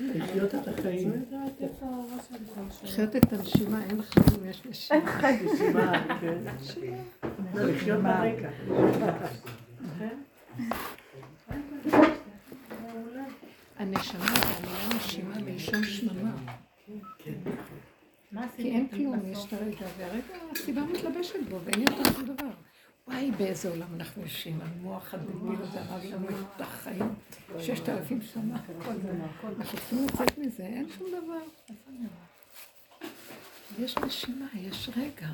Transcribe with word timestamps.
לחיות 0.00 0.54
את 0.54 0.68
החיים. 0.68 1.12
לחיות 2.84 3.16
את 3.16 3.32
הנשימה, 3.32 3.84
אין 3.84 4.02
חיים, 4.02 4.44
יש 4.50 4.62
נשימה. 4.66 5.00
נשימה, 5.32 5.92
כן. 6.20 6.38
לא, 7.54 7.64
לחיות 7.64 8.02
ברקע. 8.02 8.48
הנשמה, 13.78 14.24
המילה 14.24 14.96
נשימה 14.96 15.34
מלשון 15.44 15.84
שממה. 15.84 16.30
כי 18.56 18.70
אין 18.70 18.88
כלום, 18.88 19.20
יש 19.24 19.44
את 19.48 19.52
הרגע, 19.52 19.86
והרגע 19.98 20.22
הסיבה 20.52 20.80
מתלבשת 20.80 21.40
בו, 21.48 21.60
ואין 21.64 21.82
יותר 21.82 22.12
שום 22.12 22.24
דבר. 22.24 22.50
וואי, 23.08 23.30
באיזה 23.30 23.68
עולם 23.68 23.94
אנחנו 23.94 24.22
יושבים, 24.22 24.60
המוח 24.60 25.14
הדביל 25.14 25.62
הזה 25.62 25.80
הרג 25.80 26.06
לנו 26.06 26.28
את 26.28 26.60
החיים 26.60 27.14
ששת 27.60 27.88
אלפים 27.88 28.22
שנה. 28.22 28.56
אנחנו 29.58 29.78
צריכים 29.78 30.06
לצאת 30.06 30.38
מזה, 30.38 30.62
אין 30.62 30.88
שום 30.98 31.06
דבר. 31.08 31.42
יש 33.78 33.98
נשימה, 33.98 34.46
יש 34.54 34.90
רגע. 34.96 35.28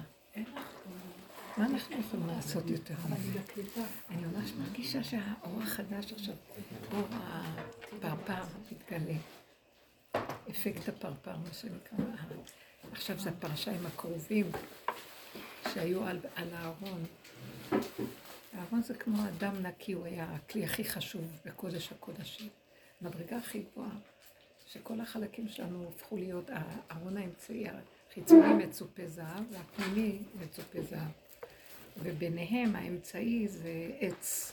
מה 1.57 1.67
אנחנו 1.67 1.97
יכולים 2.01 2.27
לעשות 2.27 2.71
יותר 2.71 2.95
מזה? 3.11 3.41
אני 4.11 4.23
ממש 4.27 4.53
מרגישה 4.59 5.05
שהאור 5.05 5.63
החדש 5.63 6.13
עכשיו, 6.13 6.35
אור 6.93 7.09
הפרפר 7.11 8.43
מתגלה. 8.73 9.15
אפקט 10.51 10.89
הפרפר, 10.89 11.37
מה 11.37 11.53
שנקרא. 11.53 12.07
עכשיו 12.93 13.19
זו 13.19 13.31
הפרשה 13.31 13.71
עם 13.71 13.87
הכרובים 13.87 14.47
שהיו 15.75 16.05
על 16.07 16.19
הארון. 16.53 17.05
הארון 18.53 18.83
זה 18.83 18.95
כמו 18.95 19.29
אדם 19.29 19.67
נקי, 19.67 19.93
הוא 19.93 20.07
היה 20.07 20.25
הכלי 20.25 20.65
הכי 20.65 20.85
חשוב 20.85 21.41
בקודש 21.45 21.93
הקודשים. 21.93 22.49
מדרגה 23.03 23.37
הכי 23.37 23.63
גבוהה, 23.73 23.91
שכל 24.67 25.01
החלקים 25.01 25.49
שלנו 25.49 25.89
הפכו 25.89 26.17
להיות 26.17 26.51
הארון 26.53 27.17
האמצעי, 27.17 27.67
החיצוני 28.11 28.55
מצופה 28.55 29.07
זהב 29.07 29.45
והפנימי 29.51 30.19
מצופה 30.41 30.79
זהב. 30.83 31.11
וביניהם 32.03 32.77
האמצעי 32.77 33.49
זה 33.49 33.91
עץ. 34.01 34.53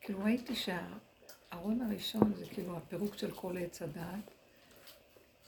כאילו 0.00 0.24
ראיתי 0.24 0.54
שהארון 0.54 1.80
הראשון 1.80 2.34
זה 2.34 2.46
כאילו 2.46 2.76
הפירוק 2.76 3.16
של 3.16 3.30
כל 3.30 3.56
עץ 3.58 3.82
הדעת, 3.82 4.30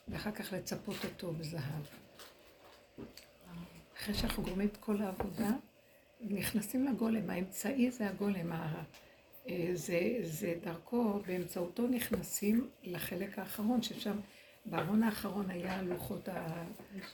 ואחר 0.08 0.30
כך 0.30 0.52
לצפות 0.52 1.04
אותו 1.04 1.32
בזהב. 1.32 1.84
אחרי 3.98 4.14
שאנחנו 4.14 4.42
גורמים 4.42 4.69
את 4.69 4.77
כל 4.77 5.02
העבודה, 5.02 5.50
נכנסים 6.20 6.84
לגולם, 6.84 7.30
האמצעי 7.30 7.90
זה 7.90 8.08
הגולם, 8.08 8.52
אה, 8.52 9.70
זה, 9.74 10.18
זה 10.22 10.54
דרכו, 10.62 11.20
באמצעותו 11.26 11.86
נכנסים 11.86 12.70
לחלק 12.82 13.38
האחרון, 13.38 13.82
ששם 13.82 14.16
בארון 14.66 15.02
האחרון 15.02 15.50
היה 15.50 15.82
לוחות, 15.82 16.28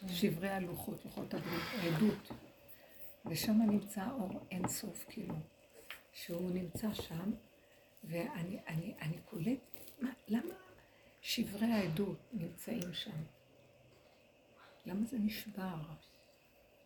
שברי 0.08 0.48
הלוחות, 0.48 1.04
לוחות 1.04 1.34
העדות, 1.34 2.30
ושם 3.26 3.52
נמצא 3.52 4.10
אור 4.10 4.40
אינסוף, 4.50 5.04
כאילו, 5.08 5.34
שהוא 6.12 6.50
נמצא 6.50 6.94
שם, 6.94 7.30
ואני 8.04 8.58
אני, 8.68 8.94
אני 9.00 9.18
קולט, 9.24 9.78
מה, 10.00 10.10
למה 10.28 10.54
שברי 11.20 11.66
העדות 11.66 12.18
נמצאים 12.32 12.92
שם? 12.92 13.22
למה 14.86 15.06
זה 15.06 15.18
נשבר? 15.18 15.76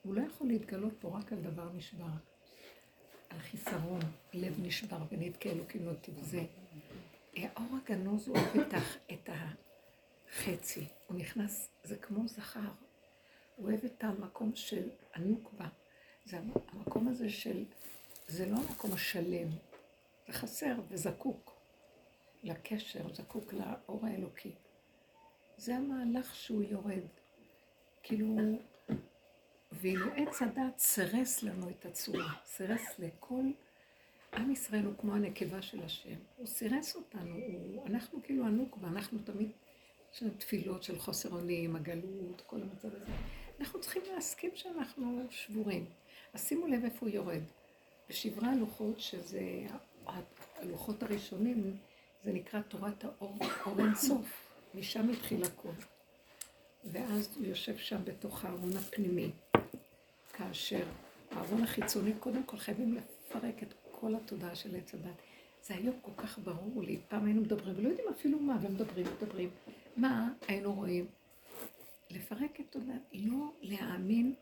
הוא 0.03 0.15
לא 0.15 0.23
יכול 0.23 0.49
להתגלות 0.49 0.93
פה 1.01 1.19
רק 1.19 1.33
על 1.33 1.41
דבר 1.41 1.73
נשבר. 1.73 2.07
על 3.31 3.39
חיסרון, 3.39 4.01
לב 4.33 4.55
נשבר 4.59 4.99
ונתקה 5.13 5.51
אלוקים 5.51 5.87
לא 5.87 5.93
תבזה. 6.01 6.45
האור 7.37 7.79
הגנוז 7.85 8.29
הוא 8.29 8.37
אוהב 8.37 8.73
את 9.13 9.29
החצי, 9.29 10.87
הוא 11.07 11.17
נכנס, 11.17 11.69
זה 11.85 11.97
כמו 11.97 12.29
זכר. 12.29 12.71
הוא 13.57 13.69
אוהב 13.69 13.85
את 13.85 14.05
המקום 14.05 14.53
של 14.55 14.89
הנוקבה. 15.15 15.69
זה 16.25 16.39
המקום 16.73 17.09
הזה 17.09 17.31
של, 17.31 17.65
זה 18.29 18.47
לא 18.47 18.57
המקום 18.57 18.93
השלם, 18.93 19.49
זה 20.27 20.33
חסר 20.33 20.75
וזקוק 20.89 21.61
לקשר, 22.43 23.15
זקוק 23.15 23.53
לאור 23.53 24.07
האלוקי. 24.07 24.53
זה 25.57 25.77
המהלך 25.77 26.35
שהוא 26.35 26.63
יורד. 26.63 27.03
כאילו, 28.03 28.37
ואילו 29.73 30.07
עץ 30.17 30.43
הדת 30.43 30.79
סירס 30.79 31.43
לנו 31.43 31.71
את 31.71 31.87
הצורה, 31.87 32.33
סירס 32.47 32.99
לכל... 32.99 33.45
עם 34.37 34.51
ישראל 34.51 34.85
הוא 34.85 34.95
כמו 34.99 35.15
הנקבה 35.15 35.63
של 35.63 35.83
השם, 35.83 36.15
הוא 36.37 36.47
סירס 36.47 36.97
אותנו, 36.97 37.35
הוא... 37.35 37.87
אנחנו 37.87 38.23
כאילו 38.23 38.47
הנוקבה, 38.47 38.89
אנחנו 38.89 39.19
תמיד, 39.25 39.51
יש 40.15 40.23
לנו 40.23 40.33
תפילות 40.39 40.83
של 40.83 40.99
חוסר 40.99 41.33
אונים, 41.33 41.77
הגלות, 41.77 42.43
כל 42.47 42.63
המצב 42.63 42.89
הזה. 42.89 43.13
אנחנו 43.61 43.81
צריכים 43.81 44.03
להסכים 44.15 44.51
שאנחנו 44.55 45.27
שבורים. 45.31 45.85
אז 46.35 46.49
שימו 46.49 46.67
לב 46.67 46.85
איפה 46.85 47.07
הוא 47.07 47.09
יורד. 47.09 47.41
בשברי 48.09 48.49
הלוחות, 48.49 49.01
שזה 49.01 49.43
הלוחות 50.57 51.03
הראשונים, 51.03 51.77
זה 52.25 52.33
נקרא 52.33 52.61
תורת 52.61 53.05
האור, 53.05 53.39
אור 53.67 53.79
אינסוף, 53.79 54.47
משם 54.75 55.11
התחיל 55.11 55.45
הכל. 55.45 55.73
ואז 56.85 57.37
הוא 57.37 57.47
יושב 57.47 57.77
שם 57.79 58.05
בתוך 58.05 58.45
הארון 58.45 58.77
הפנימי. 58.77 59.31
כאשר 60.51 60.85
הארון 61.31 61.63
החיצוני, 61.63 62.13
קודם 62.21 62.43
כל 62.43 62.59
חייבים 62.59 62.95
לפרק 62.95 63.63
את 63.63 63.75
כל 63.91 64.15
התודעה 64.15 64.55
של 64.55 64.77
עץ 64.77 64.95
הדת. 64.95 65.23
זה 65.63 65.75
היום 65.75 65.95
כל 66.03 66.11
כך 66.17 66.39
ברור 66.39 66.83
לי, 66.83 66.99
פעם 67.09 67.25
היינו 67.25 67.41
מדברים, 67.41 67.75
ולא 67.79 67.89
יודעים 67.89 68.09
אפילו 68.09 68.39
מה, 68.39 68.59
ומדברים, 68.63 69.07
מדברים. 69.17 69.51
מה 69.97 70.33
היינו 70.49 70.75
רואים? 70.75 71.07
לפרק 72.11 72.61
את 72.61 72.65
תודעה, 72.71 72.97
לא 73.13 73.53
להאמין, 73.63 74.35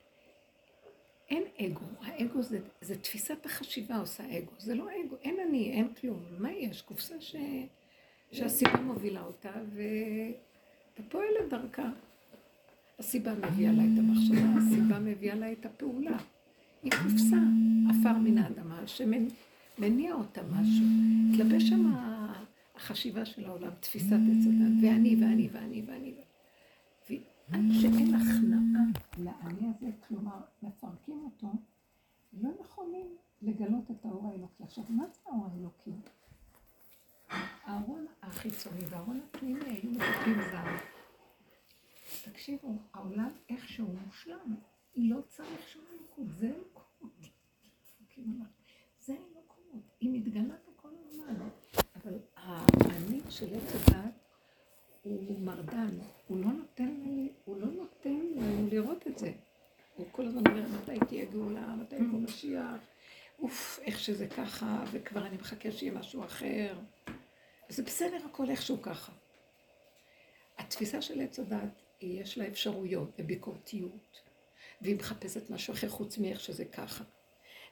אין 1.31 1.45
אגו, 1.61 1.87
האגו 2.01 2.43
זה, 2.43 2.59
זה 2.81 2.99
תפיסת 2.99 3.47
החשיבה 3.47 3.97
עושה 3.97 4.39
אגו, 4.39 4.53
זה 4.59 4.75
לא 4.75 4.85
אגו, 4.85 5.17
אין 5.23 5.41
אני, 5.49 5.73
אין 5.73 5.95
כלום, 5.95 6.25
מה 6.39 6.53
יש? 6.53 6.83
קופסה 6.83 7.21
ש... 7.21 7.37
שהסיבה 8.33 8.81
מובילה 8.81 9.23
אותה, 9.23 9.53
ואתה 9.75 11.03
פועל 11.09 11.35
את 11.41 11.49
דרכה. 11.49 11.91
הסיבה 12.98 13.34
מביאה 13.34 13.72
לה 13.72 13.82
את 13.82 13.98
המחשבה, 13.98 14.59
הסיבה 14.59 14.98
מביאה 14.98 15.34
לה 15.34 15.53
את 15.53 15.66
הפעולה. 15.66 16.19
היא 16.82 16.92
קופסה, 16.92 17.36
עפר 17.91 18.19
מן 18.19 18.38
האדמה, 18.38 18.82
שמניע 18.86 20.14
אותה 20.14 20.42
משהו. 20.42 20.86
התלבש 21.34 21.62
שם 21.62 21.92
החשיבה 22.75 23.25
של 23.25 23.44
העולם, 23.44 23.70
תפיסת 23.81 24.12
עץ 24.12 24.47
הדת, 24.47 24.82
ואני, 24.82 25.16
ואני, 25.22 25.48
ואני, 25.53 25.82
ואני. 25.86 26.14
ועד 27.10 27.64
שאין 27.81 28.14
הכנעה 28.14 28.84
לאני 29.19 29.69
הזה, 29.76 29.86
כלומר, 30.09 30.41
מפרקים 30.62 31.20
אותו, 31.25 31.48
לא 32.32 32.50
יכולים 32.60 33.06
לגלות 33.42 33.91
את 33.91 34.04
האור 34.04 34.28
האלוקי. 34.28 34.62
עכשיו, 34.62 34.84
מה 34.88 35.04
זה 35.06 35.20
האור 35.26 35.47
האלוקי? 35.53 35.91
הארון 37.65 38.06
החיצוני 38.22 38.80
והארון 38.91 39.20
הפנימי 39.28 39.65
היו 39.65 39.91
מדברים 39.91 40.41
זר. 40.53 40.97
תקשיבו, 42.33 42.78
העולם 42.94 43.31
איכשהו 43.49 43.87
מושלם, 43.87 44.55
לא 44.97 45.21
צריך 45.28 45.69
שום 45.69 45.83
אלוקות, 45.93 46.27
זה 46.39 46.47
אלוקות. 46.47 46.89
זה 49.00 49.12
אלוקות, 49.12 49.83
היא 50.00 50.11
מתגלה 50.11 50.55
בכל 50.69 50.89
הזמן. 51.06 51.49
אבל 51.97 52.19
האני 52.37 53.21
של 53.31 53.47
עץ 53.55 53.75
הדת 53.75 54.15
הוא 55.03 55.41
מרדן, 55.41 55.99
הוא 56.27 56.39
לא 56.39 56.53
נותן 56.53 56.94
לי, 57.05 57.33
הוא 57.44 57.56
לא 57.56 57.66
נותן 57.66 58.21
לנו 58.37 58.69
לראות 58.72 59.06
את 59.06 59.19
זה. 59.19 59.33
הוא 59.95 60.06
כל 60.10 60.27
הזמן 60.27 60.43
אומר, 60.47 60.69
מתי 60.69 61.06
תהיה 61.09 61.25
גאולה, 61.25 61.77
מתי 61.77 61.97
יבוא 61.97 62.19
משיח, 62.19 62.81
אוף, 63.39 63.78
איך 63.83 63.99
שזה 63.99 64.28
ככה, 64.28 64.84
וכבר 64.93 65.27
אני 65.27 65.37
מחכה 65.37 65.72
שיהיה 65.72 65.93
משהו 65.93 66.25
אחר. 66.25 66.78
זה 67.69 67.83
בסדר 67.83 68.27
הכל 68.27 68.51
איכשהו 68.51 68.83
ככה. 68.83 69.13
התפיסה 70.59 71.03
של 71.03 71.21
עץ 71.21 71.39
הדת 71.39 71.83
יש 72.00 72.39
לה 72.39 72.47
אפשרויות 72.48 73.10
וביקורתיות, 73.18 74.21
והיא 74.80 74.97
מחפשת 74.97 75.50
משהו 75.50 75.74
אחר 75.74 75.89
חוץ 75.89 76.18
מאיך 76.18 76.41
שזה 76.41 76.65
ככה. 76.65 77.04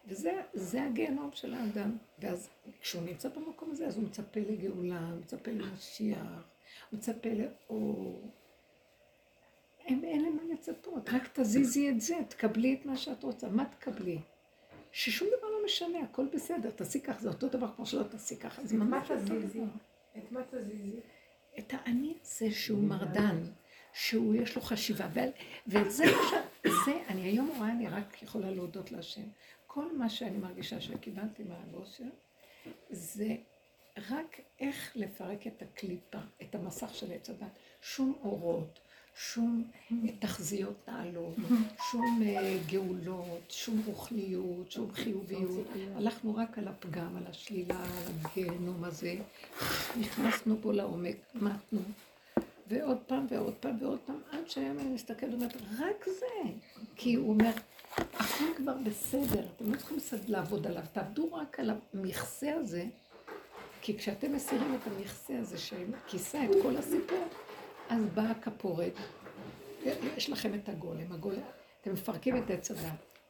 וזה 0.07 0.83
הגיהנום 0.83 1.31
של 1.33 1.55
האדם. 1.55 1.97
ואז 2.19 2.49
כשהוא 2.81 3.03
נמצא 3.03 3.29
במקום 3.29 3.71
הזה, 3.71 3.87
אז 3.87 3.97
הוא 3.97 4.05
מצפה 4.05 4.41
לגאולה, 4.41 5.09
הוא 5.11 5.19
מצפה 5.19 5.51
למשיח, 5.51 6.19
הוא 6.91 6.99
מצפה 6.99 7.29
לאור. 7.29 8.31
הם, 9.87 10.05
אין 10.05 10.23
להם 10.23 10.37
מה 10.37 10.55
לצפות, 10.55 11.09
רק 11.09 11.29
תזיזי 11.33 11.91
את 11.91 12.01
זה, 12.01 12.15
תקבלי 12.29 12.75
את 12.75 12.87
מה 12.87 12.97
שאת 12.97 13.23
רוצה. 13.23 13.49
מה 13.49 13.65
תקבלי? 13.65 14.19
ששום 14.93 15.29
דבר 15.39 15.49
לא 15.49 15.65
משנה, 15.65 15.99
הכל 16.01 16.27
בסדר, 16.33 16.71
תעשי 16.71 17.01
ככה, 17.01 17.21
זה 17.21 17.29
אותו 17.29 17.49
דבר 17.49 17.73
כמו 17.77 17.87
שלא 17.87 18.03
תעשי 18.03 18.37
ככה, 18.37 18.65
זה 18.65 18.77
ממש 18.77 19.11
אותו 19.11 19.41
דבר. 19.41 19.65
את 20.19 20.33
מה 20.33 20.41
תזיזי? 20.51 21.01
את 21.59 21.73
האני 21.75 22.15
הזה 22.23 22.51
שהוא 22.51 22.85
מרדן. 22.85 23.45
שהוא 23.97 24.35
יש 24.35 24.57
לו 24.57 24.63
חשיבה, 24.63 25.09
וזה 25.67 26.05
זה, 26.85 26.93
אני 27.09 27.23
היום 27.23 27.53
רואה, 27.57 27.71
אני 27.71 27.89
רק 27.89 28.23
יכולה 28.23 28.51
להודות 28.51 28.93
להשם. 28.93 29.23
כל 29.67 29.97
מה 29.97 30.11
שאני 30.11 30.39
מרגישה 30.39 30.81
שקיבלתי 30.81 31.43
מהבושר, 31.43 32.05
זה 32.91 33.37
רק 34.11 34.41
איך 34.61 34.93
לפרק 34.95 35.47
את 35.47 35.63
הקליפה, 35.63 36.19
את 36.43 36.55
המסך 36.55 36.95
של 36.95 37.13
עץ 37.13 37.31
הדת. 37.31 37.59
שום 37.83 38.13
אורות, 38.23 38.79
שום 39.15 39.71
תחזיות 40.19 40.89
נעלות, 40.89 41.37
שום 41.91 42.23
אה, 42.27 42.59
גאולות, 42.67 43.51
שום 43.51 43.83
רוחניות, 43.87 44.71
שום 44.71 44.93
חיוביות. 44.93 45.67
הלכנו 45.97 46.37
רק 46.37 46.59
על 46.59 46.69
הפגם, 46.69 47.17
על 47.17 47.27
השלילה, 47.27 47.85
על 47.85 48.13
הגיהנום 48.25 48.85
הזה. 48.85 49.15
נכנסנו 50.01 50.57
בו 50.57 50.73
לעומק, 50.73 51.17
מתנו. 51.35 51.81
ועוד 52.69 52.99
פעם 53.07 53.27
ועוד 53.31 53.55
פעם 53.55 53.77
ועוד 53.81 53.99
פעם, 54.07 54.21
עד 54.31 54.51
שהיום 54.51 54.79
אני 54.79 54.89
מסתכלת 54.89 55.31
ואומרת, 55.33 55.57
רק 55.79 56.05
זה. 56.05 56.51
כי 56.97 57.15
הוא 57.15 57.29
אומר, 57.29 57.51
הכל 57.97 58.45
כבר 58.57 58.75
בסדר, 58.85 59.47
אתם 59.57 59.73
לא 59.73 59.77
צריכים 59.77 59.99
לעבוד 60.29 60.67
עליו, 60.67 60.83
תעבדו 60.93 61.33
רק 61.33 61.61
על 61.61 61.71
המכסה 61.71 62.55
הזה, 62.55 62.85
כי 63.81 63.99
כשאתם 63.99 64.33
מסירים 64.33 64.75
את 64.75 64.87
המכסה 64.87 65.39
הזה 65.39 65.59
שכיסה 65.59 66.45
את 66.45 66.51
כל 66.63 66.77
הסיפור, 66.77 67.25
אז 67.89 68.05
באה 68.15 68.31
הכפורת, 68.31 68.93
יש 70.17 70.31
לכם 70.31 70.55
את 70.55 70.69
הגולם, 70.69 71.13
הגולם, 71.13 71.43
אתם 71.81 71.93
מפרקים 71.93 72.37
את 72.37 72.51
עץ 72.51 72.71
הדת, 72.71 72.81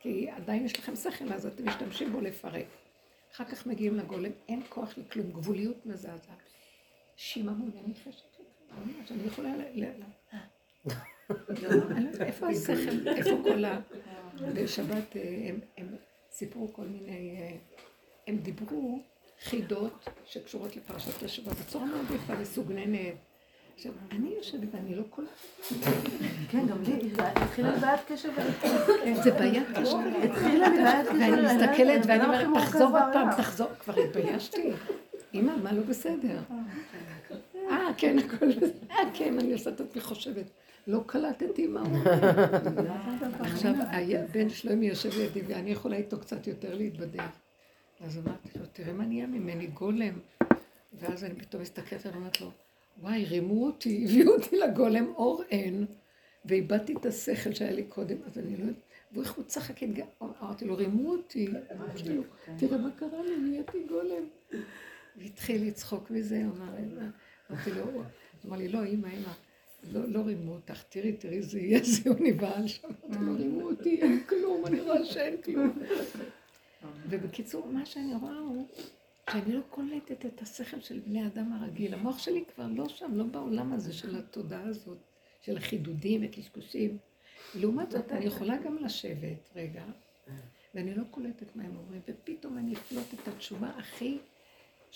כי 0.01 0.31
עדיין 0.31 0.65
יש 0.65 0.79
לכם 0.79 0.97
שכל, 0.97 1.33
אז 1.33 1.47
אתם 1.47 1.69
משתמשים 1.69 2.13
בו 2.13 2.21
לפרק. 2.21 2.67
אחר 3.35 3.45
כך 3.45 3.67
מגיעים 3.67 3.97
לגולם, 3.97 4.31
אין 4.49 4.63
כוח 4.69 4.99
לכלום, 4.99 5.31
גבוליות 5.31 5.87
מזעזעת. 5.87 6.51
שיממון, 7.17 7.71
אני 7.85 7.95
חושבת 7.95 8.36
ממש, 8.77 9.13
אני 9.13 9.27
יכולה 9.27 9.57
ל... 9.57 9.85
איפה 12.21 12.49
השכל, 12.49 13.09
איפה 13.09 13.31
כל 13.43 13.65
ה... 13.65 13.81
בשבת 14.55 15.17
אה, 15.17 15.51
הם 15.77 15.87
סיפרו 16.31 16.73
כל 16.73 16.83
מיני... 16.83 17.37
אה, 17.41 17.57
הם 18.27 18.37
דיברו 18.37 19.03
חידות 19.45 20.09
שקשורות 20.25 20.77
לפרשת 20.77 21.23
השבוע 21.23 21.55
בצורה 21.55 21.85
מאוד 21.85 22.07
יפה 22.11 22.33
וסוגננת. 22.41 23.15
עכשיו, 23.75 23.93
אני 24.11 24.29
יושבת 24.37 24.69
ואני 24.73 24.95
לא 24.95 25.03
קולטת. 25.11 25.31
כן, 26.51 26.67
גם 26.67 26.83
לי, 26.83 27.11
התחילה 27.19 27.75
לי 27.75 27.81
בעיית 27.81 28.01
קשב 28.09 28.29
זה 29.25 29.31
בעיית 29.31 29.67
קשב. 29.75 29.97
התחילה 30.25 30.69
לי 30.69 30.83
בעיית 30.83 31.09
קשב. 31.09 31.19
ואני 31.21 31.43
מסתכלת 31.43 32.07
ואני 32.07 32.25
אומרת, 32.25 32.63
תחזור 32.63 32.99
עוד 32.99 33.13
פעם, 33.13 33.29
תחזור. 33.37 33.69
כבר 33.81 33.95
התביישתי. 34.01 34.73
אמא, 35.35 35.53
מה 35.63 35.73
לא 35.73 35.83
בסדר? 35.83 36.39
כן, 37.97 38.19
הכל 38.19 38.49
בסדר. 38.49 38.71
אה, 38.91 38.97
כן, 39.15 39.39
אני 39.39 39.53
עושה 39.53 39.71
את 39.71 39.81
עצמי 39.81 40.01
חושבת. 40.01 40.45
לא 40.87 41.01
קלטתי 41.07 41.67
מה 41.67 41.81
הוא 41.81 41.99
עכשיו, 43.41 43.75
הבן 44.19 44.49
שלומי 44.49 44.87
יושב 44.87 45.11
לידי 45.19 45.41
ואני 45.47 45.71
יכולה 45.71 45.97
איתו 45.97 46.21
קצת 46.21 46.47
יותר 46.47 46.75
להתבדל. 46.75 47.25
אז 48.01 48.19
אמרתי 48.19 48.59
לו, 48.59 48.67
תראה 48.73 48.93
מה 48.93 49.05
נהיה 49.05 49.27
ממני 49.27 49.67
גולם. 49.67 50.19
ואז 50.93 51.25
אני 51.25 51.35
פתאום 51.35 51.63
מסתכלת 51.63 52.07
ואומרת 52.07 52.41
לו, 52.41 52.51
וואי, 53.01 53.25
רימו 53.25 53.67
אותי, 53.67 54.05
הביאו 54.05 54.33
אותי 54.35 54.57
לגולם, 54.57 55.07
אור 55.17 55.43
אין, 55.51 55.87
ואיבדתי 56.45 56.95
את 56.95 57.07
השכל 57.07 57.53
שהיה 57.53 57.73
לי 57.73 57.85
קודם, 57.85 58.17
אז 58.27 58.39
אני 58.39 58.57
לא 58.57 58.61
יודעת, 58.61 58.77
ואיך 59.13 59.33
הוא 59.33 59.45
צחק, 59.45 59.75
אמרתי 60.23 60.65
לו, 60.65 60.77
רימו 60.77 61.11
אותי, 61.11 61.49
תראה 62.59 62.79
מה 62.79 62.91
קרה 62.91 63.23
לי, 63.23 63.37
נהייתי 63.37 63.79
גולם. 63.89 64.63
והתחיל 65.17 65.69
לצחוק 65.69 66.11
מזה, 66.11 66.43
אמרתי 67.51 67.71
לו, 67.71 68.03
אמר 68.47 68.57
לי, 68.57 68.69
לא, 68.69 68.85
אמא, 68.85 69.09
אמא, 69.09 69.33
לא, 69.93 70.09
לא 70.09 70.21
רימו 70.21 70.53
אותך, 70.53 70.83
תראי, 70.89 71.13
תראי, 71.13 71.43
זה 71.43 71.61
יהיה 71.61 71.81
זיון 71.83 72.17
נבהל 72.21 72.67
שם, 72.67 72.89
אמרתי 73.05 73.25
לו, 73.25 73.35
רימו 73.37 73.63
אותי, 73.63 74.03
אין 74.03 74.25
כלום, 74.29 74.67
אני 74.67 74.81
רואה 74.81 75.05
שאין 75.05 75.43
כלום. 75.43 75.79
ובקיצור, 77.09 77.67
מה 77.67 77.87
שאני 77.87 78.15
רואה 78.15 78.39
הוא 78.39 78.67
שאני 79.31 79.53
לא 79.53 79.61
קולטת 79.71 80.27
את 80.27 80.43
השכל 80.43 80.81
של 80.81 80.99
בני 80.99 81.27
אדם 81.27 81.53
הרגיל. 81.53 81.95
המוח 81.95 82.19
שלי 82.19 82.45
כבר 82.55 82.67
לא 82.67 82.89
שם, 82.89 83.15
לא 83.15 83.25
בעולם 83.25 83.73
הזה 83.73 83.93
של 83.93 84.17
התודעה 84.19 84.63
הזאת, 84.63 84.99
של 85.43 85.57
החידודים 85.57 86.21
וקשקושים. 86.25 86.99
לעומת 87.55 87.91
זאת, 87.91 88.13
אני 88.13 88.25
יכולה 88.25 88.57
גם 88.57 88.77
לשבת 88.85 89.51
רגע, 89.57 89.85
ואני 90.75 90.95
לא 90.95 91.03
קולטת 91.11 91.57
מה 91.57 91.63
הם 91.63 91.77
אומרים, 91.77 92.01
ופתאום 92.09 92.59
אני 92.59 92.75
אפלוט 92.75 93.15
את 93.15 93.29
התשובה 93.29 93.69
הכי, 93.69 94.19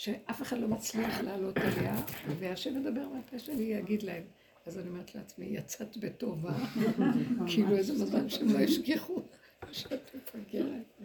שאף 0.00 0.43
אחד 0.43 0.58
לא 0.58 0.69
מצליח 0.69 1.20
לעלות 1.20 1.56
עליה, 1.56 1.97
והשם 2.38 2.81
מדבר 2.81 3.08
מהפה 3.08 3.38
שלי, 3.38 3.62
יגיד 3.62 4.02
להם. 4.02 4.23
אז 4.67 4.79
אני 4.79 4.88
אומרת 4.88 5.14
לעצמי, 5.14 5.47
יצאת 5.47 5.97
בטובה, 5.97 6.52
כאילו 7.49 7.76
איזה 7.76 7.93
מזל 7.93 8.29
שהם 8.29 8.49
לא 8.52 8.58
השגיחו. 8.58 9.23
שאת 9.73 10.14
מפגרת. 10.14 11.00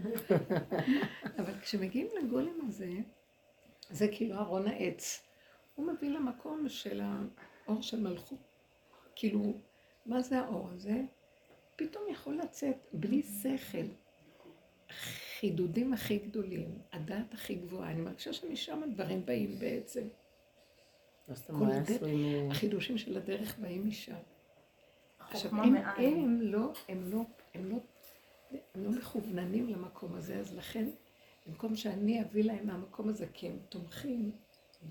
אבל 1.40 1.54
כשמגיעים 1.62 2.08
לגולם 2.22 2.68
הזה, 2.68 2.90
זה 3.90 4.08
כאילו 4.08 4.36
ארון 4.36 4.68
העץ. 4.68 5.22
הוא 5.76 5.88
מביא 5.88 6.10
למקום 6.10 6.70
של 6.70 7.02
האור 7.02 7.82
של 7.82 8.00
מלכות. 8.00 8.40
כאילו, 9.16 9.54
מה 10.06 10.22
זה 10.22 10.40
האור 10.40 10.70
הזה? 10.74 11.02
פתאום 11.76 12.04
יכול 12.12 12.40
לצאת 12.44 12.78
בלי 12.94 13.24
שכל. 13.24 13.86
החידודים 15.46 15.94
הכי 15.94 16.18
גדולים, 16.18 16.80
הדעת 16.94 17.34
הכי 17.34 17.56
גבוהה. 17.56 17.92
אני 17.92 18.02
מרגישה 18.02 18.34
שמשם 18.34 18.84
הדברים 18.84 19.26
באים 19.26 19.60
בעצם. 19.60 20.08
החידושים 22.52 22.98
של 22.98 23.18
הדרך 23.18 23.60
באים 23.60 23.88
משם. 23.88 24.16
עכשיו, 25.20 25.52
הם, 25.52 25.76
הם 25.76 26.42
לא, 26.42 26.74
הם 26.90 27.12
לא, 27.12 27.22
הם 27.54 27.70
לא 27.70 27.78
הם 28.52 28.84
לא 28.84 28.90
מכווננים 28.92 29.70
למקום 29.70 30.16
הזה, 30.16 30.40
אז 30.40 30.56
לכן, 30.56 30.90
במקום 31.48 31.76
שאני 31.76 32.22
אביא 32.22 32.44
להם 32.44 32.68
מהמקום 32.68 33.10
הזה, 33.10 33.26
כי 33.34 33.48
הם 33.48 33.58
תומכים 33.70 34.32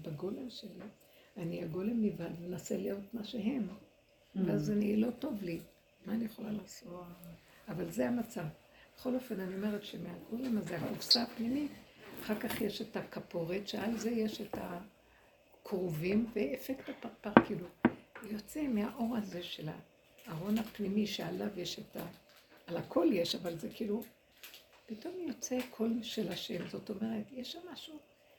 בגולם 0.02 0.50
שלי, 0.50 0.84
אני 1.36 1.62
הגולם 1.62 2.02
לבד 2.02 2.30
ומנסה 2.40 2.76
להיות 2.76 3.14
מה 3.14 3.24
שהם, 3.24 3.68
ואז 4.34 4.70
אני 4.70 4.96
לא 4.96 5.10
טוב 5.10 5.42
לי, 5.42 5.60
מה 6.06 6.12
אני 6.14 6.24
יכולה 6.24 6.52
לעשות? 6.52 7.04
אבל 7.68 7.90
זה 7.90 8.08
המצב. 8.08 8.44
בכל 8.96 9.14
אופן, 9.14 9.41
אני 9.41 9.55
אומרת 9.55 9.85
שמהגולם 9.85 10.58
הזה, 10.58 10.76
הקופסה 10.76 11.23
הפנימית, 11.23 11.73
אחר 12.23 12.41
כך 12.41 12.61
יש 12.61 12.82
את 12.82 12.96
הכפורת, 12.96 13.69
שעל 13.69 13.99
זה 13.99 14.11
יש 14.11 14.41
את 14.41 14.58
הכרובים 15.62 16.31
ואפקט 16.35 16.88
הפרפר, 16.88 17.44
כאילו, 17.46 17.67
יוצא 18.31 18.62
מהאור 18.62 19.17
הזה 19.17 19.43
של 19.43 19.69
הארון 20.26 20.58
הפנימי 20.58 21.06
שעליו 21.06 21.61
יש 21.61 21.79
את 21.79 21.96
ה... 21.96 22.06
על 22.67 22.76
הכל 22.76 23.08
יש, 23.12 23.35
אבל 23.35 23.58
זה 23.58 23.69
כאילו, 23.75 24.02
פתאום 24.87 25.14
יוצא 25.29 25.58
קול 25.70 26.02
של 26.02 26.32
השם. 26.32 26.69
זאת 26.69 26.91
אומרת, 26.91 27.25
יש 27.32 27.52
שם 27.52 27.61
משהו 27.73 27.99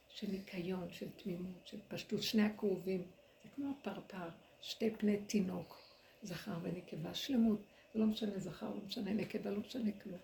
של 0.09 0.27
ניקיון, 0.27 0.87
של 0.91 1.09
תמימות, 1.23 1.67
של 1.67 1.77
פשטות. 1.87 2.23
שני 2.23 2.41
הכרובים, 2.41 3.03
זה 3.43 3.49
כמו 3.55 3.73
הפרפר, 3.79 4.29
שתי 4.61 4.91
פני 4.97 5.17
תינוק, 5.27 5.79
זכר 6.23 6.57
ונקבה, 6.61 7.13
שלמות. 7.13 7.59
לא 7.95 8.05
משנה 8.05 8.39
זכר, 8.39 8.69
לא 8.69 8.81
משנה 8.87 9.13
נקבה, 9.13 9.51
לא 9.51 9.59
משנה 9.59 9.91
כלום. 10.03 10.19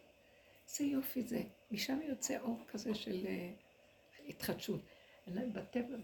איזה 0.71 0.83
יופי 0.83 1.21
זה. 1.21 1.43
משם 1.71 1.99
יוצא 2.01 2.39
אור 2.39 2.59
כזה 2.67 2.95
של 2.95 3.25
uh, 3.25 4.29
התחדשות. 4.29 4.81
בטבע, 5.27 5.97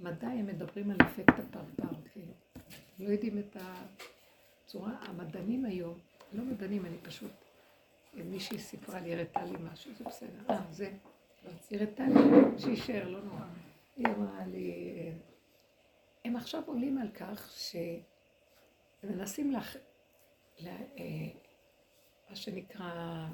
במדע 0.00 0.28
הם 0.28 0.46
מדברים 0.46 0.90
על 0.90 0.96
אפקט 1.02 1.38
הפרפר, 1.38 1.94
כאילו. 2.12 2.32
לא 2.98 3.08
יודעים 3.08 3.38
את 3.38 3.56
הצורה, 4.64 4.92
המדענים 5.00 5.64
היום 5.64 5.98
לא 6.32 6.44
מדענים, 6.44 6.86
אני 6.86 6.98
פשוט... 7.02 7.30
מישהי 8.14 8.58
סיפרה 8.58 9.00
לי, 9.00 9.14
הראתה 9.14 9.44
לי 9.44 9.56
משהו, 9.72 9.94
זה 9.94 10.04
בסדר. 10.04 10.50
אה, 10.50 10.62
זה... 10.70 10.92
הראתה 11.70 12.04
לי, 12.06 12.58
שישאר, 12.58 13.08
לא 13.08 13.20
נורא. 13.22 13.44
היא 13.96 14.06
אמרה 14.06 14.46
לי, 14.46 14.72
הם 16.24 16.36
עכשיו 16.36 16.62
עולים 16.66 16.98
על 16.98 17.08
כך 17.14 17.52
שמנסים 19.02 19.52
לך, 19.52 19.76
אה, 20.66 20.72
מה 22.30 22.36
שנקרא, 22.36 22.84
אה, 22.84 23.28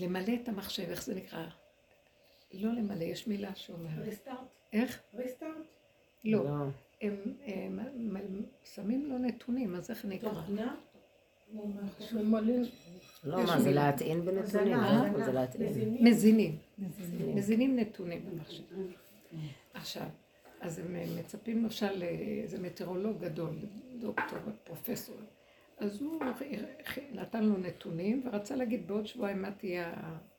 למלא 0.00 0.32
את 0.42 0.48
המחשב, 0.48 0.88
איך 0.88 1.02
זה 1.04 1.14
נקרא? 1.14 1.44
לא 2.52 2.72
למלא, 2.72 3.04
יש 3.04 3.26
מילה 3.26 3.54
שאומרת. 3.54 4.04
ריסטארט. 4.04 4.38
איך? 4.72 5.02
ריסטארט? 5.14 5.52
לא. 6.24 6.44
לא. 6.44 6.50
הם, 7.00 7.14
הם, 7.44 7.78
הם 8.16 8.42
שמים 8.74 9.06
לו 9.06 9.18
נתונים, 9.18 9.74
אז 9.74 9.90
איך 9.90 10.04
נקרא? 10.04 10.30
תוכנה? 10.30 10.74
לא, 13.24 13.44
מה, 13.44 13.60
זה 13.60 13.70
להטעין 13.70 14.24
בנתונים? 14.24 14.76
זה 15.24 15.32
להטעין. 15.32 15.96
מזינים. 16.00 16.58
מזינים 17.34 17.78
נתונים 17.78 18.24
במחשב. 18.30 18.62
עכשיו, 19.74 20.06
אז 20.60 20.78
הם 20.78 20.96
מצפים 21.18 21.64
למשל 21.64 22.02
איזה 22.42 22.58
מטאורולוג 22.58 23.20
גדול, 23.20 23.50
דוקטור, 24.00 24.38
פרופסור. 24.64 25.16
אז 25.78 26.02
הוא 26.02 26.20
נתן 27.12 27.44
לו 27.44 27.56
נתונים 27.58 28.22
ורצה 28.24 28.56
להגיד 28.56 28.88
בעוד 28.88 29.06
שבועיים 29.06 29.42
מה 29.42 29.50
תהיה 29.50 29.94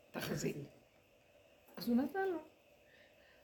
התחזית. 0.10 0.58
אז 1.77 1.89
הוא 1.89 1.98
נתן 1.98 2.27
לו. 2.27 2.39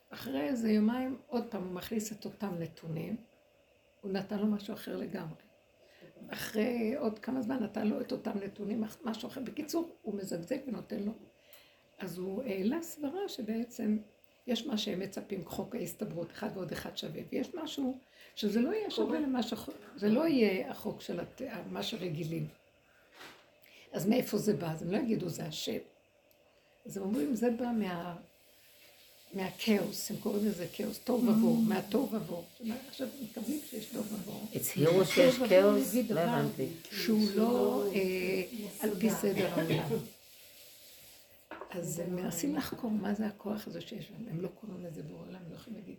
אחרי 0.09 0.41
איזה 0.41 0.71
יומיים, 0.71 1.17
עוד 1.27 1.45
פעם 1.51 1.63
הוא 1.63 1.73
מכניס 1.73 2.11
את 2.11 2.25
אותם 2.25 2.55
נתונים, 2.59 3.17
הוא 4.01 4.11
נתן 4.11 4.39
לו 4.39 4.47
משהו 4.47 4.73
אחר 4.73 4.97
לגמרי. 4.97 5.41
אחרי 6.29 6.95
עוד 6.95 7.19
כמה 7.19 7.41
זמן 7.41 7.63
נתן 7.63 7.87
לו 7.87 8.01
את 8.01 8.11
אותם 8.11 8.37
נתונים, 8.45 8.83
משהו 9.03 9.27
אחר. 9.27 9.41
בקיצור, 9.41 9.95
הוא 10.01 10.15
מזגזג 10.15 10.57
ונותן 10.67 10.99
לו. 10.99 11.11
אז 11.97 12.17
הוא 12.17 12.43
העלה 12.43 12.81
סברה 12.81 13.29
שבעצם 13.29 13.97
יש 14.47 14.65
מה 14.65 14.77
שהם 14.77 14.99
מצפים, 14.99 15.45
חוק 15.45 15.75
ההסתברות, 15.75 16.31
אחד 16.31 16.49
ועוד 16.53 16.71
אחד 16.71 16.97
שווה, 16.97 17.21
ויש 17.31 17.47
משהו 17.53 17.97
שזה 18.35 18.59
לא 18.61 18.73
יהיה 18.73 18.91
שווה 18.91 19.19
למה 19.19 19.43
ש... 19.43 19.53
זה 19.95 20.09
לא 20.09 20.27
יהיה 20.27 20.71
החוק 20.71 21.01
של 21.01 21.19
הת... 21.19 21.41
מה 21.71 21.83
שרגילים. 21.83 22.47
אז 23.91 24.05
מאיפה 24.05 24.37
זה 24.37 24.53
בא? 24.53 24.71
אז 24.71 24.81
הם 24.81 24.91
לא 24.91 24.97
יגידו 24.97 25.29
זה 25.29 25.45
השם. 25.45 25.77
אז 26.85 26.97
הם 26.97 27.03
אומרים, 27.03 27.35
זה 27.35 27.51
בא 27.51 27.71
מה... 27.79 28.15
מהכאוס, 29.33 30.11
הם 30.11 30.17
קוראים 30.17 30.45
לזה 30.45 30.67
כאוס, 30.73 30.99
תוהו 30.99 31.27
ובוהו, 31.27 31.55
מהתוהו 31.55 32.09
ובוהו. 32.11 32.43
עכשיו 32.89 33.07
מקבלים 33.23 33.59
שיש 33.69 33.85
תוהו 33.85 34.03
ובוהו. 34.03 34.47
הצהירו 34.55 35.05
שיש 35.05 35.35
כאוס? 35.49 35.95
לא 36.09 36.19
הבנתי. 36.19 36.67
שהוא 36.91 37.27
לא 37.35 37.83
אה, 37.95 38.43
על 38.79 38.99
פי 38.99 39.09
סדר 39.09 39.49
העולם. 39.51 39.87
אז 41.69 41.99
הם 41.99 42.15
מנסים 42.15 42.55
לחקור 42.55 42.91
מה 42.91 43.13
זה 43.13 43.27
הכוח 43.27 43.67
הזה 43.67 43.81
שיש 43.81 44.11
להם. 44.11 44.25
הם 44.29 44.41
לא 44.41 44.47
קוראים 44.47 44.85
לזה 44.85 45.03
בורא 45.03 45.21
עולם, 45.21 45.35
הם 45.35 45.51
לא 45.51 45.55
יכולים 45.55 45.79
להגיד. 45.79 45.95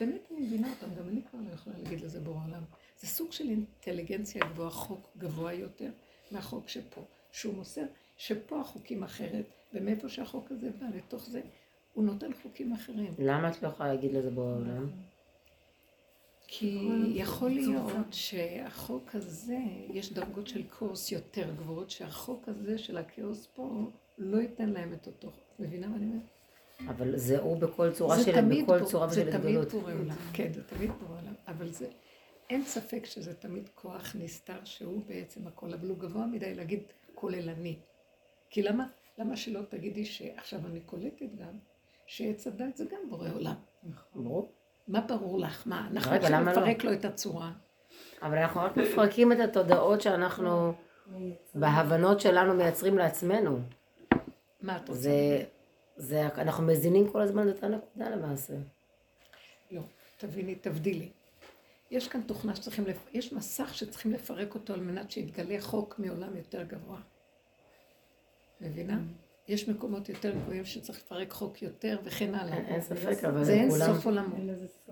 באמת 0.00 0.20
אני 0.30 0.46
מבינה 0.46 0.70
אותם, 0.70 0.94
גם 0.94 1.08
אני 1.08 1.22
כבר 1.30 1.40
לא 1.48 1.54
יכולה 1.54 1.76
להגיד 1.78 2.00
לזה 2.00 2.20
בורא 2.20 2.44
עולם. 2.46 2.62
זה 3.00 3.06
סוג 3.06 3.32
של 3.32 3.48
אינטליגנציה 3.48 4.46
גבוהה, 4.46 4.70
חוק 4.70 5.08
גבוה 5.18 5.52
יותר 5.52 5.90
מהחוק 6.30 6.68
שפה. 6.68 7.04
שהוא 7.32 7.54
מוסר 7.54 7.84
שפה 8.16 8.60
החוקים 8.60 9.02
אחרת, 9.02 9.44
ומאיפה 9.74 10.08
שהחוק 10.08 10.52
הזה 10.52 10.70
בא, 10.70 10.86
לתוך 10.96 11.28
זה, 11.28 11.40
הוא 11.92 12.04
נותן 12.04 12.30
חוקים 12.42 12.72
אחרים. 12.72 13.14
למה 13.18 13.50
את 13.50 13.62
לא 13.62 13.68
יכולה 13.68 13.94
להגיד 13.94 14.12
לזה 14.12 14.30
בורא 14.30 14.54
עולם? 14.54 14.90
כי 16.46 16.88
יכול 17.14 17.50
להיות 17.50 18.06
שהחוק 18.10 19.14
הזה, 19.14 19.58
יש 19.88 20.12
דרגות 20.12 20.46
של 20.46 20.62
כאוס 20.78 21.12
יותר 21.12 21.54
גבוהות, 21.54 21.90
שהחוק 21.90 22.48
הזה 22.48 22.78
של 22.78 22.96
הכאוס 22.96 23.48
פה 23.54 23.90
לא 24.18 24.36
ייתן 24.36 24.70
להם 24.70 24.92
את 24.92 25.06
אותו. 25.06 25.28
את 25.28 25.60
מבינה 25.60 25.88
מה 25.88 25.96
אני 25.96 26.04
אומרת? 26.04 26.22
אבל 26.88 27.16
זה 27.16 27.40
הוא 27.40 27.56
בכל 27.56 27.92
צורה 27.92 28.16
זה 28.16 28.24
של 28.24 28.32
תמיד 28.32 28.64
בכל 28.64 28.84
צורה 28.84 29.08
זה 29.08 29.20
ושל 29.20 29.30
תמיד 29.30 29.56
התגלות. 29.56 29.72
בורא 29.72 29.92
עולם, 29.92 30.16
כן, 30.32 30.52
זה 30.52 30.62
תמיד 30.62 30.90
בורא 30.90 31.20
עולם, 31.20 31.34
אבל 31.48 31.68
זה, 31.70 31.86
אין 32.50 32.64
ספק 32.64 33.04
שזה 33.04 33.34
תמיד 33.34 33.68
כוח 33.74 34.16
נסתר 34.18 34.64
שהוא 34.64 35.02
בעצם 35.06 35.46
הכל, 35.46 35.72
אבל 35.72 35.88
הוא 35.88 35.98
גבוה 35.98 36.26
מדי 36.26 36.54
להגיד 36.54 36.82
כוללני. 37.14 37.78
כי 38.50 38.62
למה, 38.62 38.86
למה 39.18 39.36
שלא 39.36 39.60
תגידי 39.68 40.04
שעכשיו 40.04 40.60
אני 40.66 40.80
קולטת 40.80 41.34
גם, 41.38 41.58
שעץ 42.06 42.46
הדת 42.46 42.76
זה 42.76 42.84
גם 42.84 43.10
בורא 43.10 43.28
עולם. 43.34 43.54
ברור. 44.14 44.52
מה 44.88 45.00
ברור 45.00 45.38
לך? 45.38 45.62
מה, 45.66 45.88
אנחנו 45.90 46.16
למה 46.30 46.52
לא? 46.52 46.62
לפרק 46.62 46.84
לו 46.84 46.92
את 46.92 47.04
הצורה. 47.04 47.52
אבל 48.22 48.38
אנחנו 48.38 48.60
רק 48.60 48.76
מפרקים 48.76 49.32
את 49.32 49.38
התודעות 49.40 50.00
שאנחנו 50.00 50.72
בהבנות 51.54 52.20
שלנו 52.20 52.54
מייצרים 52.54 52.98
לעצמנו. 52.98 53.58
מה 54.62 54.76
את 54.76 54.88
רוצה? 54.88 55.00
זה, 55.00 55.44
זה, 55.96 56.26
אנחנו 56.26 56.66
מזינים 56.66 57.10
כל 57.10 57.20
הזמן 57.20 57.48
את 57.48 57.54
אותה 57.54 57.68
נקודה 57.68 58.10
למעשה. 58.10 58.54
לא, 59.70 59.80
תביני, 60.18 60.54
תבדילי. 60.54 61.08
יש 61.90 62.08
כאן 62.08 62.22
תוכנה 62.22 62.56
שצריכים, 62.56 62.86
לפ... 62.86 63.06
יש 63.12 63.32
מסך 63.32 63.74
שצריכים 63.74 64.12
לפרק 64.12 64.54
אותו 64.54 64.74
על 64.74 64.80
מנת 64.80 65.10
שיתגלה 65.10 65.60
חוק 65.60 65.98
מעולם 65.98 66.36
יותר 66.36 66.62
גבוה. 66.62 67.00
מבינה? 68.60 69.00
יש 69.48 69.68
מקומות 69.68 70.08
יותר 70.08 70.34
גבוהים 70.34 70.64
שצריך 70.64 70.98
לפרק 70.98 71.32
חוק 71.32 71.62
יותר 71.62 71.98
וכן 72.04 72.34
הלאה. 72.34 72.56
אין 72.56 72.80
ספק, 72.80 73.24
אבל 73.24 73.44
זה 73.44 73.52
אין 73.52 73.70
כולם... 73.70 73.86
סוף 73.86 74.06
עולמו. 74.06 74.36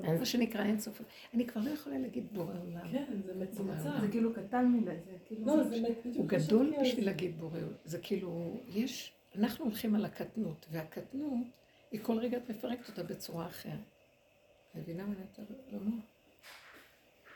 אין 0.04 0.18
מה 0.18 0.26
שנקרא 0.26 0.64
אין 0.64 0.80
סוף. 0.80 1.02
אני 1.34 1.46
כבר 1.46 1.60
לא 1.64 1.70
יכולה 1.70 1.98
להגיד 1.98 2.26
בורא 2.32 2.54
עולם. 2.62 2.88
כן, 2.92 3.20
זה 3.26 3.34
מצומצם. 3.34 4.00
זה 4.00 4.08
כאילו 4.10 4.34
קטן 4.34 4.68
מדי, 4.68 4.90
זה 4.90 5.12
כאילו... 5.24 5.46
לא, 5.46 5.62
זה 5.62 5.76
הוא 6.14 6.26
גדול 6.26 6.72
בשביל. 6.80 7.06
להגיד 7.06 7.40
בורא 7.40 7.56
עולם. 7.58 7.72
זה 7.84 7.98
כאילו, 7.98 8.60
יש, 8.68 9.12
אנחנו 9.38 9.64
הולכים 9.64 9.94
על 9.94 10.04
הקטנות, 10.04 10.66
והקטנות, 10.70 11.46
היא 11.90 12.00
כל 12.04 12.18
רגע 12.18 12.38
מפרקת 12.48 12.88
אותה 12.88 13.02
בצורה 13.02 13.46
אחרת. 13.46 13.94
מבינה 14.74 15.06
מה 15.06 15.12
אני 15.12 15.22
רוצה 15.22 15.42
לומר? 15.68 15.96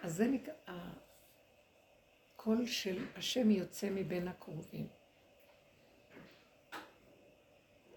אז 0.02 0.16
זה 0.16 0.26
נקרא, 0.26 0.54
הקול 2.36 2.66
של 2.66 3.04
השם 3.16 3.50
יוצא 3.50 3.90
מבין 3.90 4.28
הקרובים. 4.28 4.86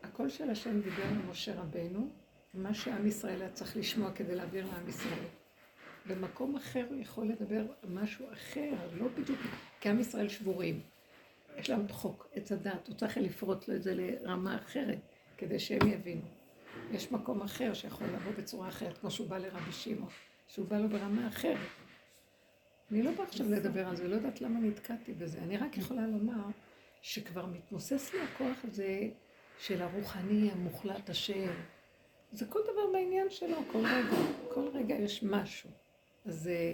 הקול 0.04 0.30
של 0.30 0.50
השם 0.50 0.82
דיבר 0.82 1.12
למשה 1.12 1.62
רבנו, 1.62 2.10
מה 2.54 2.74
שעם 2.74 3.08
ישראל 3.08 3.42
היה 3.42 3.52
צריך 3.52 3.78
לשמוע 3.78 4.12
כדי 4.12 4.36
להעביר 4.36 4.66
לעם 4.66 4.90
ישראל. 4.90 5.26
במקום 6.08 6.56
אחר 6.56 6.86
הוא 6.90 7.02
יכול 7.02 7.28
לדבר 7.28 7.66
משהו 7.84 8.34
אחר, 8.34 8.74
לא 8.94 9.08
בדיוק, 9.08 9.40
כי 9.80 9.90
עם 9.90 10.00
ישראל 10.00 10.30
שבורים. 10.30 10.82
יש 11.58 11.70
להם 11.70 11.88
חוק, 11.88 12.28
עץ 12.34 12.52
הדת, 12.52 12.88
הוא 12.88 12.96
צריך 12.96 13.18
לפרוט 13.18 13.68
לו 13.68 13.76
את 13.76 13.84
זה 13.84 13.94
לרמה 13.96 14.56
אחרת, 14.56 15.00
כדי 15.38 15.60
שהם 15.60 15.88
יבינו. 15.88 16.28
יש 16.92 17.12
מקום 17.12 17.42
אחר 17.42 17.74
שיכול 17.74 18.08
לבוא 18.08 18.32
בצורה 18.38 18.68
אחרת, 18.68 18.98
כמו 18.98 19.12
שהוא 19.12 19.30
בא 19.30 19.38
לרבי 19.38 19.72
שמעון, 19.72 20.10
שהוא 20.48 20.68
בא 20.68 20.78
לו 20.78 20.90
ברמה 20.90 21.28
אחרת. 21.28 21.58
אני 22.92 23.04
לא 23.04 23.12
באה 23.12 23.26
עכשיו 23.26 23.50
לדבר 23.50 23.88
על 23.88 23.96
זה, 23.96 24.08
לא 24.08 24.16
יודעת 24.16 24.42
למה 24.42 24.60
נתקעתי 24.60 25.14
בזה. 25.14 25.40
אני 25.40 25.58
רק 25.58 25.78
יכולה 25.78 26.08
לומר 26.08 26.44
שכבר 27.02 27.46
מתמוסס 27.46 28.14
לי 28.14 28.20
הכוח 28.22 28.58
הזה 28.64 29.10
של 29.60 29.82
הרוחני 29.82 30.52
המוחלט 30.52 31.10
השם. 31.10 31.52
זה 32.32 32.46
כל 32.46 32.60
דבר 32.64 32.92
בעניין 32.94 33.30
שלו, 33.30 33.58
כל 33.72 33.86
רגע, 33.86 34.18
כל 34.54 34.68
רגע 34.74 34.96
יש 34.96 35.24
משהו. 35.24 35.70
אז 36.26 36.48
אה, 36.48 36.74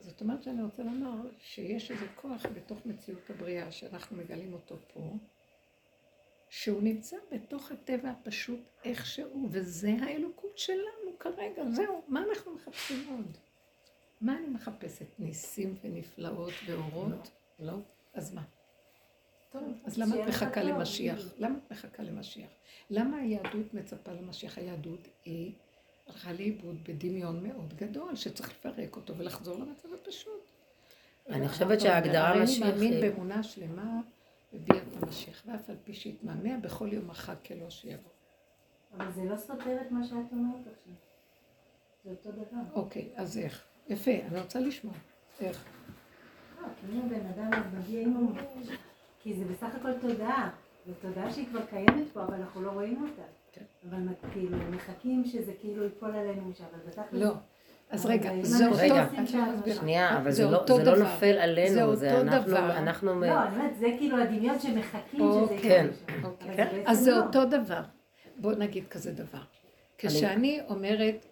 זאת 0.00 0.20
אומרת 0.20 0.42
שאני 0.42 0.62
רוצה 0.62 0.82
לומר 0.82 1.30
שיש 1.38 1.90
איזה 1.90 2.06
כוח 2.14 2.46
בתוך 2.46 2.86
מציאות 2.86 3.30
הבריאה 3.30 3.72
שאנחנו 3.72 4.16
מגלים 4.16 4.52
אותו 4.52 4.76
פה, 4.94 5.12
שהוא 6.48 6.82
נמצא 6.82 7.16
בתוך 7.32 7.70
הטבע 7.72 8.10
הפשוט 8.10 8.60
איכשהו, 8.84 9.48
וזה 9.50 9.90
האלוקות 10.02 10.58
שלנו 10.58 11.18
כרגע, 11.18 11.70
זהו, 11.70 12.02
מה 12.08 12.22
אנחנו 12.28 12.54
מחפשים 12.54 13.08
עוד? 13.10 13.36
מה 14.20 14.38
אני 14.38 14.46
מחפשת? 14.46 15.06
ניסים 15.18 15.74
ונפלאות 15.82 16.52
ואורות? 16.66 17.30
לא. 17.58 17.78
אז 18.14 18.34
מה? 18.34 18.42
טוב, 19.50 19.62
אז 19.84 19.98
למה 19.98 20.22
את 20.22 20.28
מחכה. 20.28 20.62
למשיח? 20.62 21.20
למה 21.38 21.58
את 21.58 21.70
מחכה 21.72 22.02
למשיח? 22.02 22.50
למה 22.90 23.16
היהדות 23.16 23.74
מצפה 23.74 24.12
למשיח? 24.12 24.58
היהדות 24.58 25.08
היא 25.24 25.52
הלכה 26.06 26.32
לאיבוד 26.32 26.76
בדמיון 26.88 27.42
מאוד 27.48 27.74
גדול, 27.76 28.16
שצריך 28.16 28.50
לפרק 28.50 28.96
אותו 28.96 29.16
ולחזור 29.16 29.58
למצב 29.58 29.88
הפשוט. 29.94 30.40
אני 31.28 31.48
חושבת 31.48 31.80
שההגדרה 31.80 32.28
הרי 32.28 32.42
משיח 32.44 32.62
אני 32.66 32.72
מאמין 32.72 33.00
באמונה 33.00 33.42
שלמה 33.42 34.00
בביאת 34.52 34.82
המשיח, 35.02 35.42
ואף 35.46 35.70
על 35.70 35.76
פי 35.84 35.94
שיתמהמה 35.94 36.56
בכל 36.58 36.88
יום 36.92 37.06
מחק 37.08 37.52
אלו 37.52 37.70
שיבוא. 37.70 38.10
אבל 38.96 39.12
זה 39.12 39.24
לא 39.24 39.36
סותר 39.36 39.80
את 39.86 39.90
מה 39.90 40.04
שאת 40.04 40.32
אומרת 40.32 40.60
עכשיו. 40.60 40.92
זה 42.04 42.10
אותו 42.10 42.30
דבר. 42.32 42.60
אוקיי, 42.74 43.08
אז 43.16 43.38
איך? 43.38 43.64
יפה, 43.88 44.10
אני 44.30 44.40
רוצה 44.40 44.60
לשמוע. 44.60 44.94
איך? 45.40 45.64
לא, 46.62 46.66
כי 46.80 46.96
אם 46.96 47.08
בן 47.08 47.26
אדם 47.26 47.50
מגיע 47.78 48.02
עם... 48.02 48.12
הוא- 48.14 48.32
כי 49.22 49.34
זה 49.34 49.44
בסך 49.44 49.74
הכל 49.74 49.92
תודעה. 50.00 50.50
זו 50.86 50.92
תודעה 51.00 51.32
שהיא 51.32 51.46
כבר 51.46 51.66
קיימת 51.66 52.12
פה, 52.12 52.22
אבל 52.24 52.34
אנחנו 52.34 52.62
לא 52.62 52.70
רואים 52.70 53.02
אותה. 53.10 53.22
כן. 53.56 53.64
אבל 53.90 53.98
כאילו, 54.32 54.58
מחכים 54.70 55.24
שזה 55.24 55.52
כאילו 55.60 55.84
ייפול 55.84 56.10
עלינו 56.16 56.48
משם, 56.48 56.64
אבל 56.72 56.80
בתכל'ס... 56.86 57.20
לא. 57.20 57.32
אז 57.90 58.06
רגע, 58.06 58.30
זה 58.42 58.66
אותו... 58.66 58.76
מסבירה. 58.76 59.06
שנייה, 59.74 60.18
אבל 60.18 60.30
זה 60.30 60.44
לא, 60.44 60.50
לא 60.50 60.64
דבר. 60.64 60.94
נופל 60.98 61.38
עלינו, 61.38 61.96
זה 61.96 62.20
אנחנו, 62.20 63.14
דבר. 63.14 63.26
לא, 63.26 63.42
אני 63.42 63.56
אומרת, 63.56 63.76
זה 63.78 63.86
כאילו 63.98 64.22
הדמיון 64.22 64.58
שמחכים 64.58 65.20
שזה 65.20 65.24
אוקיי. 65.24 65.56
יקרה 65.56 65.70
כן. 65.70 65.86
משם. 65.86 66.24
אוקיי. 66.24 66.48
אבל 66.48 66.56
כן. 66.56 66.76
בעצם 66.76 66.90
אז 66.90 66.98
זה 66.98 67.10
לא. 67.10 67.22
אותו 67.22 67.44
דבר. 67.44 67.82
בואו 68.36 68.58
נגיד 68.58 68.88
כזה 68.88 69.12
דבר. 69.12 69.38
כשאני 69.98 70.60
אומרת, 70.68 71.26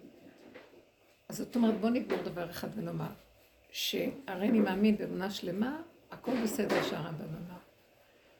אז 1.28 1.36
זאת 1.36 1.56
אומרת, 1.56 1.80
בואו 1.80 1.92
נגמור 1.92 2.22
דבר 2.22 2.50
אחד 2.50 2.68
ונאמר, 2.74 3.06
שהרי 3.70 4.48
אני 4.48 4.60
מאמין 4.60 4.96
באמונה 4.96 5.30
שלמה, 5.30 5.76
הכל 6.10 6.32
בסדר 6.42 6.82
שהרמב"ם 6.82 7.24
אמר. 7.24 7.43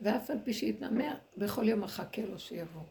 ואף 0.05 0.31
על 0.31 0.39
פי 0.45 0.53
שיתמהמה, 0.53 1.15
בכל 1.37 1.69
יום 1.69 1.81
מחכה 1.81 2.23
לו 2.23 2.39
שיבוא. 2.39 2.83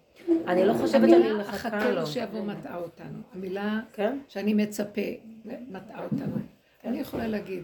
אני 0.47 0.65
לא 0.65 0.73
חושבת 0.73 1.09
שאני 1.09 1.15
המילה 1.15 1.39
מחכה 1.39 1.89
לו. 1.89 1.95
לו 1.95 2.07
שיבוא 2.07 2.41
מטעה 2.41 2.77
אותנו. 2.77 3.19
המילה 3.33 3.81
כן? 3.93 4.19
שאני 4.27 4.53
מצפה, 4.53 5.01
מטעה 5.45 6.03
אותנו. 6.03 6.35
אני 6.83 6.99
יכולה 6.99 7.27
להגיד, 7.27 7.63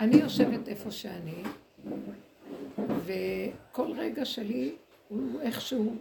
אני 0.00 0.16
יושבת 0.16 0.68
איפה 0.68 0.90
שאני, 0.90 1.42
וכל 2.78 3.92
רגע 3.96 4.24
שלי 4.24 4.74
הוא 5.08 5.40
איכשהו 5.40 5.96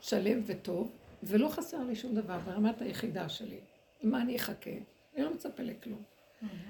שלם 0.00 0.40
וטוב, 0.46 0.90
ולא 1.22 1.48
חסר 1.48 1.84
לי 1.84 1.96
שום 1.96 2.14
דבר 2.14 2.38
ברמת 2.38 2.82
היחידה 2.82 3.28
שלי. 3.28 3.58
מה 4.02 4.22
אני 4.22 4.36
אחכה? 4.36 4.70
אני 5.16 5.24
לא 5.24 5.34
מצפה 5.34 5.62
לכלום. 5.62 6.02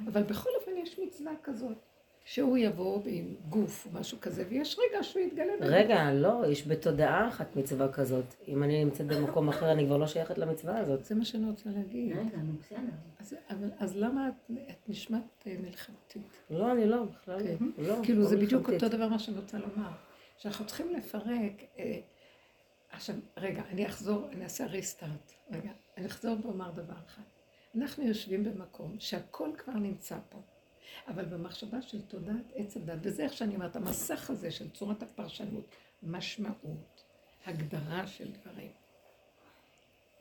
אבל 0.06 0.22
בכל 0.22 0.50
אופן 0.60 0.70
יש 0.82 0.98
מצווה 0.98 1.32
כזאת, 1.42 1.76
שהוא 2.24 2.58
יבוא 2.58 3.02
עם 3.06 3.34
גוף 3.48 3.86
או 3.86 4.00
משהו 4.00 4.20
כזה, 4.20 4.44
ויש 4.48 4.78
רגע 4.78 5.02
שהוא 5.02 5.22
יתגלה. 5.22 5.52
בגוף. 5.56 5.68
רגע, 5.70 6.12
לא, 6.12 6.42
יש 6.48 6.68
בתודעה 6.68 7.28
אחת 7.28 7.56
מצווה 7.56 7.92
כזאת. 7.92 8.34
אם 8.48 8.62
אני 8.62 8.84
נמצאת 8.84 9.06
במקום 9.06 9.48
אחר, 9.48 9.72
אני 9.72 9.86
כבר 9.86 9.96
לא 9.96 10.06
שייכת 10.06 10.38
למצווה 10.38 10.78
הזאת. 10.78 11.04
זה 11.04 11.14
מה 11.14 11.24
שאני 11.24 11.50
רוצה 11.50 11.70
להגיד. 11.70 12.16
רגע, 12.16 12.36
נו 12.36 12.52
בסדר. 12.60 12.78
אז, 13.20 13.34
אבל, 13.50 13.68
אז 13.78 13.96
למה 13.96 14.28
את, 14.28 14.56
את 14.70 14.88
נשמעת 14.88 15.44
אה, 15.46 15.56
מלחמתית? 15.62 16.40
לא, 16.50 16.72
אני 16.72 16.86
לא, 16.86 17.04
בכלל 17.04 17.38
כן. 17.38 17.64
לא. 17.78 17.94
כאילו 18.02 18.22
לא 18.22 18.28
זה 18.28 18.36
בדיוק. 18.36 18.70
אותו 18.70 18.88
דבר 18.88 19.08
מה 19.08 19.18
שאני 19.18 19.38
רוצה 19.38 19.58
לומר. 19.58 19.90
שאנחנו 20.38 20.66
צריכים 20.66 20.94
לפרק, 20.94 21.62
אה, 21.78 21.98
עכשיו, 22.90 23.16
רגע, 23.36 23.62
אני 23.70 23.86
אחזור, 23.86 24.28
אני 24.32 24.44
אעשה 24.44 24.66
ריסטארט. 24.66 25.32
רגע, 25.50 25.70
אני 25.96 26.06
אחזור 26.06 26.36
ואומר 26.42 26.70
דבר 26.70 26.94
אחד. 27.06 27.22
אנחנו 27.76 28.04
יושבים 28.04 28.44
במקום 28.44 28.96
שהכל 28.98 29.50
כבר 29.58 29.72
נמצא 29.72 30.16
פה, 30.28 30.38
אבל 31.08 31.24
במחשבה 31.24 31.82
של 31.82 32.02
תודעת 32.02 32.52
עץ 32.54 32.76
הדת, 32.76 32.98
וזה 33.02 33.22
איך 33.22 33.32
שאני 33.32 33.54
אומרת, 33.54 33.76
המסך 33.76 34.30
הזה 34.30 34.50
של 34.50 34.70
צורת 34.70 35.02
הפרשנות, 35.02 35.64
משמעות, 36.02 37.04
הגדרה 37.46 38.06
של 38.06 38.32
דברים, 38.32 38.70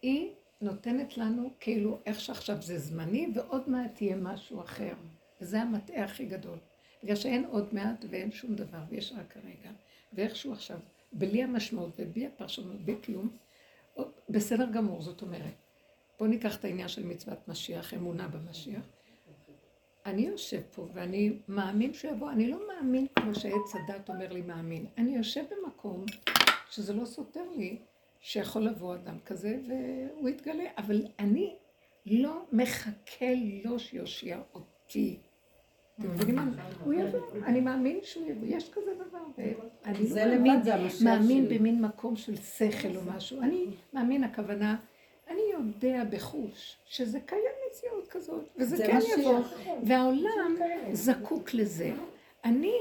היא 0.01 0.32
נותנת 0.62 1.18
לנו 1.18 1.50
כאילו 1.60 2.00
איך 2.06 2.20
שעכשיו 2.20 2.62
זה 2.62 2.80
זמני 2.80 3.27
ועוד 3.36 3.70
מעט 3.70 4.01
יהיה 4.01 4.15
משהו 4.15 4.62
אחר. 4.62 4.94
וזה 5.41 5.62
המטעה 5.62 6.03
הכי 6.03 6.25
גדול. 6.25 6.58
בגלל 7.03 7.15
שאין 7.15 7.46
עוד 7.46 7.74
מעט 7.74 8.06
ואין 8.10 8.32
שום 8.32 8.56
דבר, 8.56 8.80
ויש 8.89 9.12
רק 9.12 9.34
כרגע. 9.34 9.72
ואיכשהו 10.13 10.53
עכשיו, 10.53 10.80
בלי 11.13 11.44
המשמעות 11.44 11.94
ובלי 11.98 12.27
הפרשנות, 12.27 12.82
בלי 12.82 12.96
כלום, 13.03 13.30
בסדר 14.30 14.72
גמור, 14.72 15.01
זאת 15.01 15.22
אומרת. 15.22 15.53
בואו 16.20 16.30
ניקח 16.30 16.56
את 16.56 16.65
העניין 16.65 16.88
של 16.88 17.06
מצוות 17.06 17.48
משיח, 17.48 17.94
אמונה 17.94 18.27
במשיח. 18.27 18.86
אני 20.05 20.22
יושב 20.22 20.62
פה 20.75 20.88
ואני 20.93 21.34
מאמין 21.48 21.93
שהוא 21.93 22.12
יבוא, 22.12 22.31
אני 22.31 22.51
לא 22.51 22.58
מאמין 22.67 23.08
כמו 23.15 23.36
שעץ 23.36 23.75
הדת 23.75 24.10
אומר 24.10 24.34
לי 24.34 24.41
מאמין. 24.41 24.86
אני 24.98 25.15
יושב 25.15 25.43
במקום 25.51 26.05
שזה 26.70 26.93
לא 26.93 27.05
סותר 27.05 27.43
לי 27.58 27.77
שיכול 28.20 28.62
לבוא 28.62 28.96
אדם 28.96 29.20
כזה 29.25 29.60
והוא 29.67 30.29
יתגלה, 30.29 30.63
אבל 30.77 31.05
אני 31.20 31.55
לא 32.05 32.46
מחכה 32.51 33.25
לו 33.63 33.79
שיושיע 33.79 34.41
אותי. 34.53 35.17
אתם 36.00 36.12
מבינים 36.12 36.36
מה? 36.36 36.46
הוא 36.84 36.93
יבוא, 36.93 37.20
אני 37.46 37.62
מאמין 37.62 38.00
שהוא 38.03 38.27
יבוא, 38.27 38.48
יש 38.48 38.70
כזה 38.70 38.91
דבר. 38.96 39.43
ואני 39.86 40.08
זה 40.08 40.25
לא 40.25 40.36
מאמין. 41.03 41.50
במין 41.50 41.81
מקום 41.81 42.15
של 42.15 42.36
שכל 42.36 42.96
או 42.96 43.01
משהו. 43.15 43.41
אני 43.41 43.65
מאמין, 43.93 44.24
הכוונה, 44.24 44.75
אני 45.31 45.41
יודע 45.51 46.03
בחוש 46.09 46.77
שזה 46.85 47.19
קיים 47.19 47.41
מציאות 47.69 48.07
כזאת, 48.07 48.50
וזה 48.57 48.77
זה 48.77 48.85
כן. 48.88 49.00
יבוא, 49.19 49.39
והעולם 49.83 50.55
זקוק 50.91 51.53
לזה. 51.53 51.91
אני 52.45 52.75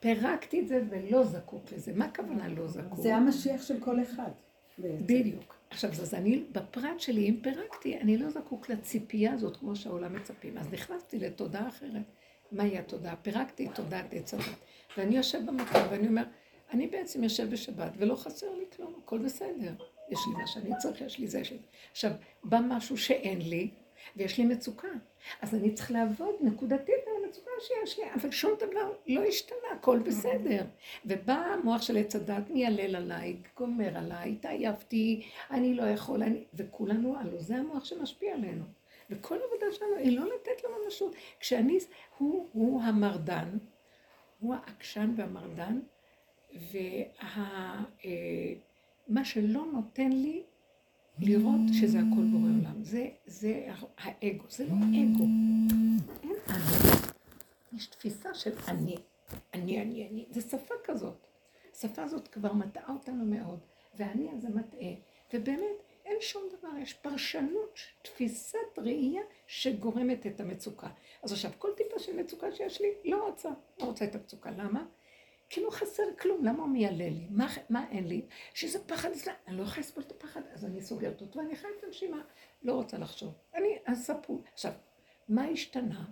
פירקתי 0.00 0.60
את 0.60 0.68
זה 0.68 0.82
ולא 0.90 1.24
זקוק 1.24 1.72
לזה. 1.72 1.92
מה 1.94 2.04
הכוונה 2.04 2.48
לא 2.48 2.68
זקוק? 2.68 2.98
זה 2.98 3.16
המשיח 3.16 3.62
של 3.62 3.80
כל 3.80 4.02
אחד. 4.02 4.30
בדיוק. 4.78 5.56
עכשיו, 5.70 5.90
אז 5.90 6.14
אני, 6.14 6.44
בפרט 6.52 7.00
שלי, 7.00 7.28
אם 7.28 7.36
פירקתי, 7.42 7.98
אני 7.98 8.18
לא 8.18 8.30
זקוק 8.30 8.68
לציפייה 8.68 9.32
הזאת 9.32 9.56
כמו 9.56 9.76
שהעולם 9.76 10.16
מצפים. 10.16 10.58
אז 10.58 10.72
נכנסתי 10.72 11.18
לתודעה 11.18 11.68
אחרת. 11.68 12.02
מהי 12.52 12.78
התודעה? 12.78 13.16
פירקתי 13.16 13.66
את 13.66 13.74
תודעת 13.74 14.14
עץ 14.14 14.34
הדת. 14.34 14.44
ואני 14.98 15.16
יושב 15.16 15.46
במקום 15.46 15.80
ואני 15.90 16.08
אומר, 16.08 16.24
אני 16.72 16.86
בעצם 16.86 17.24
יושב 17.24 17.50
בשבת 17.50 17.92
ולא 17.96 18.14
חסר 18.14 18.54
לי 18.54 18.64
כלום, 18.76 18.94
הכל 19.02 19.18
בסדר. 19.18 19.72
יש 20.08 20.20
לי 20.26 20.32
מה 20.32 20.46
שאני 20.46 20.70
צריך, 20.78 21.00
יש 21.00 21.18
לי 21.18 21.28
זה, 21.28 21.40
יש 21.40 21.50
לי. 21.50 21.58
עכשיו, 21.90 22.10
בא 22.44 22.58
משהו 22.68 22.98
שאין 22.98 23.40
לי, 23.40 23.70
ויש 24.16 24.38
לי 24.38 24.44
מצוקה. 24.44 24.88
אז 25.42 25.54
אני 25.54 25.74
צריך 25.74 25.90
לעבוד 25.90 26.34
נקודתית 26.40 27.04
על 27.06 27.24
המצוקה 27.24 27.50
שיש 27.60 27.98
לי, 27.98 28.04
אבל 28.14 28.30
שום 28.30 28.52
דבר 28.56 28.92
לא 29.06 29.22
השתנה, 29.22 29.68
הכל 29.78 29.98
בסדר. 29.98 30.64
ובא 31.04 31.32
המוח 31.32 31.82
של 31.82 31.96
עץ 31.96 32.16
הדת, 32.16 32.50
מיילל 32.50 32.96
עליי, 32.96 33.36
גומר 33.56 33.96
עליי, 33.96 34.32
התעייפתי, 34.32 35.26
אני 35.50 35.74
לא 35.74 35.82
יכול, 35.82 36.22
אני... 36.22 36.44
וכולנו 36.54 37.16
הלו, 37.18 37.40
זה 37.40 37.56
המוח 37.56 37.84
שמשפיע 37.84 38.34
עלינו. 38.34 38.64
וכל 39.10 39.38
העבודה 39.42 39.66
שלנו 39.72 39.96
היא 39.96 40.18
לא 40.18 40.24
לתת 40.26 40.64
לו 40.64 40.70
ממשות. 40.84 41.14
כשאני, 41.40 41.78
הוא, 42.18 42.48
הוא 42.52 42.82
המרדן, 42.82 43.58
הוא 44.40 44.54
העקשן 44.54 45.14
והמרדן, 45.16 45.80
ומה 49.08 49.24
שלא 49.24 49.66
נותן 49.72 50.12
לי 50.12 50.42
לראות 51.18 51.60
שזה 51.72 51.98
הכל 51.98 52.22
בורא 52.32 52.42
עולם. 52.42 52.82
זה, 52.82 53.08
זה 53.26 53.66
האגו, 53.98 54.44
זה 54.48 54.64
לא 54.64 54.72
אגו. 54.72 55.24
אין 56.22 56.36
אני. 56.48 56.90
יש 57.72 57.86
תפיסה 57.86 58.34
של 58.34 58.52
אני. 58.68 58.96
אני, 59.54 59.82
אני, 59.82 60.08
אני. 60.08 60.26
זה 60.30 60.40
שפה 60.40 60.74
כזאת. 60.84 61.26
השפה 61.72 62.02
הזאת 62.02 62.28
כבר 62.28 62.52
מטעה 62.52 62.92
אותנו 62.92 63.24
מאוד, 63.24 63.58
והאני 63.94 64.30
הזה 64.32 64.48
מטעה. 64.48 64.92
ובאמת, 65.34 65.82
אין 66.04 66.16
שום 66.20 66.42
דבר, 66.58 66.76
יש 66.82 66.94
פרשנות, 66.94 67.78
תפיסת 68.02 68.78
ראייה 68.78 69.22
שגורמת 69.46 70.26
את 70.26 70.40
המצוקה. 70.40 70.88
אז 71.22 71.32
עכשיו, 71.32 71.50
כל 71.58 71.68
טיפה 71.76 71.98
של 71.98 72.16
מצוקה 72.16 72.52
שיש 72.52 72.80
לי, 72.80 72.88
לא 73.04 73.26
רוצה. 73.26 73.50
לא 73.80 73.84
רוצה 73.84 74.04
את 74.04 74.14
המצוקה. 74.14 74.50
למה? 74.50 74.86
כי 75.48 75.60
לא 75.60 75.70
חסר 75.70 76.02
כלום, 76.20 76.44
למה 76.44 76.62
הוא 76.62 76.68
מיילל 76.68 76.96
לי? 76.96 77.26
מה, 77.30 77.46
מה 77.70 77.84
אין 77.90 78.08
לי? 78.08 78.26
שזה 78.54 78.78
פחד, 78.86 79.12
זה... 79.12 79.30
אני 79.46 79.56
לא 79.56 79.62
יכולה 79.62 79.80
לסבול 79.80 80.04
את 80.06 80.12
הפחד, 80.12 80.40
אז 80.54 80.64
אני 80.64 80.82
סוגרת 80.82 81.20
אותו 81.20 81.38
ואני 81.38 81.56
חייבת 81.56 81.84
הנשימה. 81.86 82.20
לא 82.62 82.72
רוצה 82.72 82.98
לחשוב. 82.98 83.34
אני, 83.54 83.78
אז 83.86 84.06
ספרו. 84.06 84.40
עכשיו, 84.52 84.72
מה 85.28 85.44
השתנה? 85.44 86.04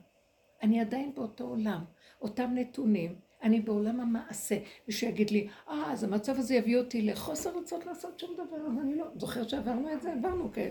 אני 0.62 0.81
עדיין 0.81 1.14
באותו 1.14 1.44
עולם, 1.44 1.85
אותם 2.20 2.51
נתונים, 2.55 3.14
אני 3.42 3.61
בעולם 3.61 4.01
המעשה. 4.01 4.59
מישהו 4.88 5.09
יגיד 5.09 5.31
לי, 5.31 5.49
אה, 5.68 5.92
אז 5.92 6.05
המצב 6.05 6.38
הזה 6.38 6.55
יביא 6.55 6.79
אותי 6.79 7.03
לחוסר 7.03 7.59
רצות 7.59 7.87
לעשות 7.87 8.18
שום 8.18 8.35
דבר, 8.35 8.57
אז 8.57 8.79
אני 8.83 8.97
לא, 8.97 9.07
זוכר 9.16 9.49
שעברנו 9.49 9.92
את 9.92 10.03
זה? 10.03 10.12
עברנו, 10.12 10.53
כן. 10.53 10.68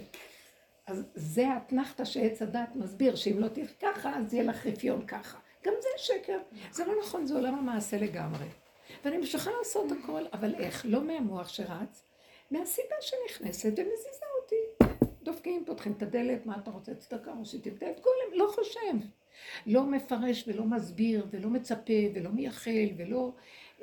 אז 0.88 1.04
זה 1.15 1.47
האתנחתא 1.47 2.06
שעץ 2.06 2.41
הדת 2.41 2.76
מסביר, 2.76 3.15
שאם 3.15 3.39
לא 3.39 3.47
תלך 3.47 3.71
ככה, 3.82 4.17
אז 4.17 4.34
יהיה 4.34 4.43
לך 4.43 4.67
רפיון 4.67 5.06
ככה. 5.06 5.39
גם 5.63 5.73
זה 5.82 5.88
שקר. 5.97 6.38
זה 6.71 6.86
לא 6.86 6.93
נכון, 6.99 7.26
זה 7.26 7.36
עולם 7.36 7.56
המעשה 7.56 7.97
לגמרי. 7.97 8.45
ואני 9.06 9.17
ממשיכה 9.17 9.52
לעשות 9.58 9.91
הכל, 9.91 10.23
אבל 10.34 10.56
איך? 10.56 10.86
לא 10.89 11.04
מהמוח 11.04 11.49
שרץ, 11.49 12.04
מהסיבה 12.52 12.95
שנכנסת 13.02 13.71
ומזיזה 13.78 14.26
אותי. 14.41 14.95
דופקים, 15.23 15.65
פותחים 15.65 15.91
את 15.91 16.02
הדלת, 16.02 16.45
מה 16.45 16.58
אתה 16.58 16.71
רוצה? 16.71 16.95
צדקה, 16.95 17.32
או 17.39 17.45
שתבדה 17.45 17.91
את 17.91 17.99
גולם, 17.99 18.39
לא 18.39 18.52
חושב. 18.56 19.08
לא 19.65 19.84
מפרש 19.84 20.47
ולא 20.47 20.63
מסביר 20.63 21.28
ולא 21.32 21.49
מצפה 21.49 21.93
ולא 22.13 22.30
מייחל 22.30 22.89
ולא 22.97 23.32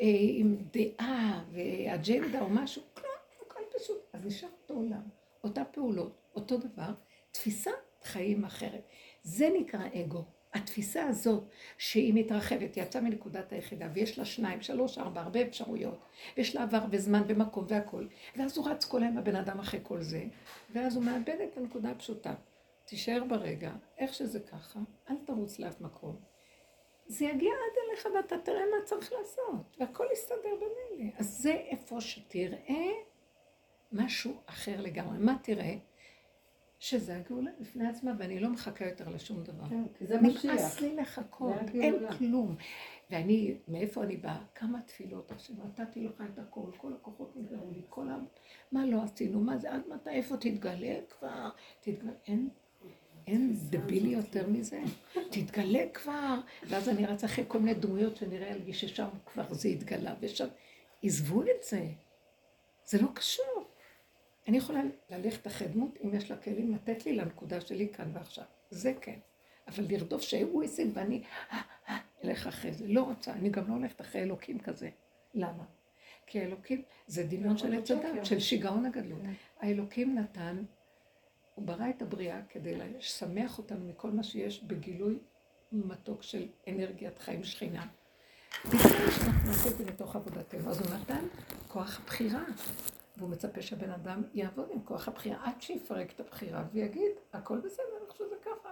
אה, 0.01 0.07
עם 0.21 0.57
דעה 0.73 1.45
ואג'נדה 1.53 2.41
או 2.41 2.49
משהו, 2.51 2.83
כלום, 2.95 3.13
הכל 3.47 3.79
פשוט. 3.79 3.99
אז 4.13 4.27
נשאר 4.27 4.49
אותו 4.63 4.75
עולם, 4.75 5.03
אותה 5.45 5.65
פעולות, 5.65 6.13
אותו 6.35 6.57
דבר, 6.57 6.93
תפיסת 7.31 7.71
חיים 8.05 8.45
אחרת. 8.45 8.83
זה 9.23 9.49
נקרא 9.55 9.87
אגו. 9.95 10.25
התפיסה 10.55 11.07
הזאת, 11.07 11.45
שהיא 11.79 12.15
מתרחבת, 12.15 12.75
היא 12.75 12.85
יצאה 12.85 13.03
מנקודת 13.03 13.53
היחידה, 13.53 13.89
ויש 13.95 14.19
לה 14.19 14.25
שניים, 14.25 14.63
שלוש, 14.63 14.99
ארבע, 14.99 15.21
הרבה 15.21 15.43
אפשרויות, 15.43 16.05
ויש 16.37 16.57
לה 16.57 16.63
עבר 16.63 16.85
וזמן 16.91 17.23
ומקום 17.27 17.65
והכול, 17.69 18.09
ואז 18.37 18.59
הוא 18.59 18.69
רץ 18.69 18.85
כל 18.85 19.03
היום 19.03 19.19
הבן 19.19 19.37
אדם 19.37 19.61
אחרי 19.61 19.81
כל 19.83 20.03
זה, 20.03 20.25
ואז 20.73 20.97
הוא 20.97 21.05
מאבד 21.05 21.37
את 21.45 21.57
הנקודה 21.57 21.91
הפשוטה. 21.91 22.35
תישאר 22.85 23.25
ברגע, 23.29 23.73
איך 23.99 24.15
שזה 24.15 24.41
ככה, 24.41 24.81
אל 25.11 25.17
תרוץ 25.27 25.59
לאף 25.59 25.81
מקום. 25.81 26.17
זה 27.07 27.25
יגיע 27.25 27.51
עד 27.51 27.89
אליך 27.89 28.09
ואתה 28.15 28.39
תראה 28.39 28.63
מה 28.71 28.85
צריך 28.85 29.13
לעשות, 29.13 29.77
והכל 29.81 30.07
יסתדר 30.13 30.55
במילא. 30.57 31.11
אז 31.19 31.27
זה 31.27 31.53
איפה 31.53 32.01
שתראה 32.01 32.91
משהו 33.93 34.33
אחר 34.47 34.81
לגמרי. 34.81 35.19
מה 35.19 35.37
תראה? 35.43 35.75
שזה 36.81 37.17
הגאולה 37.17 37.51
בפני 37.61 37.89
עצמה, 37.89 38.13
ואני 38.19 38.41
לא 38.41 38.49
מחכה 38.49 38.85
יותר 38.85 39.09
לשום 39.09 39.43
דבר. 39.43 39.69
כן, 39.69 39.83
כי 39.99 40.07
זה 40.07 40.21
משיח. 40.21 40.45
נמאס 40.45 40.81
לי 40.81 40.97
לחכות. 40.97 41.55
אין 41.75 41.95
כלום. 42.19 42.57
ואני, 43.11 43.55
מאיפה 43.69 44.03
אני 44.03 44.17
באה? 44.17 44.43
כמה 44.55 44.81
תפילות 44.83 45.33
עכשיו, 45.33 45.57
נתתי 45.65 46.05
לך 46.05 46.23
את 46.35 46.39
הכל, 46.39 46.71
כל 46.77 46.93
הכוחות 46.93 47.37
נגררו 47.37 47.71
לי, 47.71 47.83
כל 47.89 48.09
ה... 48.09 48.17
מה 48.73 48.87
לא 48.87 49.03
עשינו, 49.03 49.41
מה 49.41 49.59
זה, 49.59 49.73
עד 49.73 49.83
מתי, 49.89 50.11
איפה 50.11 50.37
תתגלה 50.37 50.99
כבר? 51.09 51.51
תתגלה, 51.81 52.13
אין, 52.27 52.49
אין 53.27 53.55
דבילי 53.71 54.09
יותר 54.09 54.49
מזה. 54.49 54.81
תתגלה 55.31 55.89
כבר. 55.95 56.41
ואז 56.69 56.89
אני 56.89 57.07
רצה 57.07 57.27
אחרי 57.27 57.45
כל 57.49 57.59
מיני 57.59 57.75
דמויות 57.75 58.17
שנראה 58.17 58.57
לי 58.57 58.73
ששם 58.73 59.09
כבר 59.27 59.55
זה 59.55 59.69
התגלה, 59.69 60.15
ושם, 60.21 60.49
עזבו 61.03 61.43
את 61.43 61.63
זה. 61.63 61.87
זה 62.85 63.03
לא 63.03 63.09
קשור. 63.15 63.70
אני 64.51 64.59
יכולה 64.59 64.81
ללכת 65.11 65.47
אחרי 65.47 65.69
דמות 65.69 65.99
אם 66.05 66.15
יש 66.15 66.31
לה 66.31 66.37
כלים 66.37 66.75
לתת 66.75 67.07
לי 67.07 67.13
לנקודה 67.13 67.61
שלי 67.61 67.89
כאן 67.89 68.11
ועכשיו. 68.13 68.45
זה 68.71 68.93
כן. 69.01 69.19
אבל 69.69 69.85
לרדוף 69.89 70.23
שהוא 70.23 70.63
השיג 70.63 70.91
ואני 70.95 71.23
אה, 71.53 71.61
אה, 71.89 71.99
אלך 72.25 72.47
אחרי 72.47 72.73
זה. 72.73 72.85
לא 72.89 73.03
רוצה, 73.03 73.33
אני 73.33 73.49
גם 73.51 73.69
לא 73.69 73.75
הולכת 73.75 74.01
אחרי 74.01 74.23
אלוקים 74.23 74.59
כזה. 74.59 74.91
למה? 75.35 75.65
כי 76.27 76.41
האלוקים 76.41 76.83
זה 77.07 77.25
דמיון 77.25 77.59
של 77.59 77.79
עץ 77.79 77.91
הדת, 77.91 78.27
של 78.27 78.41
שיגעון 78.41 78.87
הגדלות. 78.87 79.21
האלוקים 79.61 80.19
נתן, 80.19 80.63
הוא 81.55 81.67
ברא 81.67 81.91
את 81.91 82.03
הבריאה 82.03 82.41
כדי 82.49 82.77
לשמח 82.77 83.59
אותנו 83.59 83.89
מכל 83.89 84.11
מה 84.11 84.23
שיש 84.23 84.65
בגילוי 84.65 85.19
מתוק 85.73 86.23
של 86.23 86.49
אנרגיית 86.69 87.19
חיים 87.19 87.45
שכינה. 87.45 87.87
בגלל 88.65 89.11
שאנחנו 89.11 89.49
נעשה 89.49 89.69
את 89.69 89.77
זה 89.77 89.85
מתוך 89.85 90.17
עבודתנו, 90.17 90.71
אז 90.71 90.81
הוא 90.81 90.97
נתן 90.97 91.27
כוח 91.69 92.01
בחירה. 92.07 92.45
והוא 93.21 93.31
מצפה 93.31 93.63
שהבן 93.63 93.91
אדם 93.91 94.23
יעבוד 94.35 94.69
עם 94.71 94.83
כוח 94.85 95.09
הבחירה 95.09 95.39
עד 95.45 95.63
שיפרק 95.63 96.13
את 96.13 96.21
הבחירה 96.21 96.65
ויגיד, 96.73 97.13
הכל 97.33 97.59
בסדר, 97.59 97.85
איך 98.09 98.17
שזה 98.17 98.35
ככה. 98.43 98.69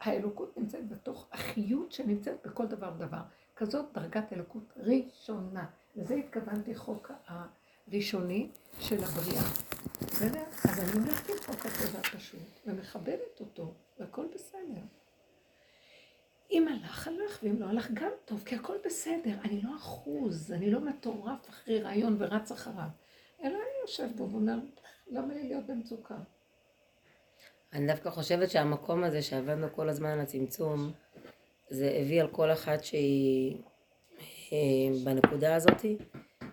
האלוקות 0.00 0.56
נמצאת 0.56 0.88
בתוך 0.88 1.26
החיות 1.32 1.92
שנמצאת 1.92 2.46
בכל 2.46 2.66
דבר 2.66 2.92
ודבר. 2.96 3.22
כזאת 3.56 3.86
דרגת 3.92 4.32
אלוקות 4.32 4.72
ראשונה. 4.76 5.66
לזה 5.96 6.14
התכוונתי 6.14 6.74
חוק 6.74 7.10
ראשוני 7.92 8.50
של 8.80 9.04
הבריאה. 9.04 9.42
בסדר? 10.00 10.42
אז 10.64 10.78
אני 10.80 11.02
הולכת 11.04 11.30
עם 11.30 11.36
חוק 11.46 11.66
הטבע 11.66 11.98
הפשוט, 11.98 12.40
ומכבדת 12.66 13.40
אותו, 13.40 13.74
והכל 13.98 14.26
בסדר. 14.34 14.82
אם 16.50 16.68
הלך, 16.68 17.08
הלך, 17.08 17.38
ואם 17.42 17.60
לא 17.60 17.66
הלך, 17.66 17.90
גם 17.94 18.10
טוב, 18.24 18.42
כי 18.44 18.54
הכל 18.54 18.76
בסדר. 18.84 19.34
אני 19.44 19.62
לא 19.62 19.76
אחוז, 19.76 20.52
אני 20.52 20.70
לא 20.70 20.80
מטורף 20.80 21.48
אחרי 21.48 21.82
רעיון 21.82 22.16
ורץ 22.18 22.52
אחריו. 22.52 22.88
אני 23.42 23.54
יושב 23.82 24.08
פה 24.16 24.24
ואומר, 24.24 24.58
למה 25.10 25.34
לי 25.34 25.48
להיות 25.48 25.66
במצוקה? 25.66 26.14
אני 27.72 27.86
דווקא 27.86 28.10
חושבת 28.10 28.50
שהמקום 28.50 29.04
הזה 29.04 29.22
שעבדנו 29.22 29.66
כל 29.72 29.88
הזמן 29.88 30.08
על 30.08 30.20
הצמצום, 30.20 30.92
זה 31.68 31.98
הביא 32.00 32.20
על 32.20 32.28
כל 32.28 32.52
אחת 32.52 32.84
שהיא 32.84 33.56
אה, 34.52 34.58
בנקודה 35.04 35.54
הזאת, 35.54 35.84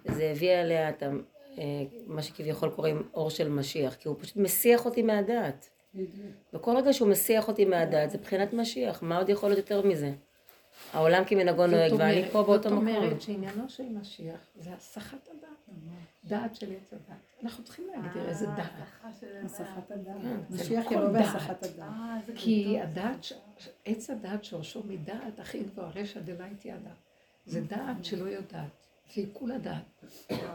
זה 0.06 0.32
הביא 0.32 0.52
עליה 0.52 0.90
את 0.90 1.04
אה, 1.04 1.84
מה 2.08 2.22
שכביכול 2.22 2.70
קוראים 2.70 3.10
אור 3.14 3.30
של 3.30 3.50
משיח, 3.50 3.96
כי 3.96 4.08
הוא 4.08 4.18
פשוט 4.20 4.36
מסיח 4.38 4.86
אותי 4.86 5.02
מהדעת. 5.02 5.70
וכל 6.54 6.78
רגע 6.78 6.94
שהוא 6.94 7.10
מסיח 7.10 7.48
אותי 7.48 7.66
מהדעת 7.66 8.12
זה 8.12 8.18
בחינת 8.18 8.54
משיח, 8.54 9.04
מה 9.04 9.18
עוד 9.18 9.30
יכול 9.30 9.50
להיות 9.50 9.70
יותר 9.70 9.88
מזה? 9.88 10.12
העולם 10.94 11.24
כמנהגו 11.26 11.68
נוהג 11.68 11.90
זאת 11.90 12.00
ואני 12.00 12.30
פה 12.32 12.44
באותו 12.44 12.70
זאת 12.70 12.72
מקום. 12.72 12.88
אומרת 12.88 13.22
שעניינו 13.22 13.70
של 13.70 13.84
משיח 13.84 14.40
זה 14.56 14.74
הסחת 14.74 15.28
הדעת. 15.28 15.78
דעת 16.26 16.56
של 16.56 16.72
עץ 16.72 16.94
הדת. 16.94 17.44
אנחנו 17.44 17.64
צריכים 17.64 17.88
להגדיר 17.88 18.30
איזה 18.30 18.46
דעת. 18.46 18.72
הסחת 19.46 19.92
הדעת. 19.92 20.22
כן, 20.22 20.38
זה 20.50 20.64
משיח 20.64 20.86
כל 20.88 20.96
ילווה 20.96 21.22
דעת. 21.22 21.36
הסחת 21.36 21.64
הדעת. 21.64 21.90
כי. 22.36 22.80
הדעת, 22.82 23.26
עץ 23.86 24.10
הדעת 24.10 24.44
שורשו 24.44 24.84
מדעת 24.88 25.40
הכי 25.40 25.64
גבוה, 25.64 25.90
רשע 25.96 26.20
דלייט 26.20 26.66
ידה. 26.66 26.92
זה 27.46 27.62
דעת 27.62 28.06
שלא 28.06 28.26
יודעת, 28.26 28.70
זה 29.14 29.22
עיכול 29.22 29.52
הדעת. 29.52 30.04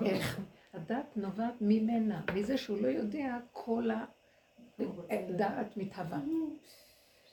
איך? 0.04 0.40
הדעת 0.74 1.16
נובעת 1.16 1.54
ממנה, 1.60 2.20
מזה 2.34 2.56
שהוא 2.56 2.78
לא 2.78 2.88
יודע 2.88 3.38
כל 3.52 3.90
הדעת 5.10 5.76
מתהווה. 5.76 6.18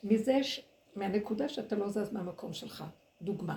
מזה, 0.04 0.44
ש... 0.44 0.60
מהנקודה 0.96 1.48
שאתה 1.48 1.76
לא 1.76 1.88
זז 1.88 2.12
מהמקום 2.12 2.52
שלך. 2.52 2.84
דוגמה. 3.22 3.56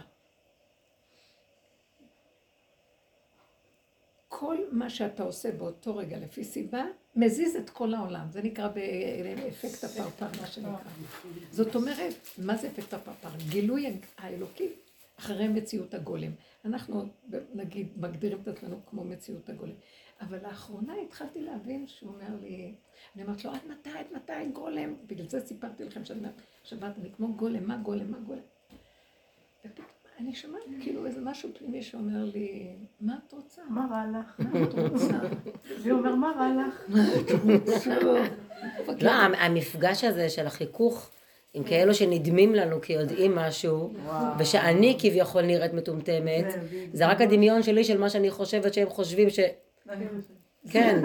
כל 4.27 4.57
מה 4.71 4.89
שאתה 4.89 5.23
עושה 5.23 5.51
באותו 5.51 5.95
רגע 5.95 6.17
לפי 6.17 6.43
סיבה, 6.43 6.85
מזיז 7.15 7.55
את 7.55 7.69
כל 7.69 7.93
העולם. 7.93 8.27
זה 8.31 8.41
נקרא 8.41 8.67
באפקט 8.67 9.83
הפרפר, 9.83 10.41
מה 10.41 10.47
שנקרא. 10.47 10.91
זאת 11.51 11.75
אומרת, 11.75 12.13
מה 12.37 12.57
זה 12.57 12.67
אפקט 12.67 12.93
הפרפר? 12.93 13.29
גילוי 13.49 13.99
האלוקי 14.17 14.69
אחרי 15.19 15.47
מציאות 15.47 15.93
הגולם. 15.93 16.31
אנחנו, 16.65 17.05
נגיד, 17.53 17.87
מגדירים 17.97 18.41
את 18.41 18.47
עצמנו 18.47 18.79
כמו 18.89 19.03
מציאות 19.03 19.49
הגולם. 19.49 19.75
אבל 20.21 20.37
לאחרונה 20.43 20.93
התחלתי 21.05 21.41
להבין 21.41 21.87
שהוא 21.87 22.09
אומר 22.13 22.41
לי, 22.41 22.73
אני 23.15 23.23
אומרת 23.23 23.45
לו, 23.45 23.51
עד 23.51 23.59
מתי, 23.69 23.89
עד 23.89 24.05
מתי 24.15 24.49
גולם? 24.53 24.93
בגלל 25.07 25.27
זה 25.27 25.39
סיפרתי 25.45 25.83
לכם 25.83 26.05
שאני 26.05 26.19
אומרת, 26.19 26.33
שבת, 26.63 26.91
אני 27.01 27.09
כמו 27.17 27.33
גולם, 27.33 27.67
מה 27.67 27.77
גולם, 27.77 28.11
מה 28.11 28.17
גולם? 28.19 28.41
ופתאום 29.65 29.85
אני 30.19 30.35
שומעת 30.35 30.61
כאילו 30.81 31.05
איזה 31.05 31.21
משהו 31.23 31.49
פנימי 31.59 31.81
שאומר 31.83 32.25
לי, 32.33 32.67
מה 33.01 33.17
את 33.27 33.33
רוצה? 33.33 33.61
מה 33.69 33.87
רע 33.91 34.19
לך? 34.19 34.39
מה 34.39 34.63
את 34.63 34.73
רוצה? 34.91 35.19
והוא 35.83 35.99
אומר, 35.99 36.15
מה 36.15 36.31
רע 36.37 36.67
לך? 36.67 36.83
מה 36.87 37.03
את 37.15 37.31
רוצה? 37.31 37.99
לא, 39.01 39.11
המ- 39.23 39.35
המפגש 39.35 40.03
הזה 40.03 40.29
של 40.29 40.47
החיכוך 40.47 41.09
עם 41.53 41.63
כאלו 41.63 41.93
שנדמים 41.93 42.55
לנו 42.55 42.81
כי 42.81 42.93
יודעים 42.93 43.35
משהו, 43.35 43.93
ושאני 44.39 44.97
כביכול 44.99 45.41
נראית 45.41 45.73
מטומטמת, 45.73 46.45
זה 46.93 47.07
רק 47.07 47.21
הדמיון 47.21 47.63
שלי 47.63 47.83
של 47.83 47.97
מה 47.97 48.09
שאני 48.09 48.31
חושבת 48.31 48.73
שהם 48.73 48.89
חושבים 48.89 49.29
ש... 49.29 49.39
כן, 50.69 51.01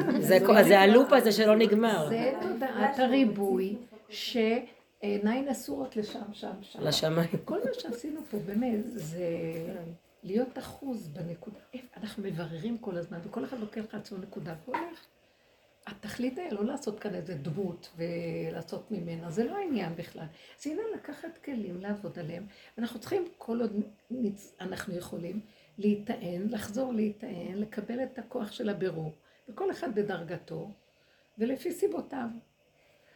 זה 0.63 0.81
הלופ 0.81 1.13
הזה 1.13 1.33
שלא 1.33 1.57
נגמר. 1.57 2.09
זה 2.09 2.33
תודעת 2.43 2.99
הריבוי 2.99 3.77
שעיניים 4.09 5.49
אסורות 5.49 5.97
לשם, 5.97 6.21
שם, 6.33 6.53
שם. 6.63 6.81
לשמיים. 6.83 7.29
כל 7.45 7.59
מה 7.65 7.71
שעשינו 7.73 8.21
פה 8.31 8.39
באמת 8.39 8.81
זה 8.87 9.27
להיות 10.23 10.59
אחוז 10.59 11.09
בנקודה. 11.09 11.59
אנחנו 11.97 12.23
מבררים 12.23 12.79
כל 12.79 12.97
הזמן, 12.97 13.19
וכל 13.25 13.45
אחד 13.45 13.59
לוקח 13.59 13.85
לעצמו 13.93 14.19
נקודה 14.19 14.55
והולך. 14.65 15.07
התכלית 15.87 16.39
היה 16.39 16.53
לא 16.53 16.65
לעשות 16.65 17.01
כאן 17.01 17.15
איזה 17.15 17.35
דמות 17.35 17.97
ולעשות 17.97 18.91
ממנה, 18.91 19.31
זה 19.31 19.45
לא 19.45 19.57
העניין 19.57 19.93
בכלל. 19.97 20.27
זה 20.59 20.71
עניין 20.71 20.87
לקחת 20.95 21.39
כלים, 21.45 21.81
לעבוד 21.81 22.19
עליהם, 22.19 22.47
ואנחנו 22.79 23.01
צריכים, 23.01 23.29
כל 23.39 23.61
עוד. 23.61 23.73
אנחנו 24.61 24.95
יכולים, 24.95 25.41
להיטען, 25.79 26.49
לחזור 26.49 26.93
להיטען, 26.93 27.55
לקבל 27.55 28.03
את 28.03 28.19
הכוח 28.19 28.53
של 28.53 28.69
הבירור, 28.69 29.13
וכל 29.49 29.71
אחד 29.71 29.95
בדרגתו, 29.95 30.71
ולפי 31.39 31.73
סיבותיו. 31.73 32.29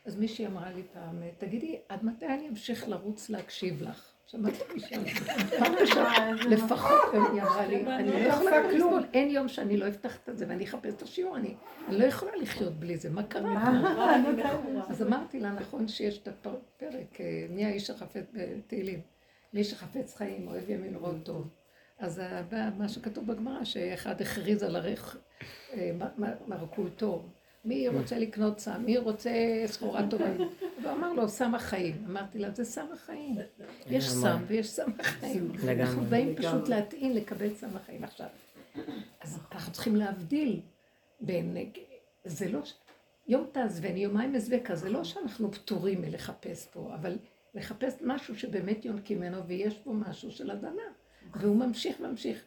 אז 0.05 0.16
מישהי 0.16 0.47
אמרה 0.47 0.73
לי 0.73 0.83
פעם, 0.92 1.23
תגידי, 1.38 1.79
עד 1.88 2.05
מתי 2.05 2.27
אני 2.27 2.49
אמשיך 2.49 2.88
לרוץ 2.88 3.31
להקשיב 3.31 3.83
לך? 3.83 4.12
שמעתי 4.27 4.59
מישהי, 4.75 5.14
פעם 5.59 5.75
ראשונה, 5.81 6.33
לפחות, 6.33 7.01
היא 7.12 7.42
אמרה 7.42 7.66
לי, 7.66 7.87
אני 7.87 8.12
לא 8.12 8.18
יכולה 8.18 8.68
לסבול, 8.68 9.05
אין 9.12 9.31
יום 9.31 9.49
שאני 9.49 9.77
לא 9.77 9.88
אפתח 9.88 10.18
את 10.29 10.38
זה 10.38 10.44
ואני 10.49 10.64
אחפש 10.64 10.94
את 10.94 11.03
השיעור, 11.03 11.37
אני 11.37 11.55
לא 11.88 12.05
יכולה 12.05 12.37
לחיות 12.37 12.73
בלי 12.73 12.97
זה, 12.97 13.11
מה 13.11 13.23
קרה? 13.23 13.81
אז 14.90 15.03
אמרתי 15.03 15.40
לה, 15.40 15.51
נכון 15.51 15.88
שיש 15.88 16.18
את 16.18 16.29
הפרק, 16.29 17.21
אה, 17.21 17.47
מי 17.51 17.64
האיש 17.64 17.90
החפץ 17.90 18.25
בתהילים? 18.33 19.01
מי 19.53 19.64
שחפץ 19.64 20.16
חיים, 20.16 20.49
אוהב 20.49 20.71
ימין 20.71 20.94
רואה 20.94 21.12
טוב. 21.23 21.49
אז 21.98 22.22
מה 22.78 22.88
שכתוב 22.88 23.26
בגמרא, 23.26 23.64
שאחד 23.64 24.20
הכריז 24.20 24.62
על 24.62 24.76
הרך 24.76 25.16
אה, 25.74 25.90
מרכולתו. 26.46 27.22
מי 27.64 27.88
רוצה 27.88 28.18
לקנות 28.18 28.58
סם? 28.58 28.82
מי 28.84 28.98
רוצה 28.98 29.30
סחורה 29.66 30.11
טובה? 30.11 30.24
והוא 30.82 30.92
אמר 30.92 31.12
לו, 31.12 31.28
סם 31.28 31.54
החיים. 31.54 32.04
אמרתי 32.06 32.38
לה, 32.38 32.50
זה 32.50 32.64
סם 32.64 32.87
החיים. 32.92 33.37
יש 33.87 34.11
סם 34.11 34.42
ויש 34.46 34.70
סם 34.70 34.90
החיים. 34.98 35.52
אנחנו 35.80 36.02
באים 36.02 36.37
פשוט 36.37 36.68
להטעין, 36.68 37.14
לקבל 37.14 37.54
סם 37.54 37.76
החיים 37.76 38.04
עכשיו. 38.04 38.26
אז 39.20 39.38
אנחנו 39.52 39.72
צריכים 39.72 39.96
להבדיל 39.96 40.61
בין... 41.20 41.56
זה 42.24 42.48
לא... 42.48 42.64
ש- 42.64 42.74
יום 43.28 43.46
תעזבני, 43.52 44.00
יומיים 44.00 44.34
אזבקה, 44.34 44.74
זה 44.74 44.90
לא 44.90 45.04
שאנחנו 45.04 45.52
פטורים 45.52 46.00
מלחפש 46.00 46.66
פה, 46.72 46.90
אבל 46.94 47.18
לחפש 47.54 47.94
משהו 48.04 48.38
שבאמת 48.38 48.84
יונקים 48.84 49.18
ממנו 49.18 49.46
ויש 49.46 49.78
פה 49.78 49.92
משהו 49.92 50.30
של 50.30 50.50
הזנה. 50.50 50.82
והוא 51.34 51.56
ממשיך 51.56 52.00
ממשיך. 52.00 52.44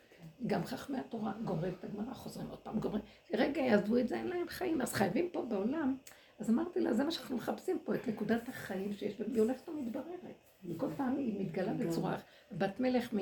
גם 0.47 0.63
חכמי 0.63 0.97
התורה 0.97 1.33
גומרים 1.45 1.73
את 1.79 1.83
הגמרא, 1.83 2.13
חוזרים 2.13 2.47
עוד 2.47 2.59
פעם, 2.59 2.79
גומרים. 2.79 3.03
רגע, 3.33 3.61
יעזבו 3.61 3.97
את 3.97 4.07
זה, 4.07 4.15
אין 4.15 4.27
להם 4.27 4.47
חיים, 4.47 4.81
אז 4.81 4.93
חייבים 4.93 5.29
פה 5.33 5.45
בעולם. 5.49 5.97
אז 6.39 6.49
אמרתי 6.49 6.79
לה, 6.79 6.93
זה 6.93 7.03
מה 7.03 7.11
שאנחנו 7.11 7.37
מחפשים 7.37 7.79
פה, 7.83 7.95
את 7.95 8.07
נקודת 8.07 8.49
החיים 8.49 8.93
שיש, 8.93 9.13
והיא 9.19 9.41
הולכת 9.41 9.69
ומתבררת. 9.69 10.50
כל 10.77 10.87
פעם 10.97 11.17
היא 11.17 11.39
מתגלה 11.39 11.73
בצורה, 11.73 12.17
בת 12.51 12.79
מלך 12.79 13.13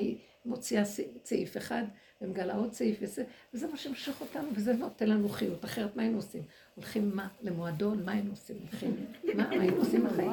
מוציאה 0.44 0.82
סעיף 1.24 1.56
אחד 1.56 1.84
ומגלה 2.20 2.54
עוד 2.54 2.72
סעיף, 2.72 2.98
וזה, 3.02 3.24
וזה 3.54 3.66
מה 3.68 3.76
שמשך 3.76 4.20
אותנו, 4.20 4.48
וזה 4.54 4.72
נותן 4.72 5.08
לנו 5.08 5.28
חיות, 5.28 5.64
אחרת 5.64 5.96
מה 5.96 6.02
היינו 6.02 6.16
עושים? 6.16 6.42
הולכים 6.74 7.10
מה? 7.14 7.28
למועדון, 7.42 8.04
מה 8.04 8.12
היינו 8.12 8.30
עושים? 8.30 8.56
הולכים, 8.60 9.06
מה 9.34 9.48
היינו 9.50 9.76
עושים 9.76 10.04
בחיים? 10.06 10.30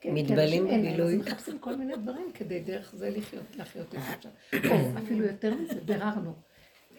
כן, 0.00 0.14
מתבלים 0.14 0.66
אין 0.66 0.84
להם, 0.84 0.92
בבילוי. 0.92 1.14
אז 1.14 1.20
מחפשים 1.20 1.58
כל 1.58 1.76
מיני 1.76 1.96
דברים 1.96 2.32
כדי 2.34 2.60
דרך 2.60 2.94
זה 2.96 3.10
לחיות, 3.10 3.56
לחיות 3.56 3.94
את 3.94 4.00
זה. 4.22 4.28
או 4.70 4.98
אפילו 4.98 5.26
יותר 5.26 5.54
מזה, 5.54 5.80
ביררנו. 5.80 6.32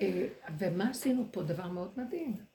אה, 0.01 0.27
ומה 0.59 0.89
עשינו 0.89 1.25
פה? 1.31 1.43
דבר 1.43 1.67
מאוד 1.67 1.91
מדהים. 1.97 2.48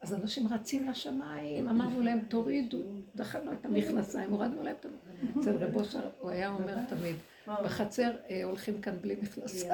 אז 0.00 0.14
אנשים 0.14 0.48
רצים 0.52 0.88
לשמיים, 0.88 1.68
אמרנו 1.68 2.00
להם, 2.02 2.20
תורידו, 2.28 2.78
דחנו 3.14 3.52
את 3.52 3.64
המכנסיים, 3.64 4.30
הורדנו 4.30 4.62
להם 4.62 4.74
את 4.80 4.84
המכנסיים. 4.86 5.40
אצל 5.40 5.64
רב 5.64 5.76
אושר, 5.76 6.08
הוא 6.20 6.30
היה 6.30 6.48
אומר 6.48 6.76
תמיד, 6.88 7.16
בחצר 7.64 8.10
אה, 8.30 8.44
הולכים 8.44 8.80
כאן 8.80 8.96
בלי 9.00 9.16
מכנסיים. 9.22 9.72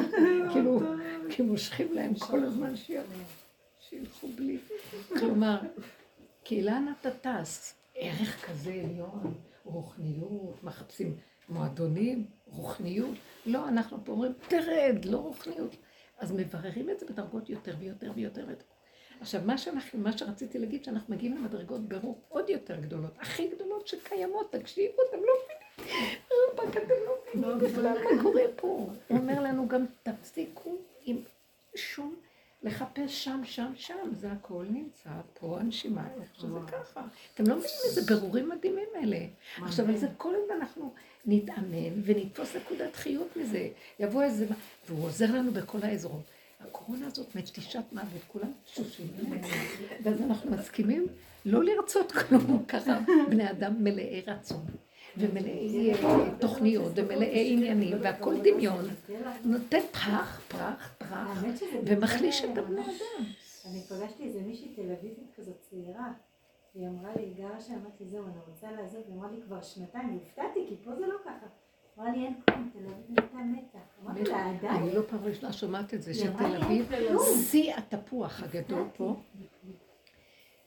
כאילו, 0.52 0.80
כי 1.30 1.42
מושכים 1.42 1.92
להם 1.92 2.14
כל 2.14 2.44
הזמן 2.44 2.76
שילכו- 2.76 3.14
שילכו 3.88 4.28
בלי. 4.28 4.58
כלומר, 5.08 5.60
כי 6.44 6.62
לאן 6.62 6.92
אתה 7.00 7.10
טס? 7.10 7.74
ערך 7.94 8.46
כזה 8.46 8.72
עליון, 8.72 9.34
רוחניות, 9.64 10.64
מחפשים 10.64 11.16
מועדונים, 11.48 12.26
רוחניות. 12.46 13.14
לא, 13.46 13.68
אנחנו 13.68 13.98
פה 14.04 14.12
אומרים, 14.12 14.32
תרד, 14.48 15.04
לא 15.04 15.16
רוחניות. 15.18 15.76
אז 16.18 16.32
מבררים 16.32 16.90
את 16.90 17.00
זה 17.00 17.06
בדרגות 17.06 17.50
יותר 17.50 17.74
ויותר 17.78 18.12
ויותר. 18.14 18.44
ויותר. 18.46 18.64
עכשיו, 19.20 19.40
מה, 19.44 19.58
שאנחנו, 19.58 19.98
מה 19.98 20.18
שרציתי 20.18 20.58
להגיד, 20.58 20.84
שאנחנו 20.84 21.14
מגיעים 21.14 21.36
למדרגות 21.36 21.80
ברור 21.80 22.18
עוד 22.28 22.50
יותר 22.50 22.76
גדולות, 22.80 23.12
הכי 23.20 23.48
גדולות 23.48 23.88
שקיימות, 23.88 24.52
תקשיבו, 24.52 24.94
אתם 25.10 25.16
לא 25.16 25.32
מבינים, 25.44 26.18
רבאק, 26.52 26.76
אתם 26.76 26.94
לא 27.06 27.56
מבינים 27.56 27.70
בכלל 27.70 27.98
מה 28.04 28.22
קורה 28.22 28.42
פה. 28.56 28.66
הוא 29.08 29.18
אומר 29.18 29.40
לנו 29.40 29.68
גם, 29.68 29.84
תפסיקו 30.02 30.76
עם 31.04 31.16
שום, 31.74 32.14
לחפש 32.62 33.24
שם, 33.24 33.40
שם, 33.44 33.72
שם, 33.76 34.10
זה 34.20 34.32
הכל 34.32 34.64
נמצא 34.70 35.10
פה, 35.34 35.60
הנשימה, 35.60 36.08
איך 36.20 36.34
שזה 36.34 36.58
ככה. 36.72 37.02
אתם 37.34 37.44
לא 37.46 37.56
מבינים 37.56 37.76
איזה 37.84 38.02
בירורים 38.02 38.48
מדהימים 38.48 38.88
אלה. 39.02 39.18
עכשיו, 39.62 39.88
על 39.88 39.96
זה 39.96 40.06
כל 40.16 40.34
הזמן 40.34 40.54
אנחנו 40.60 40.94
נתאמן 41.26 42.02
ונתפוס 42.04 42.56
נקודת 42.56 42.96
חיות 42.96 43.36
מזה. 43.36 43.68
יבוא 44.00 44.22
איזה, 44.22 44.46
והוא 44.88 45.04
עוזר 45.04 45.26
לנו 45.34 45.52
בכל 45.52 45.78
העזרות. 45.82 46.30
הקורונה 46.68 47.06
הזאת 47.06 47.36
מתישת 47.36 47.84
מוות, 47.92 48.22
כולם 48.28 48.52
תשושים. 48.64 49.06
ואז 50.02 50.22
אנחנו 50.22 50.50
מסכימים 50.50 51.06
לא 51.44 51.64
לרצות 51.64 52.12
כלום, 52.12 52.64
ככה 52.68 52.98
בני 53.30 53.50
אדם 53.50 53.84
מלאי 53.84 54.22
רצון. 54.26 54.66
ומלאי 55.16 55.92
אה, 55.92 56.30
תוכניות, 56.40 56.92
ומלאי 56.94 57.52
עניינים, 57.52 57.96
והכל 58.00 58.34
דמיון. 58.42 58.84
נותן 59.44 59.80
פרח, 59.92 60.40
פרח, 60.48 60.94
פרח, 60.98 61.44
ומחליש 61.86 62.44
את 62.44 62.58
הבני 62.58 62.80
אדם. 62.80 63.24
אני 63.70 63.82
פגשתי 63.88 64.24
איזה 64.24 64.40
מישהי 64.40 64.74
תל 64.74 64.92
אביבית 64.92 65.30
כזאת 65.36 65.60
צעירה, 65.60 66.12
והיא 66.74 66.88
אמרה 66.88 67.10
לי, 67.16 67.22
היא 67.22 67.34
גרה 67.36 67.60
שם, 67.60 67.74
אמרתי 67.74 68.04
זהו, 68.04 68.24
אני 68.24 68.38
רוצה 68.48 68.72
לעזוב, 68.72 69.02
היא 69.06 69.14
אמרה 69.14 69.30
לי 69.30 69.36
כבר 69.46 69.62
שנתיים, 69.62 70.10
והופתעתי, 70.10 70.66
כי 70.68 70.76
פה 70.84 70.94
זה 70.94 71.06
לא 71.06 71.16
ככה. 71.24 71.46
אמרה 71.98 72.10
לי, 72.10 72.24
אין 72.24 72.34
כלום, 72.48 72.70
תל 72.72 72.78
אביב 72.78 73.34
נהייתה 73.34 73.36
מתה. 73.36 73.78
אמרתי 74.04 74.24
לה, 74.24 74.50
עדיין? 74.50 74.82
אני 74.82 74.94
לא 74.94 75.02
פעם 75.08 75.24
ראשונה 75.24 75.52
שומעת 75.52 75.94
את 75.94 76.02
זה, 76.02 76.14
שתל 76.14 76.62
אביב. 76.62 76.92
שיא 77.50 77.74
התפוח 77.74 78.42
הגדול 78.42 78.88
פה, 78.96 79.16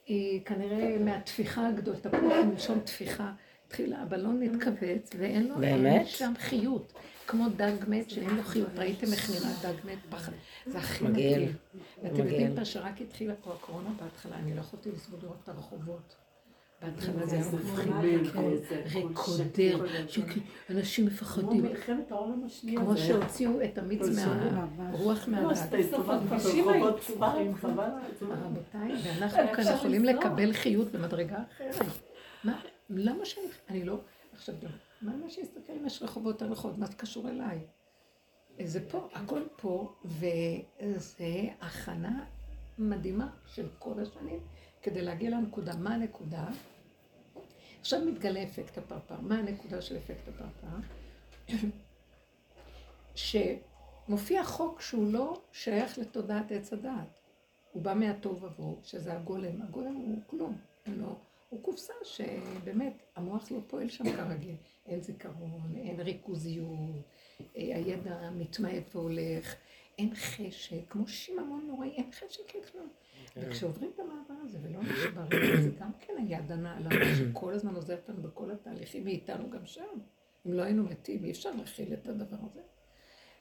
היא 0.06 0.44
כנראה 0.44 0.98
מהטפיחה 0.98 1.68
הגדולה, 1.68 1.98
תפוח 2.00 2.32
מלשון 2.50 2.80
טפיחה, 2.80 3.32
התחילה, 3.66 4.02
הבלון 4.02 4.42
התכווץ 4.42 5.10
ואין 5.18 5.48
לו, 5.48 5.56
באמת? 5.56 6.06
שם 6.06 6.32
חיות, 6.38 6.92
כמו 7.26 7.48
דג 7.56 7.72
מת 7.88 8.10
שאין 8.10 8.36
לו 8.36 8.42
חיות, 8.42 8.68
ראיתם 8.76 9.06
איך 9.12 9.30
נראה 9.30 9.52
דג 9.62 9.86
מת 9.86 9.98
פחד, 10.10 10.32
זה 10.66 10.78
הכי 10.78 11.04
מגעיל. 11.04 11.52
ואתם. 12.02 12.16
יודעים 12.16 12.54
מה 12.54 12.64
שרק 12.64 13.00
התחילה 13.00 13.34
פה 13.44 13.52
הקורונה 13.52 13.90
בהתחלה, 14.02 14.36
אני 14.36 14.54
לא 14.54 14.60
יכולתי 14.60 14.90
לסבול 14.90 15.20
לראות 15.22 15.36
את 15.44 15.48
הרחובות. 15.48 16.27
בהתחלה 16.82 17.26
זה 17.26 17.36
היה 17.36 17.44
מפחיד, 17.52 17.92
ריקודר, 18.94 19.86
אנשים 20.70 21.06
כמו 21.06 21.14
מפחדים. 21.14 21.66
כמו 22.76 22.96
שהוציאו 22.96 23.64
את 23.64 23.78
המיץ 23.78 24.02
מהרוח 24.78 25.28
לא, 25.28 26.98
צבעים, 27.00 27.54
חבל. 27.54 27.90
רבותיי, 28.22 28.92
ואנחנו 29.04 29.42
כאן 29.54 29.64
יכולים 29.74 30.04
לקבל 30.04 30.52
חיות 30.52 30.92
במדרגה 30.92 31.38
אחרת. 31.70 31.98
מה, 32.44 32.60
למה 32.90 33.24
שאני, 33.24 33.46
אני 33.68 33.84
לא, 33.84 34.00
עכשיו 34.32 34.54
מה 35.02 35.16
מה 35.16 35.30
שיסתכל 35.30 35.72
אם 35.80 35.86
יש 35.86 36.02
רחובות 36.02 36.42
רחוב, 36.42 36.80
מה 36.80 36.86
זה 36.86 36.94
קשור 36.94 37.28
אליי? 37.28 37.58
זה 38.64 38.88
פה, 38.88 39.08
הכל 39.12 39.42
פה, 39.56 39.94
וזה 40.04 41.44
הכנה 41.60 42.24
מדהימה 42.78 43.30
של 43.46 43.68
כל 43.78 44.00
השנים 44.00 44.40
כדי 44.82 45.02
להגיע 45.02 45.30
לנקודה. 45.30 45.76
מה 45.76 45.94
הנקודה? 45.94 46.48
עכשיו 47.80 48.00
מתגלה 48.04 48.42
אפקט 48.42 48.78
הפרפר. 48.78 49.20
מה 49.20 49.38
הנקודה 49.38 49.82
של 49.82 49.96
אפקט 49.96 50.28
הפרפר? 50.28 50.76
שמופיע 54.08 54.44
חוק 54.44 54.80
שהוא 54.80 55.12
לא 55.12 55.40
שייך 55.52 55.98
לתודעת 55.98 56.52
עץ 56.52 56.72
הדעת. 56.72 57.18
הוא 57.72 57.82
בא 57.82 57.94
מהטוב 57.94 58.44
עבור, 58.44 58.80
שזה 58.84 59.12
הגולם. 59.12 59.62
הגולם 59.62 59.94
הוא 59.94 60.18
כלום, 60.26 60.56
אין 60.86 60.94
לו, 60.94 61.18
הוא 61.48 61.62
קופסה 61.62 61.92
שבאמת 62.04 63.02
המוח 63.16 63.50
לא 63.52 63.58
פועל 63.66 63.88
שם 63.88 64.16
כרגיל. 64.16 64.56
אין 64.86 65.02
זיכרון, 65.02 65.74
אין 65.76 66.00
ריכוזיות, 66.00 67.02
אה, 67.40 67.62
הידע 67.76 68.30
מתמעט 68.30 68.94
והולך, 68.94 69.54
אין 69.98 70.14
חשק, 70.14 70.80
כמו 70.90 71.08
שיממון 71.08 71.66
נוראי, 71.66 71.90
אין 71.90 72.10
חשק 72.12 72.54
לכלום. 72.56 72.88
וכשעוברים 73.36 73.90
את 73.94 74.00
המעבר 74.00 74.42
הזה 74.44 74.58
ולא 74.62 74.82
נשברים, 74.82 75.62
זה 75.62 75.70
גם 75.80 75.90
כן 76.00 76.12
היד 76.18 76.52
הנעלה 76.52 76.90
שכל 77.16 77.54
הזמן 77.54 77.74
עוזרת 77.74 78.08
לנו 78.08 78.22
בכל 78.22 78.50
התהליכים, 78.50 79.06
היא 79.06 79.14
איתנו 79.14 79.50
גם 79.50 79.66
שם. 79.66 79.82
אם 80.46 80.52
לא 80.52 80.62
היינו 80.62 80.82
מתים, 80.82 81.24
אי 81.24 81.30
אפשר 81.30 81.50
להכיל 81.50 81.92
את 81.92 82.08
הדבר 82.08 82.36
הזה. 82.50 82.60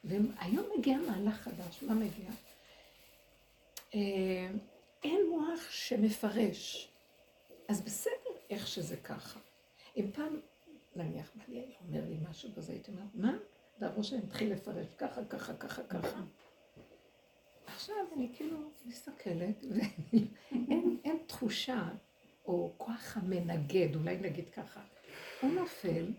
והיום 0.04 0.66
מגיע 0.78 0.98
מהלך 0.98 1.36
חדש, 1.36 1.84
מה 1.84 1.94
מגיע? 1.94 2.30
אה, 3.96 4.50
אין 5.04 5.30
מוח 5.30 5.70
שמפרש. 5.70 6.92
אז 7.68 7.82
בסדר 7.82 8.32
איך 8.50 8.68
שזה 8.68 8.98
ככה. 8.98 9.40
אם 9.98 10.12
פעם, 10.14 10.40
נניח, 10.96 11.32
בעלי 11.36 11.60
היה 11.60 11.76
אומר 11.88 12.10
לי 12.10 12.18
משהו 12.30 12.50
כזה, 12.56 12.72
הייתי 12.72 12.92
אומרת, 12.92 13.08
מה? 13.14 13.38
דאבו 13.80 14.04
שאני 14.04 14.22
מתחיל 14.22 14.54
לפרש 14.54 14.88
ככה, 14.98 15.26
ככה, 15.26 15.54
ככה, 15.54 15.84
ככה. 15.84 16.20
עכשיו 17.68 17.96
אני 18.16 18.30
כאילו 18.36 18.58
מסתכלת, 18.86 19.66
ואין 19.70 20.98
אין 21.04 21.18
תחושה, 21.28 21.90
או 22.46 22.74
כוח 22.78 23.18
המנגד, 23.18 23.96
אולי 23.96 24.18
נגיד 24.18 24.50
ככה. 24.50 24.82
הוא 25.42 25.52
נופל, 25.52 26.12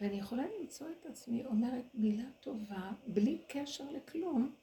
ואני 0.00 0.18
יכולה 0.18 0.44
למצוא 0.60 0.86
את 1.00 1.06
עצמי 1.06 1.46
אומרת 1.46 1.84
מילה 1.94 2.24
טובה, 2.40 2.90
בלי 3.06 3.38
קשר 3.48 3.84
לכלום, 3.90 4.54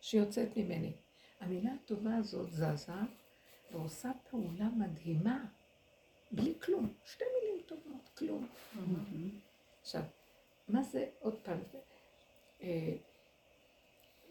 שיוצאת 0.00 0.56
ממני. 0.56 0.92
המילה 1.40 1.70
הטובה 1.72 2.16
הזאת 2.16 2.52
זזה, 2.52 2.92
ועושה 3.72 4.10
פעולה 4.30 4.68
מדהימה, 4.76 5.44
בלי 6.30 6.54
כלום. 6.62 6.92
שתי 7.04 7.24
מילים 7.34 7.62
טובות, 7.66 8.08
כלום. 8.18 8.46
עכשיו, 9.80 10.02
מה 10.68 10.82
זה 10.82 11.06
עוד 11.20 11.38
פעם? 11.42 11.58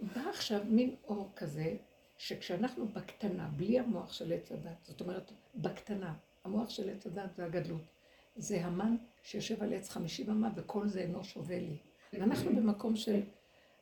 בא 0.01 0.29
עכשיו 0.29 0.62
מין 0.69 0.95
אור 1.07 1.31
כזה, 1.36 1.75
שכשאנחנו 2.17 2.88
בקטנה, 2.88 3.49
בלי 3.55 3.79
המוח 3.79 4.13
של 4.13 4.33
עץ 4.33 4.51
הדת, 4.51 4.83
זאת 4.83 5.01
אומרת, 5.01 5.31
בקטנה, 5.55 6.13
המוח 6.43 6.69
של 6.69 6.89
עץ 6.89 7.07
הדת 7.07 7.36
זה 7.36 7.45
הגדלות. 7.45 7.81
זה 8.36 8.65
המן 8.65 8.95
שיושב 9.23 9.63
על 9.63 9.73
עץ 9.73 9.89
חמישים 9.89 10.29
אמה 10.29 10.49
וכל 10.55 10.88
זה 10.88 10.99
אינו 10.99 11.23
שווה 11.23 11.60
לי. 11.60 11.77
ואנחנו 12.13 12.55
במקום 12.55 12.95
של, 12.95 13.21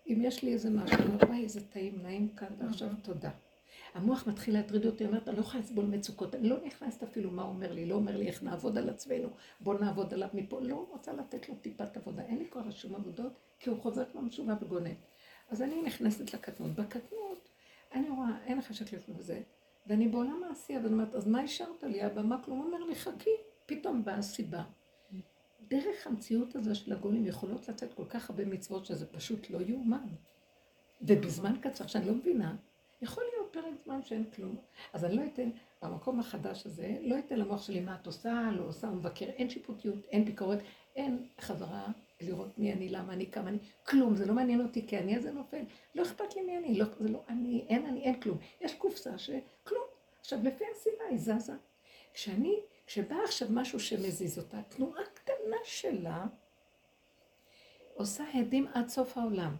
אם 0.08 0.20
יש 0.22 0.44
לי 0.44 0.54
איזה 0.54 0.70
משהו, 0.70 0.98
וואי, 1.28 1.44
איזה 1.44 1.68
טעים, 1.68 2.00
נעים 2.04 2.30
כאן, 2.30 2.48
ועכשיו 2.60 2.90
תודה. 3.02 3.32
המוח 3.94 4.28
מתחיל 4.28 4.54
להטריד 4.54 4.86
אותי, 4.86 5.06
אומרת, 5.06 5.28
אני 5.28 5.38
לא 5.38 5.42
יכולה 5.42 5.64
לסבול 5.64 5.86
מצוקות, 5.86 6.36
אני 6.36 6.50
לא 6.50 6.58
נכנסת 6.66 7.04
אפילו 7.04 7.32
מה 7.32 7.42
הוא 7.42 7.50
אומר 7.50 7.74
לי, 7.74 7.86
לא 7.86 7.96
אומר 7.96 8.18
לי 8.18 8.28
איך 8.28 8.44
נעבוד 8.44 8.78
על 8.78 8.90
עצמנו, 8.90 9.30
בוא 9.60 9.80
נעבוד 9.80 10.14
עליו 10.14 10.30
מפה, 10.34 10.60
לא 10.62 10.88
רוצה 10.92 11.14
לתת 11.14 11.50
לו 11.50 11.56
טיפת 11.56 11.98
עבודה, 11.98 12.24
אין 12.24 12.38
לי 12.38 12.46
כוח 12.50 12.66
לשום 12.66 12.96
עבודות, 12.96 13.34
כי 13.60 13.70
הוא 13.70 13.82
חוזר 13.82 14.04
כמו 14.12 14.22
משוגע 14.22 14.54
וגונן. 14.62 14.94
אז 15.50 15.62
אני 15.62 15.82
נכנסת 15.82 16.34
לקטנות. 16.34 16.76
בקטנות, 16.76 17.50
אני 17.94 18.10
רואה, 18.10 18.44
אין 18.46 18.58
לך 18.58 18.74
שקל 18.74 19.00
כלום 19.00 19.18
וזה, 19.20 19.42
ואני 19.88 20.08
בעולם 20.08 20.44
העשייה, 20.44 20.80
ואני 20.80 20.94
אומרת, 20.94 21.16
אז 21.16 21.28
מה 21.28 21.42
השארת 21.42 21.84
לי? 21.84 22.02
הבמה 22.02 22.44
כלום 22.44 22.62
אומר 22.62 22.84
לי, 22.84 22.96
חכי, 22.96 23.30
פתאום 23.66 24.06
באה 24.06 24.16
הסיבה. 24.16 24.64
דרך 25.68 26.08
המציאות 26.08 26.56
הזו 26.56 26.76
של 26.76 26.94
הגולים 26.94 27.26
יכולות 27.26 27.70
לצאת 27.70 27.94
כל 27.94 28.06
כך 28.10 28.30
הרבה 28.30 28.46
מצוות 28.46 28.86
שזה 28.86 29.06
פשוט 29.06 29.50
לא 29.50 29.62
יאומן. 29.62 30.08
ובזמן 31.02 31.56
קצר, 31.62 31.88
שאני 31.88 32.06
לא 32.06 32.14
מבינה, 32.14 32.56
יכול 33.02 33.24
להיות 33.34 33.54
פרק 33.54 33.74
זמן 33.84 34.04
שאין 34.04 34.24
כלום. 34.36 34.56
אז 34.94 35.06
אני 35.06 35.16
לא 35.16 35.22
אתן, 35.26 35.50
במקום 35.82 36.20
החדש 36.20 36.66
הזה, 36.66 36.98
לא 37.02 37.20
אתן 37.20 37.40
למוח 37.40 37.62
שלי 37.62 37.80
מה 37.80 37.96
את 38.02 38.06
עושה, 38.06 38.50
לא 38.52 38.64
עושה, 38.64 38.88
הוא 38.88 38.96
מבקר, 38.96 39.26
אין 39.26 39.50
שיפוטיות, 39.50 40.06
אין 40.06 40.26
ביקורת, 40.26 40.60
אין 40.96 41.28
חזרה 41.42 41.88
לראות 42.26 42.58
מי 42.58 42.74
אני, 42.74 42.90
למה 42.90 43.14
אני, 43.14 43.32
כמה 43.32 43.50
אני, 43.50 43.58
כלום, 43.88 44.16
זה 44.16 44.26
לא 44.26 44.34
מעניין 44.34 44.62
אותי, 44.62 44.88
כי 44.88 44.98
אני 44.98 45.16
הזה 45.16 45.32
נופל. 45.32 45.64
לא 45.96 46.04
אכפת 46.04 46.36
לי 46.36 46.42
מי 46.42 46.58
אני, 46.58 46.78
לא, 46.78 46.86
זה 47.00 47.10
לא 47.10 47.24
אני, 47.30 47.66
אין 47.70 47.86
אני, 47.86 48.02
אין 48.02 48.22
כלום. 48.22 48.38
יש 48.62 48.74
קופסה 48.74 49.18
שכלום. 49.18 49.86
עכשיו, 50.20 50.40
לפי 50.44 50.64
הסיבה 50.72 51.04
היא 51.10 51.18
זזה. 51.18 51.54
כשאני, 52.14 52.60
כשבא 52.88 53.16
עכשיו 53.24 53.48
משהו 53.52 53.80
שמזיז 53.80 54.40
אותה, 54.40 54.62
תנועה 54.62 55.04
קטנה 55.14 55.58
שלה 55.64 56.26
עושה 57.94 58.24
הדים 58.34 58.68
עד 58.74 58.90
סוף 58.90 59.18
העולם. 59.18 59.56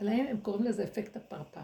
להם 0.00 0.26
הם 0.26 0.40
קוראים 0.40 0.64
לזה 0.64 0.84
אפקט 0.84 1.16
הפרפר. 1.16 1.60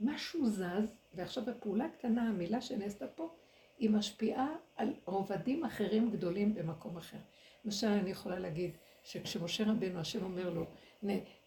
משהו 0.00 0.46
זז, 0.46 0.94
ועכשיו 1.14 1.50
הפעולה 1.50 1.84
הקטנה, 1.84 2.28
המילה 2.28 2.60
שנעשתה 2.60 3.06
פה, 3.08 3.34
היא 3.78 3.90
משפיעה 3.90 4.48
על 4.76 4.94
רובדים 5.04 5.64
אחרים 5.64 6.10
גדולים 6.10 6.54
במקום 6.54 6.96
אחר. 6.96 7.18
למשל, 7.64 7.86
אני 7.86 8.10
יכולה 8.10 8.38
להגיד 8.38 8.70
שכשמשה 9.04 9.64
רבנו, 9.64 10.00
השם 10.00 10.22
אומר 10.22 10.50
לו, 10.50 10.64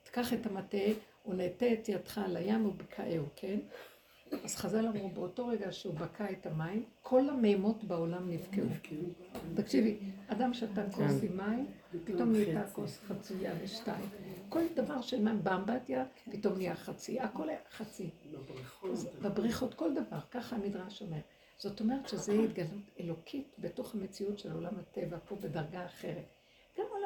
תקח 0.03 0.33
את 0.33 0.45
המטה 0.45 0.77
ונטה 1.25 1.73
את 1.73 1.89
ידך 1.89 2.17
על 2.17 2.37
הים 2.37 2.65
ובקעהו, 2.65 3.25
כן? 3.35 3.59
אז 4.43 4.55
חז"ל 4.55 4.87
אמרו, 4.87 5.09
באותו 5.09 5.47
רגע 5.47 5.71
שהוא 5.71 5.93
בקע 5.93 6.31
את 6.31 6.45
המים, 6.45 6.85
כל 7.01 7.29
המימות 7.29 7.83
בעולם 7.83 8.29
נבקעו. 8.29 8.65
תקשיבי, 9.55 9.97
אדם 10.27 10.53
שתה 10.53 10.83
כוס 10.91 11.23
עם 11.23 11.37
מים, 11.37 11.65
פתאום 12.05 12.31
נהייתה 12.31 12.63
כוס 12.71 12.99
חצויה 12.99 13.53
לשתיים. 13.63 14.05
כל 14.49 14.61
דבר 14.75 15.01
של 15.01 15.21
מים 15.21 15.43
באמבטיה, 15.43 16.05
פתאום 16.31 16.57
נהיה 16.57 16.75
חצי. 16.75 17.19
הכל 17.19 17.49
היה 17.49 17.59
חצי. 17.71 18.09
בבריכות, 19.21 19.73
כל 19.73 19.93
דבר, 19.93 20.19
ככה 20.31 20.55
המדרש 20.55 21.01
אומר. 21.01 21.19
זאת 21.57 21.79
אומרת 21.79 22.09
שזו 22.09 22.31
התגלות 22.31 22.91
אלוקית 22.99 23.55
בתוך 23.59 23.95
המציאות 23.95 24.39
של 24.39 24.51
עולם 24.51 24.73
הטבע, 24.79 25.17
פה 25.27 25.35
בדרגה 25.35 25.85
אחרת. 25.85 26.25
גם 26.77 26.85
עולם 26.91 27.02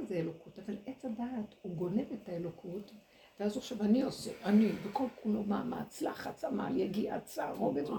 הטבע 0.00 0.08
זה 0.08 0.14
אלוקות, 0.14 0.58
אבל 0.58 0.76
עץ 0.86 1.04
הדעת, 1.04 1.54
הוא 1.62 1.74
גונב 1.74 2.12
את 2.12 2.28
האלוקות, 2.28 2.92
ואז 3.40 3.56
עכשיו 3.56 3.82
אני 3.82 4.02
עושה, 4.02 4.30
אני, 4.44 4.72
וכל 4.84 5.04
כולו 5.22 5.42
מאמץ, 5.42 6.02
לחץ, 6.02 6.44
עמל, 6.44 6.76
יגיע, 6.76 7.20
צער, 7.20 7.54
רוגז, 7.56 7.90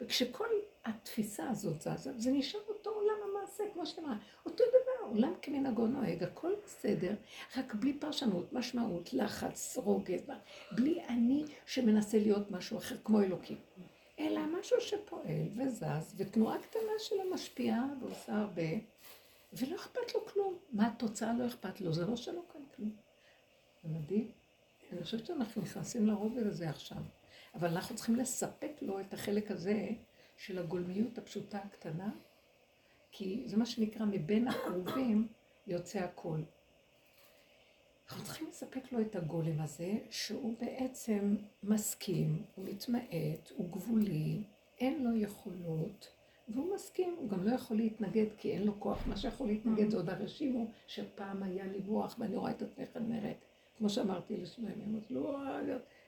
וכשכל 0.00 0.48
התפיסה 0.84 1.50
הזאת 1.50 1.80
זזה, 1.80 2.12
זה 2.16 2.30
נשאר 2.30 2.60
אותו 2.68 2.90
עולם 2.90 3.16
המעשה, 3.30 3.64
כמו 3.72 3.86
שאמרה, 3.86 4.16
אותו 4.46 4.64
דבר, 4.68 5.08
עולם 5.08 5.32
כמנהגו 5.42 5.86
נוהג, 5.86 6.22
הכל 6.22 6.52
בסדר, 6.64 7.14
רק 7.56 7.74
בלי 7.74 7.92
פרשנות, 7.92 8.52
משמעות, 8.52 9.12
לחץ, 9.12 9.78
רוגז, 9.78 10.22
בלי 10.72 11.04
אני 11.08 11.44
שמנסה 11.66 12.18
להיות 12.18 12.50
משהו 12.50 12.78
אחר, 12.78 12.96
כמו 13.04 13.20
אלוקים. 13.20 13.56
אלא 14.18 14.40
משהו 14.60 14.80
שפועל 14.80 15.48
וזז, 15.56 16.14
ותנועה 16.16 16.58
קטנה 16.58 16.92
שלו 16.98 17.30
משפיעה 17.34 17.84
ועושה 18.00 18.36
הרבה, 18.36 18.70
ולא 19.52 19.76
אכפת 19.76 20.14
לו 20.14 20.26
כלום. 20.26 20.58
מה 20.72 20.86
התוצאה 20.86 21.32
לא 21.32 21.46
אכפת 21.46 21.80
לו? 21.80 21.92
זה 21.92 22.06
לא 22.06 22.16
שלא 22.16 22.42
כאן 22.52 22.60
כלום. 22.76 22.96
זה 23.82 23.88
מדהים. 23.88 24.30
אני 24.92 25.02
חושבת 25.02 25.26
שאנחנו 25.26 25.62
נכנסים 25.62 26.06
לרובד 26.06 26.46
הזה 26.46 26.70
עכשיו, 26.70 27.02
אבל 27.54 27.68
אנחנו 27.68 27.96
צריכים 27.96 28.16
לספק 28.16 28.72
לו 28.82 29.00
את 29.00 29.14
החלק 29.14 29.50
הזה 29.50 29.88
של 30.36 30.58
הגולמיות 30.58 31.18
הפשוטה 31.18 31.58
הקטנה, 31.58 32.10
כי 33.12 33.42
זה 33.46 33.56
מה 33.56 33.66
שנקרא 33.66 34.06
מבין 34.06 34.48
הקרובים 34.48 35.28
יוצא 35.66 35.98
הכל. 35.98 36.40
אנחנו 38.08 38.24
צריכים 38.24 38.48
לספק 38.48 38.92
לו 38.92 39.00
את 39.00 39.16
הגולם 39.16 39.60
הזה, 39.60 39.92
שהוא 40.10 40.54
בעצם 40.60 41.36
מסכים, 41.62 42.42
הוא 42.54 42.64
מתמעט, 42.64 43.50
הוא 43.56 43.72
גבולי, 43.72 44.44
אין 44.78 45.04
לו 45.04 45.16
יכולות, 45.16 46.08
והוא 46.54 46.74
מסכים, 46.74 47.14
הוא 47.18 47.28
גם 47.28 47.44
לא 47.44 47.54
יכול 47.54 47.76
להתנגד 47.76 48.26
כי 48.38 48.52
אין 48.52 48.66
לו 48.66 48.80
כוח. 48.80 49.06
מה 49.06 49.16
שיכול 49.16 49.46
להתנגד 49.46 49.90
זה 49.90 49.96
עוד 49.96 50.10
הרשימו, 50.10 50.70
שפעם 50.86 51.42
היה 51.42 51.66
לי 51.66 51.80
מוח 51.86 52.16
ואני 52.18 52.36
רואה 52.36 52.50
את 52.50 52.62
עצמך 52.62 52.96
נראית. 53.08 53.44
כמו 53.78 53.88
שאמרתי 53.88 54.36
לשניהם, 54.36 54.80
הם 54.80 55.00
אמרו, 55.10 55.30
לא, 55.30 55.38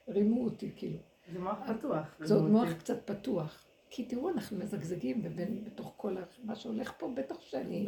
רימו 0.08 0.44
אותי, 0.44 0.70
כאילו. 0.76 0.98
זה 1.32 1.38
מוח 1.38 1.58
פתוח. 1.66 2.16
זה 2.20 2.34
עוד 2.34 2.50
מוח 2.50 2.72
קצת 2.72 3.10
פתוח. 3.10 3.64
כי 3.90 4.04
תראו, 4.04 4.30
אנחנו 4.30 4.58
מזגזגים 4.58 5.22
בתוך 5.64 5.92
כל 5.96 6.16
מה 6.44 6.56
שהולך 6.56 6.92
פה, 6.98 7.12
בטח 7.14 7.40
שאני 7.40 7.86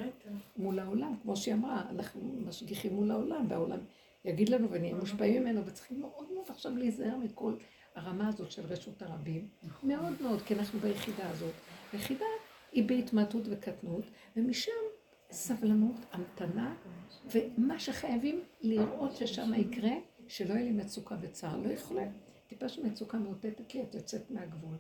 מול 0.57 0.79
העולם, 0.79 1.15
כמו 1.23 1.37
שהיא 1.37 1.55
אמרה, 1.55 1.83
אנחנו 1.91 2.21
משגיחים 2.47 2.95
מול 2.95 3.11
העולם, 3.11 3.47
והעולם 3.49 3.79
יגיד 4.25 4.49
לנו 4.49 4.71
ונהיה 4.71 4.95
מושפעים 4.95 5.43
ממנו, 5.43 5.67
וצריכים 5.67 6.01
מאוד 6.01 6.33
מאוד 6.33 6.47
עכשיו 6.49 6.77
להיזהר 6.77 7.17
מכל 7.17 7.55
הרמה 7.95 8.29
הזאת 8.29 8.51
של 8.51 8.63
רשות 8.67 9.03
הרבים, 9.03 9.49
מאוד 9.83 10.23
מאוד, 10.23 10.43
כי 10.43 10.55
אנחנו 10.55 10.79
ביחידה 10.79 11.31
הזאת. 11.31 11.55
היחידה 11.93 12.25
היא 12.75 12.89
בהתמעטות 12.89 13.43
וקטנות, 13.51 14.05
ומשם 14.37 14.73
סבלנות, 15.31 15.97
המתנה, 16.13 16.75
ומה 17.31 17.79
שחייבים 17.79 18.41
לראות 18.61 19.17
ששם 19.17 19.55
יקרה, 19.55 19.93
שלא 20.29 20.55
יהיה 20.55 20.65
לי 20.65 20.71
מצוקה 20.71 21.17
וצער. 21.21 21.57
לא 21.57 21.69
יכולה, 21.69 22.03
טיפה 22.47 22.69
של 22.69 22.87
מצוקה 22.87 23.19
מאותתת 23.19 23.75
לי, 23.75 23.83
את 23.83 23.95
יוצאת 23.95 24.31
מהגבול. 24.31 24.77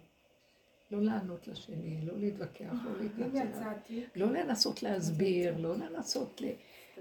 לא 0.91 1.03
לענות 1.03 1.49
לשני, 1.49 2.01
לא 2.05 2.19
להתווכח, 2.19 2.73
לא 2.85 3.01
להתנצל, 3.01 3.73
לא 4.17 4.33
לנסות 4.33 4.83
להסביר, 4.83 5.59
לא 5.59 5.77
לנסות 5.77 6.41
ל... 6.41 6.45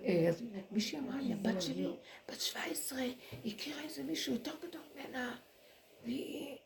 אה, 0.04 0.30
מישהי 0.72 1.00
אמרה 1.00 1.22
לי, 1.22 1.34
הבת 1.34 1.62
שלי, 1.62 1.88
בת 2.30 2.40
17, 2.40 3.00
הכירה 3.46 3.82
איזה 3.84 4.04
מישהו 4.04 4.34
יותר 4.34 4.52
גדול 4.68 4.82
ממנה, 4.96 5.36
והיא 6.04 6.58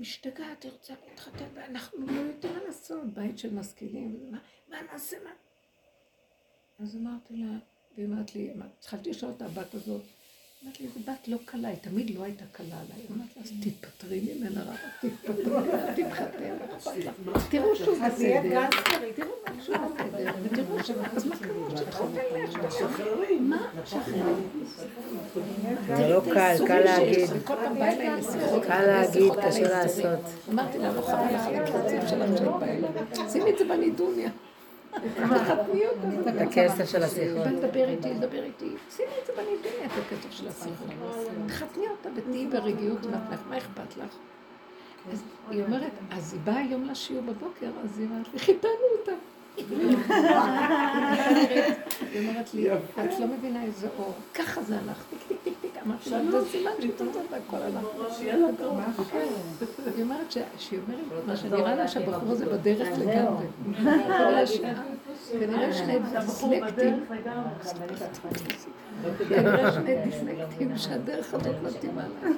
משתגעת, 0.00 0.62
היא 0.62 0.72
רוצה 0.72 0.94
להתחתן, 1.08 1.48
ואנחנו 1.54 2.06
לא 2.06 2.20
יודעים 2.20 2.52
מה 2.54 2.64
לעשות, 2.64 3.14
בית 3.14 3.38
של 3.38 3.54
משכילים, 3.54 4.32
מה 4.68 4.82
נעשה, 4.82 5.16
מה? 5.24 5.30
אז 6.78 6.96
אמרתי 6.96 7.36
לה, 7.36 7.58
והיא 7.96 8.06
אמרת 8.06 8.34
לי, 8.34 8.54
התחלתי 8.78 9.10
לשאול 9.10 9.32
את 9.36 9.42
הבת 9.42 9.74
הזאת, 9.74 10.02
אמרת 10.64 10.80
לי, 10.80 10.88
זו 10.88 11.00
בת 11.00 11.28
לא 11.28 11.36
קלה, 11.44 11.68
היא 11.68 11.76
תמיד 11.76 12.10
לא 12.18 12.24
הייתה 12.24 12.44
קלה 12.52 12.66
עליי. 12.66 13.06
אמרתי 13.10 13.32
לה, 13.36 13.42
אז 13.42 13.52
תתפטרי 13.62 14.20
ממנה 14.20 14.62
רבה, 14.62 14.74
תתפטרי 15.00 15.44
ממנה, 15.44 15.94
תתחתן, 15.94 16.56
תראו 17.50 17.76
שהוא 17.76 17.98
בסדר, 18.06 18.68
תראו 19.14 19.32
שהוא 19.62 19.76
בסדר, 19.76 20.32
ותראו 20.42 20.84
ש... 20.84 20.90
אז 21.16 21.26
מה 21.26 21.36
קרה? 21.36 21.56
מה? 23.40 23.70
זה 25.96 26.08
לא 26.08 26.20
קל, 26.34 26.56
קל 26.66 26.80
להגיד. 26.80 27.30
קל 28.66 28.86
להגיד, 28.86 29.32
קשה 29.46 29.68
לעשות. 29.68 30.18
אמרתי 30.50 30.78
לה, 30.78 30.92
לא 30.92 31.02
חבל 31.02 31.34
לך 31.34 31.46
על 31.46 31.54
הכסף 31.54 32.08
שלך 32.08 32.38
שאת 32.38 32.46
באה 32.46 32.74
אליי. 32.74 32.90
שימי 33.32 33.50
את 33.50 33.58
זה 33.58 33.64
בנידוניה. 33.64 34.30
את 34.96 36.40
הכסף 36.40 36.90
של 36.90 37.02
השיחות. 37.02 37.46
לדבר 37.46 37.88
איתי, 37.88 38.14
לדבר 38.14 38.42
איתי. 38.42 38.76
שימי 38.96 39.08
את 39.22 39.26
זה 39.26 39.32
בנידוניה, 39.32 39.86
את 39.86 39.90
הכסף 40.06 40.30
של 40.30 40.48
השיחות. 40.48 40.88
תחתני 41.46 41.88
אותה 41.88 42.08
ותהיי 42.16 42.46
ברגיעות 42.46 43.06
מה 43.48 43.58
אכפת 43.58 43.96
לך? 43.96 44.16
היא 45.50 45.64
אומרת, 45.64 45.92
אז 46.10 46.32
היא 46.32 46.40
באה 46.44 46.58
היום 46.58 46.84
לשיעור 46.84 47.22
בבוקר, 47.22 47.70
אז 47.84 47.98
היא 47.98 48.06
אומרת 48.06 48.26
לי, 48.32 48.38
חיתנו 48.38 48.70
אותה. 48.98 49.12
היא 49.56 49.68
אומרת 52.28 52.54
לי, 52.54 52.72
את 52.72 53.20
לא 53.20 53.26
מבינה 53.26 53.62
איזה 53.62 53.88
אור, 53.98 54.12
ככה 54.34 54.62
זה 54.62 54.78
הלך, 54.78 55.04
טיק 55.10 55.18
טיק 55.28 55.38
טיק 55.44 55.54
טיק, 55.60 55.72
אמרתי 55.86 56.10
לה, 56.10 56.30
זה 56.30 56.48
סימן 56.50 56.70
שטובות 56.80 57.22
והכל 57.30 57.56
הלך. 57.56 57.84
היא 58.18 60.02
אומרת 60.02 60.32
שהיא 60.58 60.78
אומרת, 60.86 61.26
מה 61.26 61.36
שנראה 61.36 61.74
לה 61.74 61.88
שהבחור 61.88 62.30
הזה 62.30 62.46
בדרך 62.46 62.88
לגמרי. 62.98 63.46
כנראה 65.40 65.72
שני 65.72 65.98
דיסלקטים, 65.98 67.04
כנראה 69.28 69.72
שני 69.72 69.96
דיסלקטים 70.04 70.78
שהדרך 70.78 71.34
הזאת 71.34 71.56
מתאימה 71.62 72.02
לה. 72.02 72.28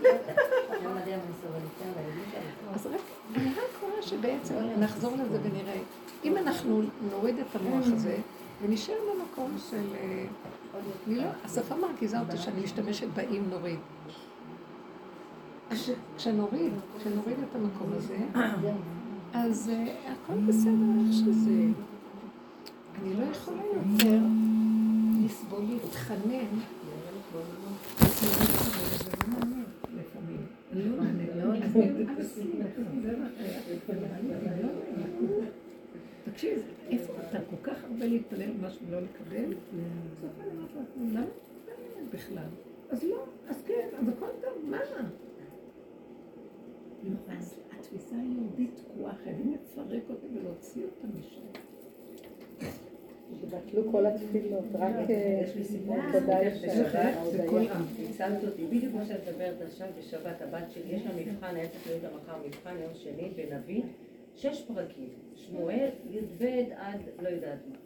אז 2.75 2.87
רק, 2.87 3.01
רק 3.37 3.83
רואה 3.83 4.03
שבעצם 4.03 4.55
נחזור 4.79 5.13
לזה 5.13 5.39
ונראה. 5.43 5.79
אם 6.25 6.37
אנחנו 6.37 6.83
נוריד 7.11 7.39
את 7.39 7.57
המוח 7.57 7.87
הזה 7.87 8.17
ונשאר 8.63 8.95
במקום 9.15 9.57
של... 9.71 9.85
אני 11.07 11.17
לא, 11.17 11.25
השפה 11.45 11.77
מרגיזה 11.77 12.21
אותי 12.21 12.37
שאני 12.37 12.61
משתמשת 12.65 13.07
באם 13.15 13.43
נוריד. 13.51 13.79
כשנוריד, 16.17 16.73
כשנוריד 16.99 17.37
את 17.51 17.57
המקום 17.57 17.91
הזה, 17.93 18.17
אז 19.35 19.71
הכל 20.07 20.39
בסדר 20.47 20.71
איך 21.07 21.13
שזה. 21.13 21.69
אני 23.03 23.15
לא 23.15 23.25
יכולה 23.25 23.63
יותר 23.63 24.19
לסבול 25.25 25.65
להתחנן. 25.69 26.47
תקשיב, 36.25 36.63
איפה 36.91 37.13
אתה 37.29 37.39
כל 37.51 37.57
כך 37.63 37.85
הרבה 37.85 38.07
להתפלל 38.07 38.51
משהו 38.61 38.87
ולא 38.89 39.01
לקבל? 39.01 39.55
למה 40.99 41.25
בכלל? 42.13 42.49
אז 42.91 43.05
לא, 43.05 43.25
אז 43.49 43.63
כן, 43.67 43.89
אז 43.99 44.09
הכל 44.09 44.27
טוב, 44.41 44.71
מה? 44.71 44.79
אז 47.29 47.55
התפיסה 47.79 48.17
היהודית 48.17 48.71
תקועה, 48.77 49.15
חייבים 49.25 49.55
לפרק 49.55 50.03
אותה 50.11 50.27
ולהוציא 50.35 50.83
אותה 50.85 51.07
משם. 51.19 51.61
שבטלו 53.41 53.93
כל 53.93 54.07
התפילות, 54.07 54.65
רק 54.75 54.95
תודה 56.13 56.39
בשבת, 56.51 57.15
הצלת 58.11 58.45
אותי, 58.45 58.67
בדיוק 58.67 58.93
כמו 58.93 59.05
שאת 59.05 59.29
מדברת 59.29 59.63
עכשיו 59.67 59.89
בשבת, 59.99 60.43
הבת 60.43 60.71
שלי, 60.71 60.95
יש 60.95 61.03
לה 61.07 61.11
מבחן, 61.17 61.57
היה 61.57 61.69
צריך 61.69 61.87
להיות 61.87 62.03
לה 62.03 62.09
מחר 62.17 62.37
מבחן 62.47 62.77
יום 62.83 62.95
שני 62.95 63.31
בנביא, 63.37 63.83
שש 64.37 64.63
פרקים, 64.63 65.09
שמואל, 65.35 65.91
י"ב 66.11 66.45
עד 66.77 67.01
לא 67.23 67.29
יודעת 67.29 67.59
מה. 67.69 67.77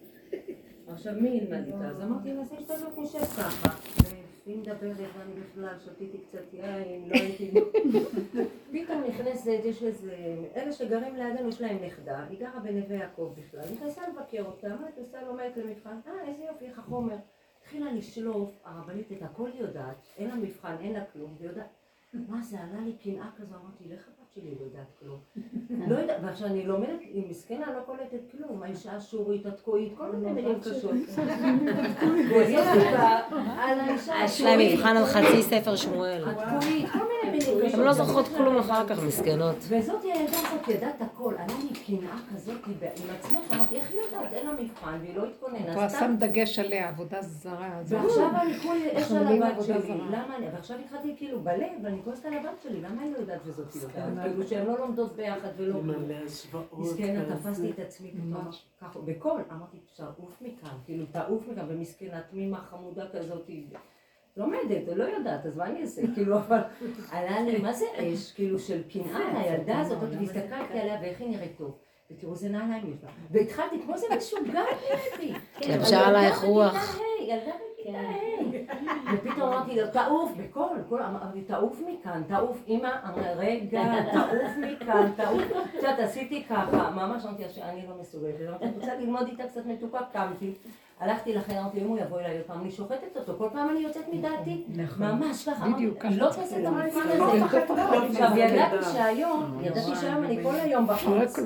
עכשיו 0.93 1.15
מי 1.21 1.29
ילמד 1.29 1.67
איתה? 1.67 1.89
אז 1.89 2.03
אמרתי 2.03 2.35
זה 2.35 2.43
שאתה 2.61 2.77
לא 2.77 2.91
חושב 2.91 3.19
ככה. 3.19 3.69
והיא 4.47 4.59
מדברת, 4.59 4.97
ואני 4.99 5.41
בכלל 5.41 5.79
שתיתי 5.85 6.19
קצת 6.19 6.55
יין, 6.55 7.09
לא 7.09 7.15
הייתי... 7.15 7.51
פתאום 8.73 9.05
נכנסת, 9.09 9.61
יש 9.65 9.83
איזה... 9.83 10.17
אלה 10.57 10.73
שגרים 10.73 11.17
לידינו, 11.17 11.49
יש 11.49 11.61
להם 11.61 11.85
נכדה, 11.85 12.25
היא 12.31 12.39
גרה 12.41 12.61
בנווה 12.61 12.97
יעקב 12.97 13.35
בכלל, 13.37 13.61
נכנסה 13.73 14.03
לבקר 14.09 14.45
אותה, 14.45 14.69
מה 14.69 14.89
את 14.89 14.99
עושה? 14.99 15.23
לומדת 15.23 15.57
למבחן, 15.57 15.97
אה, 16.07 16.29
איזה 16.29 16.45
יופי, 16.45 16.65
איך 16.65 16.79
החומר. 16.79 17.17
התחילה 17.61 17.93
לשלוף, 17.93 18.51
הרבנית 18.65 19.13
את 19.13 19.23
הכל 19.23 19.51
יודעת, 19.55 19.97
אין 20.17 20.29
לה 20.29 20.37
מבחן, 20.37 20.77
אין 20.81 20.93
לה 20.93 21.05
כלום, 21.05 21.37
ויודעת. 21.39 21.67
מה 22.29 22.43
זה, 22.43 22.61
עלה 22.61 22.81
לי 22.81 22.93
קנאה 22.93 23.31
כזו, 23.37 23.55
אמרתי, 23.55 23.85
לך 23.89 24.09
שלי 24.35 24.55
לא 24.61 24.65
יודעת 24.65 24.87
כלום. 25.01 25.19
לא 25.89 25.97
יודעת, 25.99 26.17
ועכשיו 26.23 26.49
אני 26.49 26.67
לומדת, 26.67 27.01
היא 27.01 27.31
מסכנה, 27.31 27.67
לא 27.77 27.81
קולטת 27.87 28.21
כלום, 28.31 28.63
האישה 28.63 28.93
השורית, 28.93 29.47
התקועית, 29.47 29.93
כל 29.99 30.13
מיני 30.13 30.33
מילים 30.33 30.61
קשות. 30.61 30.91
יש 34.25 34.41
להם 34.41 34.59
מבחן 34.59 34.97
על 34.97 35.05
חצי 35.05 35.43
ספר 35.43 35.77
שמואל. 35.77 36.25
התקועית, 36.29 36.87
כל 36.93 36.99
מיני 36.99 37.39
מילים 37.39 37.67
קשות. 37.67 37.75
הן 37.79 37.87
לא 37.87 37.93
זוכרות 37.93 38.29
כלום 38.37 38.57
אחר 38.57 38.89
כך, 38.89 39.03
מסכנות. 39.03 39.57
וזאת 39.69 40.03
הילדה 40.03 40.23
הזאת 40.39 40.69
ידעת 40.69 41.03
הכל, 41.03 41.35
עלה 41.39 41.47
לי 41.63 41.79
קנאה 41.87 42.17
כזאת 42.35 42.55
ב- 42.69 42.85
עם 42.85 43.11
עצמך, 43.19 43.55
אמרתי, 43.55 43.77
איך 43.77 43.91
היא 43.93 44.01
יודעת? 44.01 44.33
אין 44.33 44.47
לה 44.47 44.53
מבחן, 44.53 44.99
והיא 45.03 45.17
לא 45.17 45.25
התכוננה. 45.27 45.75
הוא 45.75 45.89
סתם 45.89 45.99
שם 45.99 46.17
דגש 46.19 46.59
עליה, 46.59 46.89
עבודה 46.89 47.23
זרה. 47.23 47.81
ועכשיו 47.85 48.31
אני 48.43 48.59
כולי 48.59 48.89
אש 48.99 49.13
אנחנו 49.13 49.17
על 49.29 49.43
הבת 49.43 49.65
שלי. 49.65 49.77
למה 50.11 50.37
אני, 50.37 50.47
ועכשיו 50.55 50.77
התחלתי 50.85 51.15
כאילו 51.17 51.41
בלב, 51.41 51.69
ואני 51.83 51.99
כועסת 52.05 52.25
על 52.27 52.33
הבת 52.35 52.63
שלי, 52.63 52.81
למה 52.81 53.03
היא 53.03 53.13
לא 53.13 53.19
יודעת 53.19 53.41
וזאת 53.47 53.75
יודעת? 53.77 53.95
כאילו 54.23 54.47
שהן 54.47 54.67
לא 54.67 54.79
לומדות 54.79 55.17
ביחד 55.17 55.49
ולא... 55.57 55.83
מלא 55.83 56.15
השוואות. 56.27 56.79
מסכנה. 56.79 57.37
תפסתי 57.37 57.71
את 57.71 57.79
עצמי 57.79 58.11
פתאום, 58.11 58.51
ככה, 58.81 58.99
בקול, 58.99 59.41
אמרתי, 59.53 59.77
תעוף 59.97 60.37
מכאן, 60.41 60.77
כאילו, 60.85 61.05
תעוף 61.13 61.49
מכאן, 61.49 61.65
ומסכנה, 61.69 62.21
תמימה, 62.31 62.61
חמודה 62.61 63.05
כזאת, 63.13 63.51
לומדת, 64.37 64.97
לא 64.97 65.05
יודעת, 65.05 65.47
אז 65.47 65.57
מה 65.57 65.67
אני 65.67 65.83
אעשה? 65.83 66.03
כאילו, 66.15 66.37
אבל 66.37 66.61
עלה 67.11 67.41
לי, 67.41 67.59
מה 67.59 67.73
זה 67.73 67.85
אש, 67.97 68.33
כאילו, 68.33 68.59
של 68.59 68.83
קנאה 68.83 69.43
לילדה 69.43 69.81
הזאת, 69.81 69.99
והסתכלתי 70.03 70.79
עליה 70.79 70.99
ואיך 71.03 71.21
היא 71.21 71.29
נראית 71.29 71.57
טוב. 71.59 71.79
ותראו 72.11 72.33
איזה 72.33 72.49
נעליים 72.49 72.93
יש 72.93 73.05
לה. 73.05 73.11
והתחלתי, 73.31 73.83
כמו 73.83 73.99
זה 73.99 74.07
משוגעת 74.17 74.67
נראיתי. 74.91 75.39
לבשה 75.69 76.07
עלייך 76.07 76.45
רוח. 76.45 77.01
ילדה 77.21 77.53
בכיתה 77.73 77.99
ה'. 77.99 78.28
אמרתי 79.69 79.81
לו, 79.81 79.87
תעוף, 79.93 80.33
בקול, 80.37 80.83
קול, 80.89 81.03
אמרתי, 81.03 81.41
תעוף 81.43 81.81
מכאן, 81.87 82.23
תעוף, 82.29 82.63
אמא, 82.69 82.91
אמרה, 83.05 83.33
רגע, 83.37 83.83
תעוף 84.13 84.57
מכאן, 84.57 85.13
תעוף. 85.17 85.43
את 85.43 85.75
יודעת, 85.75 85.99
עשיתי 85.99 86.45
ככה, 86.45 86.91
ממש 86.91 87.25
אמרתי 87.25 87.43
לה 87.43 87.49
שאני 87.49 87.87
לא 87.89 87.95
מסוגלת, 88.01 88.63
את 88.65 88.75
רוצה 88.75 88.95
ללמוד 88.95 89.27
איתה 89.29 89.49
קצת 89.49 89.67
מתוקה, 89.67 89.99
קמתי. 90.13 90.55
הלכתי 91.01 91.35
לחדר, 91.35 91.61
אמרתי, 91.61 91.81
אם 91.81 91.87
הוא 91.87 91.99
יבוא 91.99 92.21
אליי 92.21 92.37
עוד 92.37 92.47
פעם, 92.47 92.61
אני 92.61 92.71
שוחטת 92.71 93.17
אותו, 93.17 93.33
כל 93.39 93.49
פעם 93.53 93.71
אני 93.71 93.79
יוצאת 93.81 94.09
מדעתי. 94.13 94.65
ממש 94.99 95.49
ככה, 95.49 95.67
לא 96.11 96.27
תעשה 96.27 96.61
את 96.61 96.67
המבחן 96.67 97.09
הזה. 97.09 97.45
עכשיו, 97.45 98.31
ידעתי 98.37 98.85
שהיום, 98.93 99.61
ידעתי 99.63 99.97
שהיום 100.01 100.25
אני 100.25 100.43
כל 100.43 100.55
היום 100.55 100.87
בחוץ. 100.87 101.39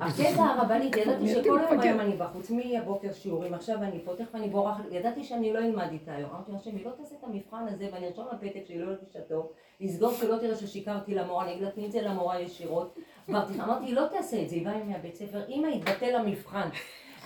הקטע 0.00 0.44
הרבנית, 0.44 0.96
ידעתי 0.96 1.28
שכל 1.28 1.58
היום 1.80 1.80
היום 1.80 2.00
אני 2.00 2.16
בחוץ, 2.16 2.50
מהבוקר 2.50 3.12
שיעורים, 3.12 3.54
עכשיו 3.54 3.82
אני 3.82 4.00
פה, 4.04 4.12
תכף 4.16 4.34
אני 4.34 4.48
בורחת, 4.48 4.84
ידעתי 4.90 5.24
שאני 5.24 5.52
לא 5.52 5.58
אלמד 5.58 5.88
איתה 5.92 6.14
היום. 6.14 6.30
אמרתי 6.30 6.52
לה, 6.52 6.58
השם, 6.58 6.76
היא 6.76 6.86
לא 6.86 6.90
תעשה 6.90 7.14
את 7.18 7.24
המבחן 7.24 7.64
הזה, 7.68 7.88
ואני 7.92 8.06
ארשום 8.06 8.26
לפתק 8.32 8.60
שהיא 8.66 8.80
לא 8.80 8.90
הרגישה 8.90 9.20
טוב, 9.28 9.48
לסגור 9.80 10.12
שלא 10.12 10.36
תראה 10.36 10.54
ששיקרתי 10.54 11.14
למורה, 11.14 11.44
אני 11.44 11.52
אגיד 11.52 11.62
לה, 11.62 11.70
תני 11.70 11.86
את 11.86 11.92
זה 11.92 12.02
למורה 12.02 12.40
ישירות. 12.40 12.98
אמרתי, 13.30 13.52
היא 13.80 13.94
לא 13.94 14.06
תעשה 14.06 14.42
את 14.42 14.48
זה, 14.48 14.56
היא 14.56 14.64
באה 14.64 14.84
מהבית 14.84 15.14
ספר, 15.14 15.42
אמא, 15.48 15.66
התבטל 15.66 16.16
המבחן. 16.16 16.68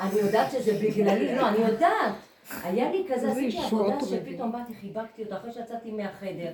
אני 0.00 0.20
יודעת 0.20 0.50
שזה 0.50 0.72
בגללי, 0.82 1.36
לא, 1.36 1.48
אני 1.48 1.58
יודעת. 1.58 2.14
היה 2.62 2.90
לי 2.90 3.06
כזה, 3.08 3.30
עשיתי 3.30 3.58
עבודה. 3.58 4.00
שפתאום 4.00 4.52
באתי, 4.52 4.74
חיבקתי 4.74 5.22
אותה, 5.22 5.36
אחרי 5.36 5.52
שיצאתי 5.52 5.92
מהחדר. 5.92 6.52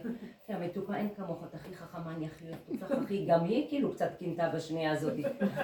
המתוקה, 0.49 0.97
אין 0.97 1.09
כמוך, 1.17 1.45
את 1.51 1.55
הכי 1.55 1.75
חכמה, 1.75 2.15
אני 2.17 2.27
הכי 2.27 2.45
אוהבת 2.45 2.83
אותך, 2.83 3.03
הכי, 3.05 3.27
גם 3.29 3.45
היא 3.45 3.69
כאילו 3.69 3.93
קצת 3.93 4.11
קינתה 4.19 4.49
בשנייה 4.49 4.93
הזאת. 4.93 5.13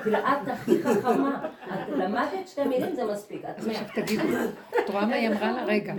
כאילו, 0.02 0.18
את 0.18 0.48
הכי 0.48 0.82
חכמה. 0.82 1.48
את 1.68 1.88
למדת 1.88 2.48
שתי 2.48 2.64
מילים, 2.64 2.94
זה 2.94 3.04
מספיק. 3.04 3.44
עכשיו 3.44 3.84
תגידו, 3.94 4.22
את 4.84 4.90
רואה 4.90 5.06
מה 5.06 5.14
היא 5.14 5.28
אמרה 5.28 5.52
לה? 5.52 5.64
רגע, 5.64 5.94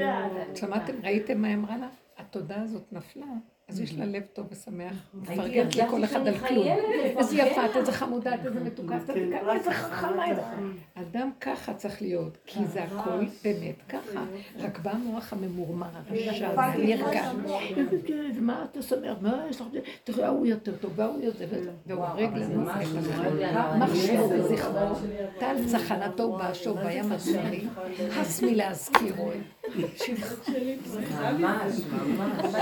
שמעתם, 0.56 0.94
ראיתם 1.04 1.42
מה 1.42 1.48
היא 1.48 1.56
אמרה 1.56 1.78
לה? 1.78 1.88
התודעה 2.18 2.62
הזאת 2.62 2.94
נפלה, 2.94 3.26
אז 3.68 3.80
יש 3.80 3.94
לה 3.94 4.06
לב 4.06 4.24
טוב 4.34 4.48
ושמח, 4.52 4.94
מפרגנת 5.14 5.76
לכל 5.76 6.04
אחד 6.04 6.28
על 6.28 6.38
כלום. 6.38 6.68
איזה 7.18 7.36
יפה, 7.36 7.66
את. 7.66 7.76
איזה 7.76 7.92
חמודה, 7.92 8.36
את, 8.36 8.46
איזה 8.46 8.60
מתוקה, 8.60 8.98
את, 8.98 9.06
כן, 9.06 9.50
איזה 9.50 9.72
חכמה, 9.72 10.30
איזה... 10.30 10.42
אדם 10.94 11.30
ככה 11.42 11.74
צריך 11.74 12.02
להיות, 12.02 12.38
כי 12.46 12.60
זה 12.66 12.84
הכל 12.84 13.26
באמת 13.44 13.76
ככה. 13.90 14.26
רק 14.60 14.80
בא 14.80 14.92
המוח 14.92 15.34
הממורמר, 15.34 15.88
הרשע, 15.94 16.62
הנרגע. 16.62 17.32
כן, 18.08 18.32
מה 18.40 18.66
אתה 18.72 18.82
שמח? 18.82 19.18
מה 19.22 19.46
יש 19.50 19.62
לך? 19.62 19.68
תראה, 20.04 20.28
ההוא 20.28 20.46
יותר 20.46 20.76
טוב, 20.78 20.92
וההוא 20.96 21.24
יותר... 21.24 21.46
והוא 21.86 22.06
הורג 22.06 22.24
אבל 22.24 22.44
זה 22.44 22.54
לנו. 22.54 22.66
זה 22.66 22.74
הורג 23.14 23.44
לנו. 23.44 23.80
מחשבו 23.80 24.30
וזכרו, 24.30 24.96
טל 25.40 25.56
צחנתו 25.68 26.24
ובאשו 26.24 26.76
בים 26.76 27.12
הצמאי, 27.12 27.68
הס 28.20 28.44
מלהזכירו. 28.44 29.32
ממש, 29.70 30.10
ממש. 31.92 32.54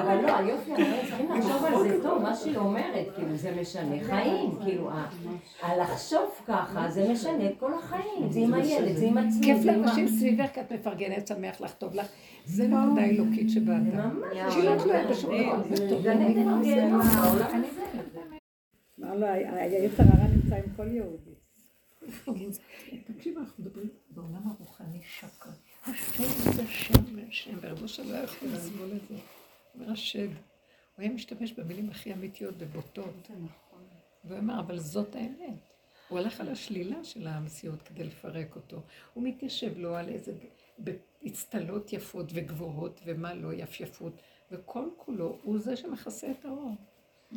אבל 0.00 0.16
לא, 0.22 0.36
היופי, 0.36 0.72
אנחנו 0.74 0.96
צריכים 1.08 1.32
לחשוב 1.32 1.64
על 1.64 1.88
זה 1.88 2.02
טוב, 2.02 2.22
מה 2.22 2.36
שהיא 2.36 2.56
אומרת, 2.56 3.06
כאילו, 3.14 3.36
זה 3.36 3.56
משנה 3.60 4.04
חיים, 4.04 4.50
כאילו, 4.64 4.90
הלחשוב 5.62 6.30
ככה, 6.46 6.90
זה 6.90 7.08
משנה 7.12 7.46
את 7.48 7.54
כל 7.58 7.74
החיים, 7.74 8.30
זה 8.30 8.40
עם 8.40 8.54
הילד, 8.54 8.96
זה 8.96 9.06
עם 9.06 9.18
עצמי, 9.18 9.42
כיף 9.42 9.64
לאנשים 9.64 10.08
סביבך 10.08 10.48
כי 10.54 10.60
את 10.60 10.72
מפרגנת, 10.72 11.26
שמח 11.26 11.60
לך, 11.60 11.74
טוב 11.74 11.94
לך. 11.94 12.06
זה 12.44 12.68
נקודה 12.68 13.04
אלוקית 13.04 13.50
שבאדם. 13.50 14.20
שהיא 14.50 14.64
לא 14.64 14.78
תלויה 14.82 15.08
בשום 15.08 15.30
דבר. 15.38 15.62
הזה. 16.58 16.84
אמר 19.00 19.14
לו, 19.16 19.26
היצר 19.26 20.02
הרע 20.02 20.26
נמצא 20.28 20.56
עם 20.56 20.74
כל 20.76 20.88
יהודי. 20.88 21.30
תקשיבו, 23.06 23.40
אנחנו 23.40 23.64
מדברים 23.64 23.88
בעולם 24.10 24.42
הרוחני 24.48 25.00
שקר. 25.02 25.50
השם 25.86 26.52
זה 26.52 26.66
שם 26.68 27.16
מהשם, 27.16 27.58
ורבו 27.60 27.88
שלא 27.88 28.16
יכול 28.16 28.48
לסבול 28.48 28.92
את 28.96 29.08
זה. 29.08 29.14
אומר 29.74 29.92
השד. 29.92 30.28
הוא 30.28 31.02
היה 31.02 31.10
משתמש 31.10 31.52
במילים 31.52 31.90
הכי 31.90 32.12
אמיתיות 32.12 32.54
ובוטות. 32.58 33.28
והוא 34.24 34.38
אמר, 34.38 34.60
אבל 34.60 34.78
זאת 34.78 35.14
האמת. 35.14 35.58
הוא 36.08 36.18
הלך 36.18 36.40
על 36.40 36.48
השלילה 36.48 37.04
של 37.04 37.26
המציאות 37.26 37.82
כדי 37.82 38.04
לפרק 38.04 38.56
אותו. 38.56 38.80
הוא 39.14 39.24
מתיישב 39.24 39.78
לו 39.78 39.96
על 39.96 40.08
איזה, 40.08 40.32
באצטלות 40.78 41.92
יפות 41.92 42.26
וגבוהות, 42.34 43.00
ומה 43.04 43.34
לא 43.34 43.52
יפייפות, 43.52 44.12
וכל 44.50 44.88
כולו 44.96 45.38
הוא 45.42 45.58
זה 45.58 45.76
שמכסה 45.76 46.30
את 46.30 46.44
האור. 46.44 46.74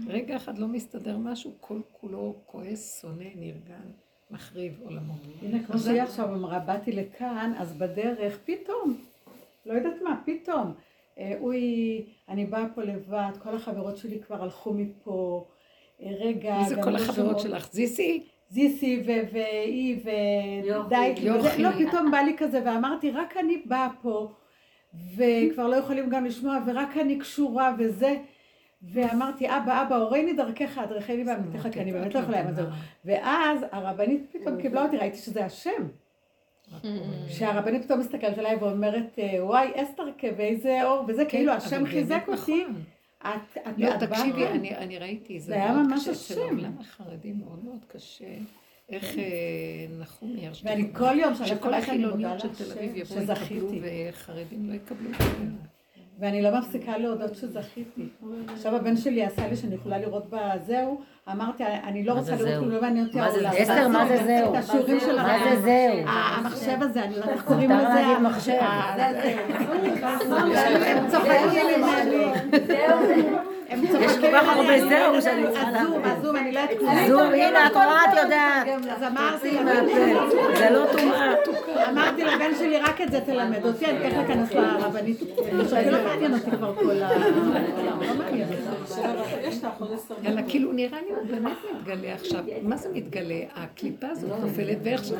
רגע 0.08 0.36
אחד 0.36 0.58
לא 0.58 0.68
מסתדר 0.68 1.18
משהו, 1.18 1.54
כל 1.60 1.82
כולו 1.92 2.36
כועס, 2.46 3.02
שונא, 3.02 3.30
נרגן, 3.36 3.92
מחריב 4.32 4.80
עולמות. 4.84 5.18
הנה, 5.42 5.64
כמו 5.64 5.80
שהיא 5.80 6.02
עכשיו 6.02 6.34
אמרה, 6.34 6.60
באתי 6.60 6.92
לכאן, 6.92 7.54
אז 7.58 7.74
בדרך, 7.74 8.40
פתאום, 8.46 8.98
לא 9.66 9.74
יודעת 9.74 10.02
מה, 10.04 10.22
פתאום. 10.26 10.74
אה, 11.20 11.34
אוי, 11.40 12.06
אני 12.30 12.46
באה 12.46 12.66
פה 12.76 12.84
לבד, 12.84 13.32
כל 13.44 13.56
החברות 13.56 13.98
שלי 13.98 14.20
כבר 14.20 14.44
הלכו 14.44 14.74
מפה. 14.74 15.46
אה, 16.02 16.12
רגע, 16.20 16.58
מי 16.58 16.70
זה 16.70 16.76
גם 16.76 16.84
כל 16.84 16.90
לא 16.90 16.98
החברות. 16.98 17.40
שלך? 17.40 17.72
זיסי? 17.72 18.24
זיסי 18.50 19.04
והיא 19.06 20.00
ודייק, 20.00 21.18
לא, 21.60 21.72
פתאום 21.72 22.12
בא 22.12 22.18
לי 22.18 22.38
כזה, 22.38 22.62
ואמרתי, 22.66 23.12
רק 23.12 23.38
אני 23.38 23.62
באה 23.66 23.90
פה, 24.02 24.32
וכבר 25.16 25.68
לא 25.68 25.76
יכולים 25.76 26.10
גם 26.10 26.26
לשמוע, 26.26 26.58
ורק 26.68 26.98
אני 26.98 27.20
קשורה 27.20 27.76
וזה, 27.80 28.16
ואמרתי, 28.82 29.48
אבא, 29.50 29.82
אבא, 29.82 29.96
הורני 29.96 30.34
דרכך, 30.34 30.78
אדרכני 30.78 31.24
בעמיתך, 31.24 31.68
כי 31.72 31.82
אני 31.82 31.92
באמת 31.92 32.16
לא 32.16 32.20
יכולה 32.20 32.54
זה. 32.54 32.62
ואז 33.06 33.66
הרבנית 33.72 34.22
פתאום 34.32 34.62
קיבלה 34.62 34.84
אותי, 34.84 34.98
ראיתי 34.98 35.18
שזה 35.18 35.46
השם. 35.46 35.88
שהרבנית 37.28 37.86
פתאום 37.86 38.00
מסתכלת 38.00 38.38
עליי 38.38 38.56
ואומרת, 38.56 39.20
אה, 39.20 39.46
וואי, 39.46 39.72
אסתרקה, 39.76 40.28
ואיזה 40.38 40.84
אור, 40.84 41.06
וזה 41.08 41.26
כאילו, 41.26 41.52
אבל 41.52 41.62
השם 41.62 41.86
חיזק 41.86 42.22
נכון. 42.22 42.34
אותי. 42.38 42.66
את, 43.20 43.58
לא, 43.78 43.98
תקשיבי. 44.00 44.48
אני, 44.48 45.00
ראיתי, 45.00 45.40
זה, 45.40 45.54
היה 45.54 45.74
ממש 45.74 46.08
השם. 46.08 46.42
העולם 46.42 46.78
החרדי, 46.80 47.32
מאוד 47.32 47.66
מאוד 47.66 47.80
קשה. 47.88 48.26
איך 48.90 49.18
אה, 49.18 49.24
נחומי 50.00 50.48
הרשתי, 50.48 50.68
ואני 50.68 50.88
כל 50.94 51.20
יום 51.20 51.36
שאני 51.36 51.50
שכל 51.50 51.74
החילוניות 51.74 52.40
של 52.40 52.56
תל 52.56 52.72
אביב 52.72 52.96
יבואו 52.96 53.22
יקבלו. 53.22 53.72
וחרדים 53.82 54.70
לא 54.70 54.74
יקבלו. 54.74 55.10
ואני 56.20 56.42
לא 56.42 56.58
מפסיקה 56.58 56.98
להודות 56.98 57.36
שזכיתי. 57.36 58.08
עכשיו 58.54 58.76
הבן 58.76 58.98
שלי 58.98 59.26
עשה 59.26 59.48
לי 59.48 59.56
שאני 59.56 59.76
יכולה 59.76 59.98
לראות 59.98 60.26
בזהו, 60.30 61.02
אמרתי, 61.32 61.64
אני 61.84 62.04
לא 62.04 62.14
מה 62.14 62.20
רוצה 62.20 62.36
זה 62.38 62.44
לראות 62.44 62.50
זהו? 62.54 62.64
כלום, 62.64 62.74
לא 62.76 62.82
מעניין 62.82 63.06
אותי 63.06 63.18
מה 63.18 63.32
זה 63.32 63.38
העולם. 63.38 63.52
זה? 63.52 63.64
אסתר, 63.64 63.88
מה 63.88 64.08
זה 64.08 64.24
זהו? 64.26 64.54
את 64.54 64.60
השיעורים 64.60 65.00
של 65.00 65.16
מה. 65.16 65.38
זה 65.56 65.62
זהו? 65.62 66.08
המחשב 66.08 66.78
הזה, 66.82 67.04
אני 67.04 67.12
לא 67.12 67.18
יודעת 67.18 67.30
איך 67.34 67.44
קוראים 67.44 67.72
מותר 67.72 67.84
לזה. 67.90 67.94
להגיד 68.02 68.18
מחשב. 68.18 68.52
הם 72.88 73.48
יש 73.70 74.18
כל 74.18 74.28
כך 74.34 74.48
הרבה. 74.48 74.88
זהו 74.90 75.22
שאני 75.22 75.44
צריכה 75.48 75.72
להבין. 75.72 76.06
הזום, 76.06 76.36
אני 76.36 76.52
לא 76.52 76.60
יודעת 76.60 76.78
כלום. 76.78 77.08
זום, 77.08 77.34
הנה, 77.34 77.68
את 77.68 77.74
רואה, 77.74 78.06
את 78.06 78.18
יודעת. 78.24 78.68
אז 78.90 79.04
אמרתי, 79.04 79.58
זה 80.58 80.70
לא 80.70 80.86
טומאה. 80.92 81.34
אמרתי 81.90 82.24
לבן 82.24 82.56
שלי, 82.60 82.80
רק 82.80 83.02
את 83.02 83.12
זה 83.12 83.22
תלמד 83.22 83.66
אותי, 83.66 83.86
אני 83.86 84.10
תכף 84.10 84.18
אכנס 84.26 84.54
לרבנית. 84.54 85.20
זה 85.66 85.92
לא 85.92 86.04
מעניין 86.04 86.34
אותי 86.34 86.52
כבר 86.52 86.76
כל 86.76 87.02
ה... 87.02 87.12
לא. 87.18 87.28
יאללה, 90.24 90.42
כאילו 90.50 90.72
נראה 90.74 91.02
לי 91.02 91.10
הוא 91.10 91.28
באמת 91.28 91.58
מתגלה 91.76 92.14
עכשיו. 92.14 92.44
מה 92.62 92.78
זה 92.78 92.90
מתגלה? 92.94 93.40
הקליפה 93.56 94.08
הזאת 94.08 94.40
נופלת 94.40 94.78
ואיך 94.84 95.04
שזה... 95.04 95.18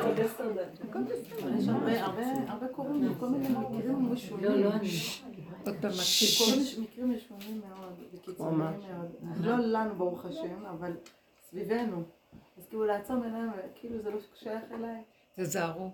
יש 1.58 1.68
הרבה, 1.68 2.04
הרבה, 2.04 2.22
הרבה 2.48 2.66
קורים, 2.72 3.14
כל 3.20 3.26
מיני 3.26 3.48
מקרים 3.48 4.12
משונים. 4.12 4.44
לא, 4.44 4.56
לא. 4.56 4.70
עוד 5.66 5.76
פעם 5.80 5.90
מקשיב. 5.90 6.46
כל 6.46 6.52
מיני 6.52 6.70
מקרים 6.78 7.16
משונים 7.16 7.60
מאוד, 7.68 7.87
וקיצוניים 8.14 8.80
מאוד. 8.80 9.14
לא 9.46 9.56
לנו 9.58 9.94
ברוך 9.94 10.24
השם, 10.24 10.66
אבל 10.70 10.92
סביבנו. 11.50 12.02
אז 12.58 12.66
כאילו 12.68 12.84
לעצום 12.84 13.22
עיניים, 13.22 13.50
כאילו 13.74 14.02
זה 14.02 14.10
לא 14.10 14.16
שייך 14.34 14.62
אליי. 14.74 15.02
תזהרו. 15.36 15.90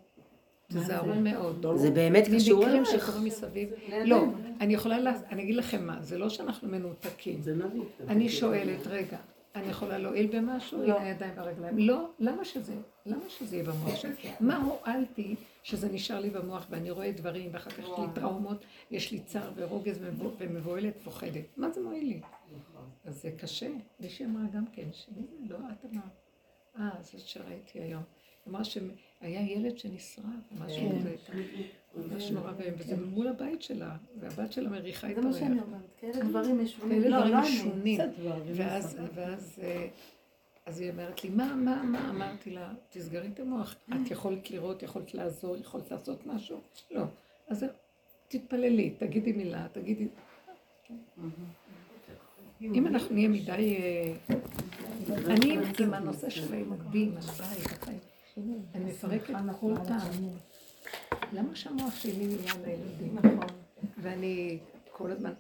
תזהרו 0.69 1.15
מאוד. 1.15 1.67
זה 1.75 1.91
באמת 1.91 2.25
קשור 2.37 2.65
אלייך. 2.67 2.89
שקורים 2.89 3.25
מסביב. 3.25 3.69
לא, 4.05 4.25
אני 4.61 4.75
יכולה, 4.75 4.99
לה- 4.99 5.19
אני 5.31 5.43
אגיד 5.43 5.55
לכם 5.57 5.87
מה, 5.87 6.03
זה 6.03 6.19
לא 6.19 6.29
שאנחנו 6.29 6.69
מנותקים. 6.69 7.43
זה 7.43 7.55
נביא. 7.55 7.83
אני 8.09 8.29
שואלת, 8.29 8.87
רגע, 8.87 9.17
אני 9.55 9.67
יכולה 9.67 9.99
להועיל 9.99 10.39
במשהו? 10.41 10.83
לא. 10.83 10.95
הנה 10.97 11.05
הידיים 11.07 11.33
והרגליים. 11.37 11.79
לא, 11.79 12.09
למה 12.19 12.45
שזה? 12.45 12.73
למה 13.07 13.29
שזה 13.29 13.57
יהיה 13.57 13.65
במוח 13.69 13.97
שלי? 13.97 14.13
מה 14.41 14.57
הועלתי 14.57 15.35
שזה 15.65 15.89
נשאר 15.93 16.21
לי 16.21 16.31
במוח 16.31 16.67
ואני 16.71 16.91
רואה 16.91 17.13
דברים 17.13 17.51
ואחר 17.53 17.71
כך 17.71 17.79
יש 17.79 17.89
לי 17.99 18.05
טראומות, 18.15 18.65
יש 18.91 19.13
לי 19.13 19.21
צער 19.21 19.53
ורוגז 19.57 19.99
ומבו- 20.03 20.31
ומבוהלת 20.39 20.95
ופוחדת. 21.01 21.45
מה 21.57 21.71
זה 21.71 21.81
מועיל 21.83 22.05
לי? 22.05 22.21
אז 23.05 23.23
זה 23.23 23.31
קשה. 23.39 23.71
מישהי 24.01 24.27
אמרה 24.27 24.43
גם 24.55 24.65
כן, 24.73 24.89
שמי 24.93 25.23
זה? 25.31 25.55
לא, 25.55 25.57
את 25.57 25.85
אמרת. 25.93 26.05
אה, 26.79 27.03
זאת 27.03 27.21
שראיתי 27.21 27.79
היום. 27.81 28.03
אמרה 28.49 28.65
שהיה 28.65 28.85
ילד 29.53 29.79
שנשרף, 29.79 30.25
משהו 30.65 30.91
כזה, 30.99 31.17
ממש 31.97 32.31
נורא 32.31 32.53
ואיום, 32.57 32.75
וזה 32.79 32.97
מול 32.97 33.29
הבית 33.29 33.63
שלה, 33.63 33.97
והבת 34.21 34.53
שלה 34.53 34.69
מריחה 34.71 35.11
את 35.11 35.15
זה 35.15 35.21
מה 35.21 35.29
הריח. 35.29 35.41
שאני 35.41 35.61
אומרת, 35.61 35.81
כאלה 36.01 36.25
דברים 36.25 36.65
משונים. 36.65 37.03
כאלה 37.03 37.09
לא, 37.09 37.19
דברים 37.21 37.35
לא. 37.35 37.41
משונים. 37.41 38.01
קצת 38.01 38.19
דברים. 38.19 38.53
ואז, 38.57 38.99
ואז, 39.15 39.59
אז 40.67 40.81
היא 40.81 40.91
אומרת 40.91 41.25
לי, 41.25 41.31
מה, 41.31 41.55
מה, 41.55 41.83
מה? 41.83 42.11
אמרתי 42.11 42.51
לה, 42.51 42.73
תסגרי 42.91 43.29
את 43.35 43.41
המוח. 43.41 43.75
את 43.89 44.11
יכולת 44.11 44.51
לראות, 44.51 44.83
יכולת 44.83 45.15
לעזור, 45.15 45.57
יכולת 45.57 45.91
לעשות 45.91 46.27
משהו? 46.27 46.61
לא. 46.91 47.03
אז 47.49 47.65
תתפללי, 48.29 48.91
תגידי 48.91 49.33
מילה, 49.33 49.67
תגידי... 49.73 50.09
אם 52.61 52.87
אנחנו 52.87 53.15
נהיה 53.15 53.29
מדי... 53.29 53.77
אה, 53.77 54.15
אני 55.27 55.57
עם 55.79 55.95
הנושא 55.95 56.31
של 56.31 56.53
הילדים, 56.53 57.15
הבית, 57.19 57.89
אני 58.75 58.85
מפרקת 58.85 59.35
כל 59.61 59.75
טעם. 59.87 60.29
למה 61.33 61.57
שהמוח 61.57 61.95
שלי 61.95 62.25
יהיה 62.25 62.53
על 62.53 62.65
הילדים? 62.65 63.15
נכון. 63.15 63.47
ואני 63.99 64.59
כל 64.93 65.11
הזמן 65.11 65.33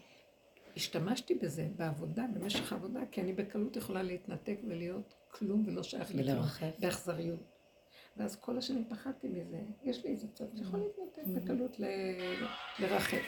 השתמשתי 0.76 1.34
בזה 1.34 1.68
בעבודה, 1.76 2.24
במשך 2.34 2.72
העבודה, 2.72 3.00
כי 3.10 3.20
אני 3.20 3.32
בקלות 3.32 3.76
יכולה 3.76 4.02
להתנתק 4.02 4.56
ולהיות 4.68 5.14
כלום 5.30 5.62
ולא 5.66 5.82
שייך 5.82 6.10
לכלום. 6.10 6.26
באכזריות. 6.78 7.40
ואז 8.16 8.36
כל 8.36 8.58
השנים 8.58 8.84
פחדתי 8.88 9.28
מזה, 9.28 9.60
יש 9.84 10.04
לי 10.04 10.10
איזה 10.10 10.26
צד 10.34 10.44
שיכול 10.56 10.80
להתנתק 10.80 11.42
בקלות 11.42 11.80
ל- 11.80 11.84
לרחף. 12.78 13.22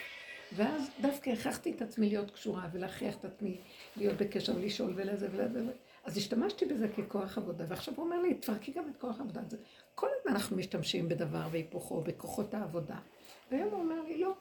ואז 0.55 0.89
דווקא 1.01 1.29
הכרחתי 1.29 1.71
את 1.71 1.81
עצמי 1.81 2.09
להיות 2.09 2.31
קשורה 2.31 2.69
ולהכריח 2.73 3.15
את 3.15 3.25
עצמי 3.25 3.57
להיות 3.95 4.17
בקשר 4.17 4.55
ולשאול 4.55 4.93
ולזה 4.95 5.27
ולזה. 5.31 5.65
אז 6.03 6.17
השתמשתי 6.17 6.65
בזה 6.65 6.87
ככוח 6.87 7.37
עבודה, 7.37 7.65
ועכשיו 7.67 7.93
הוא 7.97 8.05
אומר 8.05 8.21
לי, 8.21 8.33
תפרקי 8.33 8.71
גם 8.71 8.89
את 8.89 8.97
כוח 8.97 9.19
העבודה. 9.19 9.41
כל 9.95 10.07
הזמן 10.19 10.33
אנחנו 10.33 10.57
משתמשים 10.57 11.09
בדבר 11.09 11.47
והיפוכו, 11.51 12.01
בכוחות 12.01 12.53
העבודה. 12.53 12.97
והיום 13.51 13.69
הוא 13.69 13.79
אומר 13.79 14.01
לי, 14.01 14.17
לא, 14.17 14.33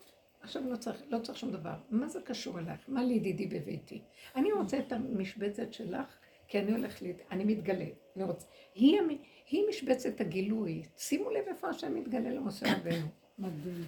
עכשיו 0.47 0.62
לא 0.70 0.76
צריך, 0.76 1.03
לא 1.11 1.18
צריך 1.18 1.38
שום 1.38 1.53
דבר. 1.53 1.74
מה 1.90 2.09
זה 2.09 2.20
קשור 2.24 2.59
אלייך? 2.59 2.80
מה 2.88 3.05
לידידי 3.05 3.47
בביתי? 3.47 4.03
אני 4.36 4.53
רוצה 4.53 4.78
את 4.78 4.92
המשבצת 4.92 5.72
שלך, 5.72 6.18
כי 6.49 6.59
אני 6.59 6.72
הולך, 6.72 7.03
להת... 7.03 7.16
אני 7.30 7.44
מתגלה. 7.44 7.86
אני 8.16 8.24
רוצה... 8.24 8.47
היא, 8.74 9.01
המ... 9.01 9.09
היא 9.51 9.64
משבצת 9.68 10.20
הגילוי. 10.20 10.82
שימו 10.97 11.30
לב 11.30 11.44
איפה 11.47 11.68
השם 11.68 11.94
מתגלה 11.94 12.30
למשה 12.30 12.66
רבנו. 12.76 13.07
מדהים. 13.38 13.84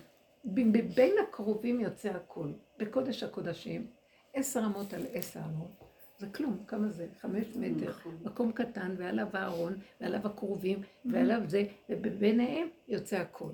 בין 0.95 1.13
הקרובים 1.23 1.81
יוצא 1.81 2.09
הכל. 2.09 2.53
בקודש 2.79 3.23
הקודשים, 3.23 3.87
עשר 4.35 4.61
אמות 4.67 4.95
על 4.95 5.07
עשר 5.13 5.41
אמות. 5.41 5.85
זה 6.19 6.27
כלום, 6.27 6.65
כמה 6.67 6.89
זה? 6.89 7.07
חמש 7.21 7.47
מטר. 7.57 7.93
מקום 8.25 8.53
קטן, 8.53 8.95
ועליו 8.99 9.27
הארון, 9.33 9.75
ועליו 10.01 10.27
הקרובים, 10.27 10.81
ועליו 11.05 11.41
זה, 11.47 11.65
וביניהם 11.89 12.69
יוצא 12.89 13.17
הכל. 13.17 13.53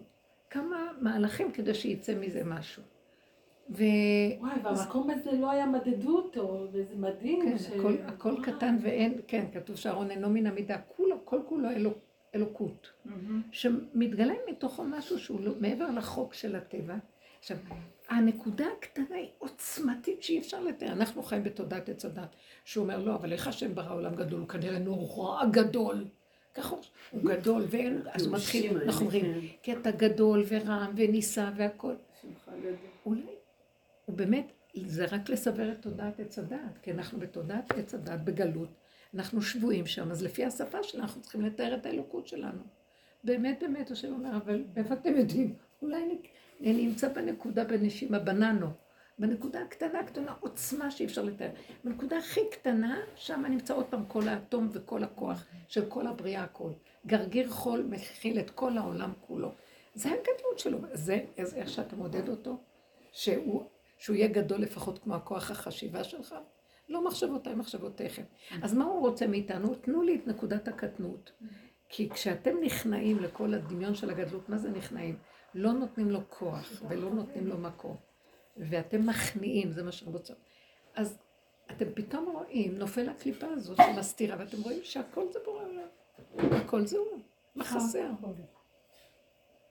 כמה 0.50 0.92
מהלכים 1.00 1.52
כדי 1.52 1.74
שיצא 1.74 2.14
מזה 2.14 2.44
משהו. 2.44 2.82
ו... 3.70 3.82
וואי, 4.38 4.52
והמקום 4.62 5.10
הזה 5.10 5.32
לא 5.32 5.50
היה 5.50 5.66
מדדו 5.66 6.16
אותו, 6.16 6.66
וזה 6.72 6.94
מדהים. 6.96 7.42
כן, 7.42 7.58
ש- 7.58 7.66
הכל, 7.70 7.94
הכל. 8.06 8.34
קטן 8.42 8.76
ואין, 8.82 9.20
כן, 9.26 9.44
כתוב 9.52 9.76
שהארון 9.76 10.10
אינו 10.10 10.30
מן 10.30 10.46
המידה, 10.46 10.78
כולו, 10.96 11.16
כל 11.24 11.40
כולו 11.48 11.70
אלוק, 11.70 11.98
אלוקות. 12.34 12.90
שמתגלה 13.52 14.34
מתוכו 14.50 14.84
משהו 14.84 15.18
שהוא 15.18 15.40
לא, 15.40 15.52
מעבר 15.60 15.90
לחוק 15.90 16.34
של 16.34 16.56
הטבע. 16.56 16.94
עכשיו, 17.38 17.56
הנקודה 18.08 18.66
הקטנה 18.78 19.16
היא 19.16 19.28
עוצמתית 19.38 20.22
שאי 20.22 20.38
אפשר 20.38 20.60
לתאר. 20.62 20.92
אנחנו 20.92 21.22
חיים 21.22 21.42
בתודעת 21.44 21.88
עץ 21.88 22.04
הדת, 22.04 22.36
שהוא 22.64 22.82
אומר, 22.82 22.98
לא, 23.04 23.14
אבל 23.14 23.32
איך 23.32 23.48
השם 23.48 23.74
ברא 23.74 23.94
עולם 23.94 24.14
גדול? 24.14 24.40
הוא 24.40 24.48
כנראה 24.48 24.78
נורא 24.78 25.44
גדול. 25.46 26.04
ככה 26.54 26.74
הוא, 26.74 26.80
הוא 27.10 27.20
גדול, 27.24 27.62
ואין, 27.70 28.02
אז 28.12 28.26
הוא 28.26 28.34
מתחיל, 28.34 28.82
אנחנו 28.82 29.00
אומרים, 29.06 29.24
כי 29.62 29.72
אתה 29.72 29.90
גדול 29.90 30.44
ורם 30.48 30.92
ונישא 30.96 31.50
והכל. 31.56 31.94
אולי, 33.06 33.22
הוא 34.04 34.16
באמת, 34.16 34.52
זה 34.86 35.04
רק 35.04 35.28
לסבר 35.28 35.72
את 35.72 35.82
תודעת 35.82 36.20
עץ 36.20 36.38
הדעת, 36.38 36.78
כי 36.82 36.92
אנחנו 36.92 37.18
בתודעת 37.20 37.72
עץ 37.72 37.94
הדעת 37.94 38.24
בגלות, 38.24 38.68
אנחנו 39.14 39.42
שבויים 39.42 39.86
שם, 39.86 40.10
אז 40.10 40.22
לפי 40.22 40.44
השפה 40.44 40.82
שלנו 40.82 41.04
אנחנו 41.04 41.22
צריכים 41.22 41.40
לתאר 41.40 41.74
את 41.74 41.86
האלוקות 41.86 42.26
שלנו. 42.26 42.62
באמת, 43.24 43.58
באמת, 43.60 43.90
השם 43.90 44.12
אומר, 44.12 44.36
אבל 44.36 44.64
איפה 44.76 44.94
אתם 44.94 45.16
יודעים? 45.16 45.54
אולי 45.82 46.04
אני, 46.04 46.18
אני 46.60 46.86
נמצא 46.86 47.08
בנקודה 47.08 47.64
בנשימה, 47.64 48.18
בננו. 48.18 48.66
בנקודה 49.18 49.62
הקטנה, 49.62 50.00
הקטנה, 50.00 50.34
עוצמה 50.40 50.90
שאי 50.90 51.06
אפשר 51.06 51.22
לתאר. 51.22 51.50
בנקודה 51.84 52.18
הכי 52.18 52.40
קטנה, 52.50 53.00
שם 53.16 53.44
נמצא 53.48 53.74
עוד 53.74 53.86
פעם 53.86 54.04
כל 54.08 54.28
האטום 54.28 54.68
וכל 54.72 55.04
הכוח 55.04 55.46
של 55.68 55.86
כל 55.88 56.06
הבריאה, 56.06 56.42
הכל. 56.42 56.70
גרגיר 57.06 57.50
חול 57.50 57.86
מכיל 57.90 58.38
את 58.38 58.50
כל 58.50 58.78
העולם 58.78 59.12
כולו. 59.20 59.52
זה 59.94 60.08
הגדלות 60.08 60.58
שלו. 60.58 60.78
זה 60.92 61.20
איך 61.36 61.68
שאתה 61.68 61.96
מודד 61.96 62.28
אותו, 62.28 62.56
שהוא, 63.12 63.64
שהוא 64.04 64.16
יהיה 64.16 64.28
גדול 64.28 64.60
לפחות 64.60 64.98
כמו 64.98 65.14
הכוח 65.14 65.50
החשיבה 65.50 66.04
שלך. 66.04 66.34
לא 66.88 67.04
מחשבותיי, 67.04 67.54
מחשבותיכם. 67.54 68.22
אז 68.62 68.74
מה 68.74 68.84
הוא 68.84 69.00
רוצה 69.00 69.26
מאיתנו? 69.26 69.74
תנו 69.74 70.02
לי 70.02 70.14
את 70.14 70.26
נקודת 70.26 70.68
הקטנות. 70.68 71.32
כי 71.88 72.10
כשאתם 72.10 72.56
נכנעים 72.62 73.18
לכל 73.18 73.54
הדמיון 73.54 73.94
של 73.94 74.10
הגדלות, 74.10 74.48
מה 74.48 74.58
זה 74.58 74.70
נכנעים? 74.70 75.18
לא 75.54 75.72
נותנים 75.72 76.10
לו 76.10 76.20
כוח 76.28 76.82
ולא 76.88 77.10
נותנים 77.10 77.46
לו 77.46 77.58
מקום. 77.58 77.96
ואתם 78.56 79.06
מכניעים, 79.06 79.72
זה 79.72 79.82
מה 79.82 79.92
שרוצים. 79.92 80.36
אז 80.94 81.18
אתם 81.70 81.86
פתאום 81.94 82.28
רואים, 82.32 82.78
נופל 82.78 83.08
הקליפה 83.08 83.46
הזו 83.46 83.74
שמסתירה, 83.76 84.36
ואתם 84.38 84.62
רואים 84.62 84.80
שהכל 84.82 85.32
זה 85.32 85.38
בורא 85.44 85.64
עולם. 85.64 86.52
הכל 86.52 86.86
זה 86.86 86.98
הוא. 86.98 87.18
מה 87.54 87.64
חסר? 87.64 88.10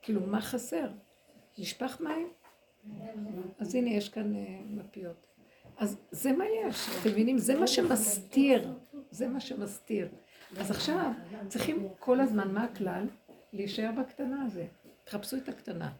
כאילו, 0.02 0.22
מה 0.22 0.42
חסר? 0.42 0.88
נשפך 1.58 2.02
מים? 2.02 2.28
אז 3.60 3.76
הנה, 3.76 3.90
יש 3.90 4.10
כאן 4.10 4.36
אה, 4.36 4.60
מפיות. 4.70 5.28
אז 5.78 5.98
זה 6.12 6.32
מה 6.32 6.46
יש, 6.46 6.88
אתם 7.02 7.10
מבינים? 7.10 7.38
זה 7.38 7.60
מה 7.60 7.68
שמסתיר. 7.68 8.74
זה 9.12 9.28
מה 9.28 9.40
שמסתיר. 9.40 10.08
אז 10.58 10.72
עכשיו 10.72 11.12
צריכים 11.48 11.88
כל 12.00 12.20
הזמן, 12.20 12.54
מה 12.54 12.64
הכלל? 12.64 13.08
להישאר 13.54 13.92
בקטנה 13.92 14.46
הזה. 14.46 14.66
תחפשו 15.04 15.38
את 15.38 15.50
הקטנה. 15.50 15.92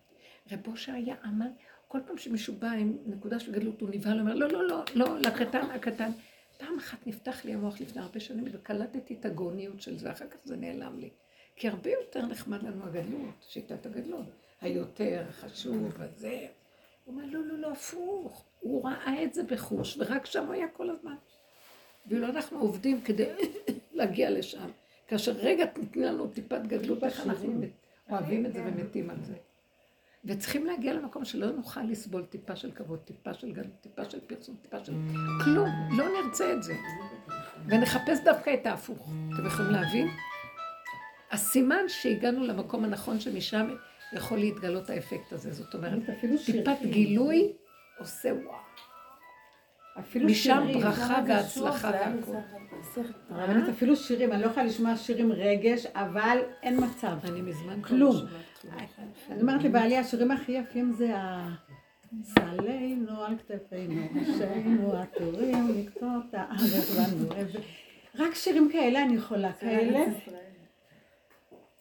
רב 0.52 0.68
אושר 0.68 0.94
היה 0.94 1.16
אמן, 1.26 1.52
כל 1.88 2.00
פעם 2.08 2.18
שמישהו 2.18 2.54
בא 2.60 2.72
עם 2.72 2.98
נקודה 3.06 3.40
של 3.40 3.52
גדלות, 3.52 3.82
הוא 3.82 3.90
נבהל, 3.92 4.20
אומר, 4.20 4.34
לא, 4.34 4.50
לא, 4.50 4.68
לא, 4.68 4.84
לא, 4.96 5.20
לקטן, 5.20 5.72
הקטן. 5.72 6.12
פעם 6.58 6.78
אחת 6.78 7.08
נפתח 7.08 7.46
לי 7.46 7.54
המוח 7.54 7.82
לפני 7.82 8.02
הרבה 8.02 8.20
שנים, 8.20 8.46
וקלטתי 8.52 9.14
את 9.20 9.26
הגאוניות 9.26 9.82
של 9.82 9.98
זה, 9.98 10.12
אחר 10.12 10.28
כך 10.28 10.38
זה 10.44 10.56
נעלם 10.56 11.00
לי. 11.00 11.10
כי 11.56 11.68
הרבה 11.68 11.90
יותר 11.90 12.26
נחמד 12.26 12.64
לנו 12.64 12.86
הגדלות, 12.86 13.46
שיטת 13.50 13.86
הגדלות. 13.86 14.26
היותר 14.62 15.26
חשוב, 15.32 15.92
הזה. 16.02 16.48
הוא 17.04 17.16
אומר, 17.16 17.26
לא, 17.32 17.46
לא, 17.46 17.58
לא, 17.58 17.72
הפוך. 17.72 18.46
הוא 18.60 18.90
ראה 18.90 19.24
את 19.24 19.34
זה 19.34 19.44
בחוש, 19.44 19.98
ורק 20.00 20.26
שם 20.26 20.46
הוא 20.46 20.54
היה 20.54 20.68
כל 20.68 20.90
הזמן. 20.90 21.16
ואילו 22.06 22.28
אנחנו 22.28 22.60
עובדים 22.60 23.02
כדי 23.02 23.26
להגיע 23.98 24.32
לשם. 24.32 24.70
כאשר 25.08 25.32
רגע 25.32 25.66
תתני 25.66 26.06
לנו 26.06 26.28
טיפת 26.28 26.62
גדלות, 26.68 27.04
איך 27.04 27.28
אנחנו 27.28 27.62
אוהבים 28.10 28.46
את 28.46 28.54
זה 28.54 28.64
ומתים 28.66 29.10
על 29.10 29.18
זה. 29.24 29.34
וצריכים 30.26 30.66
להגיע 30.66 30.94
למקום 30.94 31.26
שלא 31.26 31.52
נוכל 31.52 31.82
לסבול 31.82 32.26
טיפה 32.26 32.56
של 32.56 32.72
כבוד, 32.72 33.00
טיפה 33.00 33.34
של 33.34 33.52
גדלות, 33.52 33.82
טיפה 33.82 34.10
של 34.10 34.20
פרסום, 34.20 34.56
טיפה 34.62 34.86
של... 34.86 34.94
כלום, 35.44 35.70
לא 35.98 36.06
נרצה 36.10 36.54
את 36.54 36.64
זה. 36.64 36.74
ונחפש 37.68 38.20
דווקא 38.24 38.54
את 38.54 38.66
ההפוך. 38.66 39.10
אתם 39.34 39.46
יכולים 39.46 39.72
להבין? 39.72 40.08
הסימן 41.32 41.84
שהגענו 41.88 42.44
למקום 42.44 42.84
הנכון 42.84 43.20
שמשם 43.20 43.76
יכול 44.14 44.38
להתגלות 44.38 44.90
האפקט 44.90 45.34
הזה. 45.34 45.54
זאת 45.54 45.74
אומרת, 45.76 46.10
אפילו 46.18 46.38
טיפת 46.46 46.78
גילוי 46.82 47.54
עושה 48.00 48.30
וואו. 48.46 48.58
אפילו 50.00 50.26
משם 50.30 50.64
שירים. 50.68 50.82
ברכה 50.82 51.22
והצלחה 51.28 51.92
והכל. 51.94 52.32
הרבנית, 53.30 53.70
אפילו 53.70 53.96
שירים, 53.96 54.32
אני 54.32 54.42
לא 54.42 54.48
יכולה 54.48 54.66
לשמוע 54.66 54.98
שירים 54.98 55.32
רגש, 55.32 55.86
אבל 55.86 56.38
אין 56.64 56.84
מצב. 56.84 57.18
אני 57.24 57.42
מזמן 57.42 57.82
כלום. 57.82 58.16
לא 58.16 58.22
כלום. 58.62 59.12
אני 59.32 59.42
אומרת 59.42 59.64
לבעלי, 59.64 59.98
השירים 59.98 60.32
הכי 60.32 60.52
יפים 60.52 60.92
זה 60.92 61.18
ה... 61.18 61.50
סלינו 62.24 63.24
על 63.24 63.36
כתפינו, 63.38 64.02
ראשינו 64.16 64.94
עטורים 64.94 65.68
לקטות 65.78 66.34
הארץ 66.34 66.98
לנו. 67.00 67.30
רק 68.16 68.36
שירים 68.36 68.70
כאלה 68.72 69.04
אני 69.04 69.16
יכולה, 69.16 69.54
כאלה. 69.54 70.00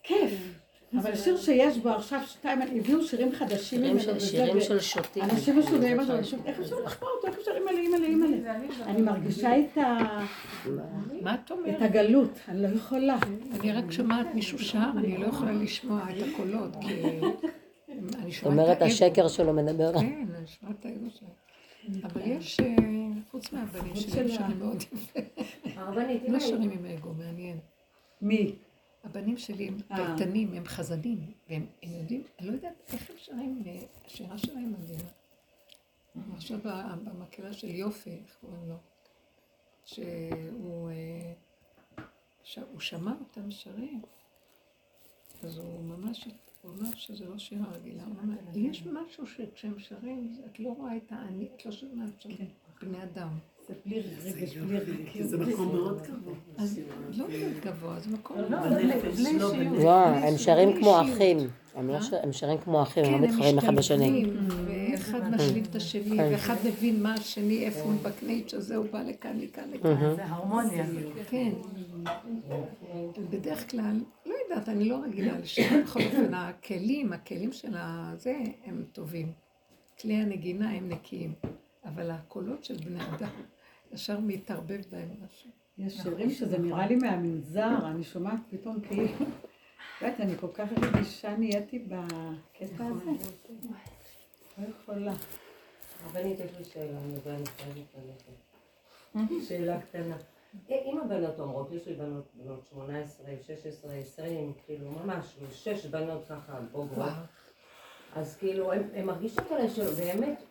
כיף. 0.02 0.61
אבל 1.00 1.16
שיר 1.16 1.36
שיש 1.36 1.78
בו 1.78 1.88
עכשיו 1.88 2.20
שתיים, 2.26 2.62
הביאו 2.62 3.02
שירים 3.04 3.32
חדשים 3.32 3.58
שירים 3.58 3.96
ממנו 3.96 4.20
שירים 4.20 4.60
של 4.60 4.80
שוטים. 4.80 5.22
אנשים 5.22 5.58
משוגעים, 5.58 6.00
חושבת, 6.22 6.46
איך 6.46 6.60
אפשר 6.60 6.76
לשמוע 6.76 7.10
אותו, 7.16 7.26
איך 7.26 7.38
אפשר 7.38 7.50
אימא'לה, 7.56 7.78
אימא'לה, 7.80 8.06
אימא'לה. 8.06 8.54
אני 8.86 9.02
מרגישה 9.02 9.58
את 9.60 9.78
ה- 9.78 10.24
מה 11.22 11.34
את 11.34 11.50
אומרת? 11.50 11.76
את 11.76 11.82
הגלות, 11.82 12.30
אני 12.48 12.62
לא 12.62 12.68
יכולה. 12.68 13.16
אני 13.60 13.72
רק 13.72 13.90
שומעת 13.92 14.34
מישהו 14.34 14.58
שר, 14.58 14.90
אני 14.96 15.18
לא 15.18 15.26
יכולה 15.26 15.52
לשמוע 15.52 16.00
את 16.10 16.22
הקולות, 16.34 16.76
כי... 16.80 16.94
אני 18.22 18.32
שומעת 18.32 18.58
אומרת. 18.58 18.82
השקר 18.82 19.28
שלו 19.28 19.52
מדבר. 19.52 19.92
כן, 20.00 20.26
אני 20.38 20.46
שומעת 20.46 20.76
את 20.80 20.84
האגו 20.84 21.06
שלהם. 21.10 22.02
אבל 22.04 22.20
יש, 22.24 22.60
אה, 22.60 22.66
חוץ 23.30 23.52
מהבנים 23.52 23.96
שלי, 23.96 24.28
שרים 24.28 24.58
מאוד 24.58 24.82
יפה. 24.92 25.20
אם 26.28 26.32
לא 26.32 26.40
שרים 26.40 26.70
עם 26.70 26.86
אגו, 26.98 27.12
מעניין. 27.18 27.58
מי? 28.22 28.52
הבנים 29.04 29.38
שלי 29.38 29.68
הם 29.68 29.76
אה. 29.90 29.96
פייטנים, 29.96 30.54
הם 30.54 30.64
חזנים, 30.64 31.32
והם 31.48 31.66
הם 31.82 31.90
יודעים, 31.92 32.22
אני 32.38 32.46
לא 32.46 32.52
יודעת 32.52 32.90
איך 32.92 33.10
הם 33.10 33.16
שרים, 33.18 33.62
אה, 33.66 33.80
השירה 34.06 34.38
שלהם 34.38 34.72
מדהימה. 34.72 35.10
עכשיו 36.34 36.58
ב- 36.64 37.04
במקהלה 37.04 37.52
של 37.52 37.70
יופי, 37.70 38.10
איך 38.10 38.36
קוראים 38.40 38.68
לו? 38.68 38.76
שהוא 39.84 40.90
אה, 40.90 41.32
הוא 42.72 42.80
שמע 42.80 43.12
אותם 43.20 43.50
שרים, 43.50 44.02
אז 45.42 45.58
הוא 45.58 45.84
ממש, 45.84 46.28
הוא 46.62 46.72
אמר 46.74 46.94
שזה 46.94 47.28
לא 47.28 47.38
שירה 47.38 47.70
רגילה. 47.72 48.04
הוא 48.04 48.14
אמר, 48.22 48.34
יש 48.54 48.86
משהו 48.86 49.26
שכשהם 49.26 49.78
שרים, 49.78 50.42
את 50.46 50.60
לא 50.60 50.68
רואה 50.68 50.96
את 50.96 51.12
האני, 51.12 51.48
את 51.54 51.66
לא 51.66 51.72
שומעת 51.72 52.20
שם 52.20 52.28
בני 52.82 53.02
אדם. 53.02 53.38
זה 53.68 53.74
בלי 53.86 54.02
רגש, 54.24 54.56
בלי 54.56 54.78
רגש. 54.78 55.16
זה 55.20 55.38
מקום 55.38 55.74
מאוד 55.74 56.02
גבוה. 56.02 56.34
לא 57.12 57.28
להיות 57.28 57.64
גבוה, 57.64 58.00
זה 58.00 58.10
מקום... 58.10 58.36
בלי 59.16 59.24
שיעור. 59.24 59.78
לא, 59.84 60.06
הם 60.06 60.38
שרים 60.38 60.80
כמו. 60.80 61.00
אחים. 61.00 61.38
הם 61.74 61.88
לא 61.88 61.98
שרים 62.32 62.58
כמו 62.58 62.82
אחים, 62.82 63.04
הם 63.04 63.12
כן, 63.12 63.20
לא 63.22 63.28
מתחרים 63.28 63.58
אחד 63.58 63.74
בשני. 63.74 64.24
משתלבים, 64.24 64.48
ואחד 64.92 65.30
משלים 65.30 65.64
את 65.64 65.74
השני, 65.74 66.16
כן. 66.16 66.28
ואחד 66.32 66.54
מבין 66.66 67.02
מה 67.02 67.14
השני, 67.14 67.64
איפה 67.64 67.80
הוא 67.80 67.92
בקנייץ' 68.02 68.54
הזה, 68.54 68.76
הוא 68.76 68.86
בא 68.90 69.02
לכאן, 69.02 69.38
מכאן, 69.40 69.64
לכאן. 69.72 70.14
זה 70.16 70.24
הרמוניה. 70.24 70.86
כן. 71.30 71.52
בדרך 73.30 73.70
כלל, 73.70 74.00
לא 74.26 74.34
יודעת, 74.44 74.68
אני 74.68 74.84
לא 74.84 74.98
רגילה 75.04 75.38
לשם. 75.38 75.82
בכל 75.82 76.00
אופן, 76.02 76.34
הכלים, 76.34 77.12
הכלים 77.12 77.52
של 77.52 77.74
הזה, 77.74 78.36
הם 78.64 78.84
טובים. 78.92 79.32
כלי 80.00 80.14
הנגינה 80.14 80.70
הם 80.70 80.88
נקיים. 80.88 81.32
אבל 81.84 82.10
הקולות 82.10 82.64
של 82.64 82.76
בני 82.76 83.00
אדם, 83.00 83.30
ישר 83.92 84.20
מתערבב 84.20 84.80
בהם 84.90 85.08
משהו. 85.24 85.50
יש 85.78 85.96
שירים 85.96 86.30
שזה 86.30 86.58
נראה 86.58 86.86
לי 86.86 86.96
מהמנזר, 86.96 87.78
אני 87.90 88.04
שומעת 88.04 88.40
פתאום 88.50 88.80
כאילו, 88.80 89.08
יודעת, 90.02 90.20
אני 90.20 90.38
כל 90.38 90.48
כך 90.54 90.68
רגישה 90.82 91.36
נהייתי 91.36 91.78
בקטע 91.78 92.84
הזה. 92.86 93.10
לא 94.58 94.66
יכולה. 94.68 95.12
הרבנית, 96.04 96.38
יש 96.40 96.58
לי 96.58 96.64
שאלה, 96.64 96.98
אני 96.98 97.14
אני 97.26 97.44
חייבת 97.46 97.94
ללכת. 99.16 99.48
שאלה 99.48 99.80
קטנה. 99.80 100.16
אה, 100.70 100.76
אם 100.84 100.98
הבנות 100.98 101.40
אומרות, 101.40 101.72
יש 101.72 101.86
לי 101.86 101.94
בנות 101.94 102.24
בנות 102.34 102.66
18, 102.70 103.26
16, 103.46 103.92
20, 103.92 104.52
כאילו 104.66 104.90
ממש, 104.90 105.36
שש 105.52 105.86
בנות 105.86 106.24
ככה 106.28 106.60
בוגרות, 106.72 107.12
אז 108.16 108.36
כאילו, 108.36 108.72
הן 108.72 108.82
הן 108.94 109.04
מרגישות 109.04 109.52
עליי 109.52 109.68
שבאמת, 109.70 110.42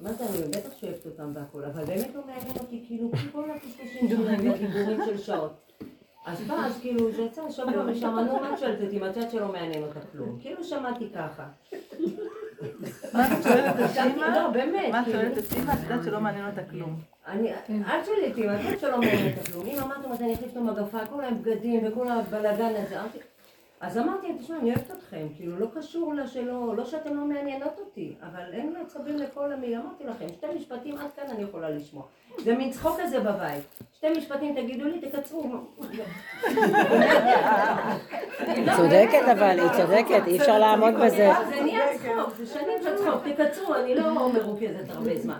מה 0.00 0.12
זה, 0.12 0.24
אני 0.24 0.48
בטח 0.48 0.78
שואפת 0.80 1.06
אותם 1.06 1.32
והכול, 1.34 1.64
אבל 1.64 1.84
באמת 1.84 2.14
לא 2.14 2.20
מעניין 2.26 2.56
אותי, 2.60 2.84
כאילו, 2.86 3.10
כל 3.32 3.50
הקשקושים 3.50 4.08
שלהם 4.08 4.48
והדיבורים 4.50 5.00
של 5.06 5.18
שעות. 5.18 5.52
אז 6.26 6.40
בא, 6.40 6.54
אז 6.54 6.78
כאילו, 6.80 7.12
זה 7.12 7.22
יצא 7.22 7.42
השבוע 7.42 7.82
משם, 7.84 8.06
נו, 8.18 8.40
מה 8.40 8.54
את 8.54 8.58
שואלת 8.58 8.82
אותי, 8.82 8.98
מצאת 8.98 9.30
שלא 9.30 9.48
מעניין 9.52 9.82
אותה 9.82 10.00
כלום. 10.12 10.36
כאילו 10.40 10.64
שמעתי 10.64 11.08
ככה. 11.14 11.46
מה 13.12 13.26
את 13.38 13.42
שואלת 13.42 13.74
את 13.76 13.96
אימא? 14.04 14.26
לא, 14.26 14.48
באמת. 14.50 14.92
מה 14.92 15.00
את 15.00 15.04
כאילו. 15.04 15.20
שואלת 15.20 15.38
את 15.38 15.52
אימא? 15.52 15.72
את 15.72 15.78
יודעת 15.82 16.04
שלא 16.04 16.20
מעניין 16.20 16.46
אותה 16.46 16.62
כלום. 16.70 17.00
אני, 17.26 17.52
אל 17.86 18.02
תשאלי 18.02 18.28
אותי, 18.28 18.48
אני 18.48 18.62
חושבת 18.62 18.80
שלא 18.80 18.98
מעניין 18.98 19.32
אותה 19.38 19.50
כלום. 19.50 19.66
אם 19.66 19.78
אמרתם, 19.78 20.12
אז 20.12 20.22
אני 20.22 20.34
אחליף 20.34 20.52
את 20.52 20.56
המגפה, 20.56 21.06
כל 21.06 21.24
הבגדים 21.24 21.86
וכל 21.86 22.08
הבלאגן 22.08 22.72
הזה. 22.86 23.00
אמרתי- 23.00 23.18
אז 23.80 23.98
אמרתי, 23.98 24.26
תשמע, 24.38 24.58
אני 24.58 24.70
אוהבת 24.70 24.90
אתכם, 24.90 25.26
כאילו, 25.36 25.58
לא 25.58 25.66
קשור 25.74 26.14
לה 26.14 26.24
לא 26.76 26.84
שאתן 26.84 27.14
לא 27.14 27.24
מעניינות 27.24 27.78
אותי, 27.78 28.14
אבל 28.22 28.52
אין 28.52 28.74
עצבים 28.86 29.16
לכל 29.16 29.52
המי, 29.52 29.76
אמרתי 29.76 30.04
לכם, 30.04 30.28
שתי 30.28 30.46
משפטים 30.56 30.98
עד 30.98 31.10
כאן 31.16 31.24
אני 31.30 31.42
יכולה 31.42 31.70
לשמוע. 31.70 32.04
זה 32.38 32.56
מין 32.56 32.70
צחוק 32.70 33.00
כזה 33.00 33.20
בבית. 33.20 33.82
שתי 33.98 34.06
משפטים 34.18 34.54
תגידו 34.54 34.84
לי, 34.84 35.00
תקצרו. 35.00 35.44
היא 38.38 38.66
צודקת 38.76 39.22
אבל, 39.32 39.60
היא 39.60 39.68
צודקת, 39.76 40.26
אי 40.26 40.38
אפשר 40.38 40.58
לעמוד 40.58 40.94
בזה. 40.94 41.30
זה 41.48 41.60
נהיה 41.60 41.98
צחוק, 41.98 42.34
זה 42.36 42.46
שנים 42.46 42.78
של 42.82 42.96
צחוק, 42.96 43.28
תקצרו, 43.28 43.74
אני 43.74 43.94
לא 43.94 44.32
מרוכזת 44.32 44.90
הרבה 44.90 45.18
זמן. 45.18 45.38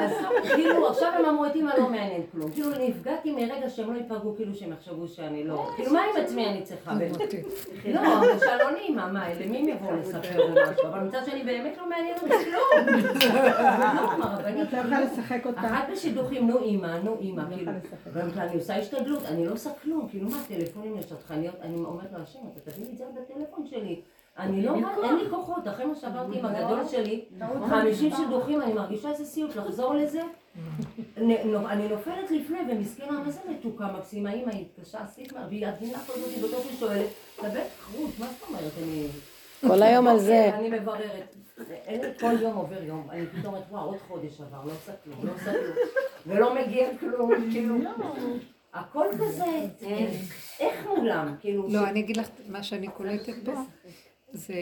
אז 0.00 0.10
כאילו, 0.54 0.88
עכשיו 0.88 1.12
הם 1.18 1.24
אמרו 1.24 1.46
את 1.46 1.54
אימא 1.54 1.70
לא 1.78 1.88
מעניין 1.88 2.22
כלום. 2.32 2.50
כאילו, 2.50 2.70
נפגעתי 2.88 3.32
מרגע 3.32 3.68
שהם 3.68 3.94
לא 3.94 3.98
ייפגעו, 3.98 4.36
כאילו 4.36 4.54
שהם 4.54 4.72
יחשבו 4.72 5.08
שאני 5.08 5.44
לא... 5.44 5.70
כאילו, 5.76 5.92
מה 5.92 6.00
עם 6.00 6.24
עצמי 6.24 6.46
אני 6.46 6.62
צריכה? 6.62 6.92
אותי. 7.20 7.42
לא, 7.92 8.00
הרגשה 8.00 8.56
לא 8.56 8.70
נעימה, 8.70 9.08
מה, 9.12 9.24
למי 9.40 9.58
הם 9.58 9.68
יבואו 9.68 9.96
לספר 9.96 10.42
או 10.42 10.48
משהו? 10.48 10.88
אבל 10.88 11.00
מצד 11.00 11.20
שני 11.26 11.42
באמת 11.42 11.78
לא 11.78 11.88
מעניין 11.88 12.16
אותי 12.22 12.34
כלום. 12.44 12.86
לא, 13.44 13.50
אותה. 15.46 15.66
אחת 15.66 15.88
בשידוכים, 15.92 16.50
נו 16.50 16.58
אימא, 16.58 16.98
נו 17.04 17.16
אימא, 17.20 17.42
לא 17.50 17.56
כאילו, 17.64 18.22
אני 18.36 18.54
עושה 18.54 18.76
השתדלות, 18.76 19.24
אני 19.24 19.46
לא 19.46 19.52
עושה 19.52 19.70
כלום, 19.82 20.08
כאילו 20.08 20.28
מה, 20.30 20.36
טלפונים 20.48 20.98
לשטחניות, 20.98 21.54
אני 21.62 21.74
אומרת 21.76 22.12
לו, 22.12 22.18
השם, 22.22 22.38
אתה 22.52 22.70
תביא 22.70 22.84
לי 22.86 22.92
את 22.92 22.98
זה 22.98 23.04
בטלפון 23.20 23.66
שלי. 23.66 24.00
אני 24.38 24.62
לא, 24.62 24.74
אין 25.04 25.16
לי 25.16 25.30
כוחות, 25.30 25.68
אחרי 25.68 25.84
מה 25.84 25.94
שעברתי 25.94 26.38
עם 26.38 26.46
הגדול 26.46 26.88
שלי, 26.88 27.24
50 27.68 28.12
שידוכים, 28.16 28.62
אני 28.62 28.72
מרגישה 28.72 29.10
איזה 29.10 29.24
סיוט 29.24 29.56
לחזור 29.56 29.94
לזה. 29.94 30.20
נו- 31.16 31.68
אני 31.68 31.88
נופלת 31.88 32.30
לפני, 32.30 32.58
ומסכנה, 32.70 33.10
מה 33.20 33.30
זה 33.30 33.40
מתוקה 33.50 33.86
מקסימה, 33.98 34.32
אמא, 34.32 34.50
היא 34.50 34.64
התקשה, 34.66 34.98
עשית 35.02 35.32
מה, 35.32 35.46
והיא 35.48 35.66
עדינה 35.66 35.98
כזאת, 35.98 36.42
בסוף 36.44 36.66
היא 36.70 36.78
שואלת, 36.78 37.06
אתה 37.40 37.48
בטח 37.48 37.90
רות, 37.96 38.10
מה 38.18 38.26
זאת 38.26 38.48
אומרת, 38.48 38.72
אני... 38.82 39.06
כל 39.68 39.82
היום 39.82 40.08
על 40.08 40.18
זה. 40.18 40.50
אני 40.54 40.70
מבררת. 40.70 41.34
כל 42.20 42.32
יום 42.40 42.56
עובר 42.56 42.82
יום, 42.82 43.10
אני 43.10 43.26
פתאום 43.26 43.54
אומרת, 43.54 43.70
וואו, 43.70 43.84
עוד 43.84 43.98
חודש 43.98 44.40
עבר, 44.40 44.64
לא 44.64 44.72
עושה 44.72 44.92
כלום, 44.96 45.26
לא 45.26 45.32
עושה 45.32 45.52
כלום. 45.52 45.76
ולא 46.26 46.54
מגיע 46.54 46.98
כלום, 46.98 47.32
כאילו, 47.50 47.74
הכל 48.74 49.06
כזה, 49.20 49.66
איך 50.60 50.86
מולם, 50.86 51.36
כאילו, 51.40 51.68
לא, 51.68 51.88
אני 51.88 52.00
אגיד 52.00 52.16
לך, 52.16 52.28
מה 52.48 52.62
שאני 52.62 52.88
קולטת 52.88 53.34
פה, 53.44 53.52
זה... 54.32 54.54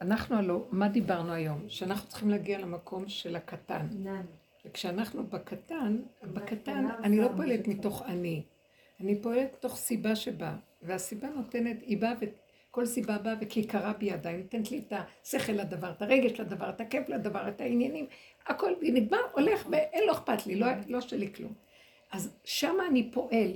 אנחנו 0.00 0.36
הלוא, 0.36 0.60
מה 0.70 0.88
דיברנו 0.88 1.32
היום? 1.32 1.64
שאנחנו 1.68 2.08
צריכים 2.08 2.30
להגיע 2.30 2.58
למקום 2.58 3.08
של 3.08 3.36
הקטן. 3.36 3.86
וכשאנחנו 4.66 5.26
בקטן, 5.26 5.96
בקטן, 6.22 6.86
אני 7.02 7.18
לא 7.18 7.28
פועלת 7.36 7.68
מתוך 7.68 8.02
אני. 8.02 8.42
אני 9.00 9.22
פועלת 9.22 9.54
מתוך 9.58 9.76
סיבה 9.76 10.16
שבאה. 10.16 10.56
והסיבה 10.82 11.28
נותנת, 11.28 11.76
היא 11.82 12.00
באה 12.00 12.12
וכל 12.76 12.86
סיבה 12.86 13.18
באה 13.18 13.34
וכיכרה 13.40 13.92
בידה. 13.92 14.30
היא 14.30 14.38
נותנת 14.38 14.70
לי 14.70 14.78
את 14.78 14.92
השכל 15.22 15.52
לדבר, 15.52 15.90
את 15.90 16.02
הרגש 16.02 16.40
לדבר, 16.40 16.70
את 16.70 16.80
הכיף 16.80 17.08
לדבר, 17.08 17.48
את 17.48 17.60
העניינים. 17.60 18.06
הכל 18.46 18.72
נגמר, 18.82 19.18
הולך, 19.32 19.66
ואין 19.70 20.06
לו 20.06 20.12
אכפת 20.12 20.46
לי, 20.46 20.56
לא, 20.56 20.66
לא 20.88 21.00
שלי 21.00 21.32
כלום. 21.32 21.52
אז 22.12 22.32
שמה 22.44 22.86
אני 22.86 23.10
פועל. 23.12 23.50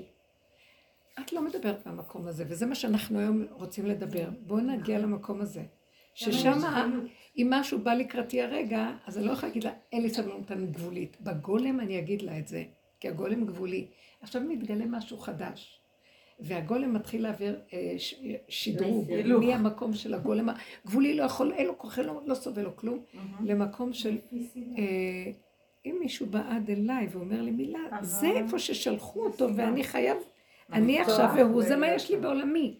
את 1.20 1.32
לא 1.32 1.42
מדברת 1.42 1.86
מהמקום 1.86 2.26
הזה, 2.26 2.44
וזה 2.48 2.66
מה 2.66 2.74
שאנחנו 2.74 3.18
היום 3.18 3.46
רוצים 3.50 3.86
לדבר. 3.86 4.28
בואו 4.40 4.60
נגיע 4.60 4.98
למקום 4.98 5.40
הזה. 5.40 5.62
ששם, 6.14 6.58
אם 7.36 7.46
משהו 7.50 7.78
בא 7.78 7.94
לקראתי 7.94 8.42
הרגע, 8.42 8.90
אז 9.06 9.18
אני 9.18 9.26
לא 9.26 9.32
יכולה 9.32 9.48
להגיד 9.48 9.64
לה, 9.64 9.70
אין 9.92 10.02
לי 10.02 10.10
סבלנות, 10.10 10.50
אני 10.50 10.66
גבולית. 10.66 11.16
בגולם 11.20 11.80
אני 11.80 11.98
אגיד 11.98 12.22
לה 12.22 12.38
את 12.38 12.48
זה, 12.48 12.64
כי 13.00 13.08
הגולם 13.08 13.46
גבולי. 13.46 13.86
עכשיו 14.20 14.42
מתגלה 14.42 14.84
משהו 14.86 15.18
חדש. 15.18 15.79
והגולם 16.42 16.94
מתחיל 16.94 17.22
להעביר 17.22 17.60
אה, 17.72 17.94
שדרוג. 18.48 19.06
מהמקום 19.40 19.94
של 19.94 20.14
הגולם? 20.14 20.48
הגבולי 20.84 21.14
לא 21.16 21.22
יכול, 21.22 21.52
אין 21.52 21.66
לו 21.66 21.78
כוח, 21.78 21.98
לא 22.26 22.34
סובל 22.34 22.62
לו 22.62 22.76
כלום, 22.76 22.98
למקום 23.44 23.92
של, 23.92 24.18
אה, 24.78 25.32
אם 25.86 25.96
מישהו 26.00 26.26
בא 26.26 26.40
עד 26.48 26.70
אליי 26.70 27.08
ואומר 27.10 27.42
לי 27.42 27.50
מילה, 27.50 27.78
זה 28.02 28.26
איפה 28.30 28.58
ששלחו 28.58 29.24
אותו 29.24 29.48
ואני 29.56 29.84
חייב, 29.84 30.16
אני 30.72 31.00
עכשיו 31.00 31.16
והוא, 31.36 31.62
זה 31.62 31.76
מה 31.76 31.86
יש 31.88 32.10
לי 32.10 32.16
בעולמי. 32.16 32.74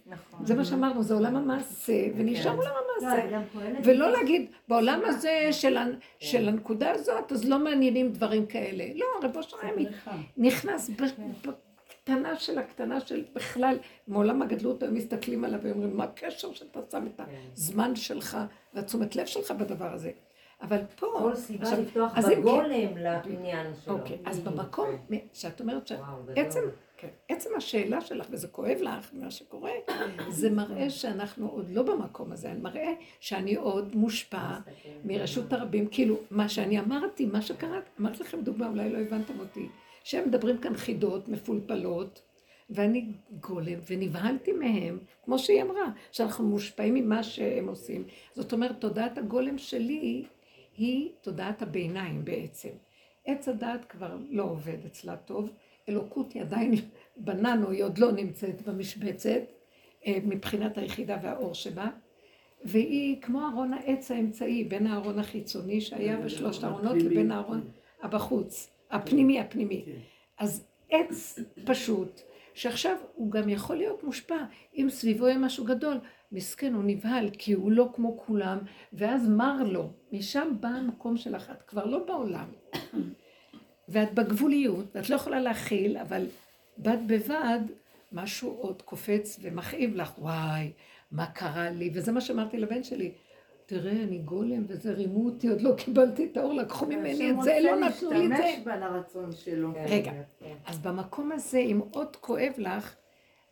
זה 0.45 0.55
מה 0.55 0.65
שאמרנו, 0.65 1.03
זה 1.03 1.15
עולם 1.15 1.37
המעשה, 1.37 1.93
ונשאר 2.17 2.57
עולם 2.57 2.71
המעשה. 3.01 3.23
ולא 3.85 4.11
להגיד, 4.11 4.47
בעולם 4.69 5.01
הזה 5.05 5.49
של, 5.53 5.77
הנ- 5.77 5.95
של 6.19 6.49
הנקודה 6.49 6.91
הזאת, 6.91 7.33
אז 7.33 7.49
לא 7.49 7.59
מעניינים 7.59 8.13
דברים 8.13 8.47
כאלה. 8.47 8.85
לא, 8.95 9.07
רב 9.23 9.37
אושר 9.37 9.57
נכנס 10.37 10.91
בקטנה 12.01 12.37
של 12.37 12.59
הקטנה 12.59 13.01
של 13.01 13.25
בכלל, 13.33 13.79
מעולם 14.09 14.43
הגדלות 14.43 14.83
היו 14.83 14.93
מסתכלים 14.93 15.45
עליו 15.45 15.61
ואומרים, 15.63 15.97
מה 15.97 16.05
הקשר 16.05 16.53
שאתה 16.53 16.81
שם 16.91 17.07
את 17.07 17.21
הזמן 17.55 17.97
שלך 17.97 18.39
והתשומת 18.75 19.17
לב 19.17 19.27
שלך 19.27 19.51
בדבר 19.51 19.93
הזה? 19.93 20.11
אבל 20.63 20.79
פה... 20.97 21.07
כל 21.19 21.35
סיבה 21.35 21.63
עכשיו, 21.63 21.81
לפתוח 21.83 22.13
אז 22.19 22.27
כן- 22.27 22.41
בגולם 22.41 22.97
לעניין 22.97 23.67
שלו. 23.85 23.95
אוקיי, 23.95 24.19
אז 24.25 24.41
במקום, 24.41 24.89
שאת 25.33 25.61
אומרת. 25.61 25.87
שעצם 25.87 26.61
כן. 26.97 27.09
עצם 27.29 27.51
השאלה 27.57 28.01
שלך, 28.01 28.27
וזה 28.31 28.49
כואב 28.49 28.79
לך, 28.81 29.11
מה 29.13 29.31
שקורה, 29.31 29.71
זה 30.29 30.51
מראה 30.51 30.91
שאנחנו 30.91 31.49
עוד 31.49 31.71
לא 31.71 31.83
במקום 31.83 32.33
הזה, 32.33 32.53
מראה 32.63 32.93
שאני 33.21 33.55
עוד 33.55 33.97
מושפע 33.97 34.59
מרשות 35.05 35.53
הרבים, 35.53 35.89
כאילו, 35.91 36.17
מה 36.31 36.49
שאני 36.49 36.81
אמרתי, 36.81 37.27
מה 37.27 37.43
שקרה, 37.43 37.79
אמרתי 38.01 38.23
לכם 38.23 38.41
דוגמה, 38.41 38.69
אולי 38.69 38.93
לא 38.93 38.99
הבנתם 38.99 39.41
אותי, 39.41 39.69
שהם 40.05 40.29
מדברים 40.29 40.59
כאן 40.59 40.77
חידות, 40.77 41.29
מפולפלות, 41.29 42.23
ואני 42.71 43.07
גולם, 43.41 43.79
ונבהלתי 43.91 44.53
מהם, 44.53 44.99
כמו 45.25 45.39
שהיא 45.39 45.63
אמרה, 45.63 45.91
שאנחנו 46.13 46.45
מושפעים 46.45 46.95
ממה 46.95 47.23
שהם 47.23 47.69
עושים. 47.69 48.05
זאת 48.35 48.53
אומרת, 48.53 48.81
תודעת 48.81 49.19
הגולם 49.19 49.59
שלי 49.59 50.25
היא 50.77 51.11
תודעת 51.21 51.63
הביניים 51.63 52.25
בעצם. 52.25 52.69
עץ 53.27 53.49
הדעת 53.49 53.85
כבר 53.85 54.17
לא 54.31 54.43
עובד 54.43 54.85
אצלה 54.87 55.17
טוב, 55.17 55.51
אלוקות 55.89 56.33
היא 56.33 56.43
עדיין 56.43 56.75
בננו, 57.17 57.71
היא 57.71 57.85
עוד 57.85 57.99
לא 57.99 58.13
נמצאת 58.13 58.63
במשבצת, 58.63 59.43
אה, 60.07 60.19
מבחינת 60.25 60.79
היחידה 60.79 61.17
והאור 61.23 61.55
שבה, 61.55 61.89
והיא 62.65 63.23
כמו 63.23 63.49
ארון 63.49 63.73
העץ 63.73 64.11
האמצעי, 64.11 64.65
בין 64.65 64.87
הארון 64.87 65.19
החיצוני 65.19 65.81
שהיה 65.81 66.17
בשלושת 66.17 66.65
הארונות 66.65 66.97
לבין 66.97 67.31
הארון 67.31 67.61
הבחוץ, 68.03 68.71
הפנימי 68.91 69.41
הפנימי. 69.41 69.85
אז 70.39 70.67
עץ 70.91 71.39
פשוט, 71.65 72.21
שעכשיו 72.55 72.97
הוא 73.15 73.31
גם 73.31 73.49
יכול 73.49 73.77
להיות 73.77 74.05
מושפע 74.05 74.45
אם 74.75 74.87
סביבו 74.91 75.29
יהיה 75.29 75.39
משהו 75.39 75.65
גדול. 75.65 75.97
מסכן, 76.33 76.75
הוא 76.75 76.83
נבהל, 76.87 77.31
כי 77.33 77.53
הוא 77.53 77.73
לא 77.73 77.89
כמו 77.95 78.19
כולם, 78.19 78.59
ואז 78.93 79.29
מר 79.29 79.63
לו. 79.63 79.91
משם 80.13 80.53
בא 80.61 80.69
המקום 80.69 81.17
שלך, 81.17 81.51
את 81.51 81.63
כבר 81.63 81.85
לא 81.85 82.05
בעולם. 82.07 82.49
ואת 83.89 84.15
בגבוליות, 84.15 84.87
ואת 84.95 85.11
לא 85.11 85.15
יכולה 85.15 85.41
להכיל, 85.41 85.97
אבל 85.97 86.27
בד 86.79 86.99
בבד, 87.07 87.61
משהו 88.13 88.51
עוד 88.51 88.83
קופץ 88.83 89.39
ומכאיב 89.43 89.97
לך, 89.97 90.19
וואי, 90.19 90.73
מה 91.13 91.27
קרה 91.27 91.71
לי? 91.71 91.91
וזה 91.95 92.13
מה 92.13 92.21
שאמרתי 92.21 92.57
לבן 92.57 92.83
שלי. 92.83 93.13
תראה, 93.71 93.93
אני 93.93 94.19
גולם, 94.19 94.65
וזה 94.69 94.93
רימו 94.93 95.27
אותי, 95.27 95.49
עוד 95.49 95.61
לא 95.61 95.75
קיבלתי 95.77 96.29
את 96.33 96.37
האור, 96.37 96.53
לקחו 96.55 96.87
ממני 96.87 97.31
את 97.31 97.43
זה, 97.43 97.59
לא 97.63 97.77
נתנו 97.77 98.11
לי 98.11 98.25
את 98.25 98.29
זה. 98.29 98.43
להשתמש 98.43 98.65
בה 98.65 98.77
לרצון 98.77 99.33
שלו. 99.33 99.75
כן, 99.75 99.85
רגע, 99.89 100.13
כן. 100.39 100.55
אז 100.67 100.79
במקום 100.79 101.33
הזה, 101.33 101.59
אם 101.59 101.81
עוד 101.91 102.17
כואב 102.17 102.53
לך, 102.59 102.95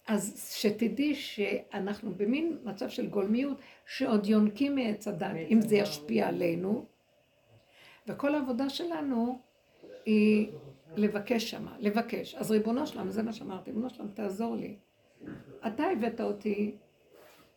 אז 0.09 0.53
שתדעי 0.55 1.15
שאנחנו 1.15 2.15
במין 2.15 2.59
מצב 2.65 2.89
של 2.89 3.07
גולמיות, 3.07 3.57
שעוד 3.87 4.27
יונקים 4.27 4.75
מעץ 4.75 5.09
הדת, 5.09 5.37
אם 5.51 5.61
זה 5.61 5.77
ישפיע 5.77 6.29
עלינו. 6.29 6.85
וכל 8.07 8.35
העבודה 8.35 8.69
שלנו 8.69 9.39
היא 10.07 10.51
לבקש 10.97 11.51
שמה, 11.51 11.77
לבקש. 11.79 12.35
אז 12.35 12.51
ריבונו 12.51 12.87
שלם, 12.87 13.11
זה 13.11 13.23
מה 13.23 13.33
שאמרתי, 13.33 13.71
ריבונו 13.71 13.91
שלם, 13.91 14.09
תעזור 14.15 14.57
לי. 14.57 14.77
אתה 15.67 15.85
הבאת 15.85 16.21
אותי, 16.21 16.75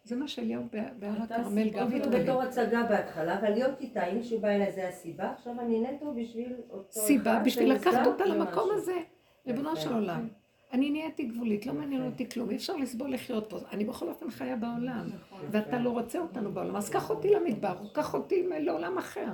זה 0.04 0.16
מה 0.16 0.28
שאליהו 0.28 0.64
בהר 0.99 1.22
הכרמל 1.22 1.70
גם 1.70 1.88
אפילו 1.88 2.04
התפלל. 2.04 2.24
בתור 2.24 2.41
הצגה 2.41 2.84
בהתחלה, 2.84 3.39
אבל 3.39 3.49
להיות 3.49 3.80
איתה, 3.80 4.06
אם 4.06 4.18
מישהו 4.18 4.39
בא 4.39 4.47
אליי 4.47 4.72
זה 4.72 4.88
הסיבה, 4.88 5.32
עכשיו 5.32 5.54
אני 5.60 5.80
נטו 5.80 6.14
בשביל 6.14 6.54
אותו 6.70 6.99
סיבה 6.99 7.41
בשביל 7.45 7.74
לקחת 7.74 8.08
אותה. 8.08 8.26
למקום 8.26 8.70
הזה, 8.74 8.97
ריבונו. 9.47 9.76
של 9.76 9.93
עולם. 9.93 10.28
אני 10.74 10.89
נהייתי 10.89 11.24
גבולית, 11.24 11.66
לא 11.66 11.74
מעניין 11.74 12.06
אותי 12.06 12.30
כלום, 12.30 12.49
אי 12.49 12.56
אפשר 12.56 12.76
לסבול 12.76 13.14
לחיות 13.14 13.49
פה. 13.49 13.58
אני 13.72 13.86
בכל 13.86 14.10
אופן 14.10 14.32
חיה 14.32 14.56
בעולם, 14.56 15.10
ואתה 15.52 15.80
לא 15.80 15.89
רוצה 15.89 16.20
אותנו 16.20 16.52
בעולם, 16.52 16.76
אז 16.76 16.89
קח 16.89 17.10
אותי 17.10 17.30
למדבר, 17.30 17.74
או 17.80 17.93
קח 17.93 18.14
אותי 18.14 18.47
לעולם 18.60 18.97
אחר. 18.97 19.28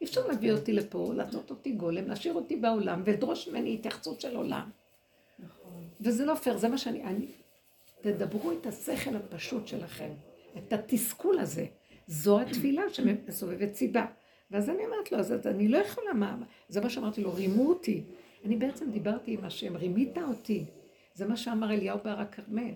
אי 0.00 0.06
אפשר 0.06 0.26
להביא 0.26 0.52
אותי 0.52 0.72
לפה, 0.72 1.12
לעשות 1.14 1.50
אותי 1.50 1.72
גולם, 1.72 2.08
להשאיר 2.08 2.34
אותי 2.34 2.56
בעולם, 2.56 3.02
ולדרוש 3.04 3.48
ממני 3.48 3.74
התייחסות 3.74 4.20
של 4.20 4.36
עולם. 4.36 4.70
וזה 6.00 6.24
לא 6.24 6.34
פייר, 6.34 6.56
זה 6.56 6.68
מה 6.68 6.78
שאני... 6.78 7.02
אני, 7.02 7.26
תדברו 8.02 8.52
את 8.52 8.66
השכל 8.66 9.16
הפשוט 9.16 9.66
שלכם, 9.66 10.10
את 10.58 10.72
התסכול 10.72 11.38
הזה. 11.38 11.66
זו 12.06 12.40
התפילה 12.40 12.82
שמסובבת 12.92 13.74
סיבה. 13.74 14.06
ואז 14.50 14.70
אני 14.70 14.84
אומרת 14.84 15.12
לו, 15.12 15.18
אז 15.18 15.46
אני 15.46 15.68
לא 15.68 15.78
יכולה, 15.78 16.12
מה... 16.12 16.36
זה 16.68 16.80
מה 16.80 16.90
שאמרתי 16.90 17.20
לו, 17.20 17.34
רימו 17.34 17.68
אותי. 17.68 18.02
אני 18.44 18.56
בעצם 18.56 18.90
דיברתי 18.90 19.32
עם 19.32 19.44
השם, 19.44 19.76
רימית 19.76 20.18
אותי. 20.18 20.64
זה 21.14 21.28
מה 21.28 21.36
שאמר 21.36 21.72
אליהו 21.72 21.98
בהר 22.04 22.20
הכרמל. 22.20 22.72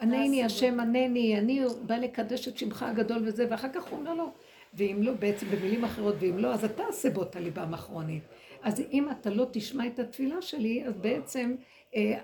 ענני 0.00 0.44
השם 0.44 0.80
ענני, 0.80 1.38
אני 1.38 1.60
בא 1.86 1.96
לקדש 1.96 2.48
את 2.48 2.58
שמך 2.58 2.82
הגדול 2.82 3.22
וזה, 3.26 3.46
ואחר 3.50 3.68
כך 3.72 3.88
הוא 3.88 3.98
אומר 3.98 4.14
לו, 4.14 4.30
ואם 4.74 4.98
לא, 5.02 5.12
בעצם 5.12 5.46
במילים 5.46 5.84
אחרות, 5.84 6.14
ואם 6.20 6.38
לא, 6.38 6.54
אז 6.54 6.64
אתה 6.64 6.82
עשה 6.88 7.10
בו 7.10 7.22
את 7.22 7.36
הליבה 7.36 7.62
המחרונית. 7.62 8.22
אז 8.62 8.82
אם 8.92 9.10
אתה 9.10 9.30
לא 9.30 9.46
תשמע 9.50 9.86
את 9.86 9.98
התפילה 9.98 10.42
שלי, 10.42 10.84
אז 10.86 10.96
בעצם 10.96 11.54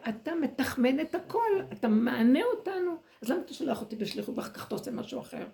אתה 0.08 0.34
מתחמן 0.34 1.00
את 1.00 1.14
הכל, 1.14 1.50
אתה 1.72 1.88
מענה 1.88 2.40
אותנו. 2.56 2.96
אז 3.22 3.30
למה 3.30 3.40
אתה 3.40 3.54
שולח 3.54 3.80
אותי 3.80 3.96
בשליחות 3.96 4.38
ואחר 4.38 4.50
כך 4.50 4.66
אתה 4.66 4.74
עושה 4.74 4.90
משהו 4.90 5.20
אחר? 5.20 5.46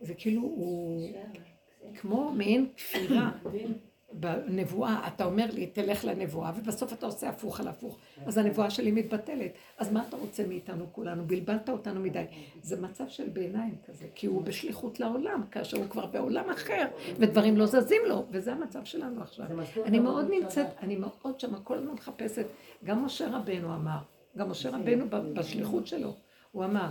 זה 0.00 0.14
כאילו, 0.14 0.42
הוא 0.42 1.10
כמו 2.00 2.32
מעין 2.32 2.68
כפירה. 2.76 3.30
בנבואה, 4.20 5.08
אתה 5.08 5.24
אומר 5.24 5.46
לי, 5.52 5.66
תלך 5.66 6.04
לנבואה, 6.04 6.52
ובסוף 6.56 6.92
אתה 6.92 7.06
עושה 7.06 7.28
הפוך 7.28 7.60
על 7.60 7.68
הפוך. 7.68 7.98
אז 8.26 8.38
הנבואה 8.38 8.70
שלי 8.70 8.90
מתבטלת. 8.90 9.52
אז 9.78 9.92
מה 9.92 10.04
אתה 10.08 10.16
רוצה 10.16 10.46
מאיתנו 10.46 10.86
כולנו? 10.92 11.24
בלבלת 11.26 11.68
אותנו 11.68 12.00
מדי. 12.00 12.24
זה 12.62 12.80
מצב 12.80 13.08
של 13.08 13.28
ביניים 13.28 13.74
כזה, 13.86 14.06
כי 14.14 14.26
הוא 14.26 14.42
בשליחות 14.42 15.00
לעולם, 15.00 15.42
כאשר 15.50 15.76
הוא 15.76 15.86
כבר 15.88 16.06
בעולם 16.06 16.50
אחר, 16.50 16.86
ודברים 17.18 17.56
לא 17.56 17.66
זזים 17.66 18.02
לו, 18.08 18.24
וזה 18.30 18.52
המצב 18.52 18.84
שלנו 18.84 19.22
עכשיו. 19.22 19.46
אני 19.84 19.98
מאוד 19.98 20.30
נמצאת, 20.30 20.66
אני 20.82 20.96
מאוד 20.96 21.40
שמה, 21.40 21.60
כל 21.60 21.74
הזמן 21.74 21.92
מחפשת, 21.92 22.46
גם 22.84 23.04
משה 23.04 23.36
רבנו 23.36 23.74
אמר, 23.74 23.98
גם 24.36 24.50
משה 24.50 24.70
רבנו 24.70 25.04
בשליחות 25.34 25.86
שלו, 25.86 26.14
הוא 26.52 26.64
אמר, 26.64 26.90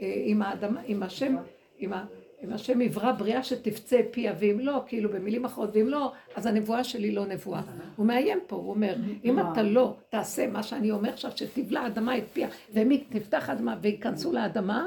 אה, 0.00 0.12
אם 0.26 0.42
האדמה, 0.42 0.82
אם 0.82 1.02
השם, 1.02 1.36
אם 1.80 1.92
ה... 1.92 2.04
אם 2.44 2.52
השם 2.52 2.80
יברא 2.80 3.12
בריאה 3.12 3.42
שתפצה 3.42 4.00
פיה, 4.10 4.34
ואם 4.38 4.60
לא, 4.60 4.82
כאילו 4.86 5.10
במילים 5.10 5.44
אחרות, 5.44 5.70
ואם 5.72 5.88
לא, 5.88 6.12
אז 6.34 6.46
הנבואה 6.46 6.84
שלי 6.84 7.10
לא 7.10 7.26
נבואה. 7.26 7.60
הוא 7.96 8.06
מאיים 8.06 8.38
פה, 8.46 8.56
הוא 8.56 8.70
אומר, 8.70 8.94
אם 9.24 9.40
אתה 9.40 9.62
לא 9.62 9.96
תעשה 10.10 10.46
מה 10.46 10.62
שאני 10.62 10.90
אומר 10.90 11.08
עכשיו, 11.08 11.30
שתבלע 11.36 11.80
האדמה 11.80 12.18
את 12.18 12.24
פיה, 12.32 12.48
והם 12.74 12.90
תפתח 13.08 13.50
אדמה 13.50 13.76
וייכנסו 13.80 14.32
לאדמה, 14.32 14.86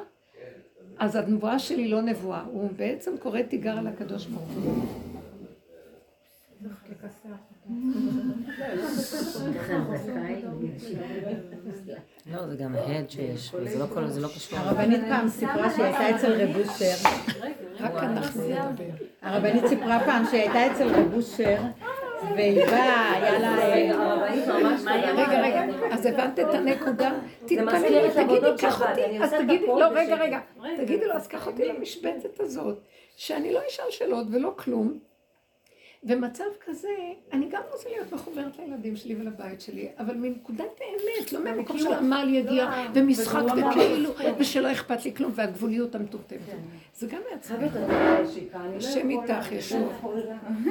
אז 0.97 1.16
הנבואה 1.16 1.60
שלי 1.60 1.88
לא 1.88 2.01
נבואה. 2.01 2.41
הוא 2.41 2.70
בעצם 2.76 3.18
קורא 3.18 3.41
תיגר 3.41 3.78
על 3.78 3.88
הקדוש 3.88 4.26
ברוך 4.26 4.51
הוא. 4.64 4.86
לא, 12.32 12.47
זה 12.47 12.55
גם 12.55 12.76
ההד 12.76 13.09
שיש, 13.09 13.55
זה 13.63 13.80
לא 13.80 13.86
כל- 13.93 14.07
זה 14.07 14.22
לא 14.22 14.28
קשור. 14.28 14.59
הרבנית 14.59 15.01
פעם 15.09 15.28
סיפרה 15.30 15.70
שהיא 15.70 15.86
הייתה 15.86 16.16
אצל 16.16 16.32
רב 16.41 16.55
אושר, 16.57 17.09
רק 17.80 18.03
נדבר. 18.03 18.61
הרבנית 19.22 19.68
סיפרה 19.68 19.99
פעם 20.05 20.24
שהיא 20.26 20.41
הייתה 20.41 20.72
אצל 20.74 20.88
רב 20.88 21.13
אושר, 21.13 21.57
והיא 22.36 22.66
באה, 22.66 23.13
היה 23.13 23.39
לה... 23.39 23.57
אה, 23.57 23.91
רגע, 25.13 25.41
רגע, 25.41 25.63
אז 25.91 26.05
הבנת 26.05 26.39
את 26.39 26.53
הנקודה? 26.53 27.11
את 27.45 27.47
תגידי, 28.16 28.47
קח 28.57 28.82
אותי, 28.82 29.01
אז 29.24 29.34
תגידי, 29.34 29.68
לא, 29.68 29.86
רגע. 29.91 30.16
רגע, 30.16 30.39
תגידי 30.78 31.05
לו, 31.05 31.13
אז 31.13 31.28
קח 31.28 31.47
אותי 31.47 31.66
למשבצת 31.66 32.39
הזאת, 32.39 32.80
שאני 33.16 33.53
לא 33.53 33.59
אשאל 33.70 33.86
שאלות 33.89 34.28
ולא 34.32 34.53
כלום. 34.57 34.99
ומצב 36.06 36.43
כזה, 36.66 36.89
אני 37.34 37.49
גם 37.49 37.62
רוצה 37.72 37.89
להיות 37.89 38.14
מחוברת 38.14 38.58
לילדים 38.60 38.95
שלי 38.95 39.16
ולבית 39.16 39.62
שלי, 39.62 39.89
אבל 39.99 40.16
מנקודת 40.16 40.80
האמת, 40.82 41.34
לא 41.34 41.43
מהמקום 41.43 41.78
של 41.78 41.93
עמל 41.93 42.28
יגיע 42.34 42.72
ומשחק 42.93 43.41
וכאילו, 43.58 44.12
ושלא 44.38 44.72
אכפת 44.72 45.06
לי 45.06 45.16
כלום, 45.16 45.32
והגבוליות 45.36 45.95
המטומטמת. 45.95 46.39
זה 46.98 47.08
גם 47.08 47.22
מעצבן. 47.32 47.68
לא 47.74 48.78
השם. 48.78 49.10
איתך, 49.10 49.52
ישוע. 49.52 49.80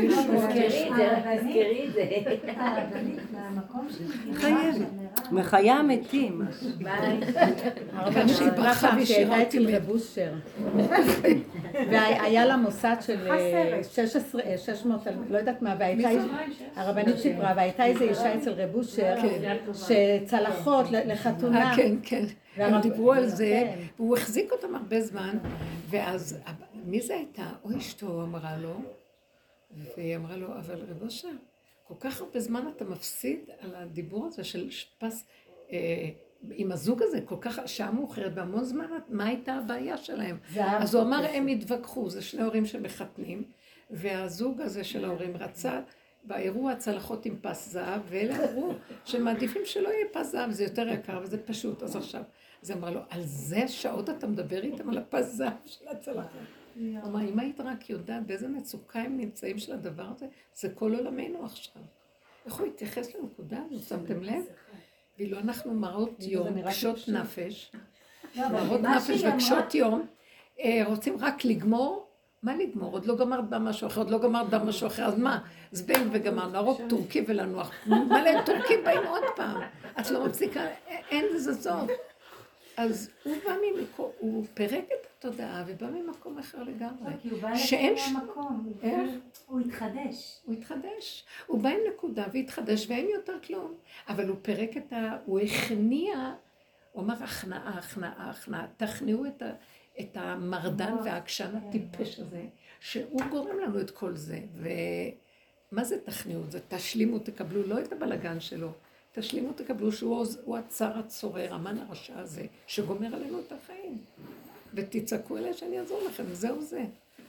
תזכרי 0.03 0.67
ישוע, 0.67 0.89
את 0.89 0.97
זה, 0.97 1.03
ישוע. 1.03 1.37
תזכרי 1.37 1.87
את 1.89 1.93
זה. 1.93 2.05
חייבת. 4.35 4.87
מחיה 5.33 5.83
מתים. 5.83 6.43
הרבנית 7.93 8.37
שהיא 8.37 8.51
שהיא 8.51 8.89
והשאירה 8.99 9.41
אותי 9.41 9.59
אושר. 9.89 10.33
והיה 11.91 12.47
לה 12.47 12.57
מוסד 12.57 12.97
של 13.01 13.31
אה, 13.31 13.81
16, 13.93 14.43
אה, 14.43 14.59
600, 14.59 15.07
לא 15.31 15.39
יודעת 15.39 15.63
מה, 15.63 15.77
והייתה, 15.79 16.09
הרבנית 16.77 17.19
סיפרה, 17.19 17.53
והייתה 17.57 17.85
איזו 17.85 18.05
אישה 18.05 18.35
אצל 18.35 18.51
רב 18.51 18.75
אושר, 18.75 19.15
שצלחות 19.73 20.87
לחתונה. 20.91 21.71
אה, 21.71 21.77
כן, 21.77 21.95
כן. 22.03 22.25
הם 22.57 22.81
דיברו 22.81 23.13
על 23.13 23.29
זה, 23.29 23.45
כן. 23.45 23.79
והוא 23.97 24.17
החזיק 24.17 24.53
אותם 24.53 24.75
הרבה 24.75 25.01
זמן, 25.01 25.39
ואז, 25.91 26.39
מי 26.85 27.01
זה 27.01 27.15
הייתה? 27.15 27.51
או 27.65 27.79
אשתו 27.79 28.23
אמרה 28.23 28.57
לו, 28.57 28.75
והיא 29.97 30.17
אמרה 30.17 30.37
לו, 30.37 30.47
אבל 30.47 30.81
רב 30.89 31.03
אושר, 31.03 31.29
כל 31.89 31.95
כך 32.01 32.21
הרבה 32.21 32.41
זמן 32.41 32.65
אתה 32.77 32.85
מפסיד 32.85 33.39
על 33.61 33.75
הדיבור 33.75 34.27
הזה 34.27 34.45
של 34.45 34.71
פס, 34.99 35.25
אה, 35.73 36.09
עם 36.51 36.73
הזוג 36.73 37.03
הזה, 37.03 37.21
כל 37.21 37.37
כך, 37.41 37.59
שעה 37.67 37.91
מאוחרת, 37.91 38.33
והמון 38.35 38.65
זמן, 38.65 38.87
מה 39.09 39.27
הייתה 39.27 39.55
הבעיה 39.55 39.97
שלהם? 39.97 40.39
אז 40.83 40.95
הוא 40.95 41.03
אמר. 41.03 41.25
הם 41.33 41.47
התווכחו, 41.47 42.11
זה 42.11 42.23
שני 42.23 42.43
הורים 42.43 42.67
שמחתנים, 42.67 43.45
והזוג 43.91 44.61
הזה 44.61 44.85
של 44.85 45.05
ההורים 45.05 45.37
רצה 45.37 45.81
באירוע 46.25 46.73
הצלחות 46.73 47.27
עם 47.27 47.37
פס 47.43 47.69
זהב, 47.69 48.01
ואלה 48.09 48.51
אמרו 48.51 48.73
שמעדיפים 49.05 49.63
שלא 49.65 49.89
יהיה 49.89 50.07
פס 50.13 50.33
זהב, 50.33 50.51
זה 50.51 50.65
יותר 50.65 50.89
יקר 50.89 51.21
וזה 51.23 51.43
פשוט. 51.43 51.83
אז 51.83 51.97
עכשיו, 51.97 52.23
אז 52.65 52.71
היא 52.71 52.79
אמרה 52.79 52.91
לו, 52.91 53.01
על 53.11 53.23
זה 53.23 53.69
שעות 53.69 54.11
אתה 54.11 54.27
מדבר 54.27 54.63
איתם 54.63 54.91
על 54.91 54.99
הפס 54.99 55.27
זהב 55.35 55.53
של 55.67 55.89
הצלחות? 55.89 56.31
הוא 57.03 57.11
אמר, 57.11 57.21
אם 57.29 57.39
היית 57.39 57.61
רק 57.61 57.91
יודעת 57.91 58.27
באיזה 58.27 58.49
מצוקה 58.49 59.01
הם 59.01 59.17
נמצאים 59.17 59.59
של 59.59 59.73
הדבר 59.73 60.07
הזה, 60.17 60.27
זה 60.55 60.69
כל 60.75 60.95
עולמנו 60.95 61.45
עכשיו. 61.45 61.83
איך 62.47 62.55
הוא 62.55 62.67
התייחס 62.67 63.15
לנקודה 63.15 63.59
הזאת, 63.71 63.89
שמתם 63.89 64.23
לב? 64.23 64.43
ואילו 65.19 65.39
אנחנו 65.39 65.75
מראות 65.75 66.15
יום, 66.21 66.63
קשות 66.69 67.09
נפש, 67.09 67.73
לא, 68.37 68.47
אבל 68.47 68.61
מראות 68.61 68.81
נפש 68.81 69.25
אמרה- 69.25 69.35
וקשות 69.35 69.75
יום, 69.75 70.07
אה, 70.61 70.83
רוצים 70.87 71.17
רק 71.21 71.45
לגמור, 71.45 72.07
מה 72.43 72.57
לגמור? 72.57 72.93
עוד 72.93 73.05
לא 73.07 73.17
גמרת 73.17 73.49
במשהו 73.49 73.87
אחר, 73.87 74.01
עוד 74.01 74.11
לא 74.11 74.19
גמרת 74.19 74.51
במשהו 74.51 74.87
אחר, 74.87 75.05
אז 75.05 75.19
מה? 75.19 75.39
זבנג 75.73 76.09
וגמרנו, 76.13 76.57
הרוב 76.59 76.81
טורקי 76.89 77.25
ולנוח. 77.29 77.71
מלא 77.87 78.43
טורקים 78.47 78.85
באים 78.85 79.07
עוד 79.07 79.23
פעם. 79.37 79.61
את 80.01 80.11
לא 80.11 80.27
מפסיקה, 80.27 80.67
אין 81.11 81.25
לזה 81.35 81.55
סוף. 81.63 81.91
אז 82.77 83.11
הוא 83.25 83.37
בא 83.45 83.55
ממקום, 83.63 84.11
הוא 84.19 84.45
פירק 84.55 84.85
את 84.85 85.07
התודעה 85.19 85.65
ובא 85.67 85.87
ממקום 85.87 86.39
אחר 86.39 86.63
לגמרי. 86.63 87.13
כי 87.23 87.29
הוא 87.31 87.41
בא 87.43 87.57
ש- 87.57 87.73
המקום, 87.75 88.63
הוא? 88.65 88.81
כאילו- 88.81 89.13
הוא 89.47 89.61
התחדש. 89.61 90.41
הוא 90.45 90.55
התחדש. 90.55 91.25
הוא 91.47 91.61
בא 91.61 91.69
עם 91.69 91.79
נקודה 91.95 92.27
והתחדש 92.33 92.87
ואין 92.89 93.09
יותר 93.15 93.37
כלום. 93.47 93.75
אבל 94.09 94.29
הוא 94.29 94.37
פירק 94.43 94.77
את 94.77 94.93
ה... 94.93 95.17
הוא 95.25 95.41
הכניע, 95.41 96.35
הוא 96.93 97.03
אמר 97.03 97.15
הכנעה, 97.25 97.79
הכנעה, 97.79 98.31
הכנעה. 98.31 98.67
תכניעו 98.77 99.27
את, 99.27 99.43
ה... 99.43 99.53
את 100.01 100.17
המרדן 100.17 100.95
והעקשן 101.05 101.57
הטיפש 101.57 102.19
הזה, 102.21 102.43
שהוא 102.81 103.21
גורם 103.31 103.59
לנו 103.59 103.81
את 103.81 103.91
כל 103.91 104.17
זה. 104.17 104.41
ומה 104.55 105.85
זה 105.85 106.01
תכניעו? 106.05 106.43
זה 106.49 106.61
תשלימו, 106.69 107.19
תקבלו 107.19 107.63
לא 107.67 107.81
את 107.81 107.93
הבלגן 107.93 108.41
שלו. 108.41 108.69
תשלימו, 109.15 109.53
תקבלו 109.53 109.93
שהוא 109.93 110.17
הוא 110.45 110.57
הצר 110.57 110.99
הצורר, 110.99 111.55
המן 111.55 111.79
הרשע 111.79 112.19
הזה, 112.19 112.47
שגומר 112.67 113.15
עלינו 113.15 113.41
את 113.41 113.53
החיים. 113.53 113.99
ותצעקו 114.75 115.39
אליי 115.39 115.55
שאני 115.55 115.81
אעזור 115.81 116.03
לכם, 116.09 116.25
זהו 116.33 116.63
זה. 116.63 116.85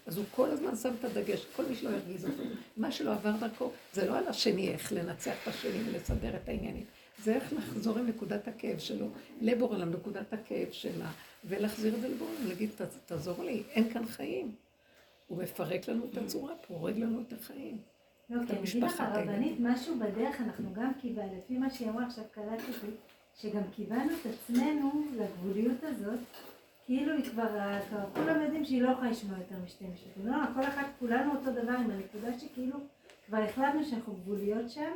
אז 0.06 0.18
הוא 0.18 0.26
כל 0.32 0.50
הזמן 0.50 0.76
שם 0.76 0.94
את 1.00 1.06
הדגש, 1.06 1.46
כל 1.56 1.66
מי 1.66 1.76
שלא 1.76 1.90
ירגיז 1.90 2.26
אותו, 2.26 2.44
מה 2.78 2.92
שלא 2.92 3.14
עבר 3.14 3.32
דרכו, 3.40 3.72
זה 3.94 4.06
לא 4.06 4.18
על 4.18 4.28
השני 4.28 4.70
איך 4.70 4.94
לנצח 4.94 5.34
את 5.44 5.48
השני 5.48 5.90
ולסדר 5.90 6.36
את 6.36 6.50
העניינים, 6.50 6.84
זה 7.24 7.36
איך 7.36 7.54
לחזור 7.54 7.98
עם 7.98 8.08
נקודת 8.08 8.48
הכאב 8.48 8.80
שלו, 8.80 9.08
לבורא 9.42 9.76
עולם 9.76 9.90
נקודת 9.94 10.34
הכאב 10.34 10.68
שלה, 10.72 11.12
ולהחזיר 11.46 11.96
את 11.96 12.02
זה 12.02 12.08
לבורא 12.08 12.30
עולם, 12.32 12.48
להגיד, 12.48 12.70
"ת- 12.78 12.82
תעזור 13.06 13.44
לי, 13.44 13.64
אין 13.70 13.94
כאן 13.94 14.06
חיים. 14.06 14.52
הוא 15.28 15.44
מפרק 15.44 15.88
לנו 15.88 16.06
את 16.14 16.18
הצורה 16.18 16.54
פה, 16.68 16.74
לנו 16.98 17.22
את 17.28 17.34
החיים. 17.34 17.78
לא, 18.30 18.46
כי 18.46 18.54
אני 18.54 18.60
אגיד 18.60 18.84
לך, 18.84 19.02
הרבנית, 19.02 19.58
משהו 19.60 19.96
בדרך 20.00 20.42
אנחנו 20.42 20.74
גם 20.74 20.92
קיבלנו, 21.02 21.38
לפי 21.38 21.58
מה 21.58 21.70
שהיא 21.70 21.90
אמרה 21.90 22.06
עכשיו 22.06 22.24
קלטתי, 22.32 22.72
שגם 23.36 23.62
קיבלנו 23.76 24.12
את 24.22 24.26
עצמנו 24.34 25.06
לגבוליות 25.16 25.84
הזאת, 25.84 26.20
כאילו 26.86 27.14
היא 27.14 27.24
כבר, 27.24 27.48
כולם 28.14 28.42
יודעים 28.42 28.66
שהיא 28.66 28.82
לא 28.82 28.90
יכולה 28.90 29.10
לשמוע 29.10 29.38
יותר 29.38 29.56
משתי 29.66 29.86
משפטים. 29.94 30.28
לא, 30.28 30.38
כל 30.54 30.64
אחד, 30.64 30.84
כולנו 31.00 31.32
אותו 31.32 31.52
דבר 31.52 31.72
עם 31.72 31.92
הנקודה 31.92 32.40
שכאילו 32.40 32.78
כבר 33.28 33.38
החלטנו 33.38 33.86
שאנחנו 33.86 34.14
גבוליות 34.14 34.70
שם, 34.70 34.92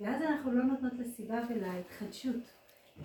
ואז 0.00 0.22
אנחנו 0.22 0.52
לא 0.52 0.64
נותנות 0.64 0.92
לסיבה 0.98 1.40
ולהתחדשות. 1.48 2.36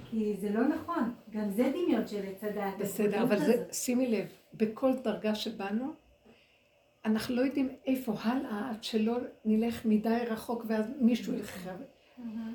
כי 0.10 0.36
זה 0.40 0.50
לא 0.50 0.68
נכון, 0.68 1.14
גם 1.30 1.52
זה 1.52 1.64
דמיון 1.70 2.08
של 2.08 2.22
עץ 2.26 2.44
הדעת. 2.44 2.78
בסדר, 2.80 3.24
אבל 3.24 3.40
זה. 3.40 3.66
שימי 3.74 4.08
לב, 4.08 4.28
בכל 4.54 4.94
דרגה 5.04 5.36
שבאנו, 5.36 5.94
אנחנו 7.06 7.36
לא 7.36 7.42
יודעים 7.42 7.70
איפה 7.86 8.14
הלאה 8.22 8.70
עד 8.70 8.84
שלא 8.84 9.18
נלך 9.46 9.86
מדי 9.86 10.18
רחוק 10.28 10.66
ואז 10.68 10.86
מישהו 11.00 11.34
ילך. 11.34 11.70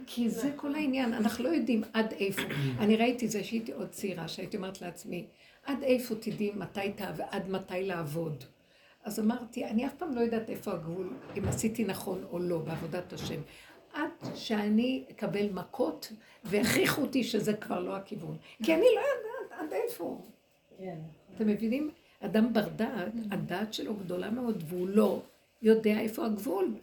כי 0.07 0.31
זה 0.31 0.51
כל 0.57 0.75
העניין, 0.75 1.13
אנחנו 1.13 1.45
לא 1.45 1.49
יודעים 1.49 1.83
עד 1.93 2.13
איפה. 2.13 2.43
אני 2.81 2.97
ראיתי 2.97 3.29
זה 3.29 3.45
שהייתי 3.45 3.73
עוד 3.73 3.89
צעירה, 3.89 4.29
שהייתי 4.29 4.57
אומרת 4.57 4.83
לעצמי, 4.83 5.27
עד 5.63 5.83
איפה 5.83 6.15
תדעי 6.15 6.53
מתי 6.55 6.93
תעב... 6.97 7.21
עד 7.31 7.51
מתי 7.51 7.83
לעבוד. 7.83 8.45
אז 9.05 9.21
אמרתי, 9.21 9.65
אני 9.65 9.87
אף 9.87 9.95
פעם 9.95 10.15
לא 10.15 10.21
יודעת 10.21 10.51
איפה 10.51 10.73
הגבול, 10.73 11.13
אם 11.39 11.49
עשיתי 11.49 11.85
נכון 11.85 12.25
או 12.31 12.39
לא 12.39 12.59
בעבודת 12.59 13.13
השם. 13.13 13.41
עד 13.93 14.11
שאני 14.35 15.05
אקבל 15.11 15.49
מכות 15.53 16.13
והכריחו 16.45 17.03
אותי 17.03 17.25
שזה 17.25 17.55
כבר 17.55 17.81
לא 17.81 17.97
הכיוון. 17.97 18.37
כי 18.63 18.75
אני 18.75 18.87
לא 18.95 19.01
יודעת 19.01 19.61
עד 19.61 19.73
איפה. 19.73 20.21
כן. 20.79 20.99
אתם 21.35 21.47
מבינים? 21.47 21.91
אדם 22.21 22.53
בר 22.53 22.69
דעת, 22.69 23.13
הדעת 23.31 23.75
שלו 23.75 23.95
גדולה 23.95 24.31
מאוד, 24.31 24.63
והוא 24.69 24.89
לא 24.89 25.23
יודע 25.63 26.01
איפה 26.01 26.27
הגבול. 26.27 26.75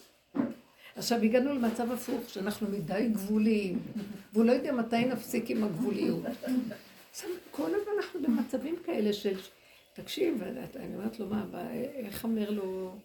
עכשיו 0.95 1.21
הגענו 1.21 1.53
למצב 1.53 1.91
הפוך, 1.91 2.29
שאנחנו 2.29 2.67
מדי 2.67 3.09
גבוליים, 3.13 3.79
והוא 4.33 4.45
לא 4.45 4.51
יודע 4.51 4.71
מתי 4.71 5.05
נפסיק 5.05 5.49
עם 5.49 5.63
הגבוליות. 5.63 6.23
עכשיו, 7.11 7.29
כל 7.51 7.75
הזמן 7.75 7.91
אנחנו 7.97 8.21
במצבים 8.21 8.75
כאלה 8.85 9.13
של... 9.13 9.37
תקשיב, 9.93 10.43
אני 10.75 10.95
אומרת 10.95 11.19
לו, 11.19 11.27
מה, 11.27 11.71
איך 11.73 12.23
אומר 12.23 12.49
לו 12.49 12.95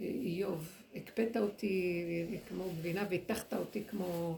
איוב? 0.00 0.68
הקפאת 0.94 1.36
אותי 1.36 2.38
כמו 2.48 2.64
גבינה 2.78 3.04
והטחת 3.10 3.54
אותי 3.54 3.84
כמו 3.84 4.36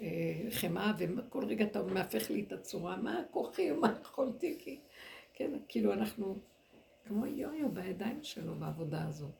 אה, 0.00 0.06
חמאה, 0.50 0.92
וכל 0.98 1.44
רגע 1.44 1.64
אתה 1.64 1.82
מהפך 1.82 2.30
לי 2.30 2.44
את 2.46 2.52
הצורה, 2.52 2.96
מה 2.96 3.20
כוחי, 3.30 3.70
מה 3.70 3.94
יכולתי, 4.02 4.56
כי... 4.58 4.76
כן, 5.34 5.50
כאילו 5.68 5.92
אנחנו 5.92 6.36
כמו 7.04 7.26
יו-יו 7.26 7.68
בידיים 7.72 8.22
שלו 8.22 8.54
בעבודה 8.54 9.04
הזאת. 9.08 9.30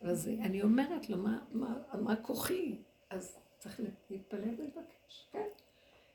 אז 0.00 0.28
אני 0.28 0.62
אומרת 0.62 1.10
לו, 1.10 1.18
מה, 1.18 1.38
מה, 1.52 1.74
מה 2.00 2.16
כוחי? 2.16 2.78
אז 3.10 3.38
צריך 3.58 3.80
להתפלל 4.10 4.54
ולבקש, 4.58 5.28
כן. 5.32 5.48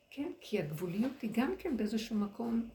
כן, 0.09 0.31
כי 0.41 0.59
הגבוליות 0.59 1.21
היא 1.21 1.31
גם 1.33 1.53
כן 1.59 1.77
באיזשהו 1.77 2.15
מקום. 2.15 2.69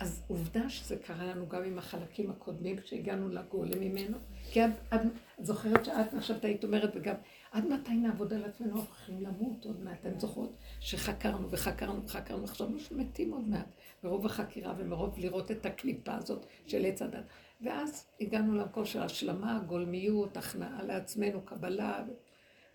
אז 0.00 0.22
עובדה 0.28 0.68
שזה 0.68 0.96
קרה 0.96 1.26
לנו 1.26 1.48
גם 1.48 1.64
עם 1.64 1.78
החלקים 1.78 2.30
הקודמים 2.30 2.80
כשהגענו 2.80 3.28
לגולם 3.28 3.80
ממנו. 3.80 4.18
כי 4.52 4.64
את, 4.64 4.70
את, 4.94 5.00
את 5.40 5.46
זוכרת 5.46 5.84
שאת 5.84 6.14
עכשיו 6.14 6.36
היית 6.42 6.64
אומרת, 6.64 6.90
וגם 6.94 7.14
עד 7.52 7.66
מתי 7.66 7.92
נעבוד 7.92 8.32
על 8.32 8.44
עצמנו, 8.44 8.70
אנחנו 8.70 8.86
הולכים 8.88 9.22
למות 9.22 9.64
עוד 9.64 9.82
מעט. 9.84 10.00
אתן 10.00 10.18
זוכרות 10.18 10.52
שחקרנו 10.80 11.50
וחקרנו 11.50 12.04
וחקרנו, 12.04 12.46
חשבנו 12.46 12.80
שמתים 12.80 13.32
עוד 13.32 13.48
מעט, 13.48 13.66
מרוב 14.04 14.26
החקירה 14.26 14.74
ומרוב 14.78 15.18
לראות 15.18 15.50
את 15.50 15.66
הקליפה 15.66 16.14
הזאת 16.14 16.46
של 16.66 16.84
עץ 16.84 17.02
הדת. 17.02 17.24
ואז 17.60 18.06
הגענו 18.20 18.54
למקום 18.54 18.84
של 18.84 19.02
השלמה, 19.02 19.60
גולמיות, 19.66 20.36
הכנעה 20.36 20.82
לעצמנו, 20.82 21.42
קבלה, 21.44 22.04
ו... 22.08 22.12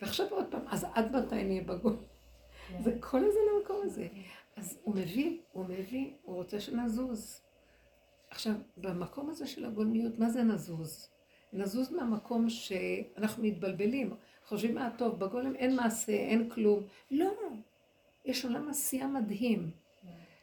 ועכשיו 0.02 0.28
עוד 0.30 0.46
פעם, 0.52 0.62
אז 0.68 0.86
עד 0.94 1.16
מתי 1.16 1.44
נהיה 1.44 1.64
בגול? 1.64 1.98
זה 2.84 2.98
כל 3.00 3.18
הזמן 3.18 3.42
המקום 3.58 3.82
הזה. 3.84 4.08
אז 4.56 4.80
הוא 4.84 4.96
מביא, 4.96 5.38
הוא 5.52 5.66
מביא, 5.66 6.14
הוא 6.24 6.36
רוצה 6.36 6.60
שנזוז. 6.60 7.42
עכשיו, 8.30 8.54
במקום 8.78 9.30
הזה 9.30 9.48
של 9.48 9.66
הגולמיות, 9.66 10.20
מה 10.20 10.30
זה 10.30 10.44
נזוז? 10.44 11.10
נזוז 11.54 11.92
מהמקום 11.92 12.50
שאנחנו 12.50 13.44
מתבלבלים, 13.44 14.14
חושבים, 14.46 14.78
אה, 14.78 14.90
טוב, 14.98 15.20
בגולם 15.20 15.56
אין 15.56 15.76
מעשה, 15.76 16.12
אין 16.12 16.50
כלום. 16.50 16.84
לא, 17.12 17.32
יש 18.26 18.46
עולם 18.46 18.70
עשייה 18.70 19.08
מדהים. 19.08 19.72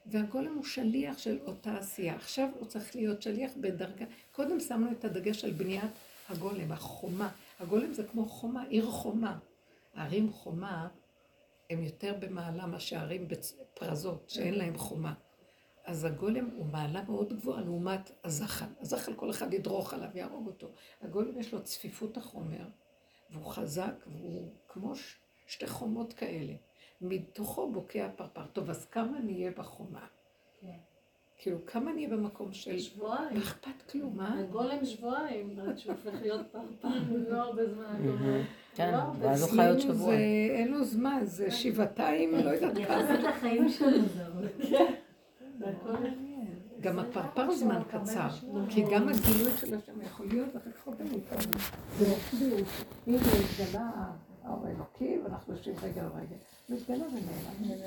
והגולם 0.07 0.55
הוא 0.55 0.64
שליח 0.64 1.18
של 1.18 1.38
אותה 1.46 1.76
עשייה. 1.76 2.14
עכשיו 2.14 2.48
הוא 2.59 2.66
צריך 2.66 2.96
להיות 2.96 3.22
שליח 3.22 3.53
בדרגה. 3.61 4.05
קודם 4.32 4.61
שמנו 4.61 4.92
את 4.92 5.05
הדגש 5.05 5.44
על 5.44 5.50
בניית 5.50 5.90
הגולם, 6.28 6.72
החומה. 6.72 7.30
הגולם 7.61 7.92
זה 7.92 8.05
כמו 8.05 8.26
חומה, 8.26 8.64
עיר 8.68 8.86
חומה. 8.86 9.38
הערים 9.94 10.32
חומה 10.32 10.88
הם 11.70 11.82
יותר 11.82 12.14
במעלה 12.20 12.66
מאשר 12.66 12.98
ערים 12.98 13.28
פרזות, 13.74 14.30
שאין 14.30 14.55
להם 14.55 14.78
חומה. 14.78 15.14
אז 15.84 16.05
הגולם 16.05 16.50
הוא 16.57 16.66
מעלה 16.66 17.03
מאוד 17.03 17.32
גבוהה 17.32 17.61
לעומת 17.61 18.11
הזחל. 18.24 18.66
הזחל 18.80 19.14
כל 19.14 19.30
אחד 19.30 19.55
ידרוך 19.55 19.94
עליו, 19.94 20.09
יהרוג 20.14 20.46
אותו. 20.46 20.68
הגולם 21.03 21.40
יש 21.40 21.53
לו 21.53 21.62
צפיפות 21.62 22.16
החומר, 22.16 22.64
והוא 23.30 23.46
חזק, 23.46 23.94
והוא 24.07 24.53
כמו. 24.68 24.94
שתי 25.46 25.66
חומות 25.66 26.12
כאלה. 26.12 26.53
מתוכו 27.03 27.70
בוקע 27.70 28.09
פרפר. 28.16 28.46
טוב, 28.53 28.70
אז 28.70 28.84
כמה 28.84 29.18
נהיה 29.20 29.50
בחומה? 29.50 30.07
כן. 30.61 30.66
כאילו, 31.38 31.59
כמה 31.66 31.92
נהיה 31.92 32.09
במקום 32.09 32.53
של... 32.53 32.78
שבועיים. 32.78 33.36
לא 33.36 33.42
אכפת 33.42 33.90
כלום, 33.90 34.20
אה? 34.20 34.38
הגולם 34.38 34.84
שבועיים, 34.84 35.59
עד 35.68 35.78
שהוא 35.78 35.92
הופך 35.92 36.22
להיות 36.22 36.46
פרפר, 36.53 36.88
לא 37.28 37.36
הרבה 37.36 37.62
זמן. 37.66 38.00
כן, 38.74 38.92
לא 38.92 38.98
ואז 39.20 39.42
הוא 39.42 39.50
חי 39.50 39.68
עוד 39.68 39.78
שבוע. 39.78 39.94
זה, 39.96 40.16
אין 40.50 40.68
לו 40.68 40.84
זמן, 40.84 41.20
זה 41.22 41.50
שבעתיים, 41.50 42.34
לא 42.34 42.50
יודעת 42.50 42.74
כמה. 42.74 42.82
יחסית 42.82 43.24
לחיים 43.24 43.68
שלנו 43.68 44.09
זרות. 44.09 44.70
גם 46.80 46.98
הפרפר 46.98 47.53
זמן 47.53 47.82
קצר, 47.88 48.28
כי 48.68 48.82
גם 48.82 49.09
הגילוי 49.09 49.50
של 49.57 49.74
השם 49.74 50.03
יכול 50.03 50.26
להיות 50.26 50.57
אחר 50.57 50.70
כך 50.70 50.86
הרבה 50.86 51.05
מאיתנו. 51.05 51.53
זה 51.98 52.11
רוחביות. 52.11 52.66
אם 53.09 53.16
זה 53.18 53.30
התגלה 53.30 53.90
האור 54.45 54.66
האלוקי, 54.66 55.20
ואנחנו 55.24 55.53
יושבים 55.53 55.76
רגע 55.82 56.03
על 56.03 56.09
רגע, 56.14 56.36
מתגלה 56.68 57.05
ונעלם. 57.07 57.78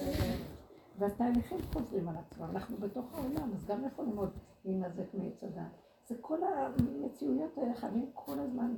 והתהליכים 0.99 1.57
חוזרים 1.73 2.09
על 2.09 2.15
עצמם. 2.17 2.49
אנחנו 2.49 2.77
בתוך 2.77 3.13
העולם, 3.13 3.53
אז 3.53 3.65
גם 3.65 3.85
יכולים 3.85 4.17
עוד 4.17 4.31
להינזק 4.65 5.13
מעץ 5.13 5.43
הדת. 5.43 5.71
זה 6.07 6.15
כל 6.21 6.39
המציאויות 6.43 7.57
האלה 7.57 7.75
חייבים 7.75 8.09
כל 8.13 8.39
הזמן. 8.39 8.75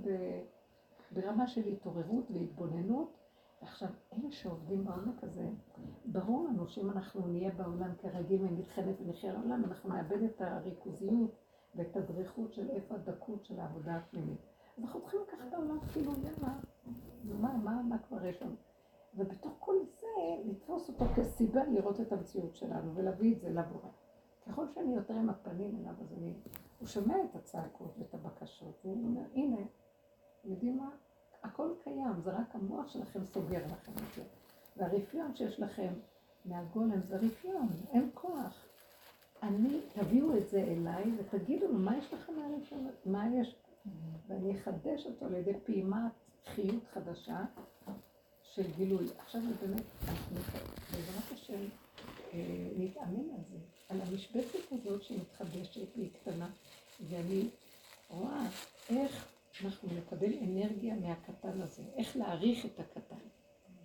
ברמה 1.12 1.48
של 1.48 1.68
התעוררות 1.68 2.32
והתבוננות, 2.32 3.14
ועכשיו, 3.62 3.90
אלה 4.14 4.32
שעובדים 4.32 4.86
בעומק 4.86 5.24
הזה, 5.24 5.50
ברור 6.06 6.48
לנו 6.48 6.68
שאם 6.68 6.90
אנחנו 6.90 7.28
נהיה 7.28 7.52
בעולם 7.52 7.96
כרגיל 7.98 8.42
ונתחלף 8.42 8.96
ונחיה 9.02 9.34
לעולם, 9.34 9.64
אנחנו 9.66 9.90
נאבד 9.90 10.24
את 10.24 10.42
הריכוזיות 10.42 11.32
ואת 11.76 11.96
הדריכות 11.96 12.54
של 12.54 12.70
איפה 12.70 12.96
הדקות 12.96 13.46
של 13.46 13.60
העבודה 13.60 13.96
הפנימית. 13.96 14.40
אנחנו 14.82 15.02
צריכים 15.02 15.20
לקחת 15.28 15.48
את 15.48 15.54
העולם 15.54 15.80
כאילו, 15.94 16.12
יאללה, 16.12 16.56
מה, 17.24 17.58
מה, 17.58 17.82
מה 17.84 17.98
כבר 17.98 18.26
יש 18.26 18.42
לנו? 18.42 18.56
ובתוך 19.16 19.54
כל 19.60 19.76
זה, 20.00 20.08
לתפוס 20.46 20.90
אותו 20.90 21.06
כסיבה 21.16 21.64
לראות 21.64 22.02
את 22.02 22.12
המציאות 22.12 22.56
שלנו 22.56 22.96
ולהביא 22.96 23.36
את 23.36 23.40
זה 23.40 23.50
לבורא. 23.50 23.90
ככל 24.48 24.66
שאני 24.76 24.96
יותר 24.96 25.14
עם 25.14 25.30
הפנים 25.30 25.76
אליו, 25.80 25.94
אז 26.02 26.14
אני... 26.18 26.34
הוא 26.80 26.88
שומע 26.88 27.16
את 27.24 27.36
הצעקות 27.36 27.96
ואת 28.00 28.14
הבקשות, 28.14 28.82
והוא 28.86 29.04
אומר, 29.04 29.22
הנה, 29.34 29.62
יודעים 30.46 30.78
מה? 30.78 30.90
הכל 31.44 31.74
קיים, 31.84 32.22
זה 32.24 32.32
רק 32.32 32.56
המוח 32.56 32.88
שלכם 32.88 33.26
סוגר 33.26 33.66
לכם 33.66 33.92
את 33.92 34.16
זה. 34.16 34.24
והרפיון 34.78 35.36
שיש 35.36 35.60
לכם 35.60 35.94
מהגולם 36.46 37.02
זה 37.02 37.18
רפיון, 37.18 37.68
אין 37.92 38.10
כוח. 38.14 38.66
אני, 39.44 39.82
תביאו 39.94 40.38
את 40.38 40.50
זה 40.50 40.64
אליי 40.64 41.12
ותגידו 41.18 41.68
לו, 41.68 41.80
מה 41.80 41.98
יש 41.98 42.14
לכם 42.14 42.34
מהלב 42.36 42.62
מה 43.06 43.28
יש? 43.36 43.56
ואני 44.28 44.56
אחדש 44.56 45.06
אותו 45.06 45.26
על 45.26 45.34
ידי 45.34 45.54
פעימת 45.64 46.12
חיות 46.56 46.84
חדשה 46.94 47.46
של 48.44 48.72
גילוי. 48.78 49.06
עכשיו 49.18 49.42
זה 49.42 49.68
באמת, 49.68 49.84
אנחנו 50.08 50.36
בעזרת 50.92 51.32
השם 51.34 51.64
אה, 52.34 52.70
נתאמן 52.78 53.30
על 53.36 53.42
זה, 53.52 53.58
על 53.90 54.02
המשבצת 54.02 54.72
הזאת 54.72 55.04
שמתחדשת 55.04 55.98
והיא 55.98 56.10
קטנה, 56.14 56.50
ואני 57.10 57.50
רואה 58.10 58.48
איך 58.90 59.28
אנחנו 59.64 59.90
נקבל 59.98 60.34
אנרגיה 60.42 60.96
מהקטן 60.96 61.62
הזה, 61.62 61.84
איך 61.96 62.18
להעריך 62.18 62.66
את 62.66 62.80
הקטן, 62.80 63.26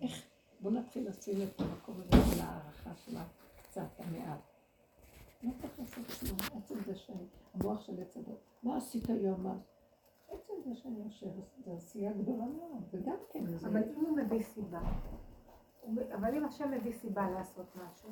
איך, 0.01 0.21
בואו 0.59 0.73
נתחיל 0.73 1.09
לשים 1.09 1.41
את 1.41 1.61
המקום 1.61 2.01
הזה 2.01 2.35
של 2.35 2.41
הערכה 2.41 2.91
שלה 3.05 3.23
קצת, 3.61 3.87
המעט. 3.97 4.39
לא 5.43 5.51
צריך 5.61 5.79
לעשות 5.79 6.19
כלום, 6.19 6.37
עצם 6.63 6.75
זה 6.85 6.93
שהמוח 6.95 7.85
של 7.85 8.01
עץ 8.01 8.17
הדור, 8.17 8.37
מה 8.63 8.77
עשית 8.77 9.09
היום? 9.09 9.61
עצם 10.33 10.53
זה 10.65 10.75
שאני 10.75 10.99
יושב, 11.03 11.27
זו 11.65 11.71
עשייה 11.75 12.11
גדולה 12.13 12.45
מאוד, 12.45 12.83
וגם 12.91 13.15
כן 13.29 13.45
זה... 13.45 13.67
אבל 13.67 13.81
אם 13.97 14.05
הוא 14.05 14.17
מביא 14.17 14.41
סיבה, 14.41 14.81
אבל 16.15 16.35
אם 16.35 16.45
השם 16.45 16.71
מביא 16.71 16.93
סיבה 16.93 17.29
לעשות 17.29 17.65
משהו, 17.75 18.09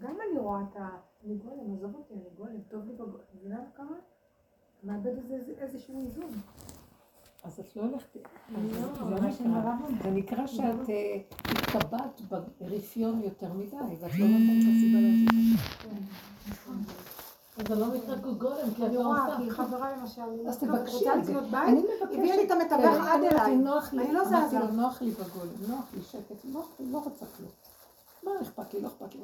גם 0.00 0.16
אני 0.30 0.38
רואה 0.38 0.62
את 0.62 0.76
ה... 0.76 0.88
אני 1.24 1.34
גולם, 1.34 1.74
עזוב 1.74 1.94
אותי, 1.94 2.14
אני 2.14 2.30
גולם, 2.36 2.60
טוב 2.68 2.86
לי 2.86 2.92
בגולם, 2.92 3.24
מבינה 3.34 3.58
מה 3.58 3.70
קרה? 3.74 3.96
מאבד 4.82 5.12
איזשהו 5.58 6.00
איזון. 6.00 6.30
אז 7.44 7.60
את 7.60 7.76
לא 7.76 7.82
הולכת... 7.82 8.16
לא, 9.10 9.30
זה 10.02 10.10
נקרא 10.10 10.46
שאת 10.46 10.90
אה, 10.90 11.16
התקבעת 11.44 12.20
ברפיון 12.60 13.20
יותר 13.22 13.52
מדי, 13.52 13.76
ואת 14.00 14.18
לא 14.18 14.26
נותנת 14.26 14.62
הסיבה 14.62 14.98
לזה. 14.98 15.00
אז 15.00 15.01
זה 17.74 17.80
לא 17.80 17.86
נקרא 17.94 18.14
גוגולם, 18.14 18.74
כי 18.76 18.86
אני 18.86 18.96
רואה, 18.96 19.36
כי 19.36 19.50
חברה 19.50 19.96
למשל, 19.96 20.22
אז 20.48 20.58
תבקשי 20.58 21.04
את 21.18 21.24
זה. 21.24 21.32
אני 21.38 21.80
מבקשת. 21.80 22.18
הביאה 22.18 22.36
לי 22.36 22.44
את 22.44 22.50
המתווך 22.50 23.06
עד 23.06 23.20
אליי. 23.24 23.54
אני 23.92 24.12
לא 24.12 24.24
זזה. 24.24 24.58
נוח 24.58 25.02
לי 25.02 25.10
בגולם, 25.10 25.52
נוח 25.68 25.84
לי 25.94 26.02
שקט, 26.02 26.44
לא 26.80 26.98
רוצה 27.04 27.26
כלום. 27.36 27.50
מה 28.22 28.30
אכפת 28.42 28.74
לי, 28.74 28.80
לא 28.80 28.88
אכפת 28.88 29.14
לי. 29.14 29.20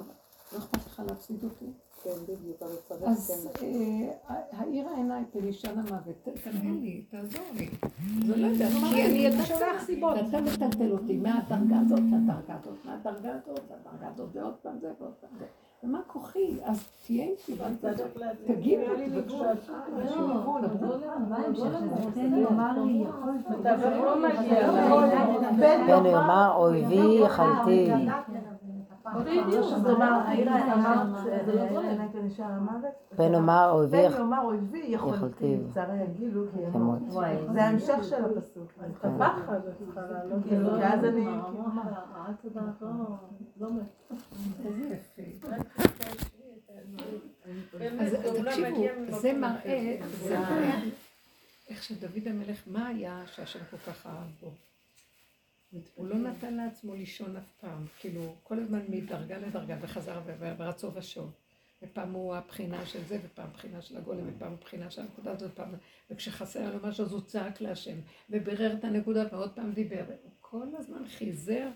לא 0.52 0.58
אכפת 0.58 0.86
לך 0.86 1.02
להפסיד 1.08 1.44
אותי? 1.44 1.66
כן, 2.02 2.10
בדיוק, 2.22 2.62
אבל 2.62 2.76
צריך 2.88 3.02
אז 3.02 3.48
אה, 3.62 4.60
העיניים 4.60 5.24
פלישן 5.32 5.78
המוות, 5.78 6.28
תנהל 6.42 6.76
לי, 6.80 7.04
תעזור 7.10 7.44
לי. 7.54 7.68
זה 8.26 8.36
לא 8.36 8.46
יודע, 8.46 8.68
כי 8.68 9.06
אני 9.06 9.18
יודעת 9.18 9.80
סיבות. 9.86 10.16
ואתה 10.16 10.40
מטלטל 10.40 10.92
אותי 10.92 11.16
מהדרגה 11.16 11.80
הזאת 11.86 11.98
לדרגה 11.98 12.58
הזאת, 12.62 12.84
מהדרגה 12.84 13.32
הזאת 13.32 13.60
לדרגה 13.70 14.08
הזאת, 14.14 14.28
ועוד 14.32 14.54
פעם 14.62 14.78
זה 14.80 14.92
ועוד 15.00 15.12
פעם 15.20 15.30
זה. 15.38 15.44
ומה 15.84 15.98
כוחי? 16.06 16.56
אז 16.64 16.84
תהיה 17.06 17.24
איתי, 17.24 17.52
בבקשה. 17.52 17.98
בן 25.58 26.06
יאמר 26.06 26.52
אויבי 26.56 27.20
יחלתי. 27.24 27.90
בדיוק, 29.16 29.66
זה 29.82 29.94
בן 33.16 33.34
יאמר 34.18 34.40
אויבי 34.44 34.84
יכולתי, 34.88 35.58
צערי 35.74 36.02
יגילו, 36.02 36.44
זה 37.52 37.62
ההמשך 37.62 37.98
של 38.02 38.24
הפסוק. 38.24 38.72
את 39.00 39.04
הפחד, 39.04 39.60
כאילו, 40.48 40.70
כי 40.78 40.84
אז 40.84 41.04
אני... 41.04 41.26
אז 48.00 48.14
תקשיבו, 48.44 48.84
זה 49.20 49.32
מראה, 49.32 49.96
זה 50.06 50.38
מראה 50.38 50.80
איך 51.68 51.82
שדוד 51.82 52.26
המלך, 52.26 52.62
מה 52.66 52.86
היה 52.86 53.22
שהשם 53.26 53.58
כל 53.70 53.76
כך 53.76 54.06
אהב 54.06 54.26
בו? 54.40 54.67
הוא 55.94 56.06
לא 56.06 56.16
נתן 56.16 56.54
לעצמו 56.54 56.94
לישון 56.94 57.36
אף 57.36 57.52
פעם, 57.60 57.86
כאילו 57.98 58.34
כל 58.42 58.58
הזמן 58.58 58.80
מדרגה 58.88 59.38
לדרגה 59.38 59.76
וחזר 59.80 60.20
ורצו 60.38 60.94
ושוב. 60.94 61.32
ופעם 61.82 62.12
הוא 62.12 62.34
הבחינה 62.34 62.86
של 62.86 63.04
זה, 63.04 63.18
ופעם 63.24 63.50
בחינה 63.52 63.82
של 63.82 63.96
הגולם, 63.96 64.20
ופעם 64.26 64.56
בחינה 64.60 64.90
של 64.90 65.00
הנקודה 65.00 65.30
הזאת, 65.30 65.50
ופעם... 65.52 65.74
וכשחסר 66.10 66.76
לו 66.76 66.88
משהו 66.88 67.04
אז 67.04 67.12
הוא 67.12 67.20
צעק 67.20 67.60
להשם, 67.60 67.96
ובירר 68.30 68.72
את 68.78 68.84
הנקודה 68.84 69.24
ועוד 69.32 69.52
פעם 69.54 69.72
דיבר. 69.72 70.04
הוא 70.22 70.30
כל 70.40 70.66
הזמן 70.78 71.08
חיזר 71.08 71.68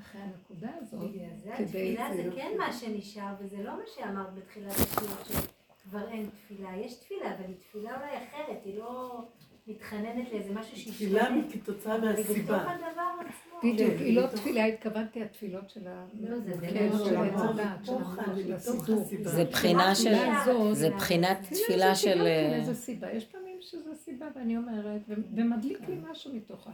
אחרי 0.00 0.20
הנקודה 0.20 0.70
הזאת. 0.80 1.10
בגלל 1.10 1.36
זה 1.36 1.54
התפילה 1.54 2.16
זה 2.16 2.30
כן 2.36 2.52
מה 2.58 2.72
שנשאר, 2.72 3.34
וזה 3.40 3.62
לא 3.62 3.72
מה 3.72 3.84
שאמרת 3.94 4.34
בתחילת 4.34 4.70
השיעור, 4.70 5.16
שכבר 5.24 6.08
אין 6.08 6.30
תפילה. 6.30 6.76
יש 6.76 6.94
תפילה, 6.94 7.34
אבל 7.34 7.44
היא 7.44 7.56
תפילה 7.56 7.96
אולי 7.96 8.24
אחרת, 8.24 8.64
היא 8.64 8.78
לא... 8.78 9.22
מתחננת 9.68 10.32
לאיזה 10.32 10.54
משהו 10.54 10.76
שהיא 10.76 10.92
תפילה 10.92 11.28
כתוצאה 11.52 11.98
מהסיבה. 11.98 12.76
בדיוק, 13.64 13.94
היא 13.98 14.16
לא 14.16 14.26
תפילה, 14.26 14.64
התכוונתי 14.64 15.22
התפילות 15.22 15.70
של 15.70 15.88
ה... 15.88 16.06
לא, 16.20 16.38
זה 16.38 16.66
כן, 16.70 16.88
זה 19.22 19.44
בחינה 19.44 19.94
של... 19.94 20.14
זה 20.72 20.90
בחינת 20.90 21.38
תפילה 21.50 21.94
של... 21.94 22.26
איזה 22.26 22.74
סיבה, 22.74 23.12
יש 23.12 23.24
פעמים 23.24 23.56
שזו 23.60 23.94
סיבה, 24.04 24.26
ואני 24.36 24.56
אומרת, 24.56 25.00
ומדליק 25.34 25.80
לי 25.88 25.96
משהו 26.10 26.34
מתוכה. 26.34 26.70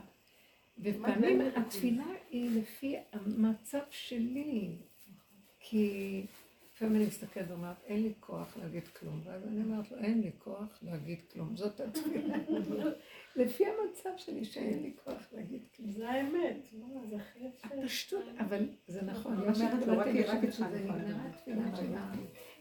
ופעמים 0.79 1.41
התפילה 1.57 2.05
היא 2.31 2.61
לפי 2.61 2.97
המצב 3.13 3.79
שלי, 3.91 4.69
כי... 5.61 6.23
לפעמים 6.85 7.01
אני 7.03 7.09
מסתכלת 7.09 7.51
ואומרת, 7.51 7.77
אין 7.85 8.03
לי 8.03 8.13
כוח 8.21 8.57
להגיד 8.57 8.89
כלום, 8.89 9.21
ואז 9.25 9.47
אני 9.47 9.63
אומרת 9.63 9.91
לו, 9.91 9.99
אין 9.99 10.21
לי 10.21 10.31
כוח 10.39 10.79
להגיד 10.83 11.19
כלום, 11.33 11.57
זאת 11.57 11.81
התפילה. 11.81 12.37
לפי 13.37 13.65
המצב 13.67 14.11
שלי 14.17 14.45
שאין 14.45 14.83
לי 14.83 14.93
כוח 15.05 15.29
להגיד 15.33 15.63
כלום. 15.77 15.91
זה 15.91 16.11
האמת, 16.11 16.57
זה 17.05 17.17
הכי 17.17 17.39
יפה. 17.39 17.69
הפשטות, 17.69 18.25
אבל 18.41 18.69
זה 18.87 19.03
נכון, 19.03 19.33
אני 19.33 19.43
אומרת 19.43 19.87
לו, 19.87 19.99
רק 19.99 20.51
שזה 20.51 20.65
נגמרה 20.65 21.27
התפילה 21.27 21.77
שלה. 21.77 22.11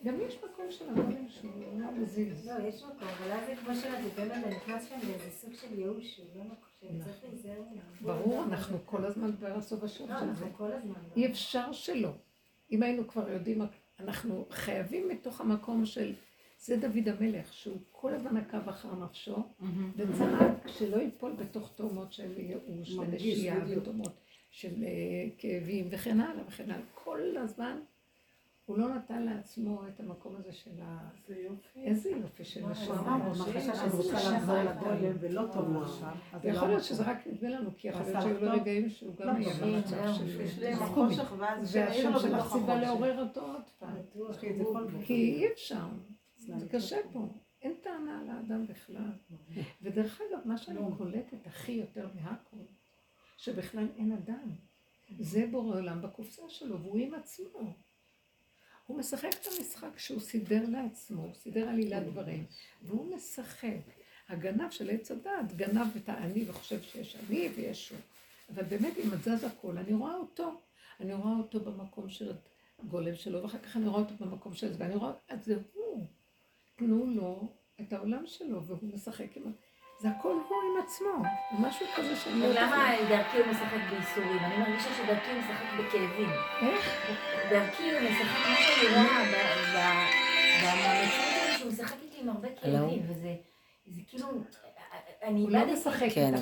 גם 0.05 0.21
יש 0.21 0.38
מקום 0.43 0.71
של 0.71 0.89
הגולם 0.89 1.30
שהוא 1.30 1.82
לא 1.82 1.91
מזיז. 1.91 2.47
לא, 2.47 2.67
יש 2.67 2.84
מקום, 2.84 3.07
אבל 3.07 3.32
אז 3.32 3.47
זה 3.47 3.55
כמו 3.55 3.76
שאת 3.76 4.13
באמת, 4.15 4.32
אני 4.32 4.55
נכנס 4.55 4.89
שם 4.89 4.95
לאיזה 5.07 5.32
סוג 5.32 5.53
של 5.53 5.80
ייאוש, 5.80 6.15
שהוא 6.15 6.28
לא 6.36 6.43
מקום, 6.43 7.01
שצריך 7.01 7.24
להיזהר 7.24 7.61
ממנו. 7.61 7.82
ברור, 8.01 8.43
אנחנו 8.43 8.78
כל 8.86 9.05
הזמן 9.05 9.32
של 9.32 9.76
זה. 9.88 10.05
לא, 10.07 10.19
אנחנו 10.19 10.47
כל 10.57 10.71
הזמן. 10.71 10.93
אי 11.15 11.26
אפשר 11.26 11.71
שלא. 11.71 12.11
אם 12.71 12.84
היינו 12.84 13.07
כבר 13.07 13.30
יודעים 13.30 13.61
אנחנו 14.00 14.46
חייבים 14.50 15.10
מתוך 15.10 15.41
המקום 15.41 15.86
של, 15.86 16.14
זה 16.60 16.78
דוד 16.78 17.08
המלך, 17.10 17.54
שהוא 17.54 17.78
כל 17.91 18.14
הזמן 18.14 18.38
עקב 18.38 18.70
אחר 18.70 18.96
נפשו, 18.96 19.36
וצעק 19.98 20.68
שלא 20.68 20.98
ייפול 20.98 21.32
בתוך 21.32 21.72
תאומות 21.76 22.14
של 22.14 22.39
ייאוש 22.39 22.91
ונשייה 22.98 23.56
ותאומות 23.70 24.14
של 24.52 24.84
אה, 24.84 24.89
כאבים 25.38 25.88
וכן 25.91 26.20
הלאה 26.20 26.44
וכן 26.48 26.72
הלאה. 26.72 26.86
כל 26.94 27.38
הזמן 27.38 27.80
הוא 28.66 28.78
לא 28.78 28.95
נתן 28.95 29.24
לעצמו 29.24 29.88
את 29.88 29.99
המקום 29.99 30.36
הזה 30.36 30.53
של 30.53 30.72
ה... 30.82 31.09
איזה 31.76 32.09
יופי 32.09 32.43
של 32.43 32.66
השם. 32.66 32.93
ולא 35.20 35.43
טוב 35.53 35.74
לו 35.74 35.88
שם. 35.88 36.11
יכול 36.43 36.68
להיות 36.68 36.84
שזה 36.84 37.03
רק 37.03 37.28
נדמה 37.28 37.49
לנו, 37.49 37.70
כי 37.78 37.88
יכול 37.88 38.01
להיות 38.05 38.22
שהיו 38.22 38.45
לו 38.45 38.51
רגעים 38.51 38.89
שהוא 38.89 39.16
גם 39.16 39.36
היה 39.36 39.53
במצב 39.53 40.14
של 40.14 40.76
חושך, 40.76 41.34
והשם 41.74 42.11
שלך 42.20 42.53
סיבה 42.53 42.76
לעורר 42.82 43.24
אותו 43.26 43.41
עוד 43.41 43.64
פעם. 43.80 43.95
כי 45.05 45.14
אי 45.14 45.47
אפשר, 45.53 45.86
זה 46.38 46.70
קשה 46.70 46.97
פה. 47.14 47.28
אין 47.61 47.74
טענה 47.84 48.20
על 48.20 48.30
האדם 48.30 48.68
בכלל. 48.68 49.11
ודרך 49.82 50.22
אגב, 50.22 50.39
מה 50.45 50.57
שאני 50.57 50.80
קולטת 50.97 51.47
הכי 51.47 51.72
יותר 51.72 52.07
מהכל, 52.16 52.64
שבכלל 53.38 53.88
אין 53.97 54.11
אדם. 54.11 54.49
זה 55.20 55.45
בורא 55.51 55.76
עולם 55.78 56.01
בקופסה 56.01 56.41
שלו, 56.49 56.82
והוא 56.82 56.97
עם 56.97 57.14
עצמו. 57.14 57.74
הוא 58.86 58.97
משחק 58.97 59.29
את 59.41 59.47
המשחק 59.47 59.97
שהוא 59.97 60.19
סידר 60.19 60.63
לעצמו, 60.69 61.21
הוא 61.21 61.34
סידר 61.34 61.69
עלילת 61.69 62.03
דברים, 62.03 62.45
והוא 62.81 63.15
משחק. 63.15 63.77
הגנב 64.29 64.71
של 64.71 64.89
עץ 64.89 65.11
הדעת, 65.11 65.57
גנב 65.57 65.88
את 65.95 66.09
האני 66.09 66.49
וחושב 66.49 66.81
שיש 66.81 67.15
אני 67.15 67.49
ויש 67.55 67.89
הוא. 67.89 67.99
אבל 68.49 68.63
באמת, 68.63 68.93
אם 68.97 69.13
את 69.13 69.23
זז 69.23 69.43
הכל, 69.43 69.77
אני 69.77 69.93
רואה 69.93 70.15
אותו. 70.15 70.61
אני 70.99 71.13
רואה 71.13 71.38
אותו 71.38 71.59
במקום 71.59 72.09
של 72.09 72.31
הגולם 72.79 73.15
שלו, 73.15 73.43
ואחר 73.43 73.57
כך 73.57 73.77
אני 73.77 73.88
רואה 73.88 74.01
אותו 74.01 74.13
במקום 74.19 74.53
של 74.53 74.73
זה, 74.73 74.75
ואני 74.79 74.95
רואה, 74.95 75.11
אז 75.29 75.45
זה 75.45 75.55
הוא. 75.73 76.05
תנו 76.75 77.05
לו 77.05 77.53
את 77.81 77.93
העולם 77.93 78.23
שלו, 78.27 78.63
והוא 78.63 78.93
משחק 78.93 79.38
עם... 79.38 79.43
זה 80.01 80.09
הכל 80.09 80.34
הוא 80.49 80.57
עם 80.63 80.84
עצמו, 80.86 81.23
משהו 81.59 81.86
כזה 81.95 82.15
שאני 82.15 82.39
לא. 82.39 82.53
למה 82.53 82.91
דרכי 83.09 83.38
הוא 83.38 83.47
משחק 83.47 83.79
בייסורים? 83.89 84.39
אני 84.39 84.57
מרגישה 84.57 84.89
שדרכי 84.97 85.31
הוא 85.31 85.39
משחק 85.39 85.65
בכאבים. 85.79 86.29
איך? 86.61 87.11
דרכי 87.49 87.91
הוא 87.91 88.01
משחק, 88.09 88.62
במציאות 90.63 91.57
שהוא 91.57 91.71
משחק 91.71 91.95
איתי 92.03 92.21
עם 92.21 92.29
הרבה 92.29 92.47
כאבים, 92.61 93.01
וזה 93.07 93.36
זה 93.86 94.01
כאילו, 94.07 94.27
אני 95.23 95.47
לא 95.49 95.57
איבדתי 95.57 95.73
משחק 95.73 96.07
כן, 96.13 96.36
את 96.36 96.41